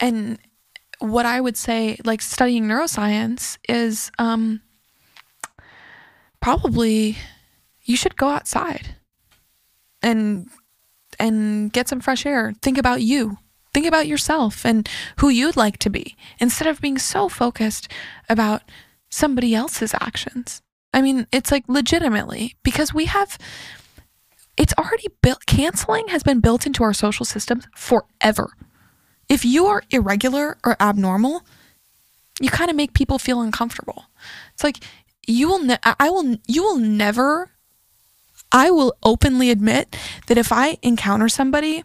and 0.00 0.38
what 1.02 1.26
I 1.26 1.40
would 1.40 1.56
say 1.56 1.98
like 2.04 2.22
studying 2.22 2.64
neuroscience 2.64 3.58
is 3.68 4.10
um 4.18 4.60
probably 6.40 7.16
you 7.82 7.96
should 7.96 8.16
go 8.16 8.28
outside 8.28 8.96
and 10.02 10.48
and 11.18 11.72
get 11.72 11.88
some 11.88 12.00
fresh 12.00 12.26
air. 12.26 12.52
Think 12.62 12.78
about 12.78 13.02
you. 13.02 13.38
Think 13.74 13.86
about 13.86 14.06
yourself 14.06 14.64
and 14.64 14.88
who 15.18 15.28
you'd 15.28 15.56
like 15.56 15.78
to 15.78 15.90
be 15.90 16.16
instead 16.38 16.68
of 16.68 16.80
being 16.80 16.98
so 16.98 17.28
focused 17.28 17.88
about 18.28 18.62
somebody 19.08 19.54
else's 19.54 19.94
actions. 20.00 20.62
I 20.92 21.00
mean, 21.00 21.26
it's 21.32 21.50
like 21.50 21.64
legitimately 21.68 22.56
because 22.62 22.92
we 22.92 23.06
have 23.06 23.38
it's 24.56 24.74
already 24.78 25.08
built 25.22 25.46
canceling 25.46 26.08
has 26.08 26.22
been 26.22 26.40
built 26.40 26.66
into 26.66 26.84
our 26.84 26.92
social 26.92 27.24
systems 27.24 27.66
forever. 27.74 28.50
If 29.32 29.46
you 29.46 29.64
are 29.64 29.82
irregular 29.88 30.58
or 30.62 30.76
abnormal, 30.78 31.40
you 32.38 32.50
kind 32.50 32.68
of 32.68 32.76
make 32.76 32.92
people 32.92 33.18
feel 33.18 33.40
uncomfortable. 33.40 34.04
It's 34.52 34.62
like 34.62 34.84
you 35.26 35.48
will 35.48 35.64
ne- 35.64 35.78
I 35.82 36.10
will 36.10 36.36
you 36.46 36.62
will 36.62 36.76
never 36.76 37.50
I 38.52 38.70
will 38.70 38.94
openly 39.02 39.48
admit 39.48 39.96
that 40.26 40.36
if 40.36 40.52
I 40.52 40.76
encounter 40.82 41.30
somebody 41.30 41.82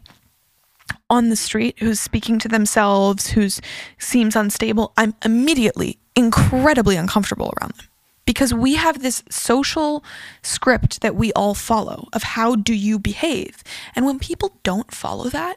on 1.09 1.29
the 1.29 1.37
street 1.37 1.79
who's 1.79 2.01
speaking 2.01 2.37
to 2.39 2.49
themselves, 2.49 3.29
who's 3.29 3.61
seems 3.97 4.35
unstable, 4.35 4.91
I'm 4.97 5.15
immediately 5.23 5.99
incredibly 6.17 6.97
uncomfortable 6.97 7.53
around 7.61 7.75
them. 7.75 7.87
Because 8.25 8.53
we 8.53 8.75
have 8.75 9.01
this 9.01 9.23
social 9.29 10.03
script 10.43 10.99
that 10.99 11.15
we 11.15 11.31
all 11.31 11.53
follow 11.53 12.09
of 12.11 12.23
how 12.23 12.57
do 12.57 12.73
you 12.73 12.99
behave. 12.99 13.63
And 13.95 14.05
when 14.05 14.19
people 14.19 14.59
don't 14.63 14.93
follow 14.93 15.29
that, 15.29 15.55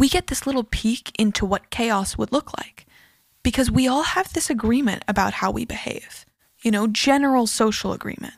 we 0.00 0.08
get 0.08 0.28
this 0.28 0.46
little 0.46 0.64
peek 0.64 1.12
into 1.18 1.44
what 1.44 1.68
chaos 1.68 2.16
would 2.16 2.32
look 2.32 2.56
like. 2.56 2.86
Because 3.42 3.70
we 3.70 3.86
all 3.86 4.02
have 4.02 4.32
this 4.32 4.48
agreement 4.48 5.04
about 5.06 5.34
how 5.34 5.50
we 5.50 5.66
behave, 5.66 6.24
you 6.62 6.70
know, 6.70 6.86
general 6.86 7.46
social 7.46 7.92
agreement. 7.92 8.34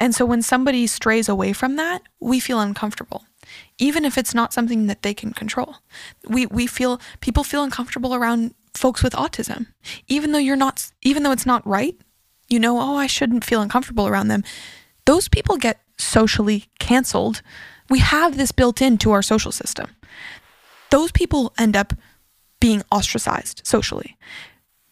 And 0.00 0.16
so 0.16 0.26
when 0.26 0.42
somebody 0.42 0.88
strays 0.88 1.28
away 1.28 1.52
from 1.52 1.76
that, 1.76 2.02
we 2.18 2.40
feel 2.40 2.58
uncomfortable, 2.58 3.24
even 3.78 4.04
if 4.04 4.18
it's 4.18 4.34
not 4.34 4.52
something 4.52 4.88
that 4.88 5.02
they 5.02 5.14
can 5.14 5.32
control. 5.32 5.76
We, 6.28 6.46
we 6.46 6.66
feel, 6.66 7.00
people 7.20 7.44
feel 7.44 7.62
uncomfortable 7.62 8.12
around 8.12 8.54
folks 8.74 9.00
with 9.00 9.12
autism, 9.12 9.68
even 10.08 10.32
though 10.32 10.40
you're 10.40 10.56
not, 10.56 10.90
even 11.02 11.22
though 11.22 11.30
it's 11.30 11.46
not 11.46 11.64
right, 11.64 11.96
you 12.48 12.58
know, 12.58 12.80
oh, 12.80 12.96
I 12.96 13.06
shouldn't 13.06 13.44
feel 13.44 13.62
uncomfortable 13.62 14.08
around 14.08 14.26
them. 14.26 14.42
Those 15.04 15.28
people 15.28 15.56
get 15.56 15.80
socially 15.98 16.64
canceled. 16.80 17.42
We 17.88 18.00
have 18.00 18.36
this 18.36 18.50
built 18.50 18.82
into 18.82 19.12
our 19.12 19.22
social 19.22 19.52
system. 19.52 19.86
Those 20.92 21.10
people 21.10 21.52
end 21.58 21.74
up 21.74 21.94
being 22.60 22.82
ostracized 22.92 23.62
socially 23.64 24.16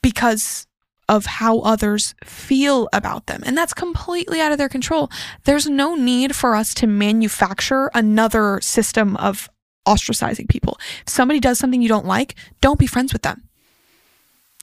because 0.03 0.67
of 1.09 1.27
how 1.27 1.59
others 1.61 2.15
feel 2.25 2.89
about 2.93 3.27
them. 3.27 3.43
And 3.45 3.57
that's 3.59 3.75
completely 3.75 4.41
out 4.41 4.53
of 4.53 4.59
their 4.59 4.69
control. 4.69 5.11
There's 5.45 5.69
no 5.69 5.95
need 5.97 6.35
for 6.35 6.55
us 6.55 6.73
to 6.75 6.87
manufacture 6.87 7.91
another 7.95 8.61
system 8.63 9.17
of 9.19 9.51
ostracizing 9.87 10.49
people. 10.49 10.79
If 11.07 11.11
somebody 11.13 11.41
does 11.41 11.59
something 11.59 11.83
you 11.83 11.89
don't 11.89 12.07
like, 12.07 12.35
don't 12.61 12.79
be 12.79 12.87
friends 12.87 13.13
with 13.13 13.23
them. 13.23 13.49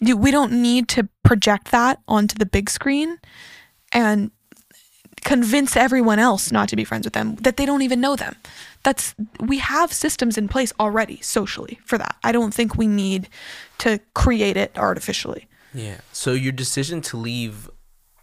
We 0.02 0.32
don't 0.32 0.54
need 0.54 0.88
to 0.90 1.10
project 1.24 1.72
that 1.72 2.00
onto 2.08 2.36
the 2.36 2.46
big 2.46 2.70
screen 2.70 3.20
and 3.92 4.32
convince 5.28 5.76
everyone 5.76 6.20
else 6.20 6.54
not 6.54 6.70
to 6.70 6.78
be 6.78 6.86
friends 6.86 7.06
with 7.06 7.14
them 7.14 7.36
that 7.36 7.58
they 7.58 7.66
don't 7.66 7.82
even 7.82 8.00
know 8.00 8.16
them. 8.16 8.34
That's 8.84 9.14
we 9.42 9.58
have 9.58 9.92
systems 9.92 10.38
in 10.38 10.48
place 10.48 10.72
already 10.80 11.20
socially 11.20 11.82
for 11.84 11.98
that. 11.98 12.16
I 12.24 12.32
don't 12.32 12.54
think 12.54 12.78
we 12.78 12.88
need 12.88 13.28
to 13.80 14.00
create 14.14 14.56
it 14.56 14.72
artificially. 14.78 15.46
Yeah. 15.74 16.00
So 16.14 16.32
your 16.32 16.54
decision 16.54 17.02
to 17.02 17.18
leave 17.18 17.70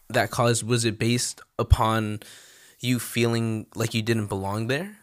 that 0.09 0.31
college 0.31 0.65
was 0.65 0.87
it 0.87 0.99
based 0.99 1.43
upon 1.59 2.21
you 2.81 2.99
feeling 2.99 3.67
like 3.75 3.93
you 3.93 4.01
didn't 4.01 4.29
belong 4.29 4.69
there? 4.69 4.97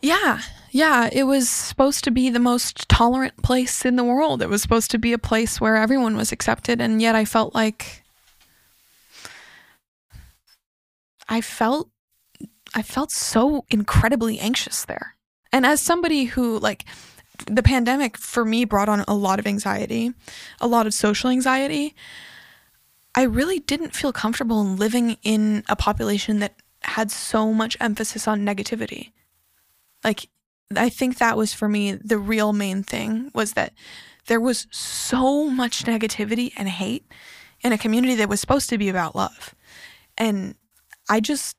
Yeah. 0.00 0.40
Yeah, 0.72 1.08
it 1.12 1.24
was 1.24 1.48
supposed 1.48 2.02
to 2.02 2.10
be 2.10 2.30
the 2.30 2.40
most 2.40 2.88
tolerant 2.88 3.40
place 3.44 3.84
in 3.84 3.94
the 3.94 4.02
world. 4.02 4.42
It 4.42 4.48
was 4.48 4.60
supposed 4.60 4.90
to 4.90 4.98
be 4.98 5.12
a 5.12 5.18
place 5.18 5.60
where 5.60 5.76
everyone 5.76 6.16
was 6.16 6.32
accepted 6.32 6.80
and 6.80 7.00
yet 7.00 7.14
I 7.14 7.24
felt 7.24 7.54
like 7.54 8.01
I 11.28 11.40
felt 11.40 11.90
I 12.74 12.82
felt 12.82 13.10
so 13.10 13.64
incredibly 13.70 14.38
anxious 14.38 14.84
there. 14.84 15.16
And 15.52 15.66
as 15.66 15.80
somebody 15.80 16.24
who 16.24 16.58
like 16.58 16.84
the 17.46 17.62
pandemic 17.62 18.16
for 18.16 18.44
me 18.44 18.64
brought 18.64 18.88
on 18.88 19.04
a 19.08 19.14
lot 19.14 19.38
of 19.38 19.46
anxiety, 19.46 20.12
a 20.60 20.66
lot 20.66 20.86
of 20.86 20.94
social 20.94 21.30
anxiety. 21.30 21.94
I 23.14 23.22
really 23.22 23.58
didn't 23.58 23.94
feel 23.94 24.12
comfortable 24.12 24.60
in 24.62 24.76
living 24.76 25.18
in 25.22 25.64
a 25.68 25.76
population 25.76 26.38
that 26.38 26.54
had 26.82 27.10
so 27.10 27.52
much 27.52 27.76
emphasis 27.80 28.26
on 28.26 28.40
negativity. 28.44 29.12
Like, 30.02 30.28
I 30.74 30.88
think 30.88 31.18
that 31.18 31.36
was 31.36 31.52
for 31.52 31.68
me 31.68 31.92
the 31.92 32.18
real 32.18 32.52
main 32.52 32.82
thing 32.82 33.30
was 33.34 33.52
that 33.52 33.74
there 34.26 34.40
was 34.40 34.66
so 34.70 35.50
much 35.50 35.84
negativity 35.84 36.52
and 36.56 36.68
hate 36.68 37.04
in 37.60 37.72
a 37.72 37.78
community 37.78 38.14
that 38.16 38.28
was 38.28 38.40
supposed 38.40 38.70
to 38.70 38.78
be 38.78 38.88
about 38.88 39.14
love. 39.14 39.54
And 40.16 40.54
I 41.08 41.20
just, 41.20 41.56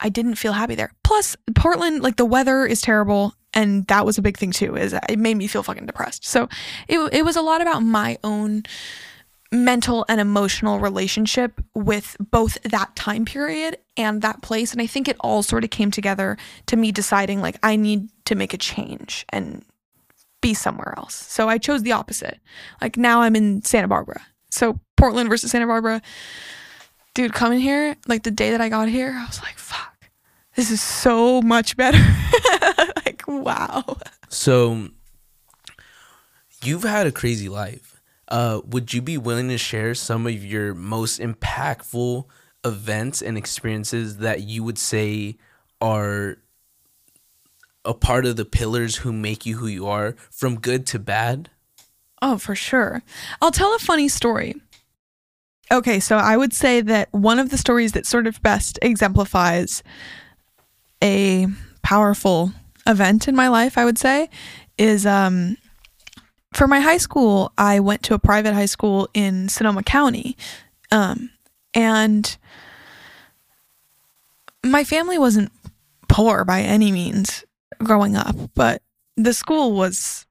I 0.00 0.08
didn't 0.08 0.36
feel 0.36 0.52
happy 0.52 0.74
there. 0.74 0.92
Plus, 1.04 1.36
Portland, 1.54 2.02
like 2.02 2.16
the 2.16 2.24
weather 2.24 2.66
is 2.66 2.80
terrible 2.80 3.34
and 3.52 3.86
that 3.88 4.06
was 4.06 4.16
a 4.18 4.22
big 4.22 4.38
thing 4.38 4.52
too 4.52 4.76
is 4.76 4.94
it 5.08 5.18
made 5.18 5.36
me 5.36 5.46
feel 5.46 5.62
fucking 5.62 5.86
depressed. 5.86 6.24
So 6.24 6.48
it, 6.88 6.98
it 7.12 7.24
was 7.24 7.36
a 7.36 7.42
lot 7.42 7.60
about 7.60 7.80
my 7.80 8.18
own 8.22 8.62
mental 9.52 10.04
and 10.08 10.20
emotional 10.20 10.78
relationship 10.78 11.60
with 11.74 12.16
both 12.20 12.62
that 12.62 12.94
time 12.94 13.24
period 13.24 13.76
and 13.96 14.22
that 14.22 14.40
place 14.42 14.70
and 14.70 14.80
i 14.80 14.86
think 14.86 15.08
it 15.08 15.16
all 15.18 15.42
sort 15.42 15.64
of 15.64 15.70
came 15.70 15.90
together 15.90 16.36
to 16.66 16.76
me 16.76 16.92
deciding 16.92 17.40
like 17.40 17.58
i 17.64 17.74
need 17.74 18.08
to 18.24 18.36
make 18.36 18.54
a 18.54 18.56
change 18.56 19.26
and 19.30 19.64
be 20.40 20.54
somewhere 20.54 20.94
else. 20.96 21.14
So 21.14 21.48
i 21.48 21.58
chose 21.58 21.82
the 21.82 21.92
opposite. 21.92 22.38
Like 22.80 22.96
now 22.96 23.22
i'm 23.22 23.34
in 23.34 23.62
santa 23.62 23.88
barbara. 23.88 24.22
So 24.50 24.78
portland 24.96 25.28
versus 25.28 25.50
santa 25.50 25.66
barbara 25.66 26.00
dude 27.14 27.32
coming 27.32 27.60
here 27.60 27.96
like 28.06 28.22
the 28.22 28.30
day 28.30 28.50
that 28.50 28.60
i 28.60 28.68
got 28.68 28.88
here 28.88 29.12
i 29.16 29.26
was 29.26 29.40
like 29.42 29.58
fuck 29.58 29.90
this 30.56 30.70
is 30.70 30.82
so 30.82 31.40
much 31.40 31.76
better 31.76 31.98
like, 33.06 33.22
wow. 33.26 33.96
So 34.28 34.88
you've 36.62 36.82
had 36.82 37.06
a 37.06 37.12
crazy 37.12 37.48
life. 37.48 38.00
Uh, 38.28 38.60
would 38.66 38.92
you 38.92 39.02
be 39.02 39.18
willing 39.18 39.48
to 39.48 39.58
share 39.58 39.94
some 39.94 40.26
of 40.26 40.44
your 40.44 40.74
most 40.74 41.20
impactful 41.20 42.24
events 42.64 43.22
and 43.22 43.36
experiences 43.36 44.18
that 44.18 44.42
you 44.42 44.62
would 44.62 44.78
say 44.78 45.36
are 45.80 46.36
a 47.84 47.94
part 47.94 48.26
of 48.26 48.36
the 48.36 48.44
pillars 48.44 48.96
who 48.96 49.12
make 49.12 49.46
you 49.46 49.56
who 49.56 49.66
you 49.66 49.86
are 49.86 50.14
from 50.30 50.60
good 50.60 50.86
to 50.88 50.98
bad? 50.98 51.50
Oh, 52.22 52.36
for 52.36 52.54
sure. 52.54 53.02
I'll 53.40 53.50
tell 53.50 53.74
a 53.74 53.78
funny 53.78 54.08
story. 54.08 54.54
Okay, 55.72 56.00
so 56.00 56.16
I 56.16 56.36
would 56.36 56.52
say 56.52 56.80
that 56.80 57.08
one 57.12 57.38
of 57.38 57.50
the 57.50 57.58
stories 57.58 57.92
that 57.92 58.04
sort 58.04 58.26
of 58.26 58.42
best 58.42 58.78
exemplifies 58.82 59.84
a 61.02 61.46
powerful 61.82 62.52
event 62.86 63.28
in 63.28 63.36
my 63.36 63.48
life, 63.48 63.78
I 63.78 63.84
would 63.84 63.98
say, 63.98 64.28
is 64.78 65.06
um, 65.06 65.56
for 66.52 66.66
my 66.66 66.80
high 66.80 66.96
school, 66.96 67.52
I 67.56 67.78
went 67.80 68.02
to 68.04 68.14
a 68.14 68.18
private 68.18 68.54
high 68.54 68.66
school 68.66 69.08
in 69.14 69.48
Sonoma 69.48 69.84
County. 69.84 70.36
Um, 70.90 71.30
and 71.72 72.36
my 74.64 74.82
family 74.82 75.18
wasn't 75.18 75.52
poor 76.08 76.44
by 76.44 76.62
any 76.62 76.90
means 76.90 77.44
growing 77.78 78.16
up, 78.16 78.34
but 78.54 78.82
the 79.16 79.32
school 79.32 79.72
was 79.72 80.26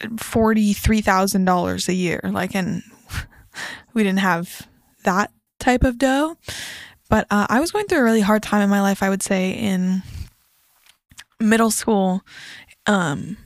$43,000 0.00 1.88
a 1.88 1.94
year. 1.94 2.20
Like, 2.24 2.54
and 2.54 2.82
we 3.94 4.02
didn't 4.02 4.20
have 4.20 4.68
that 5.04 5.30
type 5.58 5.84
of 5.84 5.98
dough. 5.98 6.36
But 7.08 7.26
uh, 7.30 7.46
I 7.48 7.60
was 7.60 7.70
going 7.70 7.86
through 7.86 8.00
a 8.00 8.04
really 8.04 8.20
hard 8.20 8.42
time 8.42 8.62
in 8.62 8.68
my 8.68 8.82
life, 8.82 9.02
I 9.02 9.08
would 9.08 9.22
say, 9.22 9.52
in 9.52 10.02
middle 11.40 11.70
school. 11.70 12.22
Um, 12.86 13.36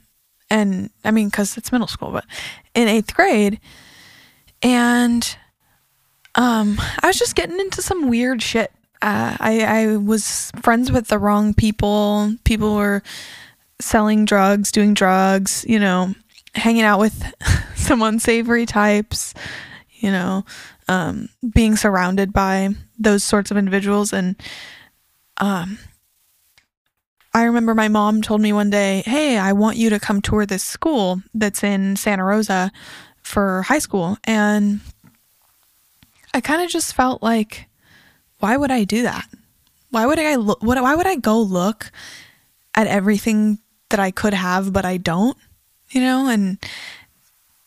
and 0.49 0.89
I 1.03 1.11
mean, 1.11 1.29
because 1.29 1.57
it's 1.57 1.71
middle 1.71 1.87
school, 1.87 2.11
but 2.11 2.25
in 2.73 2.87
eighth 2.87 3.13
grade. 3.13 3.59
And 4.61 5.37
um, 6.35 6.79
I 7.01 7.07
was 7.07 7.17
just 7.17 7.35
getting 7.35 7.59
into 7.59 7.81
some 7.81 8.09
weird 8.09 8.41
shit. 8.41 8.71
Uh, 9.01 9.35
I, 9.39 9.61
I 9.61 9.97
was 9.97 10.51
friends 10.61 10.91
with 10.91 11.07
the 11.07 11.19
wrong 11.19 11.53
people. 11.53 12.35
People 12.43 12.75
were 12.75 13.03
selling 13.79 14.25
drugs, 14.25 14.71
doing 14.71 14.93
drugs, 14.93 15.65
you 15.67 15.79
know, 15.79 16.13
hanging 16.55 16.83
out 16.83 16.99
with 16.99 17.23
some 17.75 18.01
unsavory 18.01 18.65
types, 18.65 19.33
you 20.03 20.11
know, 20.11 20.43
um, 20.89 21.29
being 21.55 21.77
surrounded 21.77 22.33
by 22.33 22.69
those 22.99 23.23
sorts 23.23 23.51
of 23.51 23.57
individuals. 23.57 24.11
And 24.11 24.35
um, 25.37 25.79
I 27.33 27.43
remember 27.43 27.73
my 27.73 27.87
mom 27.87 28.21
told 28.21 28.41
me 28.41 28.51
one 28.51 28.69
day, 28.69 29.01
Hey, 29.05 29.37
I 29.37 29.53
want 29.53 29.77
you 29.77 29.89
to 29.91 30.01
come 30.01 30.21
tour 30.21 30.45
this 30.45 30.63
school 30.63 31.23
that's 31.33 31.63
in 31.63 31.95
Santa 31.95 32.25
Rosa 32.25 32.69
for 33.21 33.61
high 33.61 33.79
school. 33.79 34.17
And 34.25 34.81
I 36.33 36.41
kind 36.41 36.61
of 36.61 36.69
just 36.69 36.93
felt 36.93 37.23
like, 37.23 37.69
why 38.39 38.57
would 38.57 38.71
I 38.71 38.83
do 38.83 39.03
that? 39.03 39.25
Why 39.89 40.05
would 40.05 40.19
I 40.19 40.35
look? 40.35 40.61
What? 40.61 40.81
Why 40.81 40.95
would 40.95 41.07
I 41.07 41.15
go 41.15 41.39
look 41.39 41.91
at 42.75 42.87
everything 42.87 43.59
that 43.89 44.01
I 44.01 44.11
could 44.11 44.33
have, 44.33 44.73
but 44.73 44.83
I 44.83 44.97
don't? 44.97 45.37
You 45.91 46.01
know, 46.01 46.27
and 46.27 46.57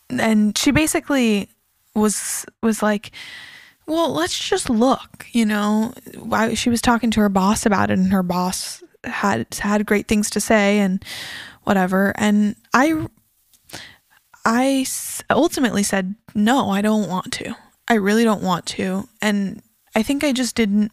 and 0.09 0.55
she 0.55 0.71
basically 0.71 1.49
was 1.97 2.45
was 2.63 2.81
like, 2.81 3.11
well, 3.85 4.13
let's 4.13 4.37
just 4.37 4.69
look. 4.69 5.25
You 5.31 5.45
know, 5.45 5.93
why 6.17 6.53
she 6.53 6.69
was 6.69 6.81
talking 6.81 7.11
to 7.11 7.21
her 7.21 7.29
boss 7.29 7.65
about 7.65 7.89
it, 7.89 7.97
and 7.99 8.11
her 8.11 8.23
boss 8.23 8.83
had 9.03 9.47
had 9.59 9.85
great 9.85 10.07
things 10.07 10.29
to 10.31 10.39
say 10.39 10.79
and 10.79 11.03
whatever. 11.63 12.13
And 12.15 12.55
I 12.73 13.07
I 14.45 14.85
ultimately 15.29 15.83
said, 15.83 16.15
no, 16.33 16.69
I 16.69 16.81
don't 16.81 17.09
want 17.09 17.33
to. 17.33 17.53
I 17.89 17.95
really 17.95 18.23
don't 18.23 18.43
want 18.43 18.65
to. 18.67 19.07
And 19.21 19.61
I 19.93 20.03
think 20.03 20.23
I 20.23 20.31
just 20.31 20.55
didn't, 20.55 20.91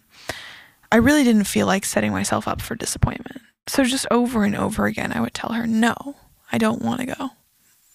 I 0.90 0.96
really 0.96 1.22
didn't 1.22 1.44
feel 1.44 1.66
like 1.66 1.84
setting 1.84 2.10
myself 2.10 2.48
up 2.48 2.60
for 2.60 2.74
disappointment. 2.74 3.42
So 3.68 3.84
just 3.84 4.06
over 4.10 4.44
and 4.44 4.56
over 4.56 4.86
again, 4.86 5.12
I 5.12 5.20
would 5.20 5.34
tell 5.34 5.52
her, 5.52 5.66
no, 5.68 6.16
I 6.50 6.58
don't 6.58 6.82
want 6.82 7.00
to 7.00 7.06
go. 7.06 7.30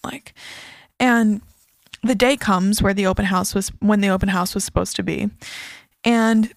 Like, 0.02 0.32
and 0.98 1.42
the 2.02 2.14
day 2.14 2.36
comes 2.36 2.82
where 2.82 2.94
the 2.94 3.06
open 3.06 3.26
house 3.26 3.54
was, 3.54 3.68
when 3.80 4.00
the 4.00 4.08
open 4.08 4.28
house 4.28 4.54
was 4.54 4.64
supposed 4.64 4.96
to 4.96 5.02
be. 5.02 5.30
And 6.04 6.52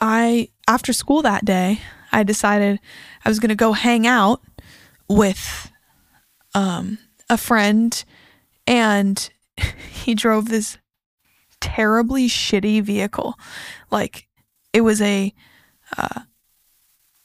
I, 0.00 0.48
after 0.68 0.92
school 0.92 1.22
that 1.22 1.44
day, 1.44 1.80
I 2.12 2.22
decided 2.22 2.78
I 3.24 3.28
was 3.28 3.38
going 3.38 3.48
to 3.48 3.54
go 3.54 3.72
hang 3.72 4.06
out 4.06 4.42
with 5.08 5.70
um, 6.54 6.98
a 7.28 7.36
friend 7.36 8.04
and 8.66 9.30
he 9.90 10.14
drove 10.14 10.48
this 10.48 10.78
terribly 11.60 12.28
shitty 12.28 12.82
vehicle. 12.82 13.34
Like 13.90 14.28
it 14.72 14.82
was 14.82 15.00
a 15.00 15.32
uh, 15.96 16.20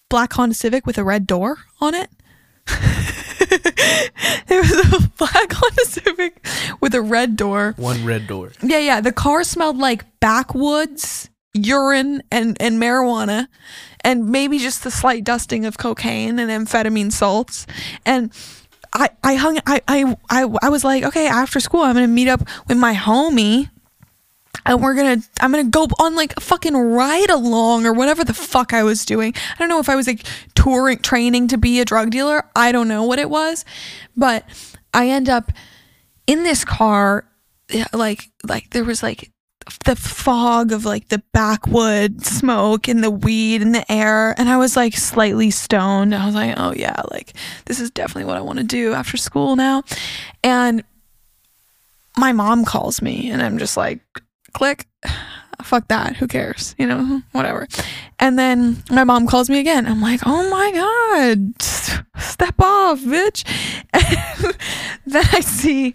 black 0.09 0.33
Honda 0.33 0.55
Civic 0.55 0.85
with 0.85 0.97
a 0.97 1.03
red 1.03 1.27
door 1.27 1.57
on 1.81 1.93
it. 1.95 2.09
it 4.49 4.57
was 4.61 5.03
a 5.03 5.07
black 5.17 5.51
Honda 5.53 5.85
Civic 5.85 6.45
with 6.81 6.93
a 6.93 7.01
red 7.01 7.35
door. 7.35 7.73
One 7.77 8.03
red 8.05 8.27
door. 8.27 8.51
Yeah, 8.61 8.79
yeah. 8.79 9.01
The 9.01 9.11
car 9.11 9.43
smelled 9.43 9.77
like 9.77 10.05
backwoods, 10.19 11.29
urine, 11.53 12.21
and, 12.31 12.57
and 12.61 12.81
marijuana, 12.81 13.47
and 14.01 14.29
maybe 14.29 14.59
just 14.59 14.83
the 14.83 14.91
slight 14.91 15.23
dusting 15.23 15.65
of 15.65 15.77
cocaine 15.77 16.39
and 16.39 16.49
amphetamine 16.49 17.11
salts. 17.11 17.65
And 18.05 18.33
I, 18.91 19.09
I 19.23 19.35
hung 19.35 19.59
I, 19.65 19.81
I 19.87 20.15
I 20.29 20.57
I 20.61 20.69
was 20.69 20.83
like, 20.83 21.03
okay, 21.03 21.27
after 21.27 21.59
school 21.59 21.81
I'm 21.81 21.93
gonna 21.93 22.07
meet 22.07 22.27
up 22.27 22.41
with 22.67 22.77
my 22.77 22.95
homie 22.95 23.69
and 24.65 24.81
we're 24.81 24.95
gonna 24.95 25.21
I'm 25.41 25.51
gonna 25.51 25.65
go 25.65 25.87
on 25.99 26.15
like 26.15 26.35
a 26.37 26.41
fucking 26.41 26.75
ride 26.75 27.29
along 27.29 27.85
or 27.85 27.93
whatever 27.93 28.23
the 28.23 28.33
fuck 28.33 28.73
I 28.73 28.83
was 28.83 29.05
doing. 29.05 29.33
I 29.35 29.59
don't 29.59 29.69
know 29.69 29.79
if 29.79 29.89
I 29.89 29.95
was 29.95 30.07
like 30.07 30.25
touring 30.55 30.99
training 30.99 31.47
to 31.49 31.57
be 31.57 31.79
a 31.79 31.85
drug 31.85 32.11
dealer. 32.11 32.45
I 32.55 32.71
don't 32.71 32.87
know 32.87 33.03
what 33.03 33.19
it 33.19 33.29
was. 33.29 33.65
But 34.15 34.45
I 34.93 35.09
end 35.09 35.29
up 35.29 35.51
in 36.27 36.43
this 36.43 36.63
car 36.65 37.25
like 37.93 38.29
like 38.43 38.69
there 38.71 38.83
was 38.83 39.01
like 39.03 39.31
the 39.85 39.95
fog 39.95 40.71
of 40.71 40.85
like 40.85 41.09
the 41.09 41.21
backwood 41.33 42.25
smoke 42.25 42.87
and 42.87 43.03
the 43.03 43.11
weed 43.11 43.61
in 43.61 43.71
the 43.71 43.91
air 43.91 44.33
and 44.39 44.49
i 44.49 44.57
was 44.57 44.75
like 44.75 44.95
slightly 44.95 45.51
stoned 45.51 46.15
i 46.15 46.25
was 46.25 46.33
like 46.33 46.53
oh 46.57 46.73
yeah 46.75 47.01
like 47.11 47.33
this 47.65 47.79
is 47.79 47.91
definitely 47.91 48.25
what 48.25 48.37
i 48.37 48.41
want 48.41 48.57
to 48.57 48.63
do 48.65 48.93
after 48.93 49.17
school 49.17 49.55
now 49.55 49.83
and 50.43 50.83
my 52.17 52.31
mom 52.31 52.65
calls 52.65 53.01
me 53.01 53.29
and 53.29 53.41
i'm 53.41 53.57
just 53.57 53.77
like 53.77 53.99
click 54.53 54.87
fuck 55.63 55.87
that 55.89 56.15
who 56.15 56.27
cares 56.27 56.73
you 56.79 56.87
know 56.87 57.21
whatever 57.31 57.67
and 58.17 58.39
then 58.39 58.81
my 58.89 59.03
mom 59.03 59.27
calls 59.27 59.49
me 59.49 59.59
again 59.59 59.85
i'm 59.85 60.01
like 60.01 60.21
oh 60.25 60.49
my 60.49 60.71
god 60.71 61.61
step 62.17 62.55
off 62.59 62.99
bitch 63.01 63.43
and 63.93 64.55
then 65.05 65.25
i 65.33 65.41
see 65.41 65.93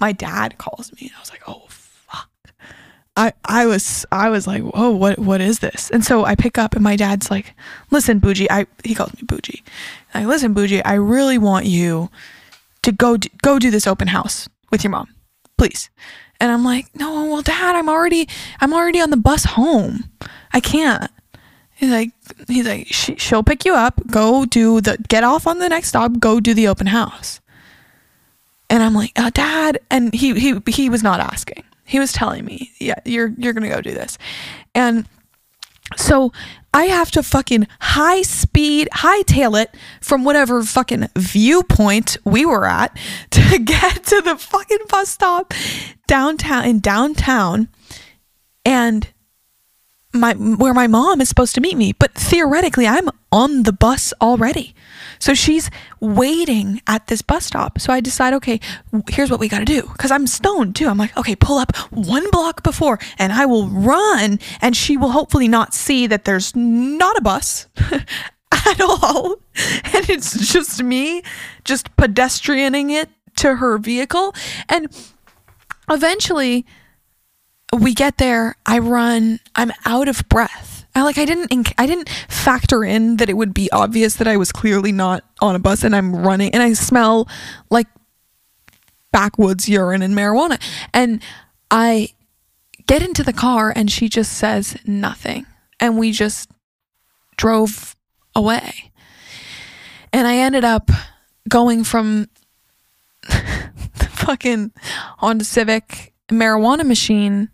my 0.00 0.12
dad 0.12 0.56
calls 0.58 0.92
me 0.92 1.10
i 1.16 1.20
was 1.20 1.30
like 1.30 1.42
oh 1.48 1.64
fuck. 1.68 2.30
I, 3.16 3.32
I 3.44 3.66
was 3.66 4.04
I 4.10 4.28
was 4.28 4.48
like, 4.48 4.62
whoa, 4.62 4.90
what 4.90 5.20
what 5.20 5.40
is 5.40 5.60
this? 5.60 5.88
And 5.90 6.04
so 6.04 6.24
I 6.24 6.34
pick 6.34 6.58
up 6.58 6.74
and 6.74 6.82
my 6.82 6.96
dad's 6.96 7.30
like, 7.30 7.54
listen, 7.92 8.18
Bougie, 8.18 8.50
I 8.50 8.66
he 8.82 8.94
calls 8.94 9.14
me 9.14 9.20
Bougie. 9.22 9.62
Like, 10.14 10.26
listen, 10.26 10.52
Bougie, 10.52 10.82
I 10.82 10.94
really 10.94 11.38
want 11.38 11.66
you 11.66 12.10
to 12.82 12.92
go 12.92 13.16
do, 13.16 13.28
go 13.42 13.58
do 13.58 13.70
this 13.70 13.86
open 13.86 14.08
house 14.08 14.48
with 14.70 14.84
your 14.84 14.90
mom, 14.90 15.08
please. 15.56 15.90
And 16.40 16.50
I'm 16.50 16.64
like, 16.64 16.94
no, 16.94 17.26
well, 17.26 17.42
Dad, 17.42 17.76
I'm 17.76 17.88
already 17.88 18.28
I'm 18.60 18.72
already 18.72 19.00
on 19.00 19.10
the 19.10 19.16
bus 19.16 19.44
home. 19.44 20.10
I 20.52 20.60
can't. 20.60 21.10
He's 21.74 21.90
like 21.90 22.10
he's 22.48 22.66
like 22.66 22.86
she, 22.88 23.16
she'll 23.16 23.42
pick 23.42 23.64
you 23.64 23.74
up. 23.74 24.06
Go 24.06 24.44
do 24.44 24.80
the 24.80 24.96
get 25.08 25.24
off 25.24 25.46
on 25.46 25.58
the 25.58 25.68
next 25.68 25.88
stop. 25.88 26.18
Go 26.18 26.40
do 26.40 26.54
the 26.54 26.68
open 26.68 26.88
house. 26.88 27.40
And 28.70 28.82
I'm 28.82 28.94
like, 28.94 29.12
uh, 29.16 29.30
Dad, 29.30 29.78
and 29.90 30.12
he 30.14 30.38
he 30.38 30.58
he 30.66 30.88
was 30.88 31.02
not 31.02 31.20
asking. 31.20 31.62
He 31.84 31.98
was 31.98 32.12
telling 32.12 32.44
me, 32.44 32.72
yeah, 32.78 32.98
you're 33.04 33.32
you're 33.36 33.52
gonna 33.52 33.68
go 33.68 33.80
do 33.80 33.92
this, 33.92 34.16
and 34.74 35.06
so 35.96 36.32
I 36.74 36.86
have 36.86 37.12
to 37.12 37.22
fucking 37.22 37.68
high 37.80 38.22
speed 38.22 38.88
hightail 38.92 39.62
it 39.62 39.74
from 40.00 40.24
whatever 40.24 40.60
fucking 40.64 41.08
viewpoint 41.16 42.16
we 42.24 42.44
were 42.44 42.66
at 42.66 42.98
to 43.30 43.58
get 43.60 44.04
to 44.06 44.20
the 44.20 44.36
fucking 44.36 44.86
bus 44.88 45.08
stop 45.08 45.54
downtown 46.08 46.64
in 46.64 46.80
downtown, 46.80 47.68
and 48.64 49.08
my 50.12 50.34
where 50.34 50.74
my 50.74 50.88
mom 50.88 51.20
is 51.20 51.28
supposed 51.28 51.54
to 51.54 51.60
meet 51.60 51.76
me. 51.76 51.92
But 51.92 52.12
theoretically, 52.14 52.88
I'm 52.88 53.08
on 53.30 53.62
the 53.62 53.72
bus 53.72 54.12
already. 54.20 54.74
So 55.24 55.32
she's 55.32 55.70
waiting 56.00 56.82
at 56.86 57.06
this 57.06 57.22
bus 57.22 57.46
stop. 57.46 57.80
So 57.80 57.94
I 57.94 58.00
decide, 58.00 58.34
okay, 58.34 58.60
here's 59.08 59.30
what 59.30 59.40
we 59.40 59.48
got 59.48 59.60
to 59.60 59.64
do. 59.64 59.80
Cause 59.96 60.10
I'm 60.10 60.26
stoned 60.26 60.76
too. 60.76 60.86
I'm 60.86 60.98
like, 60.98 61.16
okay, 61.16 61.34
pull 61.34 61.56
up 61.56 61.74
one 61.88 62.30
block 62.30 62.62
before 62.62 62.98
and 63.18 63.32
I 63.32 63.46
will 63.46 63.66
run 63.68 64.38
and 64.60 64.76
she 64.76 64.98
will 64.98 65.12
hopefully 65.12 65.48
not 65.48 65.72
see 65.72 66.06
that 66.08 66.26
there's 66.26 66.54
not 66.54 67.16
a 67.16 67.22
bus 67.22 67.68
at 68.52 68.80
all. 68.82 69.36
And 69.94 70.10
it's 70.10 70.52
just 70.52 70.82
me 70.82 71.22
just 71.64 71.96
pedestrianing 71.96 72.90
it 72.90 73.08
to 73.36 73.56
her 73.56 73.78
vehicle. 73.78 74.34
And 74.68 74.94
eventually 75.88 76.66
we 77.72 77.94
get 77.94 78.18
there. 78.18 78.56
I 78.66 78.78
run, 78.78 79.40
I'm 79.56 79.72
out 79.86 80.06
of 80.06 80.28
breath 80.28 80.73
I 80.94 81.02
like 81.02 81.18
I 81.18 81.24
didn't 81.24 81.72
I 81.76 81.86
didn't 81.86 82.08
factor 82.28 82.84
in 82.84 83.16
that 83.16 83.28
it 83.28 83.36
would 83.36 83.52
be 83.52 83.70
obvious 83.72 84.16
that 84.16 84.28
I 84.28 84.36
was 84.36 84.52
clearly 84.52 84.92
not 84.92 85.24
on 85.40 85.56
a 85.56 85.58
bus 85.58 85.82
and 85.82 85.94
I'm 85.94 86.14
running 86.14 86.54
and 86.54 86.62
I 86.62 86.72
smell 86.74 87.28
like 87.70 87.88
backwoods 89.12 89.68
urine 89.68 90.02
and 90.02 90.14
marijuana 90.14 90.60
and 90.92 91.22
I 91.70 92.10
get 92.86 93.02
into 93.02 93.22
the 93.22 93.32
car 93.32 93.72
and 93.74 93.90
she 93.90 94.08
just 94.08 94.32
says 94.32 94.76
nothing 94.86 95.46
and 95.80 95.98
we 95.98 96.12
just 96.12 96.50
drove 97.36 97.96
away. 98.34 98.92
And 100.12 100.26
I 100.26 100.36
ended 100.36 100.64
up 100.64 100.90
going 101.48 101.84
from 101.84 102.28
the 103.22 104.08
fucking 104.10 104.72
Honda 105.18 105.44
Civic 105.44 106.12
marijuana 106.28 106.86
machine 106.86 107.50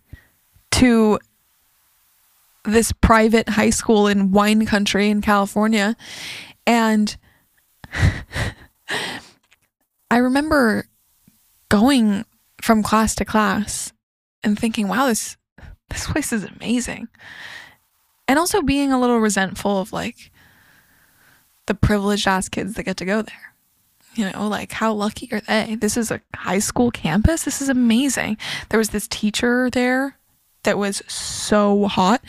to 0.73 1.19
this 2.65 2.93
private 2.93 3.49
high 3.49 3.71
school 3.71 4.07
in 4.07 4.33
wine 4.33 4.67
country 4.67 5.11
in 5.11 5.21
California. 5.21 5.97
And 6.67 7.17
I 10.11 10.17
remember 10.19 10.87
going 11.69 12.25
from 12.61 12.83
class 12.83 13.15
to 13.17 13.25
class 13.25 13.93
and 14.43 14.59
thinking, 14.59 14.89
wow, 14.89 15.07
this 15.07 15.37
this 15.89 16.07
place 16.07 16.33
is 16.33 16.45
amazing. 16.45 17.09
And 18.29 18.39
also 18.39 18.63
being 18.63 18.93
a 18.93 19.01
little 19.01 19.19
resentful 19.19 19.81
of 19.81 19.93
like 19.93 20.31
the 21.67 21.75
privileged 21.75 22.29
ass 22.29 22.49
kids 22.49 22.75
that 22.75 22.85
get 22.85 22.97
to 22.99 23.05
go 23.05 23.23
there. 23.23 23.55
You 24.15 24.31
know, 24.31 24.49
like 24.49 24.73
how 24.73 24.93
lucky 24.93 25.29
are 25.33 25.41
they? 25.41 25.77
This 25.77 25.97
is 25.97 26.11
a 26.11 26.21
high 26.35 26.59
school 26.59 26.91
campus. 26.91 27.45
This 27.45 27.61
is 27.61 27.69
amazing. 27.69 28.39
There 28.69 28.79
was 28.79 28.91
this 28.91 29.09
teacher 29.09 29.71
there 29.71 30.17
that 30.63 30.79
was 30.79 31.03
so 31.07 31.87
hot. 31.87 32.23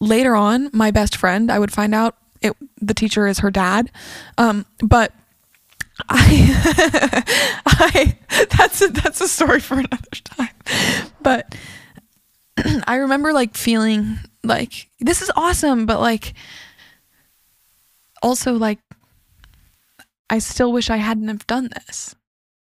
Later 0.00 0.34
on, 0.34 0.70
my 0.72 0.90
best 0.90 1.16
friend, 1.16 1.50
I 1.50 1.58
would 1.58 1.72
find 1.72 1.94
out 1.94 2.16
it 2.40 2.54
the 2.80 2.94
teacher 2.94 3.26
is 3.26 3.40
her 3.40 3.50
dad. 3.50 3.90
Um, 4.36 4.64
but 4.80 5.12
I, 6.08 7.22
I 7.66 8.18
that's 8.56 8.80
a, 8.82 8.88
that's 8.88 9.20
a 9.20 9.28
story 9.28 9.60
for 9.60 9.74
another 9.74 10.10
time. 10.24 10.54
But 11.20 11.54
I 12.86 12.96
remember 12.96 13.32
like 13.32 13.56
feeling 13.56 14.18
like 14.44 14.88
this 15.00 15.22
is 15.22 15.30
awesome, 15.36 15.86
but 15.86 16.00
like 16.00 16.34
also 18.22 18.52
like 18.54 18.78
I 20.30 20.38
still 20.38 20.72
wish 20.72 20.90
I 20.90 20.96
hadn't 20.96 21.28
have 21.28 21.46
done 21.46 21.70
this 21.74 22.14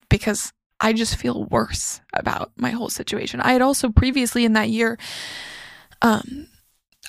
because 0.09 0.53
I 0.81 0.93
just 0.93 1.17
feel 1.17 1.45
worse 1.45 2.01
about 2.13 2.53
my 2.57 2.71
whole 2.71 2.91
situation. 2.91 3.41
I 3.41 3.53
had 3.53 3.63
also 3.63 3.91
previously 3.91 4.45
in 4.45 4.53
that 4.55 4.71
year 4.71 4.99
um 6.03 6.49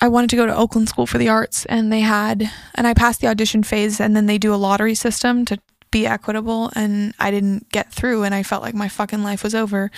I 0.00 0.08
wanted 0.08 0.30
to 0.30 0.36
go 0.36 0.46
to 0.46 0.54
Oakland 0.54 0.88
School 0.88 1.06
for 1.06 1.18
the 1.18 1.28
Arts 1.28 1.66
and 1.66 1.92
they 1.92 2.00
had 2.00 2.50
and 2.74 2.86
I 2.86 2.94
passed 2.94 3.20
the 3.20 3.26
audition 3.26 3.62
phase 3.62 4.00
and 4.00 4.14
then 4.14 4.26
they 4.26 4.38
do 4.38 4.54
a 4.54 4.56
lottery 4.56 4.94
system 4.94 5.44
to 5.46 5.58
be 5.90 6.06
equitable 6.06 6.70
and 6.76 7.14
I 7.18 7.30
didn't 7.30 7.70
get 7.70 7.92
through 7.92 8.22
and 8.22 8.34
I 8.34 8.42
felt 8.42 8.62
like 8.62 8.74
my 8.74 8.88
fucking 8.88 9.22
life 9.22 9.42
was 9.42 9.54
over. 9.54 9.90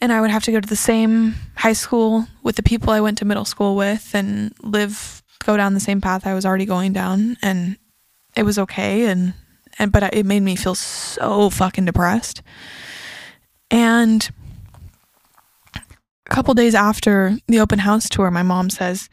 And 0.00 0.12
I 0.12 0.20
would 0.20 0.30
have 0.30 0.44
to 0.44 0.52
go 0.52 0.60
to 0.60 0.68
the 0.68 0.76
same 0.76 1.34
high 1.54 1.72
school 1.72 2.26
with 2.42 2.56
the 2.56 2.62
people 2.62 2.90
I 2.90 3.00
went 3.00 3.18
to 3.18 3.24
middle 3.24 3.44
school 3.44 3.76
with 3.76 4.14
and 4.14 4.52
live 4.62 5.22
go 5.44 5.56
down 5.56 5.74
the 5.74 5.80
same 5.80 6.00
path 6.00 6.26
I 6.26 6.34
was 6.34 6.44
already 6.44 6.66
going 6.66 6.92
down 6.92 7.36
and 7.42 7.78
it 8.34 8.42
was 8.42 8.58
okay 8.58 9.06
and 9.06 9.34
and 9.78 9.92
but 9.92 10.14
it 10.14 10.26
made 10.26 10.42
me 10.42 10.56
feel 10.56 10.74
so 10.74 11.50
fucking 11.50 11.84
depressed. 11.84 12.42
And 13.70 14.28
a 15.74 15.80
couple 16.30 16.54
days 16.54 16.74
after 16.74 17.36
the 17.46 17.60
open 17.60 17.80
house 17.80 18.08
tour, 18.08 18.30
my 18.30 18.42
mom 18.42 18.70
says, 18.70 19.08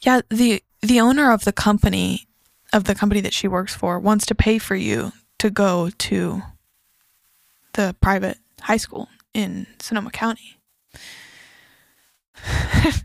"Yeah, 0.00 0.20
the 0.28 0.62
the 0.82 1.00
owner 1.00 1.32
of 1.32 1.44
the 1.44 1.52
company 1.52 2.26
of 2.72 2.84
the 2.84 2.94
company 2.94 3.20
that 3.22 3.32
she 3.32 3.48
works 3.48 3.74
for 3.74 3.98
wants 3.98 4.26
to 4.26 4.34
pay 4.34 4.58
for 4.58 4.76
you 4.76 5.12
to 5.38 5.50
go 5.50 5.90
to 5.90 6.42
the 7.74 7.94
private 8.00 8.38
high 8.62 8.76
school 8.76 9.08
in 9.34 9.66
Sonoma 9.78 10.10
County." 10.10 10.58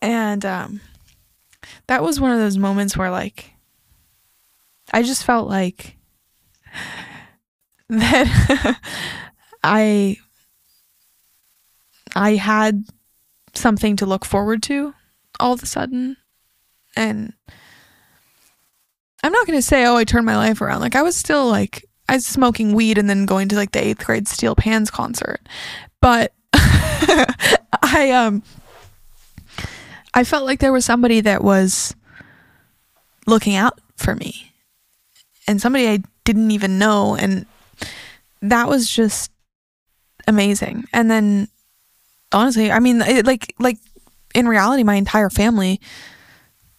and 0.00 0.44
um 0.44 0.80
that 1.86 2.02
was 2.02 2.20
one 2.20 2.30
of 2.30 2.38
those 2.38 2.58
moments 2.58 2.96
where 2.96 3.10
like 3.10 3.53
I 4.94 5.02
just 5.02 5.24
felt 5.24 5.48
like 5.48 5.96
that 7.88 8.78
I 9.64 10.16
I 12.14 12.36
had 12.36 12.84
something 13.54 13.96
to 13.96 14.06
look 14.06 14.24
forward 14.24 14.62
to 14.62 14.94
all 15.40 15.52
of 15.52 15.64
a 15.64 15.66
sudden. 15.66 16.16
And 16.94 17.32
I'm 19.24 19.32
not 19.32 19.48
going 19.48 19.58
to 19.58 19.62
say 19.62 19.84
oh 19.84 19.96
I 19.96 20.04
turned 20.04 20.26
my 20.26 20.36
life 20.36 20.60
around. 20.60 20.80
Like 20.80 20.94
I 20.94 21.02
was 21.02 21.16
still 21.16 21.48
like 21.48 21.84
I 22.08 22.14
was 22.14 22.24
smoking 22.24 22.72
weed 22.72 22.96
and 22.96 23.10
then 23.10 23.26
going 23.26 23.48
to 23.48 23.56
like 23.56 23.72
the 23.72 23.80
8th 23.80 24.04
grade 24.04 24.28
Steel 24.28 24.54
Pans 24.54 24.92
concert. 24.92 25.40
But 26.00 26.32
I 26.52 28.12
um 28.14 28.44
I 30.14 30.22
felt 30.22 30.46
like 30.46 30.60
there 30.60 30.72
was 30.72 30.84
somebody 30.84 31.20
that 31.22 31.42
was 31.42 31.96
looking 33.26 33.56
out 33.56 33.80
for 33.96 34.14
me 34.14 34.53
and 35.46 35.60
somebody 35.60 35.88
I 35.88 36.00
didn't 36.24 36.50
even 36.50 36.78
know 36.78 37.14
and 37.14 37.46
that 38.42 38.68
was 38.68 38.88
just 38.88 39.30
amazing. 40.26 40.84
And 40.92 41.10
then 41.10 41.48
honestly, 42.32 42.70
I 42.70 42.78
mean 42.78 43.00
it, 43.02 43.26
like 43.26 43.54
like 43.58 43.78
in 44.34 44.48
reality 44.48 44.82
my 44.82 44.94
entire 44.94 45.30
family 45.30 45.80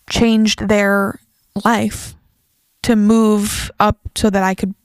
changed 0.10 0.68
their 0.68 1.20
life 1.64 2.16
to 2.84 2.96
move 2.96 3.72
up 3.80 3.98
so 4.16 4.30
that 4.30 4.44
I 4.44 4.54
could 4.54 4.76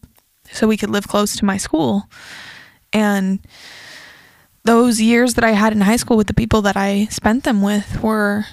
so 0.53 0.67
we 0.67 0.77
could 0.77 0.91
live 0.91 1.07
close 1.07 1.37
to 1.37 1.45
my 1.45 1.57
school. 1.57 2.05
And 2.93 3.41
those 4.65 5.01
years 5.01 5.35
that 5.35 5.45
I 5.45 5.53
had 5.53 5.73
in 5.73 5.81
high 5.81 5.97
school 5.97 6.17
with 6.17 6.27
the 6.27 6.35
people 6.35 6.63
that 6.63 6.77
I 6.77 7.07
spent 7.07 7.45
them 7.45 7.63
with 7.63 8.03
were 8.03 8.47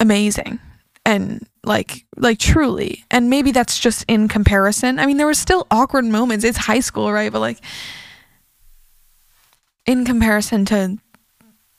amazing 0.00 0.58
and 1.04 1.46
like 1.66 2.06
like 2.16 2.38
truly. 2.38 3.04
And 3.10 3.28
maybe 3.28 3.50
that's 3.50 3.78
just 3.78 4.04
in 4.08 4.28
comparison. 4.28 4.98
I 4.98 5.06
mean 5.06 5.16
there 5.16 5.26
were 5.26 5.34
still 5.34 5.66
awkward 5.70 6.04
moments. 6.04 6.44
It's 6.44 6.56
high 6.56 6.80
school 6.80 7.12
right? 7.12 7.30
But 7.32 7.40
like 7.40 7.58
in 9.84 10.04
comparison 10.04 10.64
to 10.66 10.98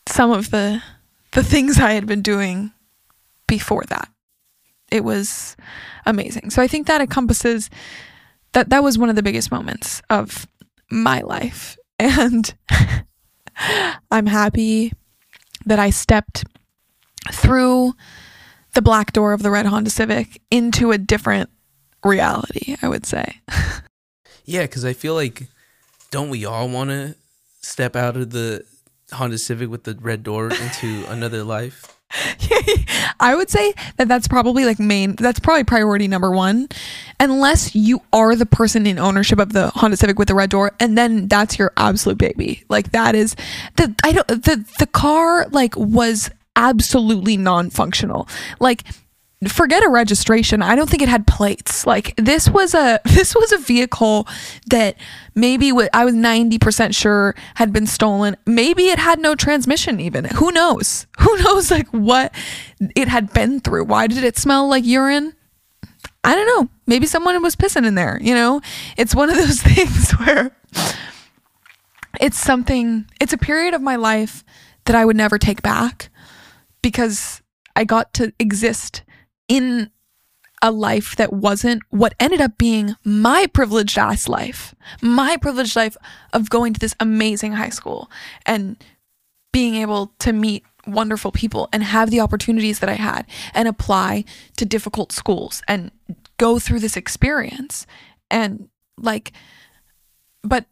some 0.08 0.32
of 0.32 0.52
the 0.52 0.82
the 1.32 1.44
things 1.44 1.80
i 1.80 1.92
had 1.92 2.06
been 2.06 2.22
doing 2.22 2.72
before 3.48 3.84
that 3.90 4.10
it 4.90 5.04
was 5.04 5.56
amazing. 6.06 6.50
So 6.50 6.62
i 6.62 6.68
think 6.68 6.88
that 6.88 7.02
encompasses 7.02 7.70
that 8.54 8.70
that 8.70 8.84
was 8.84 8.98
one 8.98 9.10
of 9.10 9.16
the 9.16 9.24
biggest 9.24 9.52
moments 9.52 10.02
of 10.10 10.48
my 10.92 11.22
life. 11.22 11.78
And 12.00 12.54
i'm 14.12 14.28
happy 14.28 14.94
that 15.66 15.80
i 15.80 15.90
stepped 15.90 16.44
through 17.32 17.94
the 18.78 18.82
black 18.84 19.12
door 19.12 19.34
of 19.34 19.42
the 19.42 19.50
red 19.50 19.66
Honda 19.66 19.90
Civic 19.90 20.40
into 20.52 20.92
a 20.92 21.00
different 21.00 21.50
reality, 22.04 22.76
I 22.80 22.88
would 22.88 23.08
say. 23.08 23.42
yeah, 24.46 24.62
because 24.62 24.86
I 24.86 24.94
feel 24.94 25.16
like, 25.16 25.48
don't 26.12 26.30
we 26.30 26.46
all 26.46 26.70
want 26.70 26.92
to 26.92 27.16
step 27.60 27.96
out 27.96 28.16
of 28.16 28.30
the 28.30 28.64
Honda 29.12 29.40
Civic 29.40 29.72
with 29.72 29.86
the 29.86 29.98
red 30.00 30.22
door 30.22 30.52
into 30.52 31.06
another 31.10 31.44
life? 31.44 31.98
I 33.20 33.34
would 33.36 33.50
say 33.50 33.74
that 33.96 34.08
that's 34.08 34.28
probably 34.28 34.64
like 34.64 34.80
main, 34.80 35.16
that's 35.16 35.40
probably 35.40 35.64
priority 35.64 36.08
number 36.08 36.30
one. 36.30 36.70
Unless 37.20 37.74
you 37.74 38.04
are 38.14 38.36
the 38.36 38.46
person 38.46 38.86
in 38.86 39.00
ownership 39.00 39.40
of 39.40 39.54
the 39.54 39.72
Honda 39.72 39.98
Civic 39.98 40.20
with 40.20 40.28
the 40.28 40.36
red 40.36 40.52
door, 40.52 40.72
and 40.80 40.96
then 40.96 41.28
that's 41.28 41.58
your 41.58 41.74
absolute 41.78 42.20
baby. 42.20 42.64
Like 42.70 42.92
that 42.92 43.16
is 43.16 43.36
the, 43.76 43.96
I 44.04 44.12
don't, 44.12 44.28
the, 44.28 44.64
the 44.78 44.86
car 44.86 45.48
like 45.48 45.76
was 45.76 46.30
absolutely 46.58 47.38
non-functional. 47.38 48.28
Like 48.60 48.84
forget 49.48 49.84
a 49.84 49.90
registration. 49.90 50.64
I 50.64 50.76
don't 50.76 50.90
think 50.90 51.04
it 51.04 51.10
had 51.10 51.28
plates. 51.28 51.86
Like 51.86 52.16
this 52.18 52.50
was 52.50 52.74
a 52.74 53.00
this 53.06 53.36
was 53.36 53.52
a 53.54 53.58
vehicle 53.58 54.28
that 54.70 54.98
maybe 55.36 55.70
w- 55.70 55.90
I 55.94 56.04
was 56.04 56.16
90% 56.16 56.96
sure 56.96 57.36
had 57.56 57.72
been 57.72 57.86
stolen. 57.86 58.36
Maybe 58.46 58.88
it 58.88 59.00
had 59.00 59.20
no 59.20 59.36
transmission 59.36 60.00
even. 60.00 60.26
Who 60.26 60.52
knows? 60.52 61.06
Who 61.20 61.38
knows 61.38 61.72
like 61.72 61.88
what 61.90 62.34
it 62.96 63.08
had 63.08 63.32
been 63.32 63.60
through? 63.60 63.86
Why 63.86 64.08
did 64.08 64.24
it 64.24 64.38
smell 64.38 64.68
like 64.68 64.86
urine? 64.86 65.34
I 66.24 66.36
don't 66.36 66.48
know. 66.48 66.70
Maybe 66.88 67.06
someone 67.06 67.42
was 67.42 67.56
pissing 67.56 67.86
in 67.86 67.96
there 67.96 68.20
you 68.22 68.34
know? 68.34 68.62
It's 68.98 69.16
one 69.16 69.30
of 69.30 69.36
those 69.38 69.62
things 69.62 70.12
where 70.14 70.52
it's 72.20 72.40
something 72.40 73.06
it's 73.22 73.34
a 73.34 73.38
period 73.38 73.76
of 73.76 73.82
my 73.82 73.96
life 73.96 74.44
that 74.86 74.96
i 74.96 75.06
would 75.06 75.16
never 75.16 75.38
take 75.38 75.62
back 75.62 76.10
because 76.82 77.42
I 77.76 77.84
got 77.84 78.14
to 78.16 78.34
exist 78.40 79.04
in 79.48 79.92
a 80.62 80.72
life 80.72 81.16
that 81.16 81.32
wasn't 81.32 81.84
what 81.90 82.16
ended 82.20 82.42
up 82.42 82.58
being 82.58 82.96
my 83.04 83.46
privileged 83.48 83.98
ass 83.98 84.28
life, 84.28 84.74
my 85.02 85.38
privileged 85.38 85.76
life 85.76 85.96
of 86.34 86.50
going 86.50 86.74
to 86.74 86.80
this 86.80 86.96
amazing 87.00 87.54
high 87.54 87.70
school 87.70 88.10
and 88.46 88.84
being 89.54 89.76
able 89.76 90.14
to 90.20 90.34
meet 90.34 90.64
wonderful 90.88 91.32
people 91.32 91.70
and 91.72 91.84
have 91.84 92.10
the 92.10 92.20
opportunities 92.20 92.80
that 92.80 92.90
I 92.90 92.94
had 92.94 93.26
and 93.54 93.68
apply 93.68 94.24
to 94.56 94.66
difficult 94.66 95.12
schools 95.12 95.62
and 95.68 95.92
go 96.38 96.60
through 96.60 96.80
this 96.80 96.98
experience. 96.98 97.86
And 98.32 98.70
like, 98.98 99.34
but 100.44 100.66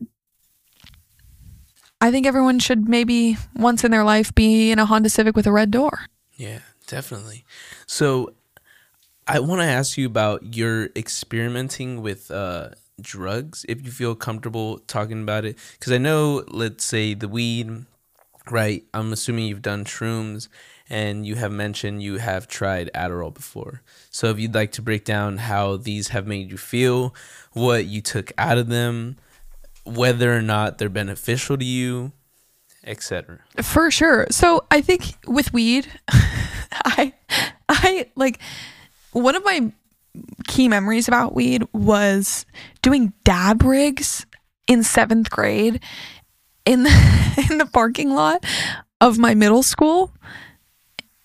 I 2.02 2.12
think 2.12 2.28
everyone 2.28 2.60
should 2.60 2.88
maybe 2.88 3.38
once 3.56 3.84
in 3.84 3.92
their 3.92 4.04
life 4.04 4.34
be 4.36 4.72
in 4.72 4.80
a 4.80 4.86
Honda 4.86 5.10
Civic 5.10 5.36
with 5.36 5.48
a 5.48 5.52
red 5.52 5.72
door. 5.72 6.02
Yeah, 6.36 6.60
definitely. 6.88 7.46
So 7.88 8.34
I 9.28 9.40
want 9.40 9.62
to 9.62 9.66
ask 9.66 9.98
you 9.98 10.06
about 10.06 10.56
your 10.56 10.90
experimenting 10.96 12.02
with 12.02 12.30
uh, 12.30 12.72
drugs, 13.02 13.66
if 13.68 13.84
you 13.84 13.92
feel 13.92 14.14
comfortable 14.16 14.80
talking 14.80 15.24
about 15.24 15.46
it. 15.46 15.58
Because 15.80 15.94
I 15.94 15.98
know, 15.98 16.44
let's 16.48 16.84
say 16.86 17.14
the 17.14 17.28
weed, 17.28 17.86
right? 18.52 18.84
I'm 18.94 19.12
assuming 19.14 19.48
you've 19.48 19.62
done 19.62 19.86
shrooms. 19.86 20.48
and 20.90 21.26
you 21.26 21.36
have 21.36 21.52
mentioned 21.52 22.04
you 22.04 22.18
have 22.18 22.48
tried 22.48 22.92
Adderall 22.94 23.34
before. 23.34 23.82
So 24.12 24.30
if 24.30 24.40
you'd 24.40 24.54
like 24.54 24.72
to 24.74 24.82
break 24.82 25.04
down 25.04 25.38
how 25.38 25.78
these 25.78 26.10
have 26.10 26.28
made 26.28 26.52
you 26.52 26.58
feel, 26.58 27.16
what 27.54 27.86
you 27.86 28.02
took 28.02 28.32
out 28.38 28.58
of 28.58 28.68
them, 28.68 29.16
whether 29.86 30.36
or 30.36 30.41
not 30.41 30.78
they're 30.78 30.90
beneficial 30.90 31.57
to 31.57 31.66
you, 31.66 32.12
etc. 32.84 33.40
For 33.62 33.90
sure. 33.91 34.28
So 34.32 34.66
I 34.72 34.82
think 34.82 35.16
with 35.28 35.53
weed, 35.53 35.88
I 36.86 37.14
I 37.70 38.07
like 38.16 38.40
one 39.12 39.36
of 39.36 39.44
my 39.45 39.72
key 40.48 40.68
memories 40.68 41.07
about 41.07 41.36
weed 41.36 41.64
was 41.74 42.45
doing 42.82 43.14
dab 43.24 43.64
rigs 43.64 44.26
in 44.68 44.84
seventh 44.84 45.30
grade 45.30 45.82
in 46.66 46.84
the 46.84 47.45
in 47.49 47.57
the 47.57 47.66
parking 47.66 48.12
lot 48.12 48.44
of 49.02 49.18
my 49.18 49.34
middle 49.36 49.62
school 49.62 50.12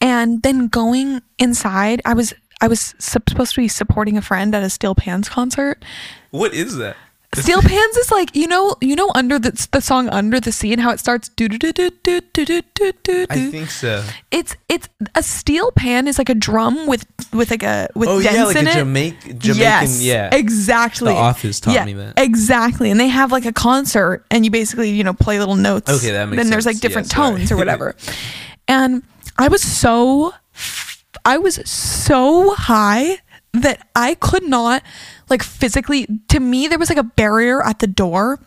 and 0.00 0.42
then 0.42 0.66
going 0.66 1.22
inside 1.38 2.02
i 2.04 2.12
was 2.12 2.34
i 2.60 2.66
was 2.66 2.94
supposed 2.98 3.54
to 3.54 3.60
be 3.60 3.68
supporting 3.68 4.16
a 4.16 4.22
friend 4.22 4.54
at 4.56 4.62
a 4.64 4.68
steel 4.68 4.94
pans 4.94 5.28
concert 5.28 5.84
What 6.30 6.52
is 6.52 6.76
that? 6.78 6.96
Steel 7.36 7.62
pans 7.62 7.96
is 7.96 8.10
like 8.10 8.34
you 8.34 8.46
know 8.48 8.74
you 8.80 8.96
know 8.96 9.10
under 9.14 9.38
the, 9.38 9.52
the 9.70 9.80
song 9.80 10.08
under 10.08 10.40
the 10.40 10.50
sea 10.50 10.72
and 10.72 10.82
how 10.82 10.90
it 10.90 10.98
starts 10.98 11.28
do 11.28 11.48
do 11.48 11.58
do 11.58 11.72
do 11.72 11.90
do 12.02 12.20
do 12.32 12.44
do 12.44 12.62
do 12.74 12.92
do 13.04 13.26
I 13.30 13.50
think 13.50 13.70
so. 13.70 14.04
it's 14.32 14.56
it's 14.68 14.88
a 15.14 15.22
steel 15.22 15.70
pan 15.72 16.08
is 16.08 16.18
like 16.18 16.28
a 16.28 16.34
drum 16.34 16.88
with 16.88 17.06
with 17.32 17.50
like 17.52 17.62
a 17.62 17.88
with 17.94 18.08
Oh 18.08 18.20
dents 18.20 18.34
yeah, 18.36 18.44
like 18.44 18.56
in 18.56 18.66
a 18.66 18.70
it 18.70 18.74
Jamaican, 18.74 19.38
Jamaican, 19.38 19.60
yes, 19.60 20.02
yeah. 20.02 20.34
exactly. 20.34 21.12
The 21.12 21.18
Office 21.18 21.60
taught 21.60 21.74
yeah, 21.74 21.84
me 21.84 21.92
that. 21.92 22.14
Exactly. 22.18 22.90
And 22.90 22.98
they 22.98 23.08
have 23.08 23.30
like 23.30 23.46
a 23.46 23.52
concert 23.52 24.24
and 24.30 24.44
you 24.44 24.50
basically, 24.50 24.90
you 24.90 25.04
know, 25.04 25.12
play 25.14 25.38
little 25.38 25.54
notes. 25.56 25.88
Okay, 25.88 26.10
that 26.10 26.24
makes 26.26 26.36
sense. 26.38 26.44
Then 26.46 26.50
there's 26.50 26.66
like 26.66 26.80
different 26.80 27.08
Yeah, 27.12 27.16
tones 27.16 27.52
or 27.52 27.56
whatever. 27.62 27.94
and 28.66 29.02
I 29.38 29.46
was 29.48 29.62
so 29.62 30.34
I 31.24 31.38
was 31.38 31.56
so 31.70 32.54
high 32.54 33.18
that 33.52 33.86
I 33.94 34.14
could 34.14 34.44
not 34.44 34.82
like 35.30 35.42
physically 35.42 36.06
to 36.28 36.40
me 36.40 36.68
there 36.68 36.78
was 36.78 36.88
like 36.88 36.98
a 36.98 37.04
barrier 37.04 37.64
at 37.64 37.78
the 37.78 37.86
door 37.86 38.40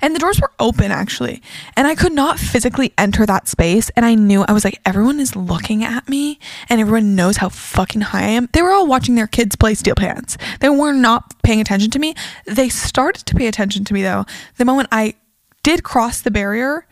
and 0.00 0.14
the 0.14 0.18
doors 0.18 0.40
were 0.40 0.52
open 0.58 0.90
actually. 0.90 1.42
And 1.76 1.86
I 1.86 1.94
could 1.94 2.12
not 2.12 2.38
physically 2.38 2.92
enter 2.96 3.26
that 3.26 3.48
space. 3.48 3.90
And 3.96 4.04
I 4.06 4.14
knew 4.14 4.44
I 4.46 4.52
was 4.52 4.64
like, 4.64 4.80
everyone 4.84 5.20
is 5.20 5.34
looking 5.34 5.84
at 5.84 6.08
me 6.08 6.38
and 6.68 6.80
everyone 6.80 7.16
knows 7.16 7.38
how 7.38 7.48
fucking 7.48 8.02
high 8.02 8.22
I 8.22 8.28
am. 8.28 8.48
They 8.52 8.62
were 8.62 8.72
all 8.72 8.86
watching 8.86 9.14
their 9.14 9.26
kids 9.26 9.56
play 9.56 9.74
steel 9.74 9.94
pans. 9.94 10.38
They 10.60 10.68
were 10.68 10.92
not 10.92 11.42
paying 11.42 11.60
attention 11.60 11.90
to 11.90 11.98
me. 11.98 12.14
They 12.46 12.68
started 12.68 13.26
to 13.26 13.34
pay 13.34 13.46
attention 13.46 13.84
to 13.84 13.94
me 13.94 14.02
though, 14.02 14.26
the 14.56 14.64
moment 14.64 14.88
I 14.92 15.14
did 15.62 15.82
cross 15.82 16.20
the 16.20 16.30
barrier 16.30 16.86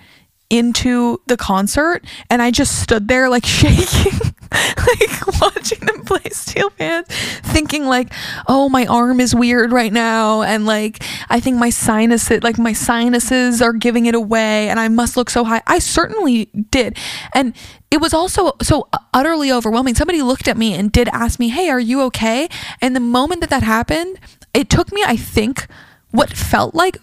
into 0.53 1.19
the 1.27 1.37
concert 1.37 2.05
and 2.29 2.43
I 2.43 2.51
just 2.51 2.83
stood 2.83 3.09
there 3.09 3.31
like 3.31 3.47
shaking, 3.47 4.20
like 4.53 5.41
watching 5.41 5.81
them 5.81 6.05
play 6.05 6.29
steel 6.31 6.69
pans, 6.70 7.07
thinking 7.09 7.87
like, 7.87 8.12
oh, 8.47 8.69
my 8.69 8.85
arm 8.85 9.19
is 9.19 9.35
weird 9.35 9.73
right 9.73 9.93
now. 9.93 10.43
And 10.43 10.66
like, 10.66 11.03
I 11.31 11.41
think 11.41 11.57
my 11.57 11.70
sinuses, 11.70 12.43
like 12.43 12.59
my 12.59 12.74
sinuses 12.74 13.62
are 13.62 13.73
giving 13.73 14.05
it 14.05 14.15
away 14.15 14.69
and 14.69 14.79
I 14.79 14.89
must 14.89 15.16
look 15.16 15.31
so 15.31 15.43
high. 15.43 15.62
I 15.66 15.79
certainly 15.79 16.45
did. 16.70 16.99
And 17.35 17.55
it 17.91 18.03
was 18.03 18.12
also 18.12 18.53
so 18.61 18.89
utterly 19.15 19.51
overwhelming. 19.51 19.95
Somebody 19.95 20.20
looked 20.20 20.49
at 20.49 20.59
me 20.59 20.74
and 20.74 20.93
did 20.93 21.09
ask 21.09 21.41
me, 21.41 21.49
hey, 21.49 21.70
are 21.70 21.81
you 21.81 22.03
okay? 22.03 22.49
And 22.83 22.95
the 22.95 23.01
moment 23.01 23.41
that 23.41 23.51
that 23.51 23.62
happened, 23.62 24.20
it 24.53 24.69
took 24.69 24.93
me, 24.93 25.03
I 25.07 25.16
think, 25.16 25.66
what 26.11 26.31
felt 26.31 26.74
like 26.74 26.99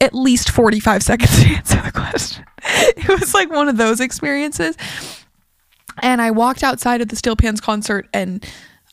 at 0.00 0.14
least 0.14 0.50
45 0.50 1.02
seconds 1.02 1.42
to 1.42 1.48
answer 1.56 1.82
the 1.82 1.92
question. 1.92 2.44
It 2.96 3.08
was 3.20 3.34
like 3.34 3.50
one 3.50 3.68
of 3.68 3.76
those 3.76 4.00
experiences. 4.00 4.76
And 6.02 6.20
I 6.22 6.30
walked 6.30 6.62
outside 6.64 7.00
of 7.00 7.08
the 7.08 7.16
Steel 7.16 7.36
Pans 7.36 7.60
concert 7.60 8.08
and 8.12 8.44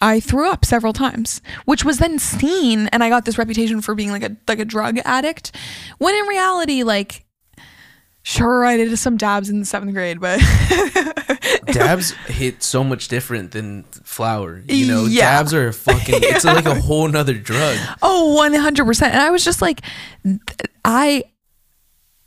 I 0.02 0.19
threw 0.19 0.49
up 0.49 0.65
several 0.65 0.93
times, 0.93 1.41
which 1.65 1.84
was 1.85 1.98
then 1.99 2.19
seen 2.19 2.88
and 2.88 3.03
I 3.03 3.10
got 3.10 3.26
this 3.26 3.38
reputation 3.38 3.81
for 3.81 3.95
being 3.95 4.10
like 4.11 4.23
a 4.23 4.35
like 4.48 4.60
a 4.60 4.65
drug 4.65 4.99
addict. 5.06 5.56
When 5.99 6.14
in 6.15 6.26
reality, 6.27 6.84
like 6.84 7.26
sure 8.23 8.65
I 8.65 8.77
did 8.77 8.95
some 8.98 9.18
dabs 9.18 9.49
in 9.49 9.60
the 9.60 9.65
seventh 9.65 9.93
grade, 9.93 10.19
but 10.19 10.39
dabs 11.68 12.11
hit 12.27 12.61
so 12.64 12.84
much 12.84 13.07
different 13.07 13.52
than 13.52 13.84
flour. 14.03 14.61
You 14.68 14.88
know, 14.88 15.06
Yeah. 15.06 15.38
dabs 15.38 15.53
are 15.53 15.72
fucking. 15.72 16.15
It's 16.22 16.45
like 16.56 16.65
a 16.65 16.80
whole 16.80 17.07
nother 17.07 17.34
drug. 17.35 17.77
Oh, 18.02 18.38
100%. 18.41 19.02
And 19.03 19.19
I 19.19 19.30
was 19.31 19.43
just 19.43 19.61
like 19.61 19.81
I 20.85 21.23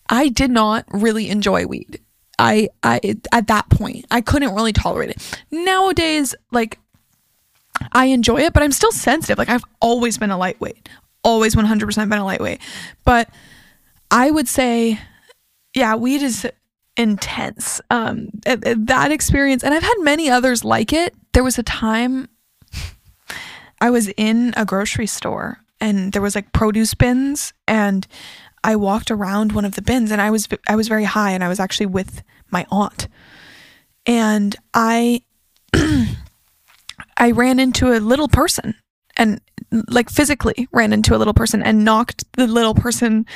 I 0.09 0.29
did 0.29 0.51
not 0.51 0.85
really 0.91 1.29
enjoy 1.31 1.67
weed. 1.67 2.01
I 2.39 2.69
I 2.83 3.01
at 3.33 3.47
that 3.49 3.69
point, 3.71 4.07
I 4.11 4.21
couldn't 4.21 4.55
really 4.55 4.73
tolerate 4.73 5.11
it. 5.11 5.43
Nowadays, 5.51 6.35
like 6.51 6.79
I 7.93 8.07
enjoy 8.07 8.41
it, 8.43 8.53
but 8.53 8.63
I'm 8.63 8.73
still 8.73 8.93
sensitive. 8.93 9.39
Like 9.39 9.49
I've 9.49 9.65
always 9.81 10.19
been 10.19 10.31
a 10.31 10.39
lightweight. 10.39 10.89
Always 11.23 11.55
100% 11.55 12.09
been 12.09 12.19
a 12.19 12.25
lightweight. 12.25 12.61
But 13.05 13.29
I 14.11 14.31
would 14.31 14.49
say 14.49 15.01
yeah, 15.75 15.95
weed 15.97 16.23
is 16.23 16.47
intense. 16.97 17.81
Um 17.91 18.29
th- 18.45 18.61
th- 18.61 18.77
that 18.81 19.11
experience 19.13 19.63
and 19.65 19.75
I've 19.75 19.83
had 19.83 19.97
many 20.01 20.29
others 20.29 20.65
like 20.65 20.93
it. 20.93 21.15
There 21.33 21.45
was 21.45 21.59
a 21.59 21.63
time 21.63 22.29
I 23.81 23.91
was 23.91 24.09
in 24.17 24.55
a 24.57 24.65
grocery 24.65 25.07
store 25.07 25.59
and 25.81 26.13
there 26.13 26.23
was 26.23 26.35
like 26.35 26.53
produce 26.53 26.95
bins 26.95 27.53
and 27.67 28.07
I 28.65 28.77
walked 28.77 29.11
around 29.11 29.53
one 29.53 29.67
of 29.67 29.75
the 29.75 29.83
bins 29.83 30.11
and 30.11 30.21
I 30.21 30.31
was 30.31 30.49
I 30.67 30.75
was 30.75 30.89
very 30.89 31.05
high 31.05 31.33
and 31.33 31.45
I 31.45 31.49
was 31.49 31.61
actually 31.61 31.87
with 31.87 32.23
my 32.51 32.67
aunt. 32.71 33.09
And 34.07 34.57
I 34.73 35.23
I 37.17 37.31
ran 37.31 37.61
into 37.61 37.93
a 37.93 38.01
little 38.01 38.29
person 38.29 38.75
and 39.17 39.41
like 39.89 40.09
physically 40.09 40.67
ran 40.73 40.93
into 40.93 41.15
a 41.15 41.19
little 41.19 41.35
person 41.35 41.63
and 41.63 41.85
knocked 41.85 42.25
the 42.33 42.47
little 42.47 42.75
person 42.75 43.27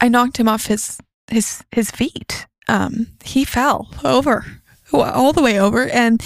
I 0.00 0.08
knocked 0.08 0.38
him 0.38 0.48
off 0.48 0.66
his 0.66 1.00
his 1.28 1.64
his 1.72 1.90
feet. 1.90 2.46
Um 2.68 3.08
he 3.24 3.44
fell 3.44 3.88
over 4.04 4.46
all 4.92 5.32
the 5.32 5.42
way 5.42 5.58
over 5.58 5.88
and 5.88 6.24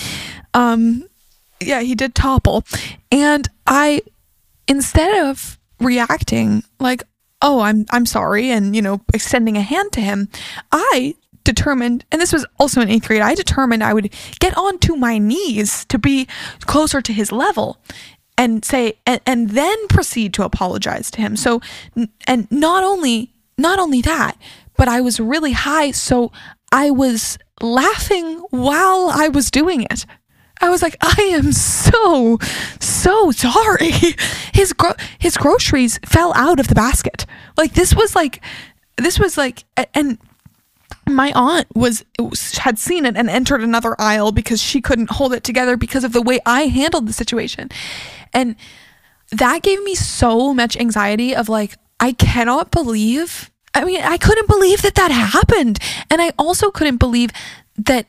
um 0.53 1.09
yeah, 1.59 1.81
he 1.81 1.95
did 1.95 2.15
topple. 2.15 2.65
And 3.11 3.49
I 3.67 4.03
instead 4.69 5.27
of 5.27 5.59
reacting 5.81 6.65
like, 6.79 7.03
"Oh, 7.43 7.61
I'm 7.61 7.87
I'm 7.91 8.07
sorry," 8.07 8.51
and 8.51 8.75
you 8.75 8.83
know, 8.83 9.01
extending 9.13 9.57
a 9.57 9.63
hand 9.63 9.93
to 9.93 10.01
him, 10.01 10.29
I 10.71 11.15
determined, 11.45 12.05
and 12.13 12.21
this 12.21 12.33
was 12.33 12.47
also 12.59 12.81
in 12.81 12.89
8th 12.89 13.07
grade, 13.09 13.23
I 13.23 13.35
determined 13.35 13.83
I 13.83 13.93
would 13.93 14.15
get 14.39 14.57
onto 14.57 14.95
my 14.95 15.19
knees 15.19 15.85
to 15.87 15.99
be 15.99 16.29
closer 16.61 17.01
to 17.03 17.13
his 17.13 17.33
level 17.33 17.79
and 18.39 18.65
say 18.65 18.95
and, 19.07 19.21
and 19.27 19.51
then 19.51 19.89
proceed 19.89 20.35
to 20.35 20.45
apologize 20.45 21.11
to 21.13 21.21
him. 21.21 21.37
So 21.37 21.61
and 22.27 22.51
not 22.51 22.85
only 22.85 23.33
not 23.59 23.79
only 23.79 24.01
that, 24.03 24.37
but 24.77 24.89
I 24.89 25.01
was 25.01 25.21
really 25.21 25.53
high, 25.53 25.91
so 25.91 26.33
I 26.73 26.91
was 26.91 27.39
laughing 27.61 28.39
while 28.51 29.11
I 29.13 29.29
was 29.29 29.51
doing 29.51 29.83
it. 29.83 30.07
I 30.63 30.71
was 30.71 30.81
like, 30.81 30.97
I 31.01 31.33
am 31.35 31.53
so, 31.53 32.39
so 32.81 33.33
sorry. 33.33 33.91
His 34.55 34.73
gro- 34.73 34.95
his 35.19 35.37
groceries 35.37 35.99
fell 36.05 36.33
out 36.35 36.61
of 36.61 36.69
the 36.69 36.75
basket. 36.75 37.27
Like 37.57 37.73
this 37.73 37.95
was 37.95 38.15
like, 38.15 38.41
this 38.97 39.19
was 39.19 39.37
like, 39.37 39.65
and 39.95 40.19
my 41.09 41.33
aunt 41.35 41.67
was 41.75 42.05
had 42.59 42.79
seen 42.79 43.07
it 43.07 43.17
and 43.17 43.29
entered 43.29 43.63
another 43.63 43.97
aisle 43.99 44.31
because 44.31 44.63
she 44.63 44.81
couldn't 44.81 45.11
hold 45.11 45.33
it 45.33 45.43
together 45.43 45.77
because 45.77 46.05
of 46.05 46.13
the 46.13 46.23
way 46.23 46.39
I 46.47 46.67
handled 46.67 47.09
the 47.09 47.13
situation, 47.13 47.71
and 48.33 48.55
that 49.31 49.63
gave 49.63 49.83
me 49.83 49.95
so 49.95 50.55
much 50.55 50.77
anxiety 50.77 51.35
of 51.35 51.49
like, 51.49 51.77
I 51.99 52.13
cannot 52.13 52.71
believe. 52.71 53.51
I 53.75 53.85
mean, 53.85 54.03
I 54.03 54.19
couldn't 54.19 54.49
believe 54.49 54.83
that 54.83 54.95
that 54.95 55.11
happened, 55.11 55.79
and 56.11 56.21
I 56.21 56.33
also 56.39 56.71
couldn't 56.71 56.99
believe 56.99 57.31
that 57.79 58.07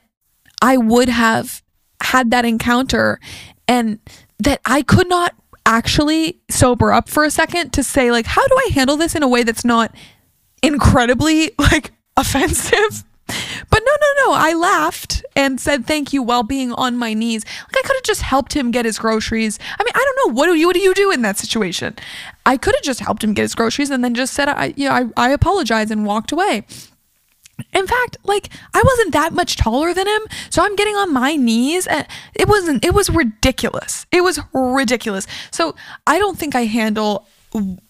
I 0.62 0.78
would 0.78 1.10
have 1.10 1.63
had 2.04 2.32
that 2.32 2.46
encounter 2.46 3.20
and 3.68 4.00
that 4.40 4.60
I 4.66 4.82
could 4.82 5.08
not 5.08 5.34
actually 5.66 6.40
sober 6.50 6.92
up 6.92 7.08
for 7.08 7.24
a 7.24 7.32
second 7.32 7.72
to 7.72 7.84
say 7.84 8.12
like 8.12 8.26
how 8.26 8.46
do 8.46 8.56
I 8.56 8.70
handle 8.74 8.98
this 8.98 9.16
in 9.16 9.24
a 9.24 9.28
way 9.28 9.44
that's 9.44 9.64
not 9.64 9.96
incredibly 10.62 11.52
like 11.60 11.92
offensive? 12.18 13.04
But 13.70 13.82
no 13.86 13.92
no 14.02 14.26
no. 14.26 14.34
I 14.34 14.54
laughed 14.54 15.24
and 15.36 15.60
said 15.60 15.86
thank 15.88 16.12
you 16.12 16.22
while 16.22 16.44
being 16.44 16.74
on 16.74 16.98
my 16.98 17.14
knees. 17.14 17.46
Like 17.46 17.78
I 17.78 17.88
could 17.88 17.96
have 17.96 18.04
just 18.04 18.22
helped 18.22 18.54
him 18.54 18.70
get 18.70 18.86
his 18.86 19.00
groceries. 19.00 19.58
I 19.80 19.84
mean 19.84 19.94
I 19.96 20.00
don't 20.04 20.28
know. 20.28 20.36
What 20.36 20.48
do 20.48 20.56
you 20.56 20.68
what 20.68 20.76
do 20.76 20.82
you 20.82 20.94
do 20.94 21.10
in 21.10 21.22
that 21.22 21.38
situation? 21.38 21.96
I 22.46 22.58
could 22.58 22.76
have 22.76 22.84
just 22.84 23.00
helped 23.00 23.24
him 23.24 23.34
get 23.34 23.44
his 23.44 23.56
groceries 23.56 23.90
and 23.90 24.04
then 24.04 24.14
just 24.14 24.34
said 24.34 24.50
I 24.50 24.74
yeah 24.76 24.94
I, 24.94 25.30
I 25.30 25.30
apologize 25.32 25.90
and 25.90 26.06
walked 26.06 26.34
away 26.34 26.66
in 27.74 27.88
fact, 27.88 28.18
like 28.24 28.50
I 28.74 28.82
wasn't 28.84 29.14
that 29.14 29.34
much 29.34 29.58
taller 29.58 29.94
than 29.94 30.08
him, 30.08 30.22
so 30.50 30.64
I'm 30.64 30.76
getting 30.76 30.96
on 30.96 31.14
my 31.14 31.36
knees 31.36 31.88
and 31.88 32.08
it 32.34 32.48
wasn't 32.48 32.84
it 32.84 32.94
was 32.94 33.10
ridiculous. 33.10 34.06
It 34.12 34.22
was 34.22 34.40
ridiculous. 34.54 35.28
So, 35.52 35.76
I 36.08 36.20
don't 36.20 36.38
think 36.38 36.56
I 36.56 36.66
handle 36.66 37.28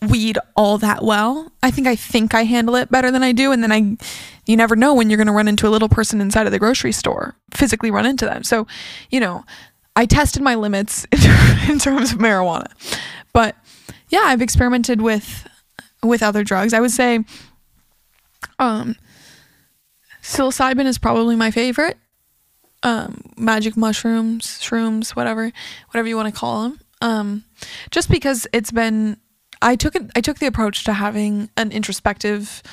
weed 0.09 0.37
all 0.55 0.77
that 0.79 1.03
well. 1.03 1.51
I 1.61 1.71
think 1.71 1.87
I 1.87 1.95
think 1.95 2.33
I 2.33 2.43
handle 2.43 2.75
it 2.75 2.91
better 2.91 3.11
than 3.11 3.23
I 3.23 3.31
do 3.31 3.51
and 3.51 3.63
then 3.63 3.71
I 3.71 3.97
you 4.45 4.57
never 4.57 4.75
know 4.75 4.93
when 4.93 5.09
you're 5.09 5.17
going 5.17 5.27
to 5.27 5.33
run 5.33 5.47
into 5.47 5.67
a 5.67 5.71
little 5.71 5.87
person 5.89 6.19
inside 6.19 6.45
of 6.45 6.51
the 6.51 6.59
grocery 6.59 6.91
store, 6.91 7.35
physically 7.53 7.89
run 7.89 8.05
into 8.05 8.25
them. 8.25 8.43
So, 8.43 8.67
you 9.09 9.21
know, 9.21 9.45
I 9.95 10.05
tested 10.05 10.41
my 10.41 10.55
limits 10.55 11.05
in 11.69 11.79
terms 11.79 12.11
of 12.11 12.19
marijuana. 12.19 12.67
But 13.31 13.55
yeah, 14.09 14.23
I've 14.25 14.41
experimented 14.41 15.01
with 15.01 15.47
with 16.03 16.21
other 16.21 16.43
drugs. 16.43 16.73
I 16.73 16.81
would 16.81 16.91
say 16.91 17.23
um 18.59 18.95
psilocybin 20.23 20.85
is 20.85 20.97
probably 20.97 21.35
my 21.35 21.51
favorite. 21.51 21.97
Um 22.81 23.21
magic 23.37 23.77
mushrooms, 23.77 24.59
shrooms, 24.59 25.15
whatever, 25.15 25.51
whatever 25.91 26.07
you 26.07 26.15
want 26.15 26.33
to 26.33 26.39
call 26.39 26.63
them. 26.63 26.79
Um 27.01 27.43
just 27.91 28.09
because 28.09 28.47
it's 28.53 28.71
been 28.71 29.17
I 29.61 29.75
took 29.75 29.95
it 29.95 30.09
I 30.15 30.21
took 30.21 30.39
the 30.39 30.47
approach 30.47 30.83
to 30.85 30.93
having 30.93 31.49
an 31.55 31.71
introspective 31.71 32.63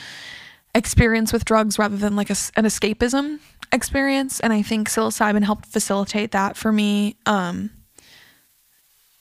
experience 0.74 1.32
with 1.32 1.44
drugs 1.44 1.78
rather 1.78 1.97
than 1.97 2.16
like 2.16 2.31
a, 2.31 2.36
an 2.56 2.64
escapism 2.64 3.40
experience 3.72 4.40
and 4.40 4.52
I 4.52 4.62
think 4.62 4.89
psilocybin 4.89 5.44
helped 5.44 5.66
facilitate 5.66 6.31
that 6.32 6.56
for 6.56 6.72
me 6.72 7.16
um 7.27 7.70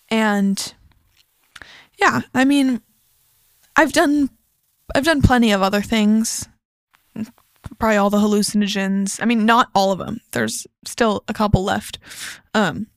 and 0.09 0.73
yeah, 1.99 2.21
I 2.33 2.45
mean 2.45 2.81
I've 3.75 3.93
done 3.93 4.29
I've 4.95 5.05
done 5.05 5.21
plenty 5.21 5.51
of 5.51 5.61
other 5.61 5.81
things. 5.81 6.47
Probably 7.79 7.97
all 7.97 8.09
the 8.09 8.17
hallucinogens. 8.17 9.21
I 9.21 9.25
mean, 9.25 9.45
not 9.45 9.69
all 9.73 9.91
of 9.91 9.99
them. 9.99 10.19
There's 10.31 10.67
still 10.85 11.23
a 11.27 11.33
couple 11.33 11.63
left. 11.63 11.97
Um, 12.53 12.87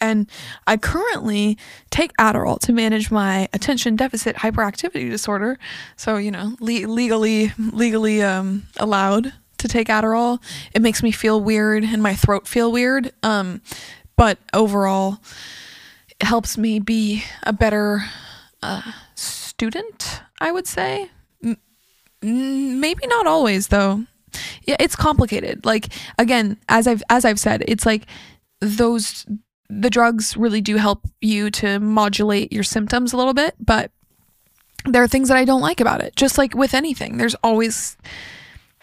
and 0.00 0.30
I 0.66 0.76
currently 0.76 1.58
take 1.90 2.12
Adderall 2.18 2.58
to 2.60 2.72
manage 2.72 3.10
my 3.10 3.48
attention 3.52 3.96
deficit 3.96 4.36
hyperactivity 4.36 5.10
disorder. 5.10 5.58
So, 5.96 6.16
you 6.16 6.30
know, 6.30 6.56
le- 6.60 6.86
legally 6.86 7.52
legally 7.58 8.22
um, 8.22 8.64
allowed 8.76 9.32
to 9.58 9.68
take 9.68 9.88
Adderall. 9.88 10.42
It 10.74 10.82
makes 10.82 11.02
me 11.02 11.10
feel 11.10 11.40
weird 11.40 11.84
and 11.84 12.02
my 12.02 12.14
throat 12.14 12.46
feel 12.46 12.70
weird. 12.70 13.12
Um, 13.22 13.62
but 14.16 14.38
overall, 14.52 15.18
it 16.20 16.26
helps 16.26 16.58
me 16.58 16.78
be 16.78 17.24
a 17.42 17.52
better 17.52 18.04
uh, 18.62 18.92
student, 19.14 20.22
I 20.40 20.52
would 20.52 20.66
say. 20.66 21.10
Maybe 22.24 23.06
not 23.06 23.26
always 23.26 23.68
though. 23.68 24.04
Yeah, 24.62 24.76
it's 24.80 24.96
complicated. 24.96 25.64
Like 25.64 25.88
again, 26.18 26.58
as 26.68 26.86
I've 26.86 27.02
as 27.10 27.24
I've 27.24 27.38
said, 27.38 27.62
it's 27.68 27.84
like 27.84 28.06
those 28.60 29.26
the 29.68 29.90
drugs 29.90 30.36
really 30.36 30.60
do 30.60 30.76
help 30.76 31.06
you 31.20 31.50
to 31.50 31.78
modulate 31.80 32.52
your 32.52 32.62
symptoms 32.62 33.12
a 33.12 33.16
little 33.16 33.34
bit, 33.34 33.54
but 33.58 33.90
there 34.86 35.02
are 35.02 35.08
things 35.08 35.28
that 35.28 35.36
I 35.36 35.44
don't 35.44 35.60
like 35.60 35.80
about 35.80 36.00
it. 36.00 36.16
Just 36.16 36.38
like 36.38 36.54
with 36.54 36.74
anything, 36.74 37.18
there's 37.18 37.34
always 37.36 37.96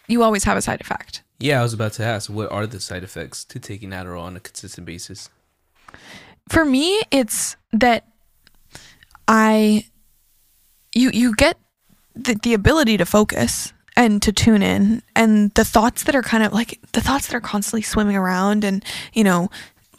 you 0.07 0.23
always 0.23 0.43
have 0.43 0.57
a 0.57 0.61
side 0.61 0.81
effect. 0.81 1.23
Yeah, 1.39 1.59
I 1.59 1.63
was 1.63 1.73
about 1.73 1.93
to 1.93 2.03
ask, 2.03 2.29
what 2.29 2.51
are 2.51 2.67
the 2.67 2.79
side 2.79 3.03
effects 3.03 3.43
to 3.45 3.59
taking 3.59 3.89
Adderall 3.89 4.21
on 4.21 4.35
a 4.35 4.39
consistent 4.39 4.85
basis? 4.85 5.29
For 6.49 6.63
me, 6.63 7.01
it's 7.09 7.55
that 7.73 8.05
I 9.27 9.85
you 10.93 11.09
you 11.11 11.35
get 11.35 11.57
the, 12.21 12.39
the 12.41 12.53
ability 12.53 12.97
to 12.97 13.05
focus 13.05 13.73
and 13.95 14.21
to 14.21 14.31
tune 14.31 14.63
in 14.63 15.01
and 15.15 15.51
the 15.55 15.65
thoughts 15.65 16.03
that 16.03 16.15
are 16.15 16.21
kind 16.21 16.43
of 16.43 16.53
like 16.53 16.79
the 16.93 17.01
thoughts 17.01 17.27
that 17.27 17.35
are 17.35 17.41
constantly 17.41 17.81
swimming 17.81 18.15
around 18.15 18.63
and 18.63 18.83
you 19.13 19.23
know 19.23 19.49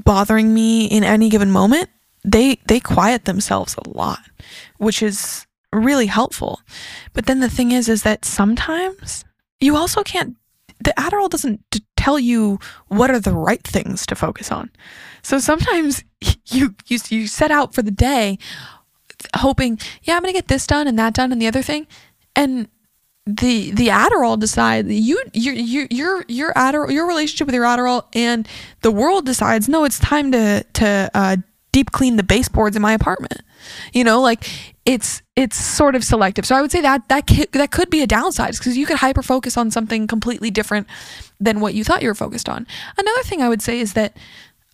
bothering 0.04 0.52
me 0.52 0.86
in 0.86 1.04
any 1.04 1.28
given 1.28 1.50
moment 1.50 1.88
they 2.24 2.58
they 2.66 2.80
quiet 2.80 3.26
themselves 3.26 3.76
a 3.76 3.88
lot 3.90 4.20
which 4.78 5.02
is 5.02 5.46
really 5.72 6.06
helpful 6.06 6.60
but 7.12 7.26
then 7.26 7.40
the 7.40 7.50
thing 7.50 7.70
is 7.70 7.88
is 7.88 8.02
that 8.02 8.24
sometimes 8.24 9.24
you 9.60 9.76
also 9.76 10.02
can't 10.02 10.36
the 10.82 10.92
Adderall 10.98 11.30
doesn't 11.30 11.60
tell 11.96 12.18
you 12.18 12.58
what 12.88 13.10
are 13.10 13.20
the 13.20 13.32
right 13.34 13.62
things 13.62 14.04
to 14.06 14.14
focus 14.16 14.50
on. 14.50 14.70
So 15.22 15.38
sometimes 15.38 16.02
you 16.46 16.74
you 16.86 16.98
you 17.08 17.26
set 17.26 17.50
out 17.50 17.74
for 17.74 17.82
the 17.82 17.90
day 17.90 18.38
hoping, 19.36 19.78
yeah, 20.02 20.16
I'm 20.16 20.22
going 20.22 20.34
to 20.34 20.38
get 20.38 20.48
this 20.48 20.66
done 20.66 20.88
and 20.88 20.98
that 20.98 21.14
done 21.14 21.30
and 21.30 21.40
the 21.40 21.46
other 21.46 21.62
thing 21.62 21.86
and 22.36 22.68
the 23.26 23.70
the 23.70 23.88
Adderall 23.88 24.38
decide 24.38 24.88
you 24.88 25.22
you 25.32 25.52
you 25.52 25.86
your 25.90 26.24
your 26.28 26.52
Adderall 26.54 26.90
your 26.90 27.06
relationship 27.06 27.46
with 27.46 27.54
your 27.54 27.64
Adderall 27.64 28.06
and 28.14 28.48
the 28.80 28.90
world 28.90 29.26
decides 29.26 29.68
no 29.68 29.84
it's 29.84 29.98
time 30.00 30.32
to 30.32 30.64
to 30.72 31.10
uh, 31.14 31.36
deep 31.70 31.92
clean 31.92 32.16
the 32.16 32.24
baseboards 32.24 32.74
in 32.74 32.82
my 32.82 32.92
apartment. 32.92 33.40
You 33.92 34.02
know 34.02 34.20
like 34.20 34.48
it's 34.84 35.22
it's 35.36 35.56
sort 35.56 35.94
of 35.94 36.02
selective. 36.02 36.44
So 36.44 36.56
I 36.56 36.60
would 36.60 36.72
say 36.72 36.80
that 36.80 37.08
that 37.08 37.30
that 37.52 37.70
could 37.70 37.90
be 37.90 38.02
a 38.02 38.08
downside 38.08 38.52
because 38.52 38.76
you 38.76 38.86
could 38.86 38.96
hyper 38.96 39.22
focus 39.22 39.56
on 39.56 39.70
something 39.70 40.08
completely 40.08 40.50
different 40.50 40.88
than 41.38 41.60
what 41.60 41.74
you 41.74 41.84
thought 41.84 42.02
you 42.02 42.08
were 42.08 42.16
focused 42.16 42.48
on. 42.48 42.66
Another 42.98 43.22
thing 43.22 43.40
I 43.40 43.48
would 43.48 43.62
say 43.62 43.78
is 43.78 43.92
that 43.92 44.16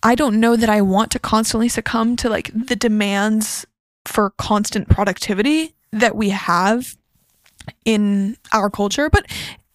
I 0.01 0.15
don't 0.15 0.39
know 0.39 0.55
that 0.55 0.69
I 0.69 0.81
want 0.81 1.11
to 1.11 1.19
constantly 1.19 1.69
succumb 1.69 2.15
to 2.17 2.29
like 2.29 2.49
the 2.53 2.75
demands 2.75 3.67
for 4.05 4.31
constant 4.31 4.89
productivity 4.89 5.75
that 5.91 6.15
we 6.15 6.29
have 6.29 6.95
in 7.85 8.37
our 8.53 8.69
culture. 8.69 9.09
But 9.09 9.25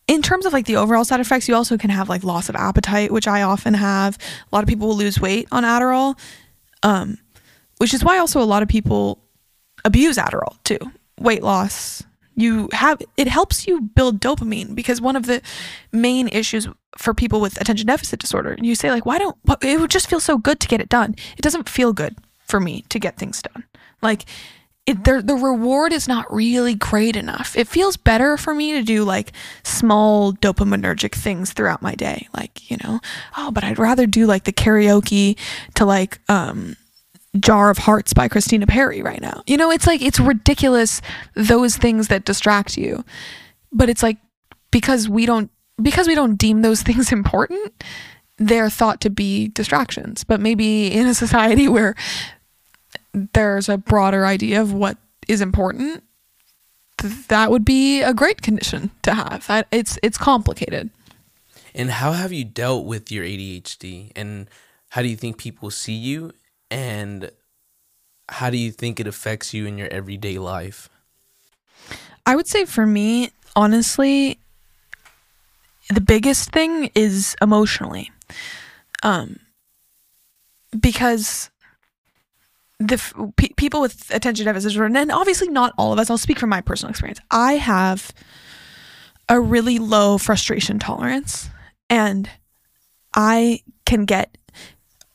in 0.07 0.23
terms 0.23 0.47
of 0.47 0.53
like 0.53 0.66
the 0.66 0.77
overall 0.77 1.05
side 1.05 1.21
effects, 1.21 1.49
you 1.49 1.55
also 1.55 1.79
can 1.79 1.91
have 1.91 2.09
like 2.09 2.25
loss 2.25 2.49
of 2.49 2.57
appetite, 2.57 3.11
which 3.11 3.27
I 3.27 3.43
often 3.43 3.75
have. 3.75 4.19
A 4.53 4.55
lot 4.55 4.62
of 4.62 4.69
people 4.69 4.89
will 4.89 4.97
lose 4.97 5.21
weight 5.21 5.49
on 5.51 5.65
Adderall, 5.65 6.19
um, 6.83 7.19
which 7.79 7.95
is 7.95 8.05
why 8.05 8.19
also 8.19 8.41
a 8.41 8.45
lot 8.45 8.62
of 8.62 8.69
people 8.69 9.19
abuse 9.85 10.16
Adderall 10.16 10.62
too. 10.65 10.79
Weight 11.19 11.43
loss. 11.43 12.03
You 12.37 12.69
have 12.73 13.01
it 13.16 13.29
helps 13.29 13.66
you 13.66 13.81
build 13.81 14.21
dopamine 14.21 14.75
because 14.75 15.01
one 15.01 15.15
of 15.15 15.27
the 15.27 15.41
main 15.93 16.29
issues 16.29 16.69
for 16.99 17.15
people 17.15 17.41
with 17.41 17.61
attention 17.61 17.87
deficit 17.87 18.21
disorder, 18.21 18.57
you 18.61 18.75
say 18.75 18.91
like, 18.91 19.07
why 19.07 19.19
don't 19.19 19.37
it 19.62 19.81
would 19.81 19.91
just 19.91 20.11
feel 20.11 20.21
so 20.21 20.37
good 20.37 20.61
to 20.61 20.69
get 20.69 20.81
it 20.81 20.89
done? 20.89 21.15
It 21.37 21.43
doesn't 21.43 21.69
feel 21.69 21.93
good 21.93 22.16
for 22.47 22.61
me 22.61 22.85
to 22.89 22.99
get 22.99 23.16
things 23.16 23.41
done. 23.41 23.65
Like 24.03 24.27
it, 24.86 25.05
the, 25.05 25.23
the 25.23 25.35
reward 25.35 25.93
is 25.93 26.06
not 26.06 26.32
really 26.32 26.74
great 26.74 27.16
enough. 27.16 27.56
It 27.56 27.69
feels 27.69 27.97
better 27.97 28.36
for 28.36 28.55
me 28.55 28.73
to 28.73 28.82
do 28.82 29.05
like 29.05 29.32
small 29.62 30.35
dopaminergic 30.35 31.12
things 31.15 31.52
throughout 31.52 31.81
my 31.81 31.94
day. 31.94 32.28
Like, 32.36 32.70
you 32.70 32.77
know, 32.85 33.01
oh, 33.36 33.51
but 33.51 33.65
I'd 33.65 33.78
rather 33.78 34.06
do 34.06 34.27
like 34.27 34.44
the 34.44 34.52
karaoke 34.52 35.39
to 35.77 35.86
like, 35.86 36.20
um, 36.28 36.77
Jar 37.40 37.70
of 37.70 37.78
Hearts 37.78 38.12
by 38.12 38.28
Christina 38.28 38.66
Perri 38.66 39.02
right 39.02 39.20
now. 39.20 39.43
You 39.47 39.56
know, 39.56 39.70
it's 39.70 39.86
like, 39.86 40.02
it's 40.02 40.20
ridiculous 40.20 41.01
those 41.35 41.77
things 41.77 42.09
that 42.09 42.24
distract 42.24 42.77
you. 42.77 43.05
But 43.73 43.89
it's 43.89 44.02
like, 44.02 44.19
because 44.70 45.09
we 45.09 45.27
don't, 45.27 45.51
because 45.82 46.06
we 46.06 46.15
don't 46.15 46.36
deem 46.36 46.62
those 46.62 46.82
things 46.85 47.11
important, 47.11 47.82
they're 48.39 48.70
thought 48.70 49.01
to 49.01 49.11
be 49.11 49.48
distractions. 49.48 50.24
But 50.24 50.40
maybe 50.40 50.93
in 50.93 51.06
a 51.06 51.15
society 51.15 51.69
where 51.69 51.94
there's 53.15 53.69
a 53.69 53.78
broader 53.78 54.27
idea 54.27 54.61
of 54.61 54.73
what 54.73 54.99
is 55.28 55.41
important, 55.41 56.03
that 57.28 57.51
would 57.51 57.65
be 57.65 58.03
a 58.03 58.12
great 58.12 58.43
condition 58.43 58.91
to 59.03 59.15
have. 59.15 59.47
It's 59.70 59.99
it's 60.03 60.19
complicated. 60.19 60.91
And 61.74 61.91
how 61.91 62.12
have 62.12 62.32
you 62.32 62.45
dealt 62.45 62.86
with 62.86 63.11
your 63.11 63.24
ADHD 63.24 64.12
and 64.15 64.49
how 64.91 65.03
do 65.03 65.09
you 65.09 65.16
think 65.16 65.39
people 65.39 65.70
see 65.70 65.95
you 65.95 66.32
and 66.70 67.31
how 68.28 68.51
do 68.51 68.57
you 68.57 68.70
think 68.70 69.01
it 69.01 69.07
affects 69.07 69.53
you 69.53 69.66
in 69.66 69.77
your 69.77 69.89
everyday 69.89 70.39
life? 70.39 70.89
I 72.27 72.36
would 72.36 72.47
say 72.47 72.65
for 72.65 72.86
me, 72.86 73.31
honestly, 73.57 74.39
the 75.91 76.01
biggest 76.01 76.53
thing 76.53 76.91
is 76.95 77.36
emotionally. 77.43 78.11
Um 79.03 79.41
because 80.81 81.51
the 82.79 83.33
p- 83.37 83.55
people 83.57 83.81
with 83.81 84.11
attention 84.15 84.47
deficit 84.47 84.71
disorder, 84.71 84.97
and 84.97 85.13
obviously 85.13 85.49
not 85.49 85.73
all 85.79 85.93
of 85.93 85.99
us. 85.99 86.11
I'll 86.11 86.19
speak 86.19 86.39
from 86.39 86.51
my 86.51 86.61
personal 86.61 86.91
experience. 86.91 87.21
I 87.31 87.55
have 87.55 88.13
a 89.29 89.41
really 89.41 89.79
low 89.79 90.19
frustration 90.19 90.79
tolerance, 90.79 91.49
and 91.89 92.29
I 93.15 93.61
can 93.87 94.05
get 94.05 94.37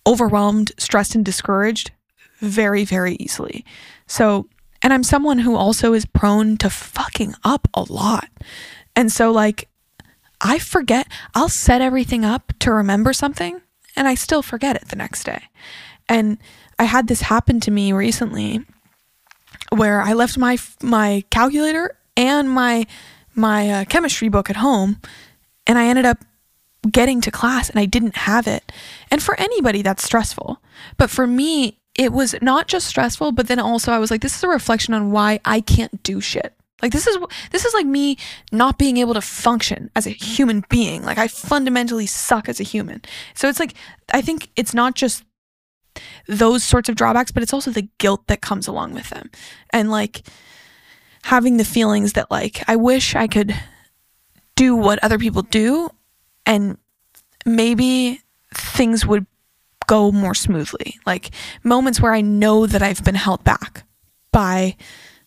overwhelmed, 0.07 0.71
stressed, 0.77 1.15
and 1.15 1.25
discouraged 1.25 1.91
very, 2.39 2.85
very 2.85 3.15
easily. 3.15 3.65
So, 4.07 4.47
and 4.81 4.93
I'm 4.93 5.03
someone 5.03 5.39
who 5.39 5.55
also 5.55 5.93
is 5.93 6.05
prone 6.05 6.57
to 6.57 6.69
fucking 6.69 7.35
up 7.43 7.67
a 7.73 7.83
lot. 7.83 8.29
And 8.95 9.11
so, 9.11 9.31
like, 9.31 9.67
I 10.41 10.57
forget, 10.57 11.07
I'll 11.35 11.49
set 11.49 11.81
everything 11.81 12.23
up 12.23 12.53
to 12.59 12.71
remember 12.71 13.11
something, 13.11 13.61
and 13.95 14.07
I 14.07 14.15
still 14.15 14.41
forget 14.41 14.77
it 14.77 14.87
the 14.87 14.95
next 14.95 15.25
day. 15.25 15.43
And 16.07 16.37
I 16.79 16.85
had 16.85 17.07
this 17.07 17.21
happen 17.21 17.59
to 17.61 17.71
me 17.71 17.91
recently 17.91 18.65
where 19.75 20.01
I 20.01 20.13
left 20.13 20.37
my 20.37 20.57
my 20.81 21.23
calculator 21.29 21.97
and 22.15 22.49
my 22.49 22.87
my 23.35 23.69
uh, 23.69 23.85
chemistry 23.85 24.29
book 24.29 24.49
at 24.49 24.55
home 24.55 24.99
and 25.67 25.77
I 25.77 25.85
ended 25.85 26.05
up 26.05 26.23
getting 26.89 27.21
to 27.21 27.31
class 27.31 27.69
and 27.69 27.79
I 27.79 27.85
didn't 27.85 28.15
have 28.15 28.47
it. 28.47 28.71
And 29.11 29.21
for 29.21 29.39
anybody 29.39 29.81
that's 29.81 30.03
stressful. 30.03 30.61
But 30.97 31.09
for 31.09 31.27
me, 31.27 31.77
it 31.95 32.13
was 32.13 32.33
not 32.41 32.67
just 32.67 32.87
stressful, 32.87 33.33
but 33.33 33.47
then 33.47 33.59
also 33.59 33.91
I 33.91 33.99
was 33.99 34.09
like, 34.09 34.21
this 34.21 34.37
is 34.37 34.43
a 34.43 34.47
reflection 34.47 34.93
on 34.93 35.11
why 35.11 35.41
I 35.43 35.59
can't 35.59 36.01
do 36.01 36.21
shit. 36.21 36.53
Like 36.81 36.93
this 36.93 37.07
is 37.07 37.17
this 37.51 37.65
is 37.65 37.73
like 37.73 37.85
me 37.85 38.17
not 38.53 38.77
being 38.77 38.97
able 38.97 39.13
to 39.13 39.21
function 39.21 39.91
as 39.97 40.07
a 40.07 40.11
human 40.11 40.63
being. 40.69 41.03
Like 41.03 41.17
I 41.17 41.27
fundamentally 41.27 42.05
suck 42.05 42.47
as 42.47 42.61
a 42.61 42.63
human. 42.63 43.01
So 43.33 43.49
it's 43.49 43.59
like 43.59 43.73
I 44.13 44.21
think 44.21 44.49
it's 44.55 44.73
not 44.73 44.95
just 44.95 45.25
those 46.27 46.63
sorts 46.63 46.89
of 46.89 46.95
drawbacks, 46.95 47.31
but 47.31 47.43
it's 47.43 47.53
also 47.53 47.71
the 47.71 47.89
guilt 47.97 48.27
that 48.27 48.41
comes 48.41 48.67
along 48.67 48.93
with 48.93 49.09
them. 49.09 49.29
And 49.71 49.91
like 49.91 50.27
having 51.23 51.57
the 51.57 51.65
feelings 51.65 52.13
that 52.13 52.31
like 52.31 52.63
I 52.67 52.75
wish 52.75 53.15
I 53.15 53.27
could 53.27 53.55
do 54.55 54.75
what 54.75 55.03
other 55.03 55.17
people 55.17 55.41
do 55.41 55.89
and 56.45 56.77
maybe 57.45 58.21
things 58.53 59.05
would 59.05 59.25
go 59.87 60.11
more 60.11 60.35
smoothly. 60.35 60.99
Like 61.05 61.31
moments 61.63 61.99
where 62.01 62.13
I 62.13 62.21
know 62.21 62.65
that 62.65 62.81
I've 62.81 63.03
been 63.03 63.15
held 63.15 63.43
back 63.43 63.83
by 64.31 64.75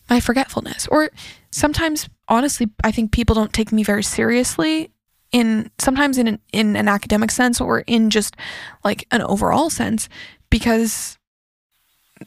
my 0.08 0.20
forgetfulness. 0.20 0.86
Or 0.88 1.10
sometimes, 1.50 2.08
honestly, 2.28 2.70
I 2.84 2.92
think 2.92 3.12
people 3.12 3.34
don't 3.34 3.52
take 3.52 3.72
me 3.72 3.82
very 3.82 4.02
seriously 4.02 4.90
in 5.32 5.70
sometimes 5.78 6.18
in 6.18 6.28
an, 6.28 6.38
in 6.52 6.76
an 6.76 6.88
academic 6.88 7.30
sense 7.30 7.60
or 7.60 7.80
in 7.80 8.10
just 8.10 8.36
like 8.84 9.06
an 9.10 9.22
overall 9.22 9.70
sense 9.70 10.08
because 10.52 11.18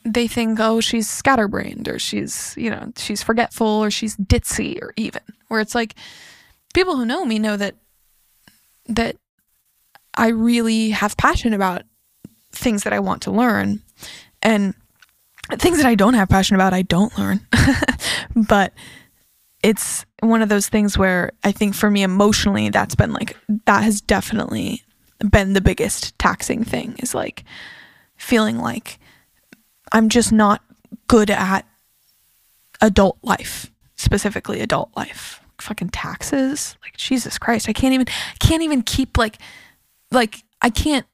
they 0.03 0.27
think, 0.27 0.59
oh, 0.59 0.81
she's 0.81 1.07
scatterbrained 1.07 1.87
or 1.87 1.99
she's, 1.99 2.55
you 2.57 2.71
know, 2.71 2.91
she's 2.97 3.21
forgetful 3.21 3.67
or 3.67 3.91
she's 3.91 4.17
ditzy 4.17 4.81
or 4.81 4.93
even 4.97 5.21
where 5.47 5.61
it's 5.61 5.75
like 5.75 5.93
people 6.73 6.97
who 6.97 7.05
know 7.05 7.23
me 7.23 7.37
know 7.37 7.55
that 7.55 7.75
that 8.87 9.15
I 10.15 10.29
really 10.29 10.89
have 10.89 11.15
passion 11.17 11.53
about 11.53 11.83
things 12.51 12.83
that 12.83 12.93
I 12.93 12.99
want 12.99 13.21
to 13.23 13.31
learn 13.31 13.83
and 14.41 14.73
things 15.53 15.77
that 15.77 15.85
I 15.85 15.95
don't 15.95 16.15
have 16.15 16.27
passion 16.27 16.55
about 16.55 16.73
I 16.73 16.81
don't 16.81 17.15
learn. 17.17 17.41
but 18.35 18.73
it's 19.61 20.03
one 20.21 20.41
of 20.41 20.49
those 20.49 20.67
things 20.67 20.97
where 20.97 21.31
I 21.43 21.51
think 21.51 21.75
for 21.75 21.91
me 21.91 22.01
emotionally 22.01 22.69
that's 22.69 22.95
been 22.95 23.13
like 23.13 23.37
that 23.65 23.83
has 23.83 24.01
definitely 24.01 24.81
been 25.29 25.53
the 25.53 25.61
biggest 25.61 26.17
taxing 26.17 26.63
thing 26.63 26.95
is 26.99 27.13
like 27.13 27.43
feeling 28.25 28.57
like 28.57 28.99
I'm 29.91 30.09
just 30.09 30.31
not 30.31 30.63
good 31.07 31.29
at 31.29 31.65
adult 32.81 33.17
life, 33.21 33.71
specifically 33.95 34.61
adult 34.61 34.89
life. 34.95 35.41
Fucking 35.61 35.89
taxes. 35.89 36.75
Like 36.81 36.97
Jesus 36.97 37.37
Christ, 37.37 37.69
I 37.69 37.73
can't 37.73 37.93
even 37.93 38.07
I 38.09 38.37
can't 38.39 38.63
even 38.63 38.81
keep 38.81 39.17
like 39.17 39.37
like 40.11 40.43
I 40.61 40.69
can't 40.69 41.05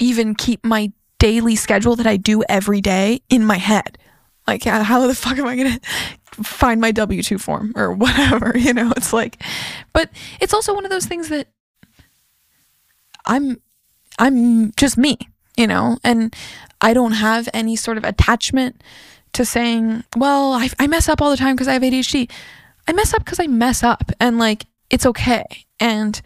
even 0.00 0.34
keep 0.34 0.64
my 0.64 0.92
daily 1.18 1.56
schedule 1.56 1.96
that 1.96 2.06
I 2.06 2.16
do 2.16 2.42
every 2.48 2.80
day 2.80 3.22
in 3.30 3.44
my 3.44 3.56
head. 3.56 3.96
Like 4.46 4.64
how 4.64 5.06
the 5.06 5.14
fuck 5.14 5.38
am 5.38 5.46
I 5.46 5.56
going 5.56 5.78
to 5.78 5.80
find 6.42 6.80
my 6.80 6.92
W2 6.92 7.40
form 7.40 7.72
or 7.76 7.92
whatever, 7.92 8.52
you 8.58 8.74
know? 8.74 8.92
It's 8.96 9.12
like 9.12 9.42
but 9.92 10.10
it's 10.40 10.52
also 10.52 10.74
one 10.74 10.84
of 10.84 10.90
those 10.90 11.06
things 11.06 11.28
that 11.28 11.48
I'm 13.24 13.62
I'm 14.18 14.72
just 14.72 14.98
me, 14.98 15.16
you 15.56 15.66
know, 15.66 15.98
and 16.02 16.34
I 16.80 16.94
don't 16.94 17.12
have 17.12 17.48
any 17.52 17.76
sort 17.76 17.96
of 17.98 18.04
attachment 18.04 18.82
to 19.34 19.44
saying, 19.44 20.04
well, 20.16 20.52
I, 20.52 20.68
I 20.78 20.86
mess 20.86 21.08
up 21.08 21.22
all 21.22 21.30
the 21.30 21.36
time 21.36 21.54
because 21.54 21.68
I 21.68 21.74
have 21.74 21.82
ADHD. 21.82 22.30
I 22.86 22.92
mess 22.92 23.14
up 23.14 23.24
because 23.24 23.40
I 23.40 23.46
mess 23.46 23.82
up 23.82 24.10
and 24.20 24.38
like 24.38 24.66
it's 24.90 25.06
okay. 25.06 25.44
And 25.80 26.20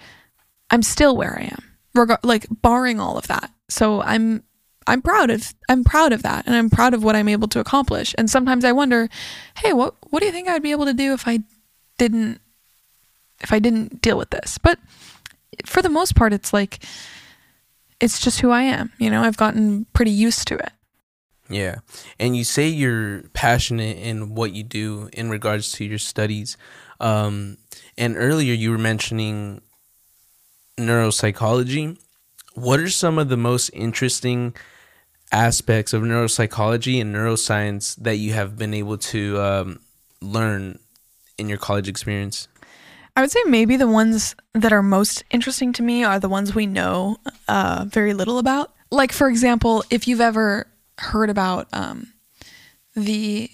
I'm 0.70 0.82
still 0.82 1.16
where 1.16 1.38
I 1.38 1.44
am, 1.44 1.62
reg- 1.94 2.24
like 2.24 2.46
barring 2.50 2.98
all 3.00 3.16
of 3.16 3.26
that. 3.28 3.50
So 3.68 4.02
I'm 4.02 4.42
I'm 4.86 5.02
proud 5.02 5.30
of 5.30 5.54
I'm 5.68 5.84
proud 5.84 6.12
of 6.12 6.22
that 6.22 6.46
and 6.46 6.54
I'm 6.54 6.70
proud 6.70 6.94
of 6.94 7.04
what 7.04 7.16
I'm 7.16 7.28
able 7.28 7.48
to 7.48 7.60
accomplish. 7.60 8.14
And 8.18 8.30
sometimes 8.30 8.64
I 8.64 8.72
wonder, 8.72 9.08
hey, 9.58 9.72
what 9.72 9.94
what 10.10 10.20
do 10.20 10.26
you 10.26 10.32
think 10.32 10.48
I'd 10.48 10.62
be 10.62 10.72
able 10.72 10.86
to 10.86 10.94
do 10.94 11.12
if 11.12 11.26
I 11.28 11.40
didn't 11.98 12.40
if 13.40 13.52
I 13.52 13.58
didn't 13.58 14.00
deal 14.00 14.18
with 14.18 14.30
this? 14.30 14.58
But 14.58 14.78
for 15.64 15.82
the 15.82 15.88
most 15.88 16.14
part 16.16 16.32
it's 16.32 16.52
like 16.52 16.84
it's 18.00 18.20
just 18.20 18.40
who 18.40 18.50
I 18.50 18.62
am, 18.62 18.92
you 18.98 19.10
know? 19.10 19.22
I've 19.22 19.36
gotten 19.36 19.86
pretty 19.92 20.10
used 20.10 20.48
to 20.48 20.54
it. 20.56 20.72
Yeah. 21.48 21.76
And 22.18 22.36
you 22.36 22.44
say 22.44 22.66
you're 22.66 23.22
passionate 23.32 23.98
in 23.98 24.34
what 24.34 24.52
you 24.52 24.62
do 24.62 25.08
in 25.12 25.30
regards 25.30 25.72
to 25.72 25.84
your 25.84 25.98
studies. 25.98 26.56
Um, 27.00 27.58
and 27.96 28.16
earlier 28.16 28.52
you 28.52 28.70
were 28.70 28.78
mentioning 28.78 29.62
neuropsychology. 30.76 31.98
What 32.54 32.80
are 32.80 32.90
some 32.90 33.18
of 33.18 33.28
the 33.28 33.36
most 33.36 33.70
interesting 33.70 34.54
aspects 35.32 35.92
of 35.92 36.02
neuropsychology 36.02 37.00
and 37.00 37.14
neuroscience 37.14 37.96
that 37.96 38.16
you 38.16 38.32
have 38.32 38.56
been 38.56 38.74
able 38.74 38.98
to 38.98 39.40
um, 39.40 39.80
learn 40.20 40.78
in 41.38 41.48
your 41.48 41.58
college 41.58 41.88
experience? 41.88 42.48
I 43.16 43.22
would 43.22 43.30
say 43.30 43.40
maybe 43.46 43.76
the 43.76 43.88
ones 43.88 44.36
that 44.52 44.72
are 44.72 44.82
most 44.82 45.24
interesting 45.30 45.72
to 45.74 45.82
me 45.82 46.04
are 46.04 46.20
the 46.20 46.28
ones 46.28 46.54
we 46.54 46.66
know 46.66 47.16
uh, 47.48 47.86
very 47.88 48.12
little 48.12 48.38
about. 48.38 48.72
Like, 48.90 49.10
for 49.10 49.28
example, 49.28 49.82
if 49.90 50.06
you've 50.06 50.20
ever 50.20 50.66
heard 50.98 51.30
about 51.30 51.66
um, 51.72 52.12
the, 52.94 53.50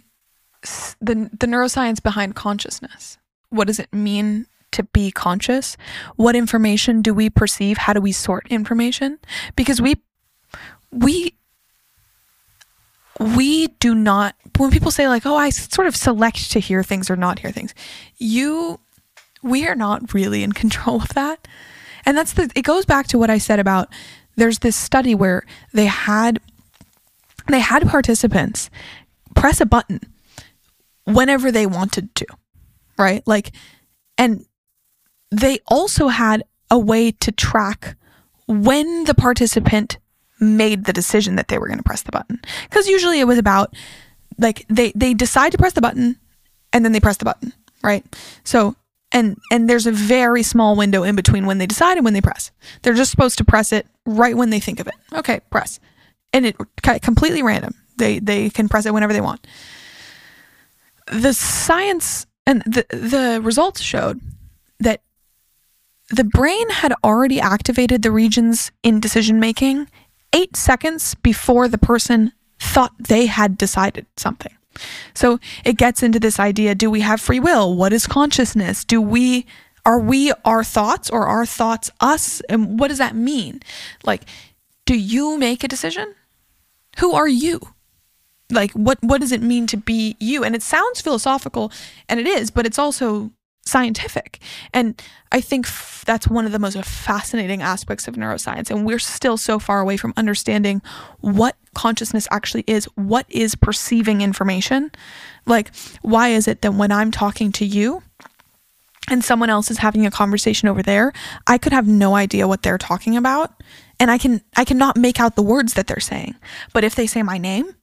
the 1.00 1.30
the 1.38 1.46
neuroscience 1.46 2.02
behind 2.02 2.34
consciousness, 2.34 3.18
what 3.50 3.68
does 3.68 3.78
it 3.78 3.92
mean 3.92 4.46
to 4.72 4.82
be 4.82 5.10
conscious? 5.12 5.76
What 6.16 6.34
information 6.34 7.00
do 7.00 7.14
we 7.14 7.30
perceive? 7.30 7.78
How 7.78 7.92
do 7.92 8.00
we 8.00 8.12
sort 8.12 8.46
information? 8.48 9.18
Because 9.54 9.80
we 9.80 9.94
we 10.90 11.34
we 13.20 13.68
do 13.68 13.94
not 13.94 14.34
when 14.58 14.70
people 14.70 14.90
say 14.90 15.06
like 15.06 15.24
oh 15.26 15.36
i 15.36 15.50
sort 15.50 15.86
of 15.86 15.94
select 15.94 16.50
to 16.50 16.58
hear 16.58 16.82
things 16.82 17.10
or 17.10 17.14
not 17.14 17.38
hear 17.38 17.52
things 17.52 17.74
you 18.18 18.80
we 19.42 19.66
are 19.66 19.74
not 19.74 20.14
really 20.14 20.42
in 20.42 20.52
control 20.52 21.02
of 21.02 21.08
that. 21.10 21.46
And 22.04 22.16
that's 22.16 22.32
the 22.32 22.50
it 22.54 22.62
goes 22.62 22.84
back 22.84 23.06
to 23.08 23.18
what 23.18 23.30
i 23.30 23.38
said 23.38 23.60
about 23.60 23.88
there's 24.36 24.58
this 24.58 24.74
study 24.74 25.14
where 25.14 25.44
they 25.72 25.86
had 25.86 26.40
they 27.48 27.60
had 27.60 27.88
participants 27.88 28.70
press 29.36 29.60
a 29.60 29.66
button 29.66 30.00
whenever 31.04 31.52
they 31.52 31.66
wanted 31.66 32.12
to 32.16 32.26
right? 32.98 33.26
Like 33.26 33.52
and 34.18 34.44
they 35.30 35.58
also 35.66 36.08
had 36.08 36.44
a 36.70 36.78
way 36.78 37.10
to 37.10 37.32
track 37.32 37.96
when 38.46 39.04
the 39.04 39.14
participant 39.14 39.98
made 40.40 40.84
the 40.84 40.92
decision 40.92 41.36
that 41.36 41.48
they 41.48 41.58
were 41.58 41.66
going 41.66 41.78
to 41.78 41.84
press 41.84 42.02
the 42.02 42.12
button. 42.12 42.40
Because 42.64 42.88
usually 42.88 43.20
it 43.20 43.24
was 43.24 43.38
about 43.38 43.74
like 44.38 44.66
they 44.68 44.92
they 44.94 45.14
decide 45.14 45.52
to 45.52 45.58
press 45.58 45.72
the 45.72 45.80
button 45.80 46.18
and 46.72 46.84
then 46.84 46.92
they 46.92 47.00
press 47.00 47.16
the 47.18 47.24
button 47.24 47.52
right? 47.82 48.04
So 48.44 48.76
and 49.12 49.38
and 49.50 49.68
there's 49.68 49.86
a 49.86 49.92
very 49.92 50.42
small 50.42 50.76
window 50.76 51.02
in 51.02 51.16
between 51.16 51.46
when 51.46 51.58
they 51.58 51.66
decide 51.66 51.96
and 51.96 52.04
when 52.04 52.14
they 52.14 52.20
press. 52.20 52.50
They're 52.82 52.94
just 52.94 53.10
supposed 53.10 53.38
to 53.38 53.44
press 53.44 53.72
it 53.72 53.86
right 54.06 54.36
when 54.36 54.50
they 54.50 54.60
think 54.60 54.80
of 54.80 54.86
it. 54.86 54.94
Okay 55.12 55.40
press. 55.50 55.80
And 56.32 56.46
it 56.46 56.56
completely 57.02 57.42
random. 57.42 57.74
They 57.96 58.18
they 58.18 58.50
can 58.50 58.68
press 58.68 58.86
it 58.86 58.94
whenever 58.94 59.12
they 59.12 59.20
want. 59.20 59.46
The 61.10 61.34
science 61.34 62.26
and 62.46 62.62
the 62.62 62.86
the 62.90 63.40
results 63.42 63.80
showed 63.80 64.20
that 64.80 65.02
the 66.08 66.24
brain 66.24 66.68
had 66.70 66.92
already 67.04 67.40
activated 67.40 68.02
the 68.02 68.10
regions 68.10 68.70
in 68.82 69.00
decision 69.00 69.40
making 69.40 69.88
eight 70.32 70.56
seconds 70.56 71.14
before 71.16 71.68
the 71.68 71.78
person 71.78 72.32
thought 72.58 72.92
they 72.98 73.26
had 73.26 73.58
decided 73.58 74.06
something. 74.16 74.52
So 75.14 75.38
it 75.64 75.76
gets 75.76 76.02
into 76.02 76.18
this 76.20 76.38
idea 76.38 76.74
do 76.74 76.90
we 76.90 77.00
have 77.00 77.20
free 77.20 77.40
will? 77.40 77.74
What 77.74 77.92
is 77.92 78.06
consciousness? 78.06 78.84
Do 78.84 79.00
we 79.00 79.46
are 79.84 79.98
we 79.98 80.32
our 80.44 80.62
thoughts 80.62 81.10
or 81.10 81.26
are 81.26 81.44
thoughts 81.44 81.90
us? 82.00 82.40
And 82.48 82.78
what 82.78 82.88
does 82.88 82.98
that 82.98 83.16
mean? 83.16 83.60
Like, 84.04 84.22
do 84.86 84.96
you 84.96 85.38
make 85.38 85.64
a 85.64 85.68
decision? 85.68 86.14
Who 86.98 87.12
are 87.14 87.28
you? 87.28 87.60
Like 88.50 88.72
what 88.72 88.98
what 89.02 89.20
does 89.20 89.32
it 89.32 89.42
mean 89.42 89.66
to 89.68 89.76
be 89.76 90.16
you? 90.20 90.44
And 90.44 90.54
it 90.54 90.62
sounds 90.62 91.00
philosophical 91.00 91.72
and 92.08 92.20
it 92.20 92.26
is, 92.26 92.50
but 92.50 92.66
it's 92.66 92.78
also 92.78 93.30
scientific. 93.64 94.40
And 94.72 95.00
I 95.30 95.40
think 95.40 95.66
f- 95.66 96.02
that's 96.06 96.28
one 96.28 96.46
of 96.46 96.52
the 96.52 96.58
most 96.58 96.76
fascinating 96.84 97.62
aspects 97.62 98.08
of 98.08 98.16
neuroscience. 98.16 98.70
And 98.70 98.84
we're 98.84 98.98
still 98.98 99.36
so 99.36 99.58
far 99.58 99.80
away 99.80 99.96
from 99.96 100.12
understanding 100.16 100.82
what 101.20 101.56
consciousness 101.74 102.26
actually 102.30 102.64
is. 102.66 102.84
What 102.96 103.26
is 103.28 103.54
perceiving 103.54 104.20
information? 104.20 104.90
Like, 105.46 105.74
why 106.02 106.28
is 106.28 106.48
it 106.48 106.62
that 106.62 106.74
when 106.74 106.92
I'm 106.92 107.10
talking 107.10 107.52
to 107.52 107.64
you, 107.64 108.02
and 109.10 109.24
someone 109.24 109.50
else 109.50 109.68
is 109.68 109.78
having 109.78 110.06
a 110.06 110.12
conversation 110.12 110.68
over 110.68 110.80
there, 110.80 111.12
I 111.48 111.58
could 111.58 111.72
have 111.72 111.88
no 111.88 112.14
idea 112.14 112.46
what 112.46 112.62
they're 112.62 112.78
talking 112.78 113.16
about 113.16 113.60
and 114.02 114.10
I 114.10 114.18
can 114.18 114.42
I 114.56 114.64
cannot 114.64 114.96
make 114.96 115.20
out 115.20 115.36
the 115.36 115.42
words 115.42 115.74
that 115.74 115.86
they're 115.86 116.00
saying. 116.00 116.34
But 116.72 116.82
if 116.82 116.96
they 116.96 117.06
say 117.06 117.22
my 117.22 117.38
name, 117.38 117.76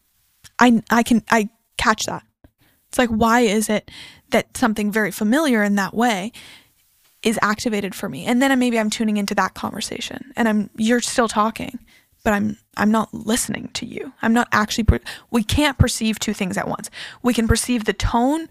I 0.59 0.83
I 0.89 1.01
can 1.01 1.23
I 1.31 1.49
catch 1.77 2.05
that. 2.07 2.23
It's 2.89 2.97
like 2.97 3.09
why 3.09 3.41
is 3.41 3.69
it 3.69 3.89
that 4.31 4.57
something 4.57 4.91
very 4.91 5.11
familiar 5.11 5.63
in 5.63 5.75
that 5.75 5.93
way 5.93 6.31
is 7.23 7.39
activated 7.41 7.93
for 7.93 8.07
me. 8.07 8.25
And 8.25 8.41
then 8.41 8.57
maybe 8.59 8.79
I'm 8.79 8.89
tuning 8.89 9.17
into 9.17 9.35
that 9.35 9.53
conversation 9.53 10.31
and 10.35 10.47
I'm 10.47 10.69
you're 10.77 11.01
still 11.01 11.27
talking, 11.27 11.79
but 12.23 12.33
I'm 12.33 12.57
I'm 12.77 12.91
not 12.91 13.13
listening 13.13 13.69
to 13.73 13.85
you. 13.85 14.13
I'm 14.21 14.33
not 14.33 14.47
actually 14.51 14.85
per- 14.85 14.99
we 15.29 15.43
can't 15.43 15.77
perceive 15.77 16.19
two 16.19 16.33
things 16.33 16.57
at 16.57 16.67
once. 16.67 16.89
We 17.21 17.33
can 17.33 17.47
perceive 17.47 17.85
the 17.85 17.93
tone, 17.93 18.47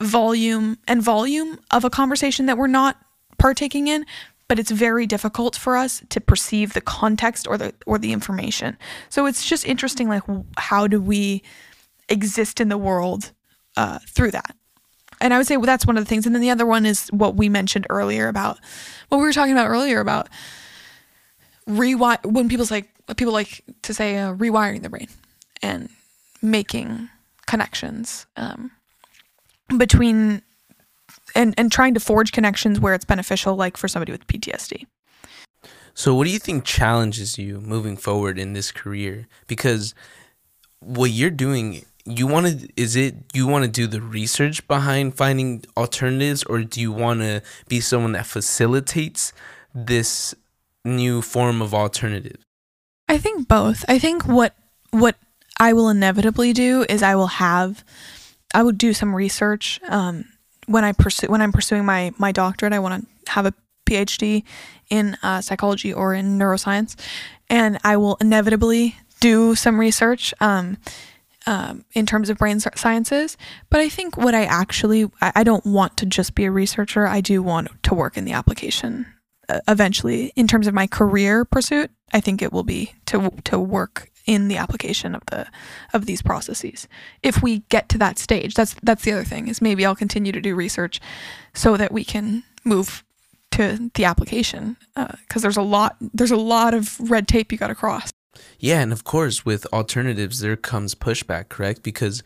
volume 0.00 0.78
and 0.86 1.02
volume 1.02 1.58
of 1.70 1.84
a 1.84 1.90
conversation 1.90 2.46
that 2.46 2.56
we're 2.56 2.68
not 2.68 2.96
partaking 3.38 3.88
in, 3.88 4.06
but 4.46 4.58
it's 4.58 4.70
very 4.70 5.06
difficult 5.06 5.56
for 5.56 5.76
us 5.76 6.02
to 6.10 6.20
perceive 6.20 6.74
the 6.74 6.80
context 6.80 7.48
or 7.48 7.58
the 7.58 7.74
or 7.86 7.98
the 7.98 8.12
information. 8.12 8.78
So 9.08 9.26
it's 9.26 9.44
just 9.48 9.66
interesting 9.66 10.08
like 10.08 10.22
how 10.56 10.86
do 10.86 11.00
we 11.00 11.42
exist 12.08 12.60
in 12.60 12.68
the 12.68 12.78
world 12.78 13.32
uh, 13.76 13.98
through 14.08 14.32
that? 14.32 14.54
And 15.20 15.32
I 15.32 15.38
would 15.38 15.46
say 15.46 15.56
well, 15.56 15.66
that's 15.66 15.86
one 15.86 15.96
of 15.96 16.04
the 16.04 16.08
things. 16.08 16.26
And 16.26 16.34
then 16.34 16.42
the 16.42 16.50
other 16.50 16.66
one 16.66 16.84
is 16.84 17.08
what 17.08 17.36
we 17.36 17.48
mentioned 17.48 17.86
earlier 17.90 18.28
about 18.28 18.58
what 19.08 19.18
we 19.18 19.24
were 19.24 19.32
talking 19.32 19.52
about 19.52 19.68
earlier 19.68 20.00
about 20.00 20.28
rewire 21.68 22.24
when 22.26 22.48
people's 22.48 22.70
like 22.70 22.88
people 23.16 23.32
like 23.32 23.62
to 23.82 23.94
say 23.94 24.18
uh, 24.18 24.34
rewiring 24.34 24.82
the 24.82 24.90
brain 24.90 25.08
and 25.62 25.88
making 26.40 27.08
connections 27.46 28.26
um, 28.36 28.70
between 29.78 30.42
and 31.34 31.54
and 31.56 31.70
trying 31.70 31.94
to 31.94 32.00
forge 32.00 32.32
connections 32.32 32.80
where 32.80 32.94
it's 32.94 33.04
beneficial 33.04 33.54
like 33.54 33.76
for 33.76 33.88
somebody 33.88 34.12
with 34.12 34.26
PTSD. 34.26 34.86
So 35.94 36.14
what 36.14 36.24
do 36.24 36.30
you 36.30 36.38
think 36.38 36.64
challenges 36.64 37.38
you 37.38 37.60
moving 37.60 37.96
forward 37.96 38.38
in 38.38 38.54
this 38.54 38.72
career 38.72 39.28
because 39.46 39.94
what 40.80 41.10
you're 41.10 41.30
doing 41.30 41.84
you 42.04 42.26
want 42.26 42.46
to 42.46 42.68
is 42.76 42.96
it 42.96 43.14
you 43.32 43.46
want 43.46 43.64
to 43.64 43.70
do 43.70 43.86
the 43.86 44.00
research 44.00 44.66
behind 44.66 45.14
finding 45.14 45.64
alternatives 45.76 46.42
or 46.44 46.62
do 46.62 46.80
you 46.80 46.90
want 46.90 47.20
to 47.20 47.42
be 47.68 47.80
someone 47.80 48.12
that 48.12 48.26
facilitates 48.26 49.32
this 49.74 50.34
new 50.84 51.22
form 51.22 51.62
of 51.62 51.72
alternative? 51.72 52.36
I 53.08 53.18
think 53.18 53.46
both. 53.48 53.84
I 53.88 53.98
think 53.98 54.26
what 54.26 54.54
what 54.90 55.16
I 55.58 55.72
will 55.72 55.88
inevitably 55.88 56.52
do 56.52 56.84
is 56.88 57.02
I 57.02 57.14
will 57.14 57.28
have 57.38 57.84
I 58.54 58.62
would 58.62 58.78
do 58.78 58.92
some 58.92 59.14
research 59.14 59.80
um, 59.88 60.24
when 60.66 60.84
I 60.84 60.92
pursue 60.92 61.28
when 61.28 61.40
I'm 61.40 61.52
pursuing 61.52 61.84
my 61.84 62.12
my 62.18 62.32
doctorate. 62.32 62.72
I 62.72 62.78
want 62.78 63.06
to 63.24 63.32
have 63.32 63.46
a 63.46 63.54
PhD 63.88 64.44
in 64.90 65.16
uh, 65.22 65.40
psychology 65.40 65.92
or 65.92 66.14
in 66.14 66.38
neuroscience, 66.38 66.96
and 67.48 67.78
I 67.84 67.96
will 67.96 68.16
inevitably 68.20 68.96
do 69.20 69.54
some 69.54 69.78
research 69.78 70.34
um, 70.40 70.78
um, 71.46 71.84
in 71.92 72.06
terms 72.06 72.30
of 72.30 72.38
brain 72.38 72.60
sciences. 72.60 73.36
But 73.70 73.80
I 73.80 73.88
think 73.88 74.16
what 74.16 74.34
I 74.34 74.44
actually 74.44 75.10
I, 75.20 75.32
I 75.36 75.44
don't 75.44 75.64
want 75.66 75.96
to 75.98 76.06
just 76.06 76.34
be 76.34 76.44
a 76.44 76.50
researcher. 76.50 77.06
I 77.06 77.20
do 77.20 77.42
want 77.42 77.82
to 77.84 77.94
work 77.94 78.16
in 78.16 78.24
the 78.24 78.32
application 78.32 79.06
uh, 79.48 79.60
eventually 79.68 80.32
in 80.36 80.46
terms 80.46 80.66
of 80.66 80.74
my 80.74 80.86
career 80.86 81.44
pursuit 81.44 81.90
i 82.12 82.20
think 82.20 82.40
it 82.40 82.52
will 82.52 82.62
be 82.62 82.94
to 83.06 83.30
to 83.44 83.58
work 83.58 84.08
in 84.24 84.46
the 84.48 84.56
application 84.56 85.14
of 85.14 85.22
the 85.26 85.46
of 85.92 86.06
these 86.06 86.22
processes 86.22 86.86
if 87.22 87.42
we 87.42 87.58
get 87.68 87.88
to 87.88 87.98
that 87.98 88.18
stage 88.18 88.54
that's 88.54 88.76
that's 88.82 89.02
the 89.02 89.12
other 89.12 89.24
thing 89.24 89.48
is 89.48 89.60
maybe 89.60 89.84
i'll 89.84 89.96
continue 89.96 90.32
to 90.32 90.40
do 90.40 90.54
research 90.54 91.00
so 91.54 91.76
that 91.76 91.92
we 91.92 92.04
can 92.04 92.44
move 92.64 93.04
to 93.50 93.90
the 93.94 94.04
application 94.04 94.76
because 94.94 95.42
uh, 95.42 95.42
there's 95.42 95.56
a 95.56 95.62
lot 95.62 95.96
there's 96.14 96.30
a 96.30 96.36
lot 96.36 96.72
of 96.72 96.98
red 97.10 97.26
tape 97.26 97.50
you 97.50 97.58
got 97.58 97.66
to 97.66 97.74
cross 97.74 98.12
yeah 98.58 98.80
and 98.80 98.92
of 98.92 99.04
course 99.04 99.44
with 99.44 99.66
alternatives 99.72 100.40
there 100.40 100.56
comes 100.56 100.94
pushback 100.94 101.48
correct 101.48 101.82
because 101.82 102.22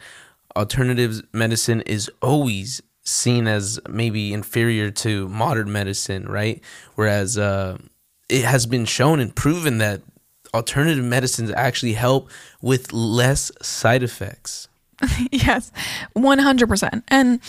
alternatives 0.57 1.23
medicine 1.33 1.83
is 1.83 2.11
always 2.23 2.83
seen 3.07 3.47
as 3.47 3.79
maybe 3.89 4.33
inferior 4.33 4.91
to 4.91 5.29
modern 5.29 5.71
medicine, 5.71 6.27
right? 6.27 6.61
Whereas 6.97 7.39
uh, 7.39 7.79
it 8.29 8.45
has 8.45 8.67
been 8.67 8.85
shown 8.85 9.21
and 9.21 9.35
proven 9.35 9.79
that 9.79 10.03
alternative 10.53 11.05
medicines 11.05 11.51
actually 11.53 11.93
help 11.93 12.29
with 12.61 12.93
less 12.93 13.53
side 13.63 14.03
effects. 14.03 14.69
yes, 15.31 15.71
100%. 16.17 17.03
And 17.09 17.41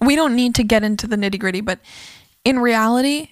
we 0.00 0.14
don't 0.14 0.36
need 0.36 0.54
to 0.56 0.64
get 0.64 0.82
into 0.82 1.06
the 1.06 1.16
nitty 1.16 1.38
gritty, 1.38 1.60
but 1.60 1.78
in 2.44 2.58
reality, 2.58 3.30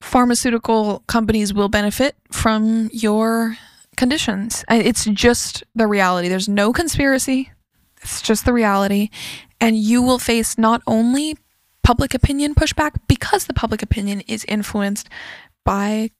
pharmaceutical 0.00 1.02
companies 1.06 1.52
will 1.52 1.68
benefit 1.68 2.16
from 2.30 2.90
your 2.92 3.56
conditions. 3.96 4.64
It's 4.70 5.04
just 5.04 5.62
the 5.74 5.86
reality. 5.86 6.28
There's 6.28 6.48
no 6.48 6.72
conspiracy. 6.72 7.50
It's 8.02 8.22
just 8.22 8.44
the 8.44 8.52
reality. 8.52 9.10
And 9.60 9.76
you 9.76 10.00
will 10.00 10.18
face 10.18 10.56
not 10.56 10.82
only 10.86 11.36
public 11.82 12.14
opinion 12.14 12.54
pushback 12.54 12.92
because 13.08 13.44
the 13.44 13.54
public 13.54 13.82
opinion 13.82 14.22
is 14.22 14.44
influenced 14.46 15.08
by 15.64 16.10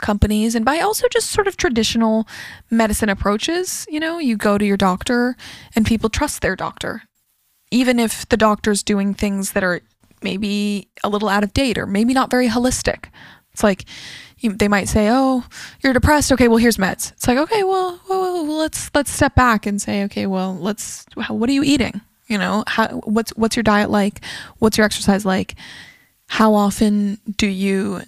companies 0.00 0.54
and 0.54 0.64
by 0.64 0.80
also 0.80 1.06
just 1.08 1.30
sort 1.30 1.46
of 1.46 1.56
traditional 1.56 2.26
medicine 2.70 3.08
approaches. 3.08 3.86
You 3.88 4.00
know, 4.00 4.18
you 4.18 4.36
go 4.36 4.58
to 4.58 4.64
your 4.64 4.76
doctor 4.76 5.36
and 5.74 5.86
people 5.86 6.10
trust 6.10 6.42
their 6.42 6.56
doctor, 6.56 7.04
even 7.70 7.98
if 7.98 8.28
the 8.28 8.36
doctor's 8.36 8.82
doing 8.82 9.14
things 9.14 9.52
that 9.52 9.64
are 9.64 9.80
maybe 10.22 10.88
a 11.04 11.08
little 11.08 11.28
out 11.28 11.44
of 11.44 11.52
date 11.52 11.78
or 11.78 11.86
maybe 11.86 12.14
not 12.14 12.30
very 12.30 12.48
holistic. 12.48 13.06
It's 13.52 13.62
like 13.62 13.84
you, 14.38 14.52
they 14.52 14.68
might 14.68 14.88
say, 14.88 15.08
"Oh, 15.10 15.44
you're 15.82 15.92
depressed. 15.92 16.32
Okay, 16.32 16.48
well 16.48 16.58
here's 16.58 16.76
meds." 16.76 17.12
It's 17.12 17.28
like, 17.28 17.38
okay, 17.38 17.62
well, 17.64 18.00
well, 18.08 18.44
let's 18.46 18.90
let's 18.94 19.10
step 19.10 19.34
back 19.34 19.66
and 19.66 19.80
say, 19.80 20.04
okay, 20.04 20.26
well, 20.26 20.56
let's. 20.56 21.06
What 21.28 21.48
are 21.48 21.52
you 21.52 21.62
eating? 21.62 22.00
You 22.26 22.38
know, 22.38 22.64
how 22.66 22.88
what's 23.04 23.30
what's 23.36 23.56
your 23.56 23.62
diet 23.62 23.90
like? 23.90 24.24
What's 24.58 24.78
your 24.78 24.84
exercise 24.84 25.24
like? 25.24 25.54
How 26.28 26.54
often 26.54 27.18
do 27.36 27.46
you 27.46 28.02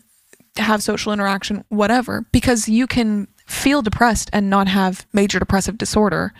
have 0.56 0.82
social 0.82 1.12
interaction? 1.12 1.64
Whatever, 1.68 2.26
because 2.32 2.68
you 2.68 2.86
can 2.86 3.28
feel 3.46 3.82
depressed 3.82 4.30
and 4.32 4.48
not 4.48 4.66
have 4.68 5.06
major 5.12 5.38
depressive 5.38 5.76
disorder, 5.76 6.32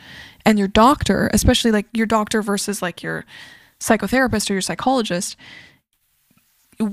and 0.47 0.59
your 0.59 0.69
doctor, 0.69 1.31
especially 1.33 1.71
like 1.71 1.87
your 1.93 2.07
doctor 2.07 2.43
versus 2.43 2.81
like 2.81 3.03
your 3.03 3.25
psychotherapist 3.85 4.49
or 4.51 4.55
your 4.55 4.63
psychologist 4.63 5.37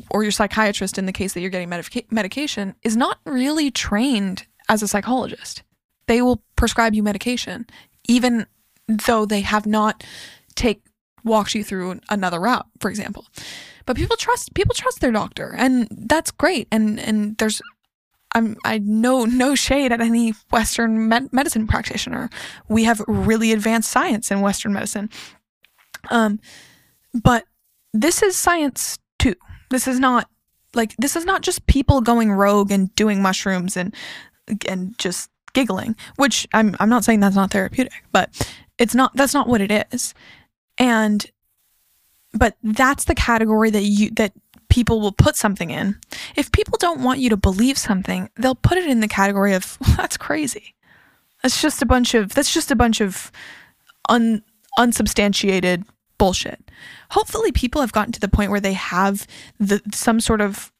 or 0.09 0.23
your 0.23 0.31
psychiatrist 0.31 0.97
in 0.97 1.05
the 1.05 1.13
case 1.13 1.33
that 1.33 1.41
you're 1.41 1.49
getting 1.49 1.69
medica- 1.69 2.03
medication 2.11 2.75
is 2.83 2.97
not 2.97 3.19
really 3.25 3.71
trained 3.71 4.45
as 4.69 4.83
a 4.83 4.87
psychologist. 4.87 5.63
They 6.07 6.21
will 6.21 6.43
prescribe 6.55 6.93
you 6.93 7.03
medication 7.03 7.65
even 8.07 8.45
though 8.87 9.25
they 9.25 9.41
have 9.41 9.65
not 9.65 10.03
take 10.55 10.81
walked 11.23 11.53
you 11.55 11.63
through 11.63 11.99
another 12.09 12.39
route, 12.39 12.65
for 12.79 12.89
example. 12.89 13.25
But 13.85 13.95
people 13.95 14.17
trust 14.17 14.53
people 14.53 14.75
trust 14.75 14.99
their 14.99 15.11
doctor 15.11 15.55
and 15.57 15.87
that's 15.91 16.31
great 16.31 16.67
and 16.71 16.99
and 16.99 17.37
there's 17.37 17.61
I'm 18.33 18.57
I 18.65 18.79
know 18.79 19.25
no 19.25 19.55
shade 19.55 19.91
at 19.91 20.01
any 20.01 20.33
western 20.51 21.07
med- 21.07 21.33
medicine 21.33 21.67
practitioner. 21.67 22.29
We 22.67 22.83
have 22.83 23.01
really 23.07 23.51
advanced 23.51 23.89
science 23.91 24.29
in 24.29 24.41
western 24.41 24.73
medicine. 24.73 25.09
Um 26.09 26.39
but 27.13 27.45
this 27.93 28.21
is 28.23 28.35
science 28.35 28.99
too. 29.19 29.35
This 29.69 29.87
is 29.87 29.99
not 29.99 30.29
like 30.73 30.95
this 30.97 31.15
is 31.15 31.25
not 31.25 31.41
just 31.41 31.65
people 31.67 32.01
going 32.01 32.31
rogue 32.31 32.71
and 32.71 32.93
doing 32.95 33.21
mushrooms 33.21 33.75
and 33.75 33.93
and 34.67 34.97
just 34.97 35.29
giggling, 35.53 35.95
which 36.15 36.47
I'm 36.53 36.75
I'm 36.79 36.89
not 36.89 37.03
saying 37.03 37.19
that's 37.19 37.35
not 37.35 37.51
therapeutic, 37.51 38.03
but 38.11 38.29
it's 38.77 38.95
not 38.95 39.15
that's 39.15 39.33
not 39.33 39.47
what 39.47 39.61
it 39.61 39.87
is. 39.91 40.13
And 40.77 41.25
but 42.33 42.55
that's 42.63 43.05
the 43.05 43.15
category 43.15 43.69
that 43.69 43.83
you 43.83 44.09
that 44.11 44.33
people 44.69 45.01
will 45.01 45.11
put 45.11 45.35
something 45.35 45.69
in. 45.69 45.97
If 46.35 46.51
people 46.51 46.77
don't 46.79 47.03
want 47.03 47.19
you 47.19 47.29
to 47.29 47.37
believe 47.37 47.77
something, 47.77 48.29
they'll 48.37 48.55
put 48.55 48.77
it 48.77 48.89
in 48.89 49.01
the 49.01 49.07
category 49.07 49.53
of 49.53 49.77
well, 49.81 49.93
that's 49.97 50.17
crazy. 50.17 50.75
That's 51.43 51.61
just 51.61 51.81
a 51.81 51.85
bunch 51.85 52.13
of 52.13 52.33
that's 52.33 52.53
just 52.53 52.71
a 52.71 52.75
bunch 52.75 53.01
of 53.01 53.31
un 54.09 54.43
unsubstantiated 54.77 55.83
bullshit. 56.21 56.69
Hopefully, 57.09 57.51
people 57.51 57.81
have 57.81 57.93
gotten 57.93 58.11
to 58.11 58.19
the 58.19 58.27
point 58.27 58.51
where 58.51 58.59
they 58.59 58.73
have 58.73 59.25
the 59.59 59.81
some 59.91 60.19
sort 60.19 60.39
of 60.39 60.71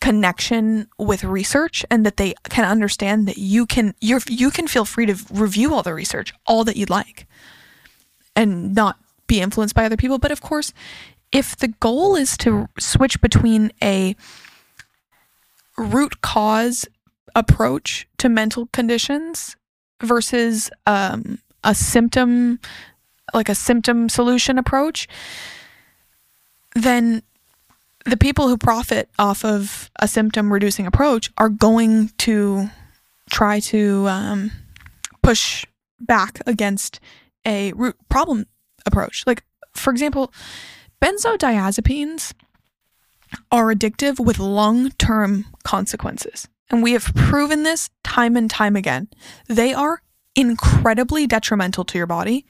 connection 0.00 0.88
with 0.98 1.22
research 1.22 1.84
and 1.90 2.06
that 2.06 2.16
they 2.16 2.32
can 2.48 2.64
understand 2.64 3.28
that 3.28 3.36
you 3.36 3.66
can 3.66 3.94
you 4.00 4.20
you 4.26 4.50
can 4.50 4.66
feel 4.66 4.86
free 4.86 5.04
to 5.04 5.16
review 5.30 5.74
all 5.74 5.82
the 5.82 5.92
research 5.92 6.32
all 6.46 6.64
that 6.64 6.78
you'd 6.78 6.88
like 6.88 7.26
and 8.34 8.74
not 8.74 8.96
be 9.26 9.38
influenced 9.38 9.74
by 9.74 9.84
other 9.84 9.98
people 9.98 10.18
but 10.18 10.32
of 10.32 10.40
course 10.40 10.72
if 11.30 11.54
the 11.56 11.68
goal 11.68 12.16
is 12.16 12.34
to 12.38 12.66
switch 12.78 13.20
between 13.20 13.70
a 13.82 14.16
root 15.76 16.22
cause 16.22 16.86
approach 17.34 18.06
to 18.16 18.30
mental 18.30 18.66
conditions 18.72 19.56
versus 20.02 20.70
um, 20.86 21.38
a 21.62 21.74
symptom 21.74 22.60
like 23.34 23.48
a 23.48 23.54
symptom 23.54 24.08
solution 24.08 24.58
approach, 24.58 25.08
then 26.74 27.22
the 28.04 28.16
people 28.16 28.48
who 28.48 28.56
profit 28.56 29.08
off 29.18 29.44
of 29.44 29.90
a 29.98 30.06
symptom 30.06 30.52
reducing 30.52 30.86
approach 30.86 31.30
are 31.38 31.48
going 31.48 32.10
to 32.18 32.68
try 33.30 33.60
to 33.60 34.06
um, 34.08 34.50
push 35.22 35.64
back 36.00 36.40
against 36.46 37.00
a 37.46 37.72
root 37.72 37.96
problem 38.08 38.46
approach. 38.86 39.24
Like, 39.26 39.42
for 39.72 39.90
example, 39.90 40.32
benzodiazepines 41.00 42.34
are 43.50 43.72
addictive 43.72 44.24
with 44.24 44.38
long 44.38 44.90
term 44.92 45.46
consequences. 45.64 46.48
and 46.70 46.82
we 46.82 46.92
have 46.92 47.12
proven 47.14 47.62
this 47.62 47.90
time 48.02 48.36
and 48.36 48.50
time 48.50 48.76
again, 48.76 49.08
they 49.48 49.74
are 49.74 50.02
incredibly 50.34 51.26
detrimental 51.26 51.84
to 51.84 51.98
your 51.98 52.06
body 52.06 52.46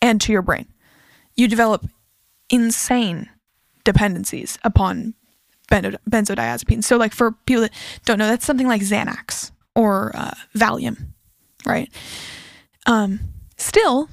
and 0.00 0.20
to 0.20 0.32
your 0.32 0.42
brain. 0.42 0.66
You 1.36 1.48
develop 1.48 1.86
insane 2.50 3.28
dependencies 3.84 4.58
upon 4.64 5.14
benzodiazepines. 5.70 6.84
So, 6.84 6.96
like 6.96 7.12
for 7.12 7.32
people 7.32 7.62
that 7.62 7.72
don't 8.04 8.18
know, 8.18 8.28
that's 8.28 8.46
something 8.46 8.66
like 8.66 8.82
Xanax 8.82 9.50
or 9.74 10.12
uh, 10.14 10.34
Valium, 10.56 11.08
right? 11.66 11.90
Um, 12.86 13.20
still, 13.56 14.08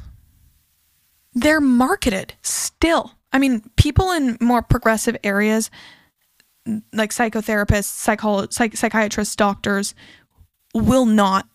they're 1.34 1.62
marketed. 1.62 2.34
Still, 2.41 3.14
I 3.32 3.40
mean, 3.40 3.64
people 3.76 4.12
in 4.12 4.38
more 4.40 4.62
progressive 4.62 5.18
areas, 5.24 5.70
like 6.94 7.12
psychotherapists, 7.12 8.06
psycholo- 8.06 8.52
psych- 8.52 8.78
psychiatrists, 8.78 9.36
doctors, 9.36 9.95
will 10.74 11.06
not 11.06 11.48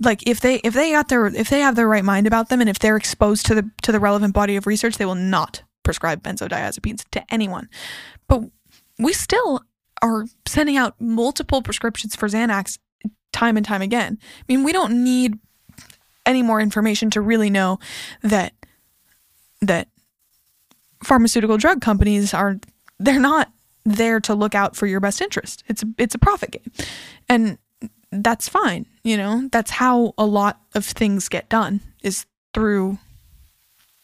like 0.00 0.26
if 0.26 0.40
they 0.40 0.56
if 0.56 0.74
they 0.74 0.92
got 0.92 1.08
their 1.08 1.26
if 1.26 1.48
they 1.48 1.60
have 1.60 1.76
their 1.76 1.88
right 1.88 2.04
mind 2.04 2.26
about 2.26 2.48
them 2.48 2.60
and 2.60 2.68
if 2.68 2.78
they're 2.78 2.96
exposed 2.96 3.46
to 3.46 3.54
the 3.54 3.70
to 3.82 3.92
the 3.92 4.00
relevant 4.00 4.34
body 4.34 4.56
of 4.56 4.66
research 4.66 4.96
they 4.96 5.04
will 5.04 5.14
not 5.14 5.62
prescribe 5.82 6.22
benzodiazepines 6.22 7.04
to 7.10 7.24
anyone. 7.32 7.68
But 8.28 8.42
we 8.98 9.12
still 9.12 9.62
are 10.02 10.24
sending 10.46 10.76
out 10.76 11.00
multiple 11.00 11.62
prescriptions 11.62 12.16
for 12.16 12.28
Xanax 12.28 12.78
time 13.32 13.56
and 13.56 13.64
time 13.64 13.82
again. 13.82 14.18
I 14.20 14.44
mean 14.48 14.64
we 14.64 14.72
don't 14.72 15.04
need 15.04 15.38
any 16.26 16.42
more 16.42 16.60
information 16.60 17.10
to 17.10 17.20
really 17.20 17.50
know 17.50 17.78
that 18.22 18.54
that 19.60 19.88
pharmaceutical 21.02 21.58
drug 21.58 21.80
companies 21.80 22.34
are 22.34 22.58
they're 22.98 23.20
not 23.20 23.52
there 23.84 24.18
to 24.18 24.34
look 24.34 24.54
out 24.54 24.74
for 24.74 24.86
your 24.86 25.00
best 25.00 25.20
interest. 25.20 25.62
It's 25.68 25.84
it's 25.98 26.14
a 26.14 26.18
profit 26.18 26.50
game. 26.52 26.86
And 27.28 27.58
that's 28.22 28.48
fine. 28.48 28.86
You 29.02 29.16
know, 29.16 29.48
that's 29.50 29.70
how 29.70 30.14
a 30.18 30.26
lot 30.26 30.60
of 30.74 30.84
things 30.84 31.28
get 31.28 31.48
done 31.48 31.80
is 32.02 32.26
through 32.52 32.98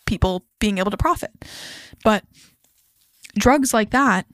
people 0.07 0.45
being 0.59 0.79
able 0.79 0.91
to 0.91 0.97
profit. 0.97 1.31
But 2.03 2.25
drugs 3.37 3.73
like 3.73 3.91
that 3.91 4.27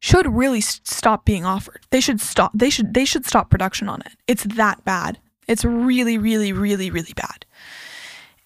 should 0.00 0.26
really 0.26 0.60
stop 0.60 1.24
being 1.24 1.44
offered. 1.44 1.86
They 1.90 2.00
should 2.00 2.20
stop 2.20 2.50
they 2.54 2.70
should 2.70 2.92
they 2.92 3.04
should 3.04 3.26
stop 3.26 3.50
production 3.50 3.88
on 3.88 4.00
it. 4.02 4.12
It's 4.26 4.44
that 4.44 4.84
bad. 4.84 5.18
It's 5.46 5.64
really 5.64 6.18
really 6.18 6.52
really 6.52 6.90
really 6.90 7.12
bad. 7.14 7.46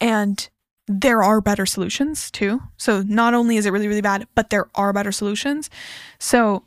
And 0.01 0.49
there 0.87 1.23
are 1.23 1.41
better 1.41 1.65
solutions 1.65 2.31
too. 2.31 2.61
So 2.77 3.03
not 3.03 3.35
only 3.35 3.57
is 3.57 3.67
it 3.67 3.71
really 3.71 3.89
really 3.89 4.03
bad, 4.03 4.27
but 4.35 4.51
there 4.51 4.69
are 4.75 4.93
better 4.93 5.13
solutions. 5.13 5.71
So 6.19 6.65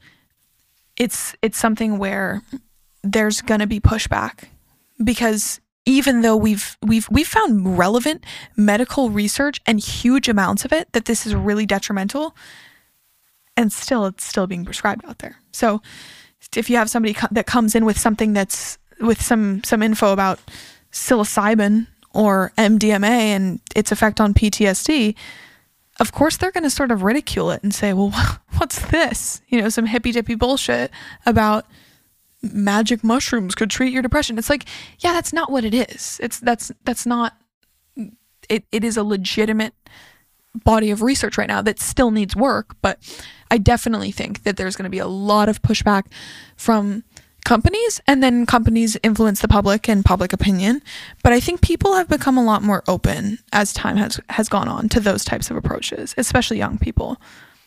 it's 0.98 1.36
it's 1.42 1.58
something 1.58 1.98
where 1.98 2.42
there's 3.04 3.42
going 3.42 3.60
to 3.60 3.68
be 3.68 3.80
pushback 3.80 4.50
because 5.04 5.60
even 5.86 6.22
though 6.22 6.36
we've 6.36 6.78
we've 6.86 7.08
we've 7.10 7.28
found 7.28 7.78
relevant 7.78 8.24
medical 8.56 9.10
research 9.10 9.62
and 9.66 9.80
huge 9.80 10.28
amounts 10.28 10.66
of 10.66 10.74
it 10.74 10.92
that 10.92 11.06
this 11.06 11.26
is 11.26 11.34
really 11.34 11.66
detrimental 11.66 12.36
and 13.56 13.72
still 13.72 14.06
it's 14.06 14.26
still 14.26 14.48
being 14.48 14.66
prescribed 14.66 15.06
out 15.06 15.20
there. 15.20 15.38
So 15.52 15.82
if 16.56 16.70
you 16.70 16.78
have 16.78 16.90
somebody 16.90 17.14
co- 17.14 17.28
that 17.32 17.46
comes 17.46 17.74
in 17.74 17.86
with 17.86 17.98
something 17.98 18.34
that's 18.34 18.78
with 19.00 19.22
some 19.22 19.64
some 19.64 19.82
info 19.82 20.14
about 20.14 20.40
psilocybin 20.92 21.88
or 22.14 22.52
MDMA 22.58 23.06
and 23.06 23.60
its 23.76 23.92
effect 23.92 24.20
on 24.20 24.34
PTSD, 24.34 25.16
of 26.00 26.12
course 26.12 26.38
they're 26.38 26.52
going 26.52 26.64
to 26.64 26.70
sort 26.70 26.92
of 26.92 27.04
ridicule 27.04 27.52
it 27.52 27.64
and 27.64 27.74
say, 27.74 27.94
"Well, 27.94 28.12
what's 28.58 28.80
this?" 28.90 29.42
You 29.48 29.62
know, 29.62 29.70
some 29.70 29.86
hippy 29.86 30.12
dippy 30.12 30.36
bullshit 30.36 30.92
about 31.26 31.66
magic 32.54 33.04
mushrooms 33.04 33.56
could 33.56 33.70
treat 33.70 33.94
your 33.94 34.02
depression. 34.02 34.38
It's 34.38 34.50
like, 34.50 34.66
yeah, 35.00 35.14
that's 35.14 35.34
not 35.34 35.52
what 35.52 35.64
it 35.64 35.74
is. 35.74 36.20
It's 36.22 36.40
that's 36.40 36.72
that's 36.84 37.06
not 37.06 37.34
it, 38.50 38.66
it 38.72 38.84
is 38.84 38.98
a 38.98 39.04
legitimate 39.04 39.74
body 40.64 40.92
of 40.92 41.02
research 41.02 41.38
right 41.38 41.48
now 41.48 41.62
that 41.62 41.80
still 41.80 42.12
needs 42.12 42.36
work, 42.36 42.76
but 42.82 43.00
I 43.52 43.58
definitely 43.58 44.12
think 44.12 44.44
that 44.44 44.58
there's 44.58 44.76
going 44.76 44.86
to 44.86 44.90
be 44.90 45.00
a 45.00 45.08
lot 45.08 45.50
of 45.50 45.62
pushback 45.62 46.06
from 46.56 47.04
companies 47.46 48.02
and 48.08 48.22
then 48.22 48.46
companies 48.46 48.98
influence 49.04 49.40
the 49.40 49.48
public 49.48 49.88
and 49.88 50.04
public 50.04 50.34
opinion 50.34 50.82
but 51.24 51.32
i 51.32 51.40
think 51.40 51.62
people 51.62 51.94
have 51.94 52.10
become 52.10 52.38
a 52.38 52.44
lot 52.44 52.62
more 52.62 52.84
open 52.90 53.40
as 53.54 53.72
time 53.72 53.96
has 53.96 54.20
has 54.28 54.50
gone 54.50 54.68
on 54.68 54.90
to 54.90 55.00
those 55.00 55.24
types 55.24 55.50
of 55.50 55.56
approaches 55.56 56.14
especially 56.18 56.58
young 56.58 56.78
people 56.78 57.16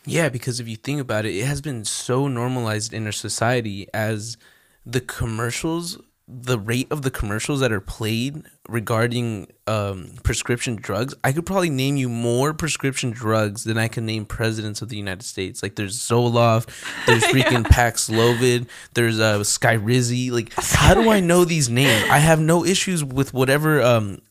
yeah 0.05 0.29
because 0.29 0.59
if 0.59 0.67
you 0.67 0.75
think 0.75 1.01
about 1.01 1.25
it 1.25 1.33
it 1.33 1.45
has 1.45 1.61
been 1.61 1.83
so 1.83 2.27
normalized 2.27 2.93
in 2.93 3.07
our 3.07 3.11
society 3.11 3.87
as 3.91 4.37
the 4.85 5.01
commercials 5.01 5.97
the 6.33 6.57
rate 6.57 6.89
of 6.91 7.01
the 7.01 7.11
commercials 7.11 7.59
that 7.59 7.71
are 7.73 7.81
played 7.81 8.43
regarding 8.69 9.47
um, 9.67 10.13
prescription 10.23 10.77
drugs, 10.77 11.13
I 11.23 11.33
could 11.33 11.45
probably 11.45 11.69
name 11.69 11.97
you 11.97 12.07
more 12.07 12.53
prescription 12.53 13.11
drugs 13.11 13.65
than 13.65 13.77
I 13.77 13.89
can 13.89 14.05
name 14.05 14.25
presidents 14.25 14.81
of 14.81 14.87
the 14.87 14.95
United 14.95 15.23
States. 15.23 15.61
Like 15.61 15.75
there's 15.75 15.99
Zoloft, 15.99 16.69
there's 17.05 17.23
freaking 17.33 17.63
yeah. 17.63 17.69
Paxlovid, 17.69 18.67
there's 18.93 19.19
uh, 19.19 19.39
Skyrizi. 19.39 20.31
Like 20.31 20.53
how 20.55 20.93
do 20.93 21.09
I 21.09 21.19
know 21.19 21.43
these 21.43 21.69
names? 21.69 22.09
I 22.09 22.19
have 22.19 22.39
no 22.39 22.63
issues 22.63 23.03
with 23.03 23.33
whatever 23.33 23.81
um, 23.81 24.21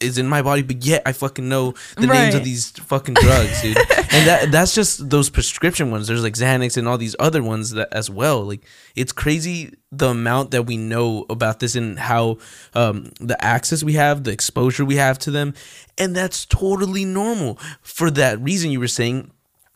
is 0.00 0.16
in 0.16 0.26
my 0.26 0.42
body, 0.42 0.62
but 0.62 0.84
yet 0.84 1.02
I 1.04 1.12
fucking 1.12 1.48
know 1.48 1.74
the 1.96 2.06
right. 2.06 2.22
names 2.24 2.34
of 2.34 2.44
these 2.44 2.70
fucking 2.70 3.14
drugs, 3.14 3.60
dude. 3.60 3.76
and 3.88 4.26
that 4.26 4.48
that's 4.50 4.74
just 4.74 5.10
those 5.10 5.28
prescription 5.28 5.90
ones. 5.90 6.06
There's 6.06 6.22
like 6.22 6.34
Xanax 6.34 6.76
and 6.76 6.88
all 6.88 6.98
these 6.98 7.16
other 7.18 7.42
ones 7.42 7.72
that 7.72 7.88
as 7.92 8.08
well. 8.08 8.42
Like 8.42 8.64
it's 8.94 9.12
crazy 9.12 9.74
the 9.92 10.08
amount 10.08 10.50
that 10.52 10.64
we 10.64 10.76
know 10.76 11.26
about 11.28 11.60
this 11.60 11.74
and 11.74 11.98
how 11.98 12.38
um, 12.74 13.12
the 13.20 13.42
access 13.44 13.82
we 13.82 13.94
have, 13.94 14.24
the 14.24 14.32
exposure 14.32 14.84
we 14.84 14.96
have 14.96 15.18
to 15.20 15.30
them, 15.30 15.54
and 15.98 16.16
that's 16.16 16.46
totally 16.46 17.04
normal. 17.04 17.58
For 17.82 18.10
that 18.12 18.40
reason, 18.40 18.70
you 18.70 18.80
were 18.80 18.88
saying 18.88 19.30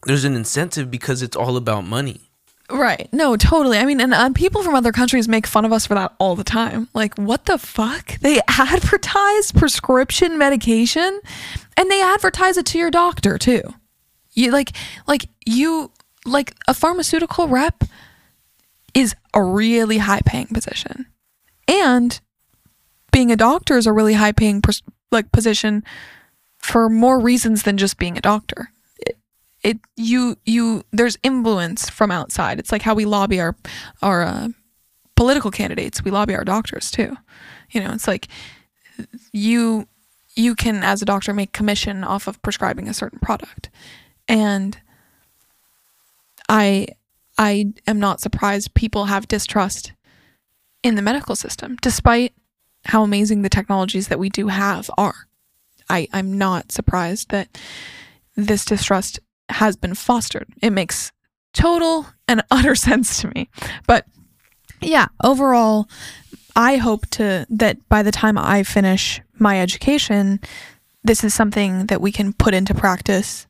there's 0.07 0.25
an 0.25 0.35
incentive 0.35 0.91
because 0.91 1.23
it's 1.23 1.37
all 1.37 1.57
about 1.57 1.85
money. 1.85 2.30
Right. 2.71 3.09
No, 3.13 3.37
totally. 3.37 3.79
I 3.79 3.85
mean, 3.85 4.01
and 4.01 4.15
uh, 4.15 4.31
people 4.31 4.63
from 4.63 4.75
other 4.75 4.93
countries 4.93 5.29
make 5.29 5.47
fun 5.47 5.65
of 5.65 5.73
us 5.73 5.87
for 5.87 5.95
that 5.95 6.15
all 6.19 6.37
the 6.37 6.45
time. 6.45 6.89
Like, 6.95 7.17
what 7.17 7.47
the 7.47 7.59
fuck? 7.59 8.19
They 8.21 8.41
advertise 8.49 9.53
prescription 9.53 10.39
medication 10.39 11.21
and 11.77 11.91
they 11.91 12.03
advertise 12.03 12.57
it 12.57 12.67
to 12.67 12.79
your 12.79 12.91
doctor 12.91 13.39
too. 13.39 13.63
You 14.33 14.53
like 14.53 14.73
like 15.07 15.29
you 15.45 15.91
like 16.25 16.55
a 16.69 16.75
pharmaceutical 16.75 17.49
rep 17.49 17.85
is 18.95 19.15
a 19.35 19.43
really 19.43 19.99
high 19.99 20.21
paying 20.25 20.47
position. 20.47 21.07
And 21.67 22.21
being 23.13 23.33
a 23.33 23.37
doctor 23.37 23.77
is 23.77 23.87
a 23.87 23.93
really 23.93 24.15
high 24.15 24.33
paying 24.33 24.63
pers- 24.63 24.83
like 25.11 25.33
position 25.33 25.83
for 26.59 26.89
more 26.89 27.19
reasons 27.19 27.65
than 27.65 27.77
just 27.77 27.99
being 27.99 28.17
a 28.17 28.21
doctor 28.21 28.71
it 29.63 29.79
you 29.97 30.37
you 30.45 30.85
there's 30.91 31.19
influence 31.23 31.91
from 31.91 32.11
outside. 32.11 32.59
It's 32.59 32.73
like 32.73 32.83
how 32.83 32.95
we 32.95 33.05
lobby 33.05 33.41
our 33.41 33.57
our 34.03 34.23
uh, 34.23 34.49
political 35.17 35.51
candidates. 35.51 36.03
We 36.03 36.11
lobby 36.11 36.35
our 36.35 36.45
doctors 36.45 36.91
too. 36.91 37.17
You 37.71 37.83
know, 37.83 37.93
it's 37.93 38.09
like 38.09 38.29
you 39.33 39.87
you 40.35 40.55
can 40.55 40.83
as 40.83 41.03
a 41.03 41.05
doctor 41.05 41.35
make 41.35 41.53
commission 41.53 42.05
off 42.05 42.27
of 42.27 42.41
prescribing 42.43 42.89
a 42.89 42.95
certain 42.95 43.19
product. 43.19 43.71
And 44.29 44.79
I 46.49 46.89
I 47.37 47.73
am 47.87 48.01
not 48.01 48.21
surprised 48.21 48.75
people 48.75 49.07
have 49.07 49.29
distrust 49.29 49.93
in 50.83 50.95
the 50.95 51.03
medical 51.03 51.37
system 51.37 51.77
despite 51.83 52.33
how 52.87 53.03
amazing 53.03 53.43
the 53.43 53.51
technologies 53.51 54.09
that 54.09 54.19
we 54.19 54.31
do 54.31 54.49
have 54.49 54.91
are. 54.97 55.27
I 55.89 56.09
I'm 56.13 56.39
not 56.39 56.73
surprised 56.73 57.31
that 57.31 57.59
this 58.37 58.65
distrust 58.65 59.21
has 59.51 59.77
been 59.77 59.95
fostered. 59.95 60.49
It 60.63 60.71
makes 60.71 61.13
total 61.53 62.07
and 62.29 62.43
utter 62.51 62.75
sense 62.75 63.21
to 63.21 63.29
me. 63.35 63.49
But 63.87 64.07
yeah, 64.81 65.07
overall, 65.23 65.89
I 66.57 66.77
hope 66.77 67.07
to 67.11 67.47
that 67.51 67.89
by 67.89 68.03
the 68.03 68.13
time 68.13 68.39
I 68.39 68.63
finish 68.63 69.21
my 69.39 69.61
education, 69.61 70.41
this 71.03 71.25
is 71.25 71.35
something 71.35 71.87
that 71.87 72.01
we 72.01 72.13
can 72.13 72.33
put 72.33 72.55
into 72.55 72.75
practice 72.75 73.47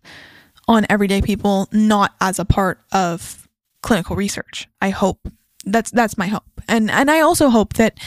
on 0.69 0.87
everyday 0.89 1.21
people, 1.21 1.69
not 1.73 2.15
as 2.21 2.39
a 2.39 2.45
part 2.45 2.81
of 2.93 3.49
clinical 3.83 4.17
research. 4.17 4.69
I 4.81 4.91
hope 4.91 5.19
that's 5.65 5.91
that's 5.91 6.17
my 6.17 6.27
hope, 6.27 6.45
and 6.69 6.91
and 6.91 7.11
I 7.11 7.21
also 7.21 7.51
hope 7.51 7.75
that 7.75 7.99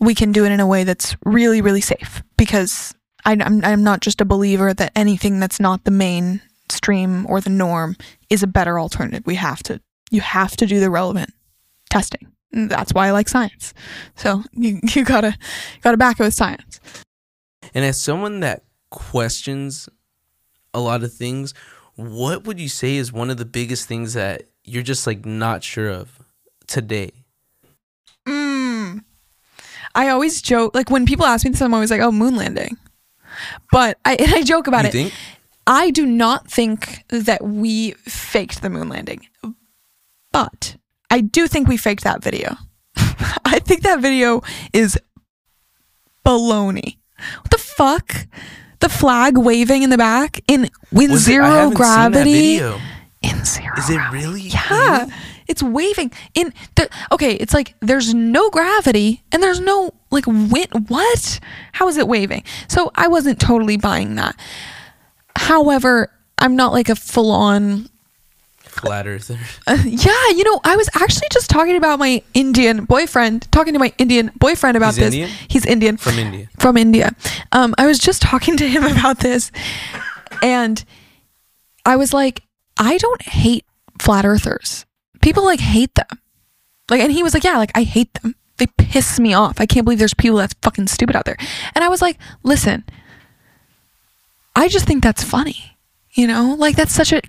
we 0.00 0.14
can 0.14 0.32
do 0.32 0.44
it 0.44 0.52
in 0.52 0.60
a 0.60 0.66
way 0.66 0.84
that's 0.84 1.16
really 1.24 1.60
really 1.60 1.80
safe 1.80 2.22
because 2.36 2.94
I, 3.24 3.32
I'm 3.32 3.64
I'm 3.64 3.84
not 3.84 4.00
just 4.00 4.20
a 4.20 4.24
believer 4.24 4.72
that 4.74 4.92
anything 4.96 5.38
that's 5.40 5.60
not 5.60 5.84
the 5.84 5.90
main 5.90 6.40
stream 6.68 7.26
or 7.28 7.40
the 7.40 7.50
norm 7.50 7.96
is 8.30 8.42
a 8.42 8.46
better 8.46 8.78
alternative. 8.78 9.24
We 9.26 9.36
have 9.36 9.62
to 9.64 9.80
you 10.10 10.20
have 10.20 10.56
to 10.56 10.66
do 10.66 10.80
the 10.80 10.90
relevant 10.90 11.32
testing. 11.90 12.32
That's 12.52 12.92
why 12.94 13.08
I 13.08 13.10
like 13.10 13.28
science. 13.28 13.74
So 14.14 14.42
you, 14.52 14.80
you 14.94 15.04
gotta 15.04 15.36
gotta 15.82 15.96
back 15.96 16.20
it 16.20 16.22
with 16.22 16.34
science. 16.34 16.80
And 17.74 17.84
as 17.84 18.00
someone 18.00 18.40
that 18.40 18.62
questions 18.90 19.88
a 20.72 20.80
lot 20.80 21.02
of 21.02 21.12
things, 21.12 21.52
what 21.96 22.44
would 22.44 22.60
you 22.60 22.68
say 22.68 22.96
is 22.96 23.12
one 23.12 23.30
of 23.30 23.36
the 23.36 23.44
biggest 23.44 23.88
things 23.88 24.14
that 24.14 24.42
you're 24.64 24.82
just 24.82 25.06
like 25.06 25.24
not 25.26 25.64
sure 25.64 25.90
of 25.90 26.22
today? 26.66 27.10
Mm. 28.26 29.02
I 29.94 30.08
always 30.08 30.42
joke 30.42 30.74
like 30.74 30.90
when 30.90 31.06
people 31.06 31.26
ask 31.26 31.44
me 31.44 31.50
this, 31.50 31.62
I'm 31.62 31.74
always 31.74 31.90
like, 31.90 32.00
"Oh, 32.00 32.12
moon 32.12 32.36
landing," 32.36 32.76
but 33.72 33.98
I 34.04 34.16
I 34.36 34.42
joke 34.42 34.66
about 34.66 34.84
You 34.84 34.88
it. 34.88 34.92
think? 34.92 35.14
I 35.66 35.90
do 35.90 36.06
not 36.06 36.48
think 36.50 37.04
that 37.08 37.42
we 37.44 37.92
faked 37.92 38.62
the 38.62 38.70
moon 38.70 38.88
landing, 38.88 39.26
but 40.32 40.76
I 41.10 41.20
do 41.20 41.46
think 41.48 41.66
we 41.68 41.76
faked 41.76 42.04
that 42.04 42.22
video. 42.22 42.56
I 43.44 43.58
think 43.64 43.82
that 43.82 44.00
video 44.00 44.42
is 44.72 44.98
baloney. 46.24 46.98
What 47.40 47.50
the 47.50 47.58
fuck? 47.58 48.26
The 48.80 48.88
flag 48.88 49.38
waving 49.38 49.82
in 49.82 49.90
the 49.90 49.96
back 49.98 50.40
in 50.48 50.68
with 50.92 51.10
Was 51.10 51.22
it- 51.22 51.24
zero 51.32 51.46
haven't 51.46 51.76
seen 51.76 51.78
that 51.78 52.12
video. 52.12 52.70
gravity. 52.70 52.82
In 53.22 53.44
zero. 53.44 53.72
Is 53.78 53.90
it 53.90 53.94
gravity. 53.96 54.16
really? 54.26 54.40
Yeah. 54.42 54.98
Really? 55.00 55.12
It's 55.48 55.62
waving 55.62 56.12
in 56.34 56.52
the 56.74 56.88
okay, 57.12 57.32
it's 57.34 57.54
like 57.54 57.74
there's 57.80 58.12
no 58.12 58.50
gravity 58.50 59.22
and 59.32 59.42
there's 59.42 59.60
no 59.60 59.92
like 60.10 60.26
wind 60.26 60.68
what? 60.88 61.40
How 61.72 61.88
is 61.88 61.96
it 61.96 62.08
waving? 62.08 62.42
So 62.68 62.90
I 62.96 63.08
wasn't 63.08 63.40
totally 63.40 63.76
buying 63.76 64.16
that. 64.16 64.36
However, 65.36 66.10
I'm 66.38 66.56
not 66.56 66.72
like 66.72 66.88
a 66.88 66.96
full 66.96 67.30
on 67.30 67.88
Flat 68.60 69.06
earther. 69.06 69.38
uh, 69.66 69.78
yeah, 69.86 70.28
you 70.34 70.44
know, 70.44 70.60
I 70.62 70.76
was 70.76 70.90
actually 70.94 71.28
just 71.32 71.48
talking 71.48 71.76
about 71.76 71.98
my 71.98 72.22
Indian 72.34 72.84
boyfriend, 72.84 73.50
talking 73.50 73.72
to 73.72 73.78
my 73.78 73.92
Indian 73.96 74.30
boyfriend 74.36 74.76
about 74.76 74.94
He's 74.94 74.96
this. 74.96 75.14
Indian? 75.14 75.30
He's 75.48 75.64
Indian. 75.66 75.96
From 75.96 76.18
India. 76.18 76.48
From 76.58 76.76
India. 76.76 77.16
Um, 77.52 77.74
I 77.78 77.86
was 77.86 77.98
just 77.98 78.20
talking 78.20 78.56
to 78.58 78.68
him 78.68 78.84
about 78.98 79.20
this, 79.20 79.50
and 80.42 80.84
I 81.86 81.96
was 81.96 82.12
like, 82.12 82.42
I 82.76 82.98
don't 82.98 83.22
hate 83.22 83.64
flat 83.98 84.26
earthers. 84.26 84.84
People 85.22 85.44
like 85.44 85.60
hate 85.60 85.94
them. 85.94 86.20
Like, 86.90 87.00
and 87.00 87.10
he 87.10 87.22
was 87.22 87.32
like, 87.32 87.44
yeah, 87.44 87.56
like 87.56 87.72
I 87.74 87.82
hate 87.82 88.12
them. 88.14 88.34
They 88.58 88.66
piss 88.66 89.18
me 89.18 89.32
off. 89.32 89.58
I 89.60 89.66
can't 89.66 89.84
believe 89.84 89.98
there's 89.98 90.14
people 90.14 90.36
that's 90.38 90.54
fucking 90.62 90.86
stupid 90.88 91.16
out 91.16 91.24
there. 91.24 91.36
And 91.74 91.82
I 91.82 91.88
was 91.88 92.02
like, 92.02 92.18
listen, 92.42 92.84
I 94.56 94.68
just 94.68 94.86
think 94.86 95.02
that's 95.02 95.22
funny. 95.22 95.76
You 96.12 96.26
know, 96.26 96.56
like 96.58 96.76
that's 96.76 96.94
such 96.94 97.12
a 97.12 97.20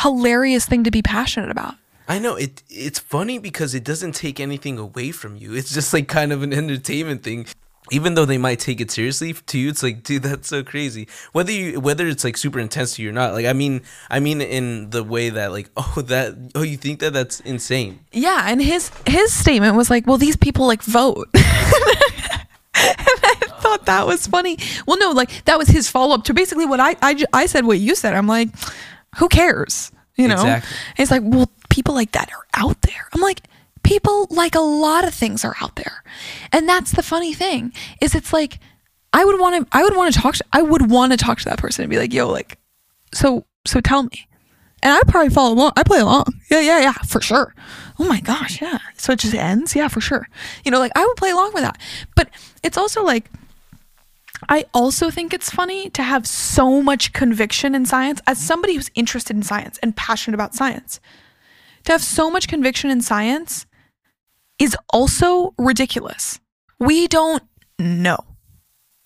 hilarious 0.00 0.64
thing 0.64 0.84
to 0.84 0.92
be 0.92 1.02
passionate 1.02 1.50
about. 1.50 1.74
I 2.08 2.20
know 2.20 2.36
it. 2.36 2.62
It's 2.70 3.00
funny 3.00 3.38
because 3.38 3.74
it 3.74 3.82
doesn't 3.82 4.12
take 4.12 4.38
anything 4.38 4.78
away 4.78 5.10
from 5.10 5.36
you. 5.36 5.54
It's 5.54 5.74
just 5.74 5.92
like 5.92 6.06
kind 6.06 6.32
of 6.32 6.44
an 6.44 6.52
entertainment 6.52 7.24
thing. 7.24 7.46
Even 7.90 8.14
though 8.14 8.24
they 8.24 8.38
might 8.38 8.58
take 8.60 8.80
it 8.80 8.90
seriously 8.90 9.32
to 9.32 9.58
you, 9.58 9.68
it's 9.68 9.82
like, 9.82 10.02
dude, 10.02 10.22
that's 10.22 10.48
so 10.48 10.62
crazy. 10.62 11.08
Whether 11.32 11.50
you 11.50 11.80
whether 11.80 12.06
it's 12.06 12.22
like 12.22 12.36
super 12.36 12.60
intense 12.60 12.94
to 12.94 13.02
you 13.02 13.10
or 13.10 13.12
not, 13.12 13.32
like 13.32 13.46
I 13.46 13.52
mean, 13.52 13.82
I 14.08 14.20
mean 14.20 14.40
in 14.40 14.90
the 14.90 15.02
way 15.02 15.30
that 15.30 15.50
like, 15.50 15.68
oh 15.76 16.00
that 16.06 16.52
oh 16.54 16.62
you 16.62 16.76
think 16.76 17.00
that 17.00 17.12
that's 17.12 17.40
insane. 17.40 18.00
Yeah, 18.12 18.44
and 18.46 18.62
his 18.62 18.92
his 19.06 19.32
statement 19.32 19.74
was 19.74 19.90
like, 19.90 20.06
"Well, 20.06 20.18
these 20.18 20.36
people 20.36 20.66
like 20.66 20.82
vote." 20.82 21.28
and 21.34 21.44
I 22.74 23.34
thought 23.66 23.86
that 23.86 24.06
was 24.06 24.26
funny. 24.26 24.58
Well, 24.86 24.98
no, 24.98 25.10
like 25.10 25.44
that 25.46 25.58
was 25.58 25.68
his 25.68 25.88
follow 25.88 26.14
up 26.14 26.24
to 26.24 26.34
basically 26.34 26.66
what 26.66 26.78
I 26.78 26.96
I, 27.02 27.24
I 27.32 27.46
said 27.46 27.64
what 27.64 27.78
you 27.78 27.94
said. 27.94 28.14
I'm 28.14 28.28
like, 28.28 28.50
who 29.16 29.28
cares? 29.28 29.90
You 30.16 30.28
know? 30.28 30.34
Exactly. 30.34 30.76
He's 30.96 31.10
like, 31.10 31.22
"Well, 31.24 31.50
people 31.68 31.94
like 31.94 32.12
that 32.12 32.30
are 32.32 32.46
out 32.54 32.80
there." 32.82 33.08
I'm 33.12 33.20
like, 33.20 33.42
"People 33.82 34.28
like 34.30 34.54
a 34.54 34.60
lot 34.60 35.06
of 35.06 35.12
things 35.12 35.44
are 35.44 35.56
out 35.60 35.76
there." 35.76 36.02
And 36.52 36.68
that's 36.68 36.92
the 36.92 37.02
funny 37.02 37.34
thing. 37.34 37.72
Is 38.00 38.14
it's 38.14 38.32
like 38.32 38.60
I 39.12 39.24
would 39.24 39.38
want 39.40 39.68
to 39.68 39.76
I 39.76 39.82
would 39.82 39.96
want 39.96 40.14
to 40.14 40.20
talk 40.20 40.36
to 40.36 40.44
I 40.52 40.62
would 40.62 40.90
want 40.90 41.12
to 41.12 41.18
talk 41.18 41.38
to 41.38 41.44
that 41.46 41.58
person 41.58 41.82
and 41.82 41.90
be 41.90 41.98
like, 41.98 42.14
"Yo, 42.14 42.28
like 42.30 42.58
so 43.12 43.44
so 43.66 43.80
tell 43.80 44.04
me." 44.04 44.28
And 44.82 44.92
I 44.92 45.00
probably 45.08 45.30
follow 45.30 45.54
along. 45.54 45.72
I 45.76 45.82
play 45.82 45.98
along. 45.98 46.26
Yeah, 46.50 46.60
yeah, 46.60 46.80
yeah, 46.80 46.92
for 46.92 47.20
sure. 47.20 47.54
Oh 47.98 48.04
my 48.04 48.20
gosh, 48.20 48.62
yeah. 48.62 48.78
So 48.96 49.12
it 49.12 49.18
just 49.18 49.34
ends? 49.34 49.74
Yeah, 49.74 49.88
for 49.88 50.00
sure. 50.00 50.28
You 50.64 50.70
know, 50.70 50.78
like 50.78 50.92
I 50.94 51.04
would 51.04 51.16
play 51.16 51.30
along 51.30 51.52
with 51.54 51.64
that. 51.64 51.78
But 52.14 52.30
it's 52.62 52.76
also 52.76 53.02
like 53.02 53.28
I 54.48 54.66
also 54.74 55.10
think 55.10 55.32
it's 55.32 55.50
funny 55.50 55.90
to 55.90 56.02
have 56.02 56.26
so 56.26 56.82
much 56.82 57.12
conviction 57.12 57.74
in 57.74 57.86
science 57.86 58.20
as 58.26 58.38
somebody 58.38 58.74
who's 58.74 58.90
interested 58.94 59.34
in 59.34 59.42
science 59.42 59.78
and 59.82 59.96
passionate 59.96 60.34
about 60.34 60.54
science. 60.54 61.00
To 61.84 61.92
have 61.92 62.02
so 62.02 62.30
much 62.30 62.48
conviction 62.48 62.90
in 62.90 63.00
science 63.00 63.66
is 64.58 64.76
also 64.90 65.54
ridiculous. 65.58 66.40
We 66.78 67.06
don't 67.08 67.42
know. 67.78 68.18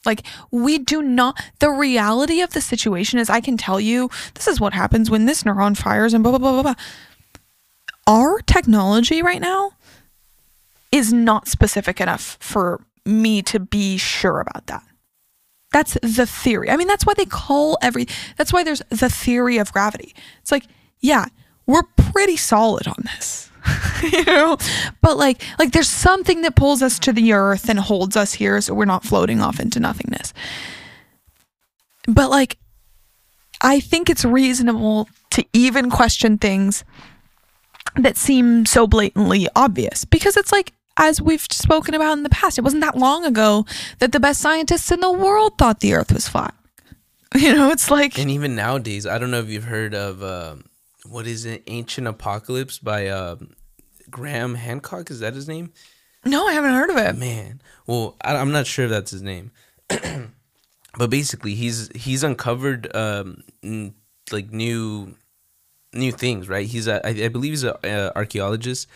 Like, 0.06 0.22
we 0.50 0.78
do 0.78 1.02
not, 1.02 1.38
the 1.58 1.70
reality 1.70 2.40
of 2.40 2.52
the 2.52 2.60
situation 2.60 3.18
is 3.18 3.28
I 3.28 3.40
can 3.40 3.56
tell 3.56 3.78
you 3.78 4.08
this 4.34 4.48
is 4.48 4.58
what 4.58 4.72
happens 4.72 5.10
when 5.10 5.26
this 5.26 5.42
neuron 5.42 5.76
fires 5.76 6.14
and 6.14 6.24
blah, 6.24 6.32
blah, 6.32 6.38
blah, 6.38 6.62
blah, 6.62 6.62
blah. 6.62 6.74
Our 8.06 8.40
technology 8.40 9.22
right 9.22 9.40
now 9.40 9.72
is 10.90 11.12
not 11.12 11.48
specific 11.48 12.00
enough 12.00 12.38
for 12.40 12.82
me 13.04 13.42
to 13.42 13.60
be 13.60 13.98
sure 13.98 14.40
about 14.40 14.66
that. 14.66 14.82
That's 15.72 15.96
the 16.02 16.26
theory. 16.26 16.68
I 16.70 16.76
mean, 16.76 16.88
that's 16.88 17.06
why 17.06 17.14
they 17.14 17.26
call 17.26 17.78
every, 17.80 18.06
that's 18.36 18.52
why 18.52 18.64
there's 18.64 18.82
the 18.88 19.08
theory 19.08 19.58
of 19.58 19.72
gravity. 19.72 20.14
It's 20.40 20.50
like, 20.50 20.66
yeah, 20.98 21.26
we're 21.66 21.84
pretty 21.96 22.36
solid 22.36 22.88
on 22.88 22.96
this. 23.04 23.50
you 24.02 24.24
know 24.24 24.56
but 25.02 25.18
like 25.18 25.42
like 25.58 25.72
there's 25.72 25.88
something 25.88 26.40
that 26.40 26.56
pulls 26.56 26.80
us 26.80 26.98
to 26.98 27.12
the 27.12 27.34
earth 27.34 27.68
and 27.68 27.78
holds 27.78 28.16
us 28.16 28.32
here 28.32 28.58
so 28.60 28.72
we're 28.72 28.86
not 28.86 29.04
floating 29.04 29.42
off 29.42 29.60
into 29.60 29.78
nothingness 29.78 30.32
but 32.08 32.30
like 32.30 32.56
i 33.60 33.78
think 33.78 34.08
it's 34.08 34.24
reasonable 34.24 35.08
to 35.28 35.44
even 35.52 35.90
question 35.90 36.38
things 36.38 36.84
that 37.96 38.16
seem 38.16 38.64
so 38.64 38.86
blatantly 38.86 39.46
obvious 39.54 40.06
because 40.06 40.38
it's 40.38 40.52
like 40.52 40.72
as 41.00 41.20
we've 41.20 41.40
spoken 41.40 41.94
about 41.94 42.12
in 42.12 42.22
the 42.22 42.28
past. 42.28 42.58
It 42.58 42.60
wasn't 42.62 42.82
that 42.82 42.96
long 42.96 43.24
ago 43.24 43.64
that 43.98 44.12
the 44.12 44.20
best 44.20 44.40
scientists 44.40 44.92
in 44.92 45.00
the 45.00 45.10
world 45.10 45.56
thought 45.56 45.80
the 45.80 45.94
earth 45.94 46.12
was 46.12 46.28
flat. 46.28 46.54
You 47.32 47.54
know 47.54 47.70
it's 47.70 47.92
like 47.92 48.18
And 48.18 48.28
even 48.28 48.56
nowadays, 48.56 49.06
I 49.06 49.18
don't 49.18 49.30
know 49.30 49.38
if 49.38 49.48
you've 49.48 49.62
heard 49.64 49.94
of 49.94 50.20
um, 50.20 50.64
what 51.08 51.28
is 51.28 51.44
it, 51.44 51.62
Ancient 51.68 52.08
Apocalypse 52.08 52.80
by 52.80 53.06
um, 53.06 53.52
Graham 54.10 54.56
Hancock. 54.56 55.10
Is 55.12 55.20
that 55.20 55.34
his 55.34 55.46
name? 55.48 55.72
no 56.24 56.46
i 56.48 56.52
haven't 56.52 56.74
heard 56.74 56.90
of 56.90 56.96
it. 56.96 57.16
Man, 57.16 57.62
well, 57.86 58.16
I, 58.20 58.36
I'm 58.36 58.50
not 58.50 58.66
sure 58.66 58.86
if 58.86 58.90
that's 58.90 59.12
his 59.12 59.22
name, 59.22 59.52
but 60.98 61.08
basically, 61.08 61.54
he's 61.54 61.88
he's 61.94 62.24
uncovered 62.24 62.94
um, 62.96 63.44
n- 63.62 63.94
like 64.32 64.50
new 64.50 65.14
new 65.94 66.10
things, 66.10 66.48
right? 66.48 66.66
He's 66.66 66.88
a, 66.88 67.06
I, 67.06 67.10
I 67.26 67.28
believe 67.28 67.52
he's 67.52 67.62
an 67.62 67.76
uh, 67.84 68.10
archaeologist, 68.16 68.88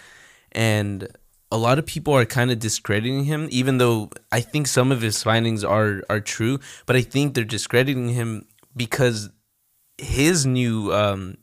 and 0.52 1.08
a 1.54 1.56
lot 1.56 1.78
of 1.78 1.86
people 1.86 2.12
are 2.14 2.24
kind 2.24 2.50
of 2.50 2.58
discrediting 2.58 3.24
him, 3.24 3.46
even 3.52 3.78
though 3.78 4.10
I 4.32 4.40
think 4.40 4.66
some 4.66 4.90
of 4.90 5.00
his 5.00 5.22
findings 5.22 5.62
are 5.62 6.02
are 6.10 6.18
true. 6.18 6.58
But 6.84 6.96
I 6.96 7.02
think 7.02 7.34
they're 7.34 7.44
discrediting 7.44 8.08
him 8.08 8.46
because 8.74 9.30
his 9.96 10.44
new 10.44 10.92
um, 10.92 11.36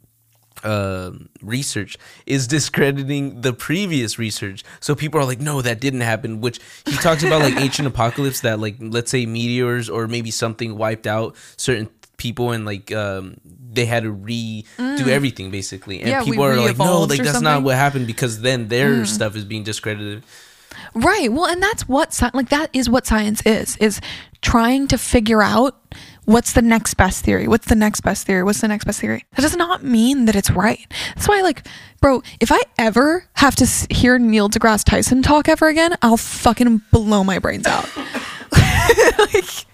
uh, 0.66 1.12
research 1.42 1.98
is 2.26 2.46
discrediting 2.46 3.40
the 3.40 3.54
previous 3.54 4.20
research. 4.20 4.66
So 4.82 4.96
people 4.96 5.22
are 5.22 5.24
like, 5.24 5.40
no, 5.40 5.62
that 5.62 5.80
didn't 5.80 6.02
happen. 6.02 6.42
Which 6.42 6.60
he 6.86 6.98
talks 6.98 7.24
about 7.24 7.42
like 7.42 7.56
ancient 7.62 7.88
apocalypse 7.88 8.42
that 8.42 8.60
like 8.60 8.76
let's 8.80 9.12
say 9.12 9.26
meteors 9.26 9.90
or 9.90 10.10
maybe 10.10 10.30
something 10.30 10.78
wiped 10.78 11.08
out 11.08 11.38
certain 11.56 11.90
people 12.22 12.52
and 12.52 12.64
like 12.66 12.92
um 12.92 13.24
they 13.74 13.86
had 13.86 14.04
to 14.04 14.14
redo 14.14 15.08
everything 15.18 15.50
basically 15.50 15.98
and 16.02 16.08
Mm. 16.08 16.12
Yeah, 16.12 16.24
people 16.24 16.44
are 16.46 16.56
like 16.56 16.78
no 16.78 17.02
like 17.02 17.18
that's 17.20 17.32
something. 17.32 17.42
Mm. 17.42 17.44
not 17.44 17.64
what 17.64 17.76
happened 17.76 18.06
because 18.06 18.42
then 18.42 18.68
their 18.68 19.06
stuff 19.06 19.36
is 19.36 19.46
being 19.46 19.64
discredited 19.64 20.24
Right. 20.94 21.32
Well, 21.32 21.46
and 21.46 21.62
that's 21.62 21.88
what 21.88 22.18
like 22.34 22.50
that 22.50 22.70
is 22.74 22.90
what 22.90 23.06
science 23.06 23.42
is 23.46 23.78
is 23.78 24.00
trying 24.42 24.88
to 24.88 24.98
figure 24.98 25.42
out 25.42 25.76
what's 26.26 26.54
the 26.54 26.62
next 26.62 26.96
best 26.96 27.24
theory. 27.26 27.48
What's 27.48 27.68
the 27.68 27.76
next 27.76 28.02
best 28.02 28.26
theory? 28.26 28.44
What's 28.44 28.62
the 28.62 28.68
next 28.68 28.86
best 28.86 29.00
theory? 29.00 29.24
That 29.36 29.42
does 29.42 29.56
not 29.56 29.84
mean 29.84 30.26
that 30.26 30.36
it's 30.36 30.52
right. 30.52 30.86
That's 31.16 31.28
why 31.28 31.42
like 31.42 31.68
bro, 32.02 32.24
if 32.40 32.52
I 32.52 32.62
ever 32.78 33.26
have 33.36 33.56
to 33.58 33.66
hear 33.94 34.18
Neil 34.18 34.50
deGrasse 34.50 34.86
Tyson 34.86 35.22
talk 35.22 35.48
ever 35.50 35.68
again, 35.68 35.96
I'll 36.02 36.18
fucking 36.18 36.82
blow 36.92 37.24
my 37.24 37.40
brains 37.40 37.68
out. 37.68 37.90
like 39.20 39.66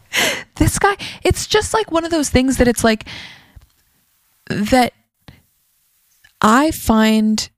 this 0.56 0.80
guy, 0.80 0.96
it's 1.24 1.48
just 1.48 1.74
like 1.74 1.92
one 1.92 2.06
of 2.06 2.12
those 2.12 2.30
things 2.30 2.58
that 2.58 2.68
it's 2.68 2.84
like 2.84 3.06
that 4.50 4.94
I 6.42 6.72
find 6.72 7.50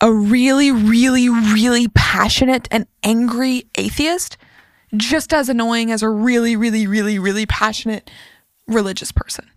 a 0.00 0.12
really, 0.12 0.70
really, 0.70 1.28
really 1.28 1.88
passionate 1.88 2.68
and 2.70 2.86
angry 3.02 3.64
atheist 3.76 4.36
just 4.96 5.32
as 5.32 5.48
annoying 5.48 5.90
as 5.90 6.02
a 6.02 6.08
really, 6.08 6.56
really, 6.56 6.86
really, 6.86 7.18
really 7.18 7.46
passionate 7.46 8.10
religious 8.66 9.12
person. 9.12 9.50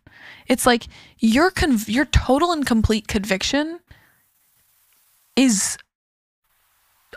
It's 0.48 0.66
like 0.66 0.88
your 1.20 1.52
conv- 1.52 1.90
your 1.90 2.06
total 2.06 2.52
and 2.52 2.66
complete 2.66 3.08
conviction 3.08 3.80
is 5.36 5.78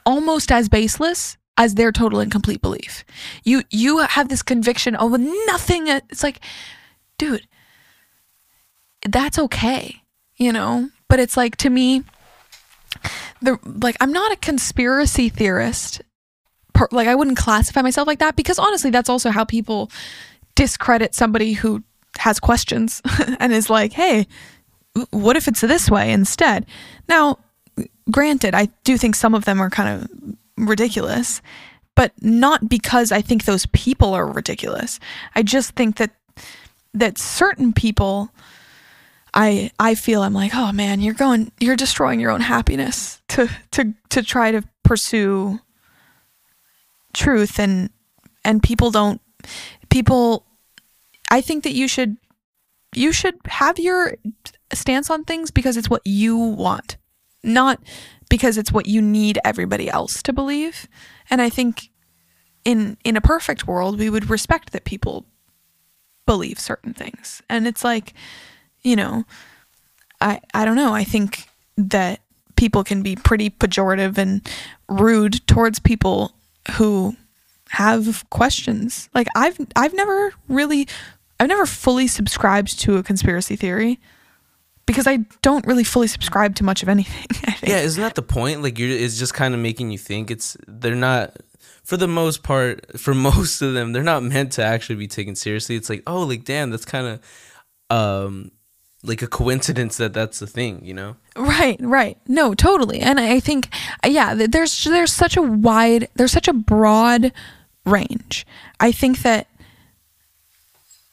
almost 0.05 0.51
as 0.51 0.69
baseless 0.69 1.37
as 1.61 1.75
their 1.75 1.93
total 1.93 2.21
and 2.21 2.33
complete 2.33 2.63
belief. 2.63 3.05
You 3.45 3.65
you 3.71 3.99
have 3.99 4.31
this 4.31 4.43
conviction 4.43 4.97
of 4.97 5.13
nothing. 5.21 5.89
It's 5.89 6.23
like, 6.23 6.41
dude, 7.19 7.47
that's 9.07 9.39
okay, 9.39 10.03
you 10.37 10.53
know. 10.53 10.89
But 11.09 11.21
it's 11.21 11.37
like 11.37 11.57
to 11.57 11.69
me, 11.69 12.03
the 13.43 13.59
like 13.63 13.95
I'm 14.01 14.11
not 14.11 14.33
a 14.33 14.37
conspiracy 14.37 15.29
theorist 15.29 16.01
per, 16.73 16.89
like 16.93 17.09
I 17.09 17.15
wouldn't 17.15 17.37
classify 17.37 17.83
myself 17.83 18.07
like 18.07 18.21
that 18.21 18.37
because 18.37 18.59
honestly, 18.59 18.91
that's 18.91 19.11
also 19.11 19.29
how 19.29 19.45
people 19.45 19.91
discredit 20.55 21.15
somebody 21.15 21.53
who 21.53 21.83
has 22.21 22.41
questions 22.41 23.03
and 23.39 23.53
is 23.53 23.69
like, 23.69 23.93
"Hey, 23.93 24.27
what 25.11 25.37
if 25.37 25.47
it's 25.47 25.61
this 25.61 25.91
way 25.91 26.11
instead?" 26.11 26.65
Now, 27.07 27.39
granted, 28.11 28.55
I 28.55 28.71
do 28.83 28.97
think 28.97 29.15
some 29.15 29.35
of 29.35 29.45
them 29.45 29.61
are 29.61 29.69
kind 29.69 30.03
of 30.03 30.39
ridiculous, 30.67 31.43
but 31.95 32.13
not 32.21 32.69
because 32.69 33.13
I 33.13 33.21
think 33.21 33.45
those 33.45 33.67
people 33.67 34.15
are 34.15 34.27
ridiculous. 34.27 35.01
I 35.35 35.43
just 35.43 35.73
think 35.73 35.97
that 35.97 36.11
that 36.95 37.19
certain 37.19 37.73
people 37.73 38.31
I 39.33 39.71
I 39.79 39.95
feel 39.95 40.23
I'm 40.23 40.35
like, 40.35 40.53
"Oh 40.55 40.73
man, 40.73 41.01
you're 41.01 41.15
going 41.15 41.53
you're 41.61 41.77
destroying 41.77 42.21
your 42.21 42.31
own 42.31 42.41
happiness 42.41 43.23
to 43.29 43.49
to 43.73 43.95
to 44.11 44.23
try 44.23 44.51
to 44.51 44.63
pursue 44.83 45.61
truth 47.13 47.59
and 47.59 47.91
and 48.45 48.63
people 48.63 48.91
don't 48.91 49.21
people 49.89 50.47
I 51.31 51.41
think 51.41 51.65
that 51.65 51.73
you 51.73 51.87
should 51.87 52.17
you 52.95 53.13
should 53.13 53.37
have 53.47 53.79
your 53.79 54.15
stance 54.73 55.11
on 55.11 55.25
things 55.25 55.51
because 55.51 55.77
it's 55.77 55.91
what 55.91 56.03
you 56.05 56.37
want, 56.37 56.97
not 57.43 57.81
because 58.31 58.57
it's 58.57 58.73
what 58.73 58.87
you 58.87 59.03
need 59.03 59.39
everybody 59.45 59.91
else 59.91 60.23
to 60.23 60.33
believe. 60.33 60.89
And 61.29 61.43
I 61.43 61.51
think 61.51 61.91
in 62.65 62.97
in 63.05 63.17
a 63.17 63.21
perfect 63.21 63.67
world, 63.67 63.99
we 63.99 64.09
would 64.09 64.31
respect 64.31 64.73
that 64.73 64.85
people 64.85 65.27
believe 66.25 66.59
certain 66.59 66.95
things. 66.95 67.43
And 67.51 67.67
it's 67.67 67.85
like, 67.85 68.15
you 68.81 68.97
know, 68.97 69.25
I 70.23 70.41
I 70.55 70.65
don't 70.65 70.77
know. 70.77 70.95
I 70.95 71.05
think 71.05 71.49
that 71.77 72.21
people 72.57 72.85
can 72.85 73.03
be 73.03 73.17
pretty 73.17 73.51
pejorative 73.51 74.17
and 74.17 74.49
rude 74.89 75.47
towards 75.47 75.79
people 75.79 76.33
who 76.77 77.17
have 77.71 78.29
questions. 78.31 79.09
Like 79.15 79.29
I've 79.35 79.59
I've 79.77 79.95
never 79.95 80.33
really 80.49 80.87
I've 81.39 81.49
never 81.49 81.67
fully 81.67 82.07
subscribed 82.07 82.79
to 82.81 82.97
a 82.97 83.03
conspiracy 83.03 83.57
theory 83.57 83.99
because 84.91 85.07
I 85.07 85.19
don't 85.43 85.65
really 85.67 85.85
fully 85.85 86.09
subscribe 86.09 86.57
to 86.57 86.65
much 86.65 86.83
of 86.83 86.89
anything. 86.89 87.27
Yeah, 87.63 87.81
isn't 87.81 88.03
that 88.03 88.15
the 88.15 88.23
point? 88.23 88.63
Like 88.63 88.79
you're 88.79 88.91
it's 88.91 89.19
just 89.19 89.35
kind 89.35 89.55
of 89.55 89.61
making 89.61 89.91
you 89.91 89.99
think 89.99 90.31
it's 90.31 90.57
they're 90.67 90.95
not 90.95 91.37
for 91.85 91.97
the 91.97 92.09
most 92.09 92.43
part 92.43 92.99
for 92.99 93.15
most 93.15 93.63
of 93.63 93.75
them 93.75 93.93
they're 93.93 94.03
not 94.03 94.23
meant 94.23 94.53
to 94.53 94.65
actually 94.65 94.97
be 94.97 95.07
taken 95.07 95.37
seriously. 95.37 95.77
It's 95.77 95.91
like, 95.91 96.03
"Oh, 96.07 96.23
like 96.23 96.45
damn, 96.45 96.71
that's 96.71 96.85
kind 96.85 97.07
of 97.07 97.97
um 97.97 98.51
like 99.03 99.23
a 99.23 99.27
coincidence 99.27 99.99
that 99.99 100.13
that's 100.13 100.41
the 100.41 100.47
thing, 100.47 100.85
you 100.85 100.95
know? 100.95 101.17
Right, 101.37 101.79
right. 101.81 102.19
No, 102.27 102.55
totally. 102.55 103.01
And 103.01 103.21
I 103.21 103.41
think 103.41 103.69
yeah, 104.05 104.35
there's 104.35 104.85
there's 104.85 105.13
such 105.13 105.37
a 105.37 105.43
wide 105.43 106.09
there's 106.17 106.33
such 106.33 106.49
a 106.49 106.53
broad 106.53 107.33
range. 107.85 108.47
I 108.81 108.91
think 108.91 109.23
that 109.23 109.47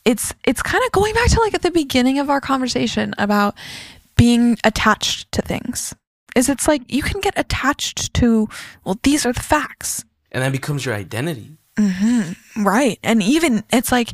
it's 0.08 0.34
it's 0.46 0.64
kind 0.64 0.84
of 0.86 0.92
going 0.94 1.14
back 1.14 1.30
to 1.30 1.42
like 1.42 1.54
at 1.54 1.62
the 1.62 1.70
beginning 1.70 2.18
of 2.18 2.30
our 2.30 2.40
conversation 2.40 3.14
about 3.18 3.56
being 4.16 4.58
attached 4.64 5.30
to 5.34 5.42
things. 5.42 5.94
Is 6.34 6.48
it's 6.48 6.68
like 6.68 6.82
you 6.92 7.04
can 7.04 7.20
get 7.20 7.34
attached 7.36 8.14
to 8.16 8.48
well 8.86 8.98
these 9.04 9.26
are 9.26 9.34
the 9.34 9.42
facts. 9.42 10.06
And 10.32 10.42
that 10.42 10.54
becomes 10.54 10.86
your 10.86 10.96
identity. 10.96 11.58
Mm-hmm. 11.76 12.66
Right. 12.66 13.00
And 13.04 13.22
even 13.22 13.64
it's 13.72 13.92
like 13.92 14.14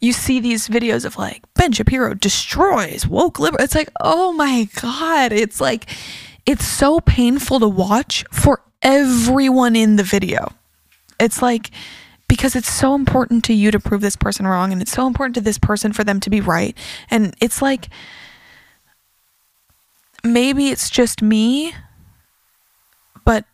you 0.00 0.14
see 0.14 0.40
these 0.40 0.66
videos 0.66 1.04
of 1.04 1.18
like 1.18 1.42
Ben 1.54 1.72
Shapiro 1.72 2.14
destroys 2.14 3.06
woke 3.06 3.38
liberal. 3.38 3.62
It's 3.62 3.74
like, 3.74 3.90
oh 4.00 4.32
my 4.32 4.66
God. 4.80 5.30
It's 5.32 5.60
like, 5.60 5.90
it's 6.46 6.66
so 6.66 7.00
painful 7.00 7.60
to 7.60 7.68
watch 7.68 8.24
for 8.32 8.62
everyone 8.82 9.76
in 9.76 9.96
the 9.96 10.02
video. 10.02 10.52
It's 11.20 11.40
like, 11.40 11.70
because 12.28 12.56
it's 12.56 12.70
so 12.70 12.94
important 12.94 13.44
to 13.44 13.54
you 13.54 13.70
to 13.70 13.78
prove 13.78 14.00
this 14.00 14.16
person 14.16 14.46
wrong 14.46 14.72
and 14.72 14.80
it's 14.80 14.92
so 14.92 15.06
important 15.06 15.34
to 15.34 15.40
this 15.40 15.58
person 15.58 15.92
for 15.92 16.04
them 16.04 16.20
to 16.20 16.30
be 16.30 16.40
right. 16.40 16.76
And 17.10 17.34
it's 17.40 17.60
like, 17.60 17.88
maybe 20.22 20.68
it's 20.68 20.88
just 20.90 21.22
me, 21.22 21.74
but 23.24 23.44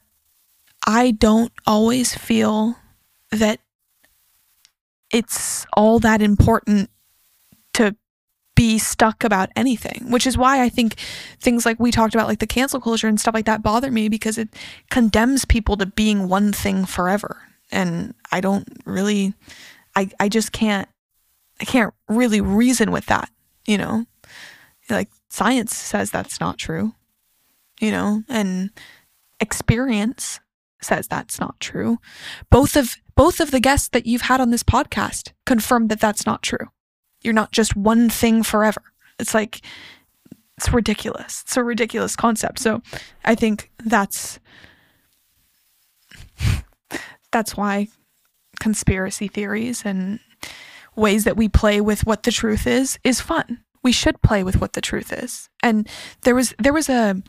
I 0.87 1.11
don't 1.11 1.53
always 1.67 2.15
feel 2.15 2.77
that 3.31 3.61
it's 5.11 5.67
all 5.73 5.99
that 6.01 6.23
important 6.23 6.91
to 7.75 7.97
be 8.55 8.79
stuck 8.79 9.25
about 9.25 9.49
anything, 9.57 10.11
which 10.11 10.27
is 10.27 10.37
why 10.37 10.63
I 10.63 10.69
think 10.69 10.95
things 11.41 11.65
like 11.65 11.81
we 11.81 11.91
talked 11.91 12.15
about, 12.15 12.29
like 12.29 12.41
the 12.41 12.47
cancel 12.47 12.81
culture 12.81 13.09
and 13.09 13.21
stuff 13.21 13.35
like 13.35 13.47
that, 13.47 13.63
bother 13.63 13.91
me 13.91 14.09
because 14.09 14.39
it 14.39 14.51
condemns 14.91 15.45
people 15.45 15.77
to 15.79 15.87
being 15.87 16.29
one 16.29 16.53
thing 16.53 16.85
forever. 16.85 17.50
And 17.73 18.15
I 18.33 18.41
don't 18.41 18.67
really, 18.85 19.35
I, 19.97 20.11
I 20.19 20.29
just 20.29 20.53
can't, 20.53 20.89
I 21.61 21.65
can't 21.65 21.95
really 22.09 22.41
reason 22.41 22.91
with 22.91 23.07
that, 23.07 23.31
you 23.67 23.79
know? 23.79 24.07
Like 24.89 25.09
science 25.29 25.77
says 25.77 26.11
that's 26.11 26.41
not 26.41 26.59
true, 26.59 26.95
you 27.81 27.91
know? 27.91 28.23
And 28.29 28.71
experience 29.41 30.41
says 30.83 31.07
that's 31.07 31.39
not 31.39 31.61
true. 31.61 31.99
Both 32.51 32.77
of 32.77 32.97
both 33.15 33.41
of 33.41 33.51
the 33.51 33.61
guests 33.61 33.89
that 33.89 34.07
you've 34.07 34.23
had 34.23 34.41
on 34.41 34.51
this 34.51 34.63
podcast 34.63 35.33
confirm 35.45 35.89
that 35.89 36.01
that's 36.01 36.25
not 36.25 36.43
true. 36.43 36.69
You're 37.23 37.35
not 37.35 37.53
just 37.53 37.77
one 37.77 38.09
thing 38.09 38.43
forever. 38.43 38.83
It's 39.19 39.35
like 39.35 39.61
it's 40.57 40.73
ridiculous. 40.73 41.43
It's 41.43 41.57
a 41.57 41.65
ridiculous 41.65 42.17
concept. 42.17 42.59
So 42.59 42.83
I 43.25 43.35
think 43.35 43.71
that's 43.85 44.41
that's 47.33 47.57
why 47.57 47.89
conspiracy 48.59 49.29
theories 49.29 49.83
and 49.85 50.21
ways 50.97 51.25
that 51.25 51.37
we 51.37 51.49
play 51.49 51.81
with 51.81 52.07
what 52.07 52.25
the 52.25 52.31
truth 52.31 52.67
is 52.67 52.99
is 53.05 53.21
fun. 53.21 53.61
We 53.83 53.93
should 53.93 54.21
play 54.23 54.43
with 54.45 54.61
what 54.61 54.75
the 54.75 54.81
truth 54.81 55.13
is. 55.13 55.49
And 55.63 55.89
there 56.23 56.35
was 56.35 56.55
there 56.59 56.73
was 56.73 56.89
a 56.89 57.23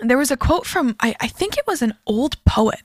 there 0.00 0.18
was 0.18 0.30
a 0.30 0.36
quote 0.36 0.66
from 0.66 0.96
I, 1.00 1.14
I 1.20 1.28
think 1.28 1.56
it 1.56 1.66
was 1.66 1.82
an 1.82 1.94
old 2.06 2.42
poet 2.44 2.80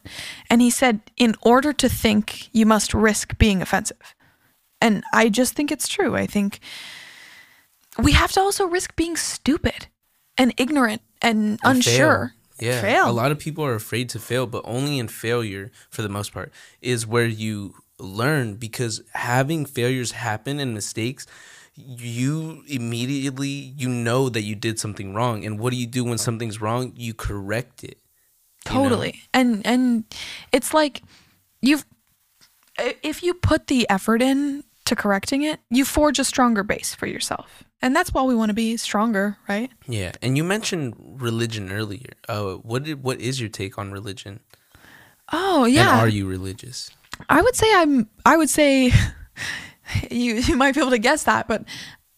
and 0.49 0.61
he 0.61 0.69
said 0.69 0.99
in 1.15 1.35
order 1.41 1.71
to 1.73 1.89
think 1.89 2.53
you 2.53 2.65
must 2.65 2.93
risk 2.93 3.37
being 3.37 3.61
offensive 3.61 4.13
and 4.81 5.03
i 5.13 5.29
just 5.29 5.53
think 5.53 5.71
it's 5.71 5.87
true 5.87 6.15
i 6.15 6.25
think 6.25 6.59
we 7.97 8.11
have 8.11 8.31
to 8.33 8.41
also 8.41 8.67
risk 8.67 8.95
being 8.95 9.15
stupid 9.15 9.87
and 10.37 10.53
ignorant 10.57 11.01
and, 11.21 11.59
and 11.63 11.77
unsure. 11.77 12.33
Yeah 12.59 12.81
fail. 12.81 13.09
a 13.09 13.11
lot 13.11 13.31
of 13.31 13.39
people 13.39 13.63
are 13.63 13.75
afraid 13.75 14.09
to 14.09 14.19
fail 14.19 14.47
but 14.47 14.61
only 14.65 14.99
in 14.99 15.07
failure 15.07 15.71
for 15.89 16.01
the 16.01 16.09
most 16.09 16.33
part 16.33 16.51
is 16.81 17.05
where 17.05 17.25
you 17.25 17.73
learn 17.99 18.55
because 18.55 19.01
having 19.13 19.65
failures 19.65 20.11
happen 20.11 20.59
and 20.59 20.73
mistakes 20.73 21.25
you 21.75 22.63
immediately 22.67 23.47
you 23.47 23.87
know 23.87 24.29
that 24.29 24.41
you 24.41 24.55
did 24.55 24.79
something 24.79 25.13
wrong 25.13 25.45
and 25.45 25.59
what 25.59 25.71
do 25.71 25.77
you 25.77 25.85
do 25.85 26.03
when 26.03 26.17
something's 26.17 26.59
wrong 26.59 26.91
you 26.95 27.13
correct 27.13 27.83
it 27.83 27.99
totally 28.65 29.11
know? 29.11 29.39
and 29.39 29.65
and 29.65 30.03
it's 30.51 30.73
like 30.73 31.03
you've 31.61 31.85
if 33.03 33.23
you 33.23 33.33
put 33.33 33.67
the 33.67 33.87
effort 33.89 34.21
in 34.21 34.63
to 34.85 34.95
correcting 34.95 35.43
it 35.43 35.59
you 35.69 35.85
forge 35.85 36.17
a 36.17 36.23
stronger 36.23 36.63
base 36.63 36.95
for 36.95 37.05
yourself 37.05 37.63
and 37.81 37.95
that's 37.95 38.13
why 38.13 38.23
we 38.23 38.35
want 38.35 38.49
to 38.49 38.55
be 38.55 38.77
stronger 38.77 39.37
right 39.47 39.71
yeah 39.87 40.11
and 40.21 40.37
you 40.37 40.43
mentioned 40.43 40.95
religion 40.99 41.71
earlier 41.71 42.09
uh 42.27 42.53
what 42.55 42.83
did 42.83 43.03
what 43.03 43.19
is 43.21 43.39
your 43.39 43.49
take 43.49 43.77
on 43.77 43.91
religion 43.91 44.39
oh 45.31 45.65
yeah 45.65 45.91
and 45.93 46.01
are 46.01 46.07
you 46.07 46.27
religious 46.27 46.89
i 47.29 47.41
would 47.41 47.55
say 47.55 47.67
i'm 47.75 48.09
i 48.25 48.35
would 48.37 48.49
say 48.49 48.91
you 50.11 50.35
you 50.35 50.55
might 50.55 50.75
be 50.75 50.81
able 50.81 50.91
to 50.91 50.97
guess 50.97 51.23
that, 51.23 51.47
but 51.47 51.63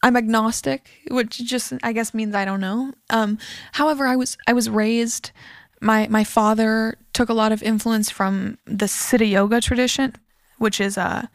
I'm 0.01 0.15
agnostic, 0.15 0.89
which 1.09 1.37
just 1.39 1.73
I 1.83 1.93
guess 1.93 2.13
means 2.13 2.35
I 2.35 2.45
don't 2.45 2.61
know. 2.61 2.93
Um, 3.09 3.37
however, 3.73 4.05
I 4.07 4.15
was 4.15 4.37
I 4.47 4.53
was 4.53 4.69
raised. 4.69 5.31
My 5.81 6.07
my 6.07 6.23
father 6.23 6.97
took 7.13 7.29
a 7.29 7.33
lot 7.33 7.51
of 7.51 7.63
influence 7.63 8.09
from 8.09 8.57
the 8.65 8.85
Siddha 8.85 9.29
Yoga 9.29 9.61
tradition, 9.61 10.15
which 10.57 10.81
is 10.81 10.97
uh, 10.97 11.27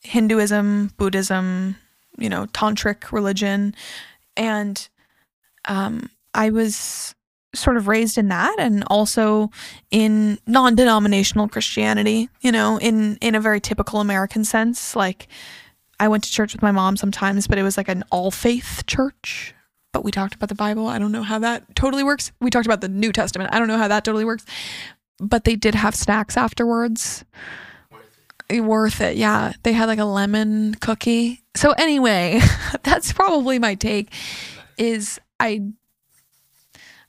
Hinduism, 0.00 0.92
Buddhism, 0.96 1.76
you 2.18 2.28
know, 2.28 2.46
tantric 2.46 3.12
religion, 3.12 3.74
and 4.36 4.88
um, 5.66 6.10
I 6.34 6.50
was 6.50 7.14
sort 7.54 7.76
of 7.76 7.86
raised 7.86 8.16
in 8.16 8.28
that 8.28 8.56
and 8.58 8.82
also 8.86 9.50
in 9.90 10.38
non-denominational 10.46 11.48
Christianity, 11.48 12.30
you 12.40 12.50
know, 12.50 12.78
in 12.78 13.16
in 13.16 13.34
a 13.34 13.40
very 13.40 13.60
typical 13.60 14.00
American 14.00 14.44
sense, 14.44 14.96
like 14.96 15.28
I 16.00 16.08
went 16.08 16.24
to 16.24 16.32
church 16.32 16.52
with 16.52 16.62
my 16.62 16.72
mom 16.72 16.96
sometimes, 16.96 17.46
but 17.46 17.58
it 17.58 17.62
was 17.62 17.76
like 17.76 17.88
an 17.88 18.04
all 18.10 18.30
faith 18.30 18.84
church. 18.86 19.54
But 19.92 20.04
we 20.04 20.10
talked 20.10 20.34
about 20.34 20.48
the 20.48 20.54
Bible. 20.54 20.88
I 20.88 20.98
don't 20.98 21.12
know 21.12 21.22
how 21.22 21.38
that 21.40 21.76
totally 21.76 22.02
works. 22.02 22.32
We 22.40 22.50
talked 22.50 22.66
about 22.66 22.80
the 22.80 22.88
New 22.88 23.12
Testament. 23.12 23.50
I 23.52 23.58
don't 23.58 23.68
know 23.68 23.76
how 23.76 23.88
that 23.88 24.04
totally 24.04 24.24
works. 24.24 24.44
But 25.18 25.44
they 25.44 25.54
did 25.54 25.74
have 25.74 25.94
snacks 25.94 26.36
afterwards. 26.36 27.24
Worth 27.90 28.18
it. 28.48 28.60
Worth 28.62 29.00
it. 29.02 29.16
Yeah. 29.16 29.52
They 29.62 29.74
had 29.74 29.86
like 29.86 29.98
a 29.98 30.06
lemon 30.06 30.74
cookie. 30.76 31.41
So 31.54 31.72
anyway, 31.72 32.40
that's 32.82 33.12
probably 33.12 33.58
my 33.58 33.74
take 33.74 34.12
is 34.78 35.20
I 35.38 35.60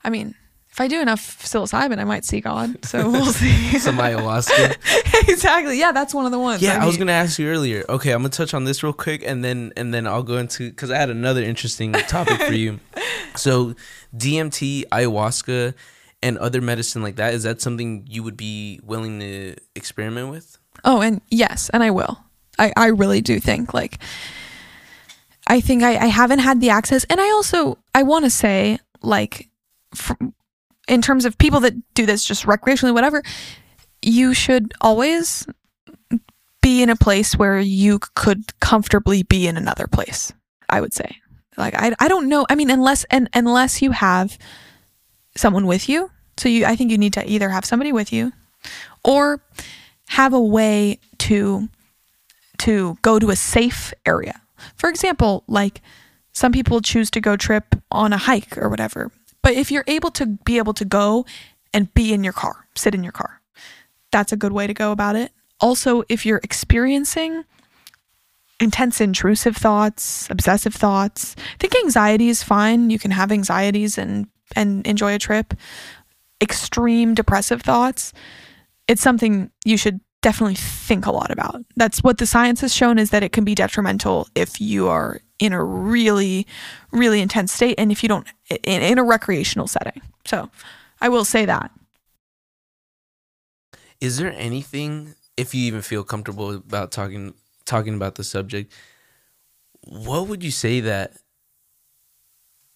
I 0.04 0.10
mean, 0.10 0.34
if 0.70 0.80
I 0.80 0.88
do 0.88 1.00
enough 1.00 1.42
psilocybin, 1.42 1.98
I 1.98 2.04
might 2.04 2.24
see 2.24 2.40
God. 2.40 2.84
So 2.84 3.08
we'll 3.12 3.26
see. 3.26 3.78
Some 3.78 3.96
ayahuasca. 3.98 5.28
exactly. 5.28 5.78
Yeah, 5.78 5.92
that's 5.92 6.12
one 6.12 6.26
of 6.26 6.32
the 6.32 6.38
ones. 6.38 6.60
Yeah, 6.62 6.82
I, 6.82 6.86
was 6.86 6.96
gonna 6.96 7.12
ask 7.12 7.38
you 7.38 7.48
earlier. 7.48 7.84
Okay, 7.88 8.10
I'm 8.10 8.18
gonna 8.18 8.30
touch 8.30 8.54
on 8.54 8.64
this 8.64 8.82
real 8.82 8.92
quick, 8.92 9.22
and 9.24 9.44
then 9.44 9.72
and 9.76 9.94
then 9.94 10.06
I'll 10.06 10.22
go 10.22 10.36
into 10.36 10.70
because 10.70 10.90
I 10.90 10.98
had 10.98 11.10
another 11.10 11.42
interesting 11.42 11.92
topic 11.92 12.40
for 12.40 12.52
you. 12.52 12.80
So, 13.36 13.74
DMT, 14.16 14.84
ayahuasca, 14.88 15.74
and 16.24 16.38
other 16.38 16.60
medicine 16.60 17.02
like 17.02 17.16
that 17.16 17.34
is 17.34 17.42
that 17.42 17.60
something 17.60 18.06
you 18.08 18.22
would 18.22 18.36
be 18.36 18.80
willing 18.82 19.20
to 19.20 19.56
experiment 19.74 20.30
with? 20.30 20.58
Oh, 20.84 21.00
and 21.00 21.20
yes, 21.30 21.70
and 21.70 21.82
I 21.84 21.90
will. 21.90 22.18
I, 22.58 22.72
I 22.76 22.86
really 22.88 23.20
do 23.20 23.40
think 23.40 23.74
like 23.74 23.98
I 25.46 25.60
think 25.60 25.82
I, 25.82 25.96
I 25.96 26.06
haven't 26.06 26.38
had 26.38 26.60
the 26.60 26.70
access, 26.70 27.04
and 27.04 27.20
I 27.20 27.30
also 27.30 27.78
I 27.94 28.02
want 28.02 28.24
to 28.24 28.30
say 28.30 28.78
like 29.02 29.48
in 30.88 31.02
terms 31.02 31.24
of 31.24 31.38
people 31.38 31.60
that 31.60 31.74
do 31.94 32.06
this 32.06 32.24
just 32.24 32.46
recreationally, 32.46 32.94
whatever, 32.94 33.22
you 34.02 34.34
should 34.34 34.72
always 34.80 35.46
be 36.62 36.82
in 36.82 36.90
a 36.90 36.96
place 36.96 37.36
where 37.36 37.60
you 37.60 37.98
could 38.14 38.58
comfortably 38.60 39.22
be 39.22 39.46
in 39.46 39.56
another 39.56 39.86
place. 39.86 40.32
I 40.68 40.80
would 40.80 40.94
say, 40.94 41.16
like 41.56 41.74
I 41.74 41.94
I 42.00 42.08
don't 42.08 42.28
know. 42.28 42.46
I 42.48 42.54
mean, 42.54 42.70
unless 42.70 43.04
and 43.04 43.28
unless 43.34 43.82
you 43.82 43.90
have 43.90 44.38
someone 45.36 45.66
with 45.66 45.88
you, 45.88 46.10
so 46.38 46.48
you 46.48 46.64
I 46.64 46.76
think 46.76 46.90
you 46.90 46.98
need 46.98 47.12
to 47.14 47.30
either 47.30 47.50
have 47.50 47.64
somebody 47.64 47.92
with 47.92 48.12
you 48.12 48.32
or 49.04 49.42
have 50.08 50.32
a 50.32 50.40
way 50.40 51.00
to 51.18 51.68
to 52.58 52.96
go 53.02 53.18
to 53.18 53.30
a 53.30 53.36
safe 53.36 53.92
area. 54.06 54.40
For 54.76 54.88
example, 54.88 55.44
like 55.46 55.82
some 56.32 56.52
people 56.52 56.80
choose 56.80 57.10
to 57.12 57.20
go 57.20 57.36
trip 57.36 57.76
on 57.90 58.12
a 58.12 58.16
hike 58.16 58.58
or 58.58 58.68
whatever. 58.68 59.10
But 59.42 59.54
if 59.54 59.70
you're 59.70 59.84
able 59.86 60.10
to 60.12 60.26
be 60.26 60.58
able 60.58 60.74
to 60.74 60.84
go 60.84 61.26
and 61.72 61.92
be 61.94 62.12
in 62.12 62.24
your 62.24 62.32
car, 62.32 62.66
sit 62.74 62.94
in 62.94 63.02
your 63.02 63.12
car, 63.12 63.40
that's 64.10 64.32
a 64.32 64.36
good 64.36 64.52
way 64.52 64.66
to 64.66 64.74
go 64.74 64.90
about 64.92 65.16
it. 65.16 65.32
Also, 65.60 66.02
if 66.08 66.24
you're 66.24 66.40
experiencing 66.42 67.44
intense 68.60 69.00
intrusive 69.00 69.56
thoughts, 69.56 70.28
obsessive 70.30 70.74
thoughts, 70.74 71.36
I 71.38 71.56
think 71.58 71.74
anxiety 71.76 72.28
is 72.28 72.42
fine. 72.42 72.90
You 72.90 72.98
can 72.98 73.10
have 73.10 73.30
anxieties 73.30 73.98
and 73.98 74.26
and 74.56 74.86
enjoy 74.86 75.14
a 75.14 75.18
trip. 75.18 75.54
Extreme 76.40 77.14
depressive 77.14 77.62
thoughts, 77.62 78.12
it's 78.86 79.02
something 79.02 79.50
you 79.64 79.76
should 79.76 80.00
definitely 80.24 80.54
think 80.54 81.04
a 81.04 81.12
lot 81.12 81.30
about. 81.30 81.62
That's 81.76 82.02
what 82.02 82.16
the 82.16 82.24
science 82.24 82.62
has 82.62 82.74
shown 82.74 82.98
is 82.98 83.10
that 83.10 83.22
it 83.22 83.32
can 83.32 83.44
be 83.44 83.54
detrimental 83.54 84.26
if 84.34 84.58
you 84.58 84.88
are 84.88 85.20
in 85.38 85.52
a 85.52 85.62
really, 85.62 86.46
really 86.92 87.20
intense 87.20 87.52
state 87.52 87.74
and 87.76 87.92
if 87.92 88.02
you 88.02 88.08
don't 88.08 88.26
in, 88.48 88.80
in 88.82 88.98
a 88.98 89.04
recreational 89.04 89.66
setting. 89.66 90.00
So 90.24 90.48
I 91.02 91.10
will 91.10 91.26
say 91.26 91.44
that. 91.44 91.70
Is 94.00 94.16
there 94.16 94.32
anything, 94.34 95.14
if 95.36 95.54
you 95.54 95.66
even 95.66 95.82
feel 95.82 96.02
comfortable 96.02 96.54
about 96.54 96.90
talking 96.90 97.34
talking 97.66 97.94
about 97.94 98.14
the 98.14 98.24
subject, 98.24 98.72
what 99.82 100.26
would 100.26 100.42
you 100.42 100.50
say 100.50 100.80
that 100.80 101.18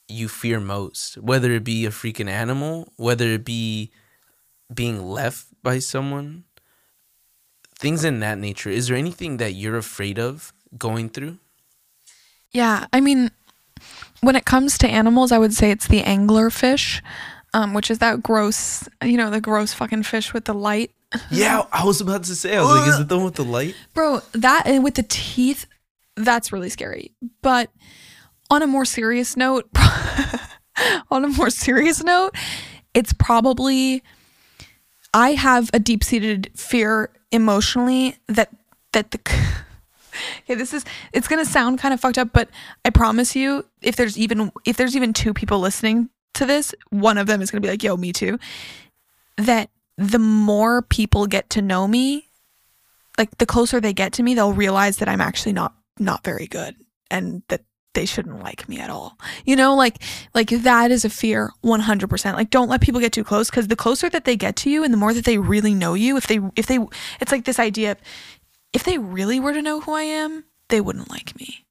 you 0.07 0.29
fear 0.29 0.61
most? 0.61 1.17
Whether 1.17 1.53
it 1.53 1.65
be 1.65 1.87
a 1.87 1.91
freaking 1.91 2.29
animal, 2.29 2.93
whether 2.97 3.27
it 3.29 3.47
be 3.47 3.91
being 4.73 5.03
left 5.03 5.47
by 5.63 5.79
someone, 5.79 6.45
things 7.79 8.05
in 8.05 8.21
that 8.21 8.39
nature. 8.39 8.71
Is 8.71 8.89
there 8.89 8.97
anything 8.97 9.37
that 9.39 9.53
you're 9.53 9.77
afraid 9.77 10.19
of 10.19 10.53
going 10.77 11.09
through? 11.09 11.39
Yeah, 12.53 12.87
I 12.93 13.01
mean, 13.01 13.31
when 14.21 14.37
it 14.37 14.45
comes 14.45 14.79
to 14.79 14.89
animals, 14.89 15.33
I 15.33 15.39
would 15.39 15.55
say 15.55 15.71
it's 15.71 15.87
the 15.87 16.03
anglerfish, 16.03 17.03
um, 17.55 17.75
which 17.75 17.91
is 17.91 17.99
that 17.99 18.23
gross, 18.23 18.89
you 19.03 19.17
know, 19.17 19.31
the 19.31 19.41
gross 19.41 19.73
fucking 19.73 20.03
fish 20.03 20.33
with 20.33 20.47
the 20.47 20.55
light. 20.55 20.91
Yeah, 21.31 21.63
I 21.73 21.85
was 21.85 22.01
about 22.01 22.25
to 22.25 22.35
say. 22.35 22.57
I 22.57 22.61
was 22.61 22.71
like, 22.71 22.89
is 22.89 23.01
it 23.01 23.09
the 23.09 23.17
one 23.17 23.27
with 23.27 23.35
the 23.35 23.45
light? 23.45 23.75
Bro, 23.95 24.21
that 24.33 24.67
and 24.67 24.85
with 24.85 24.95
the 24.95 25.05
teeth, 25.09 25.67
that's 26.17 26.53
really 26.53 26.69
scary. 26.69 27.13
But 27.43 27.71
on 28.51 28.63
a 28.63 28.67
more 28.67 28.85
serious 28.85 29.37
note, 29.37 29.69
on 31.11 31.25
a 31.25 31.29
more 31.29 31.51
serious 31.51 32.03
note, 32.03 32.35
it's 32.93 33.13
probably 33.15 34.03
I 35.15 35.31
have 35.33 35.71
a 35.73 35.79
deep-seated 35.79 36.51
fear 36.55 37.11
emotionally 37.31 38.17
that 38.27 38.51
that 38.93 39.11
the 39.11 39.19
Okay, 40.43 40.55
this 40.55 40.75
is 40.75 40.85
it's 41.13 41.29
to 41.45 41.51
sound 41.51 41.79
kind 41.79 41.95
of 41.95 42.01
fucked 42.01 42.19
up, 42.19 42.31
but 42.33 42.49
I 42.85 42.91
promise 42.91 43.37
you 43.37 43.65
if 43.83 43.97
there's 43.97 44.19
even 44.19 44.51
if 44.65 44.77
there's 44.77 44.97
even 44.97 45.13
two 45.13 45.33
people 45.33 45.61
listening 45.61 46.11
to 46.35 46.47
this, 46.47 46.75
one 46.91 47.19
of 47.19 47.27
them 47.27 47.41
is 47.41 47.51
to 47.63 47.67
be 47.67 47.71
like, 47.71 47.83
"Yo, 47.83 47.97
me 47.97 48.13
too." 48.13 48.39
That 49.37 49.71
the 49.97 50.19
more 50.19 50.83
people 50.83 51.27
get 51.27 51.51
to 51.51 51.63
know 51.63 51.87
me, 51.87 52.29
like 53.17 53.37
the 53.39 53.47
closer 53.47 53.81
they 53.81 53.93
get 53.93 54.13
to 54.15 54.23
me, 54.23 54.35
they'll 54.35 54.53
realize 54.53 54.99
that 54.99 55.09
I'm 55.09 55.21
actually 55.21 55.53
not 55.53 55.75
not 55.99 56.25
very 56.25 56.47
good 56.47 56.77
and 57.11 57.43
that 57.49 57.63
they 57.99 58.07
shouldn't 58.07 58.45
like 58.45 58.69
me 58.69 58.79
at 58.79 58.91
all. 58.91 59.19
You 59.45 59.57
know, 59.57 59.75
like 59.75 60.01
like 60.33 60.51
that 60.51 60.93
is 60.93 61.05
a 61.05 61.11
fear 61.11 61.51
100%. 61.65 62.35
Like 62.35 62.51
don't 62.51 62.69
let 62.69 62.81
people 62.81 63.01
get 63.01 63.13
too 63.13 63.25
close 63.25 63.51
cuz 63.51 63.67
the 63.67 63.75
closer 63.75 64.09
that 64.09 64.25
they 64.25 64.37
get 64.37 64.55
to 64.57 64.71
you 64.71 64.85
and 64.85 64.93
the 64.93 64.97
more 64.97 65.13
that 65.13 65.25
they 65.25 65.37
really 65.37 65.75
know 65.75 65.95
you, 65.95 66.17
if 66.17 66.29
they 66.29 66.39
if 66.55 66.67
they 66.67 66.79
it's 67.21 67.33
like 67.33 67.45
this 67.45 67.59
idea 67.59 67.91
of 67.93 67.99
if 68.73 68.85
they 68.85 68.99
really 68.99 69.41
were 69.41 69.53
to 69.53 69.61
know 69.61 69.81
who 69.81 69.93
I 69.93 70.03
am, 70.03 70.45
they 70.69 70.81
wouldn't 70.81 71.11
like 71.11 71.35
me. 71.41 71.67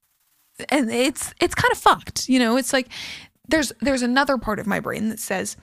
And 0.68 0.90
it's 0.90 1.32
it's 1.40 1.54
kind 1.54 1.72
of 1.72 1.78
fucked, 1.78 2.28
you 2.28 2.38
know? 2.38 2.58
It's 2.58 2.74
like 2.74 2.88
there's 3.48 3.72
there's 3.80 4.02
another 4.02 4.36
part 4.36 4.58
of 4.58 4.66
my 4.66 4.80
brain 4.80 5.08
that 5.08 5.20
says 5.20 5.56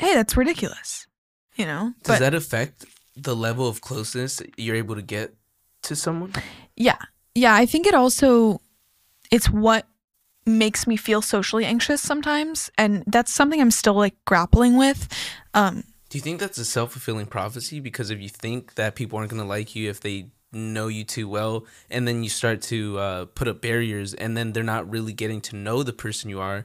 hey, 0.00 0.14
that's 0.14 0.36
ridiculous. 0.36 1.06
You 1.54 1.66
know? 1.66 1.94
Does 2.02 2.18
that 2.18 2.34
affect 2.34 2.86
the 3.14 3.36
level 3.36 3.68
of 3.68 3.80
closeness 3.80 4.42
you're 4.56 4.74
able 4.74 4.96
to 4.96 5.02
get 5.02 5.36
to 5.82 5.94
someone? 5.94 6.32
Yeah. 6.74 6.98
Yeah, 7.34 7.54
I 7.54 7.66
think 7.66 7.86
it 7.86 7.94
also 7.94 8.60
it's 9.30 9.50
what 9.50 9.86
makes 10.46 10.86
me 10.86 10.96
feel 10.96 11.22
socially 11.22 11.64
anxious 11.64 12.00
sometimes 12.02 12.70
and 12.76 13.02
that's 13.06 13.32
something 13.32 13.60
I'm 13.60 13.70
still 13.70 13.94
like 13.94 14.14
grappling 14.24 14.76
with. 14.76 15.08
Um 15.54 15.84
Do 16.10 16.18
you 16.18 16.22
think 16.22 16.40
that's 16.40 16.58
a 16.58 16.64
self-fulfilling 16.64 17.26
prophecy 17.26 17.80
because 17.80 18.10
if 18.10 18.20
you 18.20 18.28
think 18.28 18.74
that 18.74 18.94
people 18.94 19.18
aren't 19.18 19.30
going 19.30 19.42
to 19.42 19.48
like 19.48 19.74
you 19.74 19.88
if 19.88 20.00
they 20.00 20.26
know 20.54 20.88
you 20.88 21.04
too 21.04 21.28
well 21.28 21.66
and 21.90 22.06
then 22.06 22.22
you 22.22 22.30
start 22.30 22.62
to 22.62 22.98
uh, 22.98 23.24
put 23.26 23.48
up 23.48 23.60
barriers 23.60 24.14
and 24.14 24.36
then 24.36 24.52
they're 24.52 24.62
not 24.62 24.88
really 24.88 25.12
getting 25.12 25.40
to 25.40 25.56
know 25.56 25.82
the 25.82 25.92
person 25.92 26.30
you 26.30 26.40
are 26.40 26.64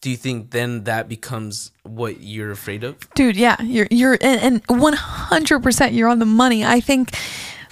do 0.00 0.10
you 0.10 0.16
think 0.16 0.50
then 0.50 0.84
that 0.84 1.08
becomes 1.08 1.72
what 1.82 2.20
you're 2.20 2.50
afraid 2.50 2.82
of 2.82 2.96
dude 3.14 3.36
yeah 3.36 3.60
you're 3.62 3.86
you're 3.90 4.16
and, 4.20 4.40
and 4.40 4.66
100% 4.66 5.92
you're 5.92 6.08
on 6.08 6.18
the 6.18 6.26
money 6.26 6.64
i 6.64 6.80
think 6.80 7.14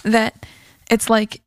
that 0.03 0.45
it's 0.89 1.09
like 1.09 1.41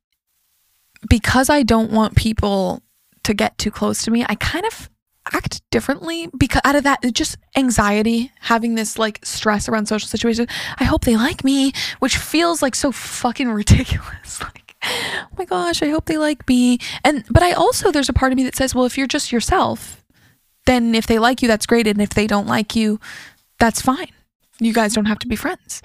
because 1.08 1.50
i 1.50 1.62
don't 1.62 1.90
want 1.90 2.16
people 2.16 2.82
to 3.22 3.34
get 3.34 3.56
too 3.58 3.70
close 3.70 4.02
to 4.02 4.10
me 4.10 4.24
i 4.28 4.34
kind 4.34 4.66
of 4.66 4.88
act 5.32 5.62
differently 5.70 6.28
because 6.36 6.60
out 6.64 6.74
of 6.74 6.84
that 6.84 7.00
just 7.12 7.36
anxiety 7.56 8.32
having 8.40 8.74
this 8.74 8.98
like 8.98 9.20
stress 9.24 9.68
around 9.68 9.86
social 9.86 10.08
situations. 10.08 10.48
I 10.78 10.84
hope 10.84 11.04
they 11.04 11.16
like 11.16 11.44
me 11.44 11.72
which 12.00 12.16
feels 12.16 12.62
like 12.62 12.74
so 12.74 12.92
fucking 12.92 13.48
ridiculous. 13.48 14.40
Like 14.52 14.74
oh 14.84 15.28
my 15.38 15.44
gosh 15.44 15.80
i 15.80 15.90
hope 15.90 16.06
they 16.06 16.18
like 16.18 16.48
me. 16.48 16.78
And 17.04 17.24
but 17.30 17.42
i 17.42 17.52
also 17.52 17.92
there's 17.92 18.08
a 18.08 18.12
part 18.12 18.32
of 18.32 18.36
me 18.36 18.42
that 18.44 18.56
says 18.56 18.74
well 18.74 18.84
if 18.84 18.98
you're 18.98 19.06
just 19.06 19.30
yourself 19.30 20.04
then 20.66 20.94
if 20.94 21.06
they 21.06 21.18
like 21.18 21.42
you 21.42 21.48
that's 21.48 21.66
great. 21.66 21.86
And 21.86 22.00
if 22.00 22.10
they 22.10 22.26
don't 22.26 22.46
like 22.46 22.74
you 22.74 22.98
that's 23.58 23.80
fine. 23.80 24.10
You 24.58 24.72
guys 24.72 24.94
don't 24.94 25.06
have 25.06 25.20
to 25.20 25.28
be 25.28 25.36
friends. 25.36 25.82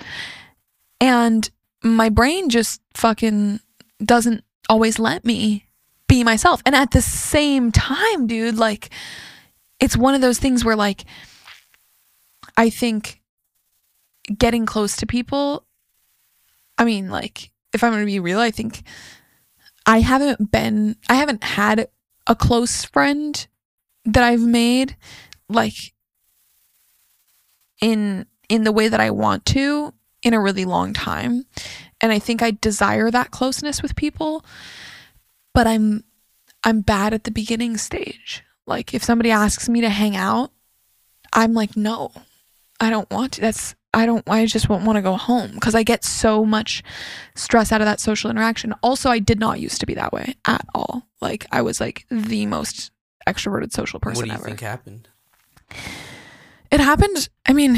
And 0.99 1.49
my 1.84 2.10
brain 2.10 2.49
just 2.49 2.81
fucking 2.95 3.60
doesn't 4.03 4.44
always 4.69 4.99
let 4.99 5.26
me 5.26 5.65
be 6.07 6.23
myself. 6.23 6.61
And 6.65 6.76
at 6.76 6.91
the 6.91 7.02
same 7.02 7.72
time 7.72 8.27
dude 8.27 8.57
like 8.57 8.89
it's 9.80 9.98
one 9.98 10.15
of 10.15 10.22
those 10.22 10.39
things 10.39 10.65
where 10.65 10.76
like 10.76 11.06
I 12.56 12.69
think 12.69 13.22
getting 14.38 14.65
close 14.65 14.95
to 14.98 15.06
people 15.06 15.65
I 16.77 16.85
mean 16.85 17.10
like 17.10 17.52
if 17.73 17.84
I'm 17.84 17.91
going 17.91 18.02
to 18.02 18.06
be 18.06 18.19
real 18.19 18.39
I 18.39 18.52
think 18.52 18.84
I 19.85 19.99
haven't 19.99 20.52
been 20.52 20.95
I 21.10 21.15
haven't 21.15 21.44
had 21.44 21.88
a 22.27 22.35
close 22.35 22.84
friend 22.84 23.48
that 24.06 24.23
I've 24.23 24.41
made 24.41 24.95
like 25.49 25.94
in 27.81 28.26
in 28.49 28.64
the 28.64 28.72
way 28.72 28.88
that 28.88 28.99
I 28.99 29.11
want 29.11 29.45
to 29.48 29.94
in 30.23 30.34
a 30.34 30.41
really 30.41 30.65
long 30.65 30.94
time 30.94 31.45
and 32.02 32.11
I 32.11 32.19
think 32.19 32.41
I 32.41 32.52
desire 32.52 33.10
that 33.11 33.32
closeness 33.32 33.82
with 33.82 33.95
people 33.95 34.45
but 35.53 35.68
I'm 35.68 36.03
I'm 36.64 36.82
bad 36.82 37.14
at 37.14 37.24
the 37.24 37.32
beginning 37.32 37.78
stage 37.78 38.44
like 38.68 38.94
if 38.94 39.03
somebody 39.03 39.32
asks 39.32 39.68
me 39.69 39.82
to 39.82 39.90
hang 39.90 40.15
out, 40.15 40.52
I'm 41.34 41.53
like, 41.53 41.76
no, 41.78 42.11
I 42.80 42.90
don't 42.90 43.10
want 43.10 43.34
to. 43.34 43.41
That's 43.41 43.74
I 43.94 44.06
don't 44.06 44.30
I 44.30 44.45
just 44.45 44.69
won't 44.69 44.84
want 44.84 44.98
to 44.98 45.02
go 45.02 45.15
home 45.15 45.52
because 45.53 45.74
I 45.74 45.84
get 45.84 46.03
so 46.03 46.45
much 46.45 46.84
stress 47.34 47.72
out 47.72 47.82
of 47.82 47.86
that 47.86 48.02
social 48.02 48.30
interaction. 48.30 48.74
Also, 48.84 49.10
I 49.10 49.19
did 49.19 49.40
not 49.40 49.60
used 49.60 49.80
to 49.80 49.86
be 49.86 49.95
that 49.95 50.11
way 50.11 50.36
at 50.45 50.65
all. 50.76 51.07
Like 51.22 51.48
I 51.52 51.61
was 51.61 51.80
like 51.80 52.06
the 52.11 52.45
most 52.45 52.91
extroverted 53.28 53.72
social 53.72 53.99
person 53.99 54.22
what 54.22 54.26
do 54.26 54.32
you 54.32 54.36
ever. 54.36 54.45
think 54.45 54.60
happened 54.60 55.07
it 56.69 56.80
happened. 56.82 57.30
I 57.45 57.53
mean, 57.53 57.78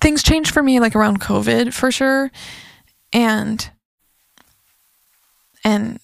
things 0.00 0.22
changed 0.22 0.52
for 0.52 0.62
me 0.62 0.78
like 0.78 0.94
around 0.94 1.20
COVID 1.20 1.72
for 1.72 1.90
sure. 1.90 2.30
And, 3.12 3.70
and 5.64 5.98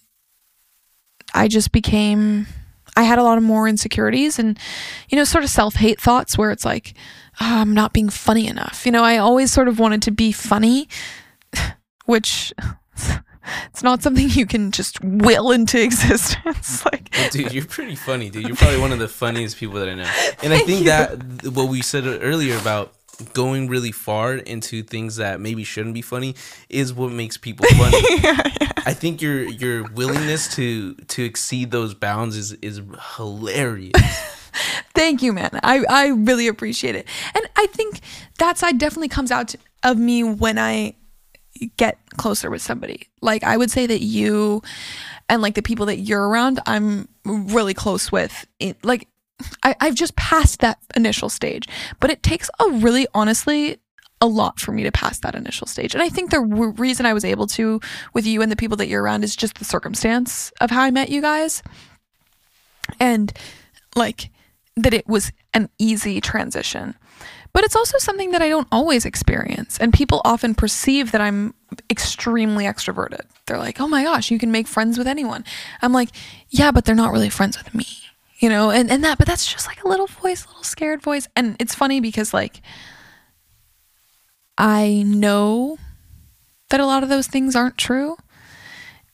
I 1.35 1.49
just 1.49 1.73
became, 1.73 2.47
I 2.97 3.03
had 3.03 3.19
a 3.19 3.23
lot 3.23 3.39
of 3.39 3.45
more 3.45 3.69
insecurities 3.69 4.39
and, 4.39 4.59
you 5.09 5.17
know, 5.17 5.25
sort 5.25 5.45
of 5.45 5.51
self 5.51 5.75
hate 5.75 6.01
thoughts 6.01 6.39
where 6.39 6.51
it's 6.51 6.65
like, 6.65 6.95
oh, 7.41 7.61
I'm 7.61 7.75
not 7.75 7.93
being 7.93 8.09
funny 8.09 8.47
enough. 8.47 8.87
You 8.87 8.93
know, 8.93 9.03
I 9.03 9.19
always 9.19 9.53
sort 9.53 9.69
of 9.69 9.79
wanted 9.79 10.03
to 10.03 10.11
be 10.11 10.33
funny, 10.33 10.89
which 12.07 12.53
it's 13.67 13.83
not 13.83 14.03
something 14.03 14.31
you 14.31 14.47
can 14.47 14.71
just 14.71 15.03
will 15.03 15.51
into 15.51 15.83
existence. 15.83 16.85
like, 16.85 17.11
well, 17.13 17.31
dude, 17.31 17.53
you're 17.53 17.65
pretty 17.65 17.97
funny, 17.97 18.31
dude. 18.31 18.47
You're 18.47 18.57
probably 18.57 18.81
one 18.81 18.93
of 18.93 18.99
the 18.99 19.09
funniest 19.09 19.57
people 19.59 19.77
that 19.77 19.89
I 19.89 19.95
know. 19.95 20.11
And 20.43 20.53
I 20.53 20.59
think 20.59 20.81
you. 20.81 20.87
that 20.87 21.49
what 21.53 21.69
we 21.69 21.83
said 21.83 22.07
earlier 22.07 22.57
about 22.57 22.95
going 23.33 23.69
really 23.69 23.93
far 23.93 24.35
into 24.35 24.83
things 24.83 25.17
that 25.17 25.41
maybe 25.41 25.65
shouldn't 25.65 25.95
be 25.95 26.03
funny 26.03 26.35
is 26.69 26.93
what 26.93 27.13
makes 27.13 27.37
people 27.37 27.67
funny. 27.77 28.01
yeah, 28.23 28.43
yeah. 28.61 28.69
I 28.87 28.95
think 28.95 29.23
your 29.23 29.43
your 29.45 29.85
willingness 29.93 30.55
to 30.57 30.95
to 30.95 31.25
exceed 31.25 31.71
those 31.71 31.95
bounds 31.95 32.37
is 32.37 32.53
is 32.55 32.81
hilarious. 33.17 33.93
Thank 34.95 35.23
you, 35.23 35.33
man. 35.33 35.51
I, 35.65 35.85
I 35.89 36.07
really 36.09 36.47
appreciate 36.47 36.95
it. 36.95 37.09
And 37.35 37.45
I 37.57 37.67
think 37.67 38.01
that 38.39 38.59
side 38.59 38.79
definitely 38.79 39.09
comes 39.09 39.33
out 39.33 39.55
of 39.83 39.99
me 39.99 40.23
when 40.23 40.59
I 40.59 40.95
get 41.77 41.99
closer 42.17 42.51
with 42.51 42.63
somebody. 42.63 43.09
Like 43.21 43.43
I 43.43 43.57
would 43.57 43.71
say 43.71 43.87
that 43.87 44.01
you 44.01 44.63
and 45.29 45.43
like 45.43 45.55
the 45.55 45.63
people 45.63 45.87
that 45.87 45.99
you're 45.99 46.29
around, 46.29 46.61
I'm 46.67 47.09
really 47.25 47.75
close 47.75 48.13
with. 48.13 48.47
It, 48.61 48.85
like 48.85 49.09
I, 49.63 49.75
I've 49.81 49.95
just 49.95 50.17
passed 50.17 50.61
that 50.61 50.79
initial 50.97 51.29
stage, 51.29 51.69
but 52.01 52.11
it 52.11 52.23
takes 52.23 52.51
a 52.61 52.71
really 52.71 53.07
honestly 53.15 53.79
a 54.21 54.27
lot 54.27 54.59
for 54.59 54.73
me 54.73 54.83
to 54.85 54.93
pass 54.93 55.19
that 55.21 55.35
initial 55.35 55.67
stage. 55.67 55.95
And 55.95 56.03
I 56.03 56.09
think 56.09 56.31
the 56.31 56.41
reason 56.41 57.05
I 57.05 57.13
was 57.13 57.25
able 57.25 57.47
to 57.49 57.81
with 58.15 58.27
you 58.27 58.43
and 58.43 58.51
the 58.51 58.57
people 58.57 58.77
that 58.79 58.89
you're 58.89 59.03
around 59.03 59.25
is 59.25 59.37
just 59.37 59.59
the 59.59 59.65
circumstance 59.65 60.53
of 60.61 60.71
how 60.71 60.83
I 60.83 60.91
met 60.91 61.11
you 61.11 61.21
guys. 61.21 61.63
And 63.01 63.33
like 63.97 64.31
that 64.77 64.95
it 64.95 65.07
was 65.07 65.33
an 65.53 65.69
easy 65.79 66.21
transition. 66.21 66.95
But 67.53 67.65
it's 67.65 67.77
also 67.77 67.99
something 67.99 68.33
that 68.33 68.43
I 68.43 68.49
don't 68.49 68.67
always 68.73 69.05
experience. 69.05 69.79
And 69.79 69.93
people 69.93 70.21
often 70.25 70.55
perceive 70.55 71.13
that 71.13 71.21
I'm 71.21 71.55
extremely 71.89 72.65
extroverted. 72.65 73.21
They're 73.47 73.59
like, 73.59 73.81
oh 73.81 73.87
my 73.87 74.03
gosh, 74.03 74.31
you 74.31 74.39
can 74.39 74.51
make 74.51 74.67
friends 74.67 74.99
with 74.99 75.07
anyone. 75.07 75.45
I'm 75.81 75.93
like, 75.93 76.09
yeah, 76.51 76.73
but 76.73 76.85
they're 76.85 76.97
not 76.97 77.13
really 77.13 77.31
friends 77.31 77.57
with 77.57 77.73
me. 77.73 77.87
You 78.39 78.49
know, 78.49 78.71
and, 78.71 78.91
and 78.91 79.05
that, 79.05 79.19
but 79.19 79.27
that's 79.27 79.51
just 79.51 79.67
like 79.67 79.83
a 79.85 79.89
little 79.89 80.07
voice, 80.07 80.45
a 80.45 80.49
little 80.49 80.65
scared 80.65 81.03
voice. 81.03 81.29
And 81.37 81.57
it's 81.61 81.75
funny 81.75 82.01
because, 82.01 82.35
like, 82.35 82.61
I 84.59 85.05
know 85.07 85.79
that 86.71 86.81
a 86.81 86.87
lot 86.87 87.03
of 87.03 87.09
those 87.09 87.29
things 87.29 87.55
aren't 87.55 87.79
true. 87.79 88.17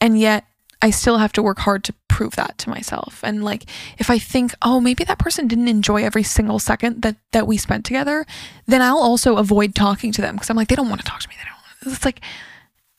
And 0.00 0.18
yet, 0.18 0.44
I 0.82 0.90
still 0.90 1.18
have 1.18 1.32
to 1.34 1.42
work 1.42 1.58
hard 1.58 1.84
to 1.84 1.94
prove 2.08 2.36
that 2.36 2.56
to 2.58 2.70
myself. 2.70 3.20
And 3.22 3.44
like 3.44 3.64
if 3.98 4.10
I 4.10 4.18
think, 4.18 4.54
oh, 4.62 4.80
maybe 4.80 5.04
that 5.04 5.18
person 5.18 5.46
didn't 5.46 5.68
enjoy 5.68 6.04
every 6.04 6.22
single 6.22 6.58
second 6.58 7.02
that 7.02 7.16
that 7.32 7.46
we 7.46 7.56
spent 7.56 7.84
together, 7.84 8.26
then 8.66 8.82
I'll 8.82 8.98
also 8.98 9.36
avoid 9.36 9.74
talking 9.74 10.12
to 10.12 10.22
them 10.22 10.36
because 10.36 10.50
I'm 10.50 10.56
like 10.56 10.68
they 10.68 10.76
don't 10.76 10.88
want 10.88 11.00
to 11.00 11.06
talk 11.06 11.20
to 11.20 11.28
me. 11.28 11.34
They 11.38 11.44
don't. 11.44 11.94
It's 11.94 12.04
like 12.04 12.20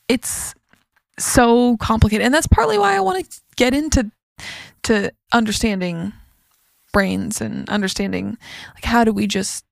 it's 0.07 0.53
so 1.18 1.77
complicated. 1.77 2.26
And 2.26 2.34
that's 2.34 2.48
partly 2.48 2.77
why 2.77 2.95
I 2.95 2.99
want 2.99 3.23
to 3.23 3.41
get 3.56 3.73
into 3.73 4.11
to 4.84 5.12
understanding 5.32 6.14
brains 6.94 7.40
and 7.40 7.70
understanding 7.70 8.38
like 8.76 8.84
how 8.84 9.03
do 9.03 9.14
we 9.14 9.26
just 9.28 9.64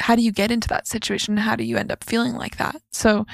how 0.00 0.14
do 0.14 0.22
you 0.22 0.32
get 0.32 0.50
into 0.50 0.68
that 0.68 0.86
situation? 0.86 1.36
How 1.36 1.56
do 1.56 1.64
you 1.64 1.76
end 1.76 1.90
up 1.90 2.04
feeling 2.04 2.34
like 2.34 2.56
that? 2.56 2.80
So 2.92 3.26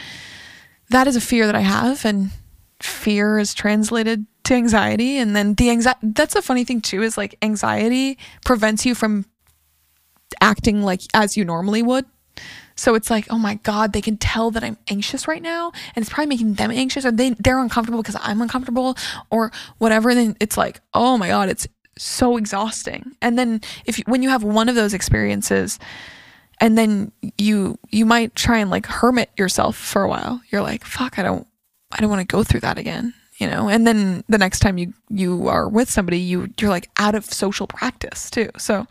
that 0.90 1.06
is 1.06 1.16
a 1.16 1.20
fear 1.20 1.46
that 1.46 1.54
I 1.54 1.60
have 1.60 2.04
and 2.04 2.30
fear 2.80 3.38
is 3.38 3.54
translated 3.54 4.26
to 4.44 4.54
anxiety 4.54 5.16
and 5.16 5.34
then 5.34 5.54
the 5.54 5.70
anxiety 5.70 6.00
that's 6.02 6.36
a 6.36 6.42
funny 6.42 6.64
thing 6.64 6.82
too 6.82 7.02
is 7.02 7.16
like 7.16 7.34
anxiety 7.40 8.18
prevents 8.44 8.84
you 8.84 8.94
from 8.94 9.24
acting 10.42 10.82
like 10.82 11.00
as 11.14 11.34
you 11.34 11.46
normally 11.46 11.82
would 11.82 12.04
so 12.74 12.94
it's 12.94 13.10
like 13.10 13.26
oh 13.30 13.38
my 13.38 13.54
god 13.56 13.92
they 13.92 14.00
can 14.00 14.16
tell 14.16 14.50
that 14.50 14.64
i'm 14.64 14.76
anxious 14.88 15.26
right 15.28 15.42
now 15.42 15.72
and 15.94 16.02
it's 16.02 16.12
probably 16.12 16.26
making 16.26 16.54
them 16.54 16.70
anxious 16.70 17.04
or 17.04 17.10
they 17.10 17.30
they're 17.30 17.58
uncomfortable 17.58 18.02
because 18.02 18.16
i'm 18.20 18.40
uncomfortable 18.40 18.96
or 19.30 19.50
whatever 19.78 20.10
and 20.10 20.18
then 20.18 20.36
it's 20.40 20.56
like 20.56 20.80
oh 20.92 21.16
my 21.16 21.28
god 21.28 21.48
it's 21.48 21.66
so 21.96 22.36
exhausting 22.36 23.12
and 23.22 23.38
then 23.38 23.60
if 23.84 23.98
when 24.06 24.22
you 24.22 24.28
have 24.28 24.42
one 24.42 24.68
of 24.68 24.74
those 24.74 24.94
experiences 24.94 25.78
and 26.60 26.76
then 26.76 27.12
you 27.38 27.78
you 27.90 28.04
might 28.04 28.34
try 28.34 28.58
and 28.58 28.70
like 28.70 28.86
hermit 28.86 29.30
yourself 29.36 29.76
for 29.76 30.02
a 30.02 30.08
while 30.08 30.40
you're 30.50 30.62
like 30.62 30.84
fuck 30.84 31.18
i 31.18 31.22
don't 31.22 31.46
I 31.94 32.00
don't 32.00 32.10
want 32.10 32.20
to 32.20 32.26
go 32.26 32.42
through 32.42 32.60
that 32.60 32.76
again, 32.76 33.14
you 33.38 33.46
know. 33.46 33.68
And 33.68 33.86
then 33.86 34.24
the 34.28 34.38
next 34.38 34.60
time 34.60 34.78
you 34.78 34.92
you 35.08 35.48
are 35.48 35.68
with 35.68 35.88
somebody, 35.88 36.18
you 36.18 36.48
you're 36.58 36.70
like 36.70 36.90
out 36.98 37.14
of 37.14 37.24
social 37.24 37.66
practice 37.66 38.30
too. 38.30 38.50
So 38.58 38.86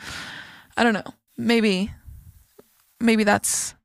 I 0.78 0.84
don't 0.84 0.94
know. 0.94 1.14
Maybe 1.38 1.92
maybe 3.04 3.24
that's 3.24 3.76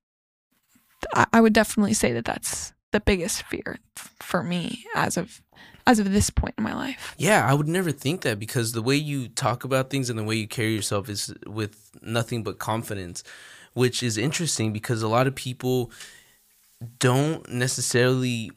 I, 1.14 1.40
would 1.40 1.52
definitely 1.52 1.94
say 1.94 2.12
that 2.12 2.24
that's 2.24 2.72
the 2.92 3.00
biggest 3.00 3.42
fear 3.44 3.78
for 4.20 4.42
me 4.42 4.84
as 4.94 5.16
of 5.16 5.42
as 5.86 5.98
of 5.98 6.12
this 6.12 6.28
point 6.28 6.54
in 6.58 6.64
my 6.64 6.74
life. 6.74 7.14
Yeah, 7.16 7.48
I 7.48 7.54
would 7.54 7.68
never 7.68 7.92
think 7.92 8.20
that 8.22 8.38
because 8.38 8.72
the 8.72 8.82
way 8.82 8.96
you 8.96 9.28
talk 9.28 9.64
about 9.64 9.90
things 9.90 10.10
and 10.10 10.18
the 10.18 10.24
way 10.24 10.36
you 10.36 10.46
carry 10.46 10.74
yourself 10.74 11.08
is 11.08 11.34
with 11.46 11.90
nothing 12.02 12.42
but 12.42 12.58
confidence, 12.58 13.24
which 13.72 14.02
is 14.02 14.18
interesting 14.18 14.72
because 14.72 15.02
a 15.02 15.08
lot 15.08 15.26
of 15.26 15.34
people 15.34 15.90
don't 16.98 17.48
necessarily 17.48 18.50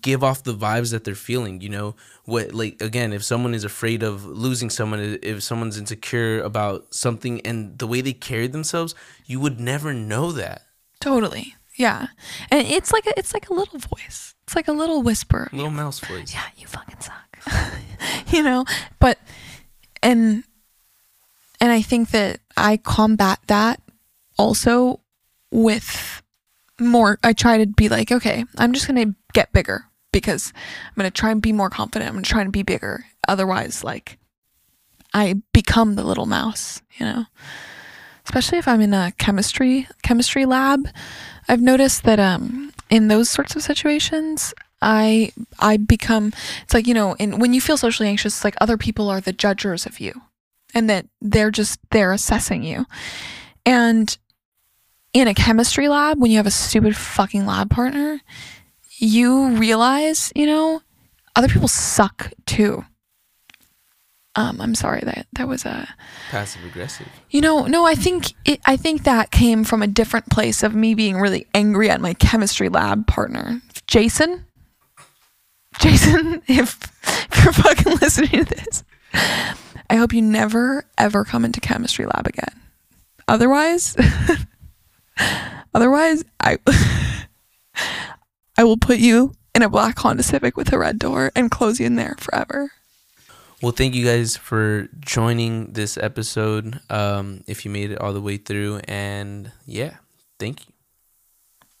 give 0.00 0.22
off 0.22 0.44
the 0.44 0.54
vibes 0.54 0.92
that 0.92 1.04
they're 1.04 1.14
feeling 1.14 1.60
you 1.60 1.68
know? 1.68 1.96
What 2.24 2.52
like 2.52 2.80
again 2.80 3.12
if 3.12 3.24
someone 3.24 3.54
is 3.54 3.64
afraid 3.64 4.02
of 4.02 4.24
losing 4.24 4.70
someone 4.70 5.18
if 5.22 5.42
someone's 5.42 5.78
insecure 5.78 6.40
about 6.40 6.94
something 6.94 7.40
and 7.42 7.78
the 7.78 7.86
way 7.86 8.00
they 8.00 8.12
carry 8.12 8.46
themselves 8.46 8.94
you 9.26 9.40
would 9.40 9.60
never 9.60 9.92
know 9.92 10.32
that. 10.32 10.62
Totally. 11.00 11.54
Yeah. 11.76 12.08
And 12.50 12.66
it's 12.66 12.92
like 12.92 13.06
a, 13.06 13.18
it's 13.18 13.32
like 13.32 13.48
a 13.48 13.54
little 13.54 13.78
voice. 13.78 14.34
It's 14.44 14.54
like 14.54 14.68
a 14.68 14.72
little 14.72 15.02
whisper. 15.02 15.48
Little 15.52 15.70
mouse 15.70 16.00
voice. 16.00 16.32
Yeah 16.32 16.46
you 16.56 16.66
fucking 16.66 17.00
suck. 17.00 17.38
You 18.28 18.42
know? 18.42 18.64
But 18.98 19.18
and 20.02 20.44
and 21.60 21.70
i 21.70 21.82
think 21.82 22.10
that 22.10 22.40
i 22.56 22.78
combat 22.78 23.38
that 23.48 23.82
also 24.38 25.00
with 25.50 26.22
more 26.80 27.18
I 27.22 27.32
try 27.32 27.58
to 27.58 27.66
be 27.66 27.88
like, 27.88 28.10
okay, 28.10 28.44
I'm 28.58 28.72
just 28.72 28.88
going 28.88 29.12
to 29.12 29.18
get 29.32 29.52
bigger 29.52 29.84
because 30.12 30.52
I'm 30.88 30.94
going 30.96 31.10
to 31.10 31.10
try 31.10 31.30
and 31.30 31.42
be 31.42 31.52
more 31.52 31.70
confident. 31.70 32.08
I'm 32.08 32.14
going 32.14 32.24
to 32.24 32.30
try 32.30 32.42
and 32.42 32.52
be 32.52 32.62
bigger. 32.62 33.04
Otherwise, 33.28 33.84
like 33.84 34.18
I 35.14 35.42
become 35.52 35.94
the 35.94 36.04
little 36.04 36.26
mouse, 36.26 36.82
you 36.96 37.06
know. 37.06 37.24
Especially 38.24 38.58
if 38.58 38.68
I'm 38.68 38.80
in 38.80 38.94
a 38.94 39.12
chemistry 39.18 39.88
chemistry 40.02 40.46
lab, 40.46 40.88
I've 41.48 41.62
noticed 41.62 42.04
that 42.04 42.20
um 42.20 42.72
in 42.88 43.08
those 43.08 43.30
sorts 43.30 43.56
of 43.56 43.62
situations, 43.62 44.54
I 44.82 45.32
I 45.58 45.76
become 45.78 46.32
it's 46.62 46.74
like, 46.74 46.86
you 46.86 46.94
know, 46.94 47.14
in 47.14 47.38
when 47.38 47.54
you 47.54 47.60
feel 47.60 47.76
socially 47.76 48.08
anxious, 48.08 48.36
it's 48.36 48.44
like 48.44 48.56
other 48.60 48.76
people 48.76 49.08
are 49.08 49.20
the 49.20 49.32
judges 49.32 49.86
of 49.86 50.00
you 50.00 50.20
and 50.74 50.88
that 50.88 51.06
they're 51.20 51.50
just 51.50 51.80
they're 51.90 52.12
assessing 52.12 52.62
you. 52.62 52.86
And 53.66 54.16
in 55.12 55.26
a 55.26 55.34
chemistry 55.34 55.88
lab, 55.88 56.20
when 56.20 56.30
you 56.30 56.36
have 56.36 56.46
a 56.46 56.52
stupid 56.52 56.96
fucking 56.96 57.46
lab 57.46 57.70
partner, 57.70 58.20
you 59.00 59.56
realize, 59.56 60.32
you 60.34 60.46
know, 60.46 60.82
other 61.34 61.48
people 61.48 61.68
suck 61.68 62.32
too. 62.46 62.84
Um, 64.36 64.60
I'm 64.60 64.74
sorry 64.76 65.00
that 65.04 65.26
that 65.32 65.48
was 65.48 65.64
a 65.64 65.88
passive 66.30 66.64
aggressive. 66.64 67.08
You 67.30 67.40
know, 67.40 67.66
no, 67.66 67.84
I 67.84 67.94
think 67.94 68.32
it, 68.44 68.60
I 68.64 68.76
think 68.76 69.02
that 69.02 69.30
came 69.32 69.64
from 69.64 69.82
a 69.82 69.88
different 69.88 70.30
place 70.30 70.62
of 70.62 70.74
me 70.74 70.94
being 70.94 71.18
really 71.18 71.46
angry 71.52 71.90
at 71.90 72.00
my 72.00 72.14
chemistry 72.14 72.68
lab 72.68 73.06
partner, 73.06 73.60
Jason. 73.88 74.44
Jason, 75.80 76.42
if, 76.46 76.78
if 77.32 77.44
you're 77.44 77.52
fucking 77.52 77.94
listening 78.00 78.30
to 78.30 78.44
this, 78.44 78.84
I 79.12 79.96
hope 79.96 80.12
you 80.12 80.22
never 80.22 80.84
ever 80.96 81.24
come 81.24 81.44
into 81.44 81.60
chemistry 81.60 82.06
lab 82.06 82.28
again. 82.28 82.60
Otherwise, 83.26 83.96
otherwise, 85.74 86.24
I. 86.38 86.58
I 88.60 88.64
will 88.64 88.76
put 88.76 88.98
you 88.98 89.32
in 89.54 89.62
a 89.62 89.70
black 89.70 89.98
Honda 90.00 90.22
Civic 90.22 90.54
with 90.54 90.70
a 90.70 90.78
red 90.78 90.98
door 90.98 91.32
and 91.34 91.50
close 91.50 91.80
you 91.80 91.86
in 91.86 91.96
there 91.96 92.14
forever. 92.18 92.70
Well, 93.62 93.72
thank 93.72 93.94
you 93.94 94.04
guys 94.04 94.36
for 94.36 94.86
joining 94.98 95.72
this 95.72 95.96
episode. 95.96 96.78
Um, 96.90 97.42
if 97.46 97.64
you 97.64 97.70
made 97.70 97.90
it 97.90 97.98
all 97.98 98.12
the 98.12 98.20
way 98.20 98.36
through, 98.36 98.82
and 98.84 99.50
yeah, 99.64 99.96
thank 100.38 100.68
you. 100.68 100.74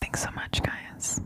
Thanks 0.00 0.22
so 0.22 0.30
much, 0.30 0.62
guys. 0.62 1.20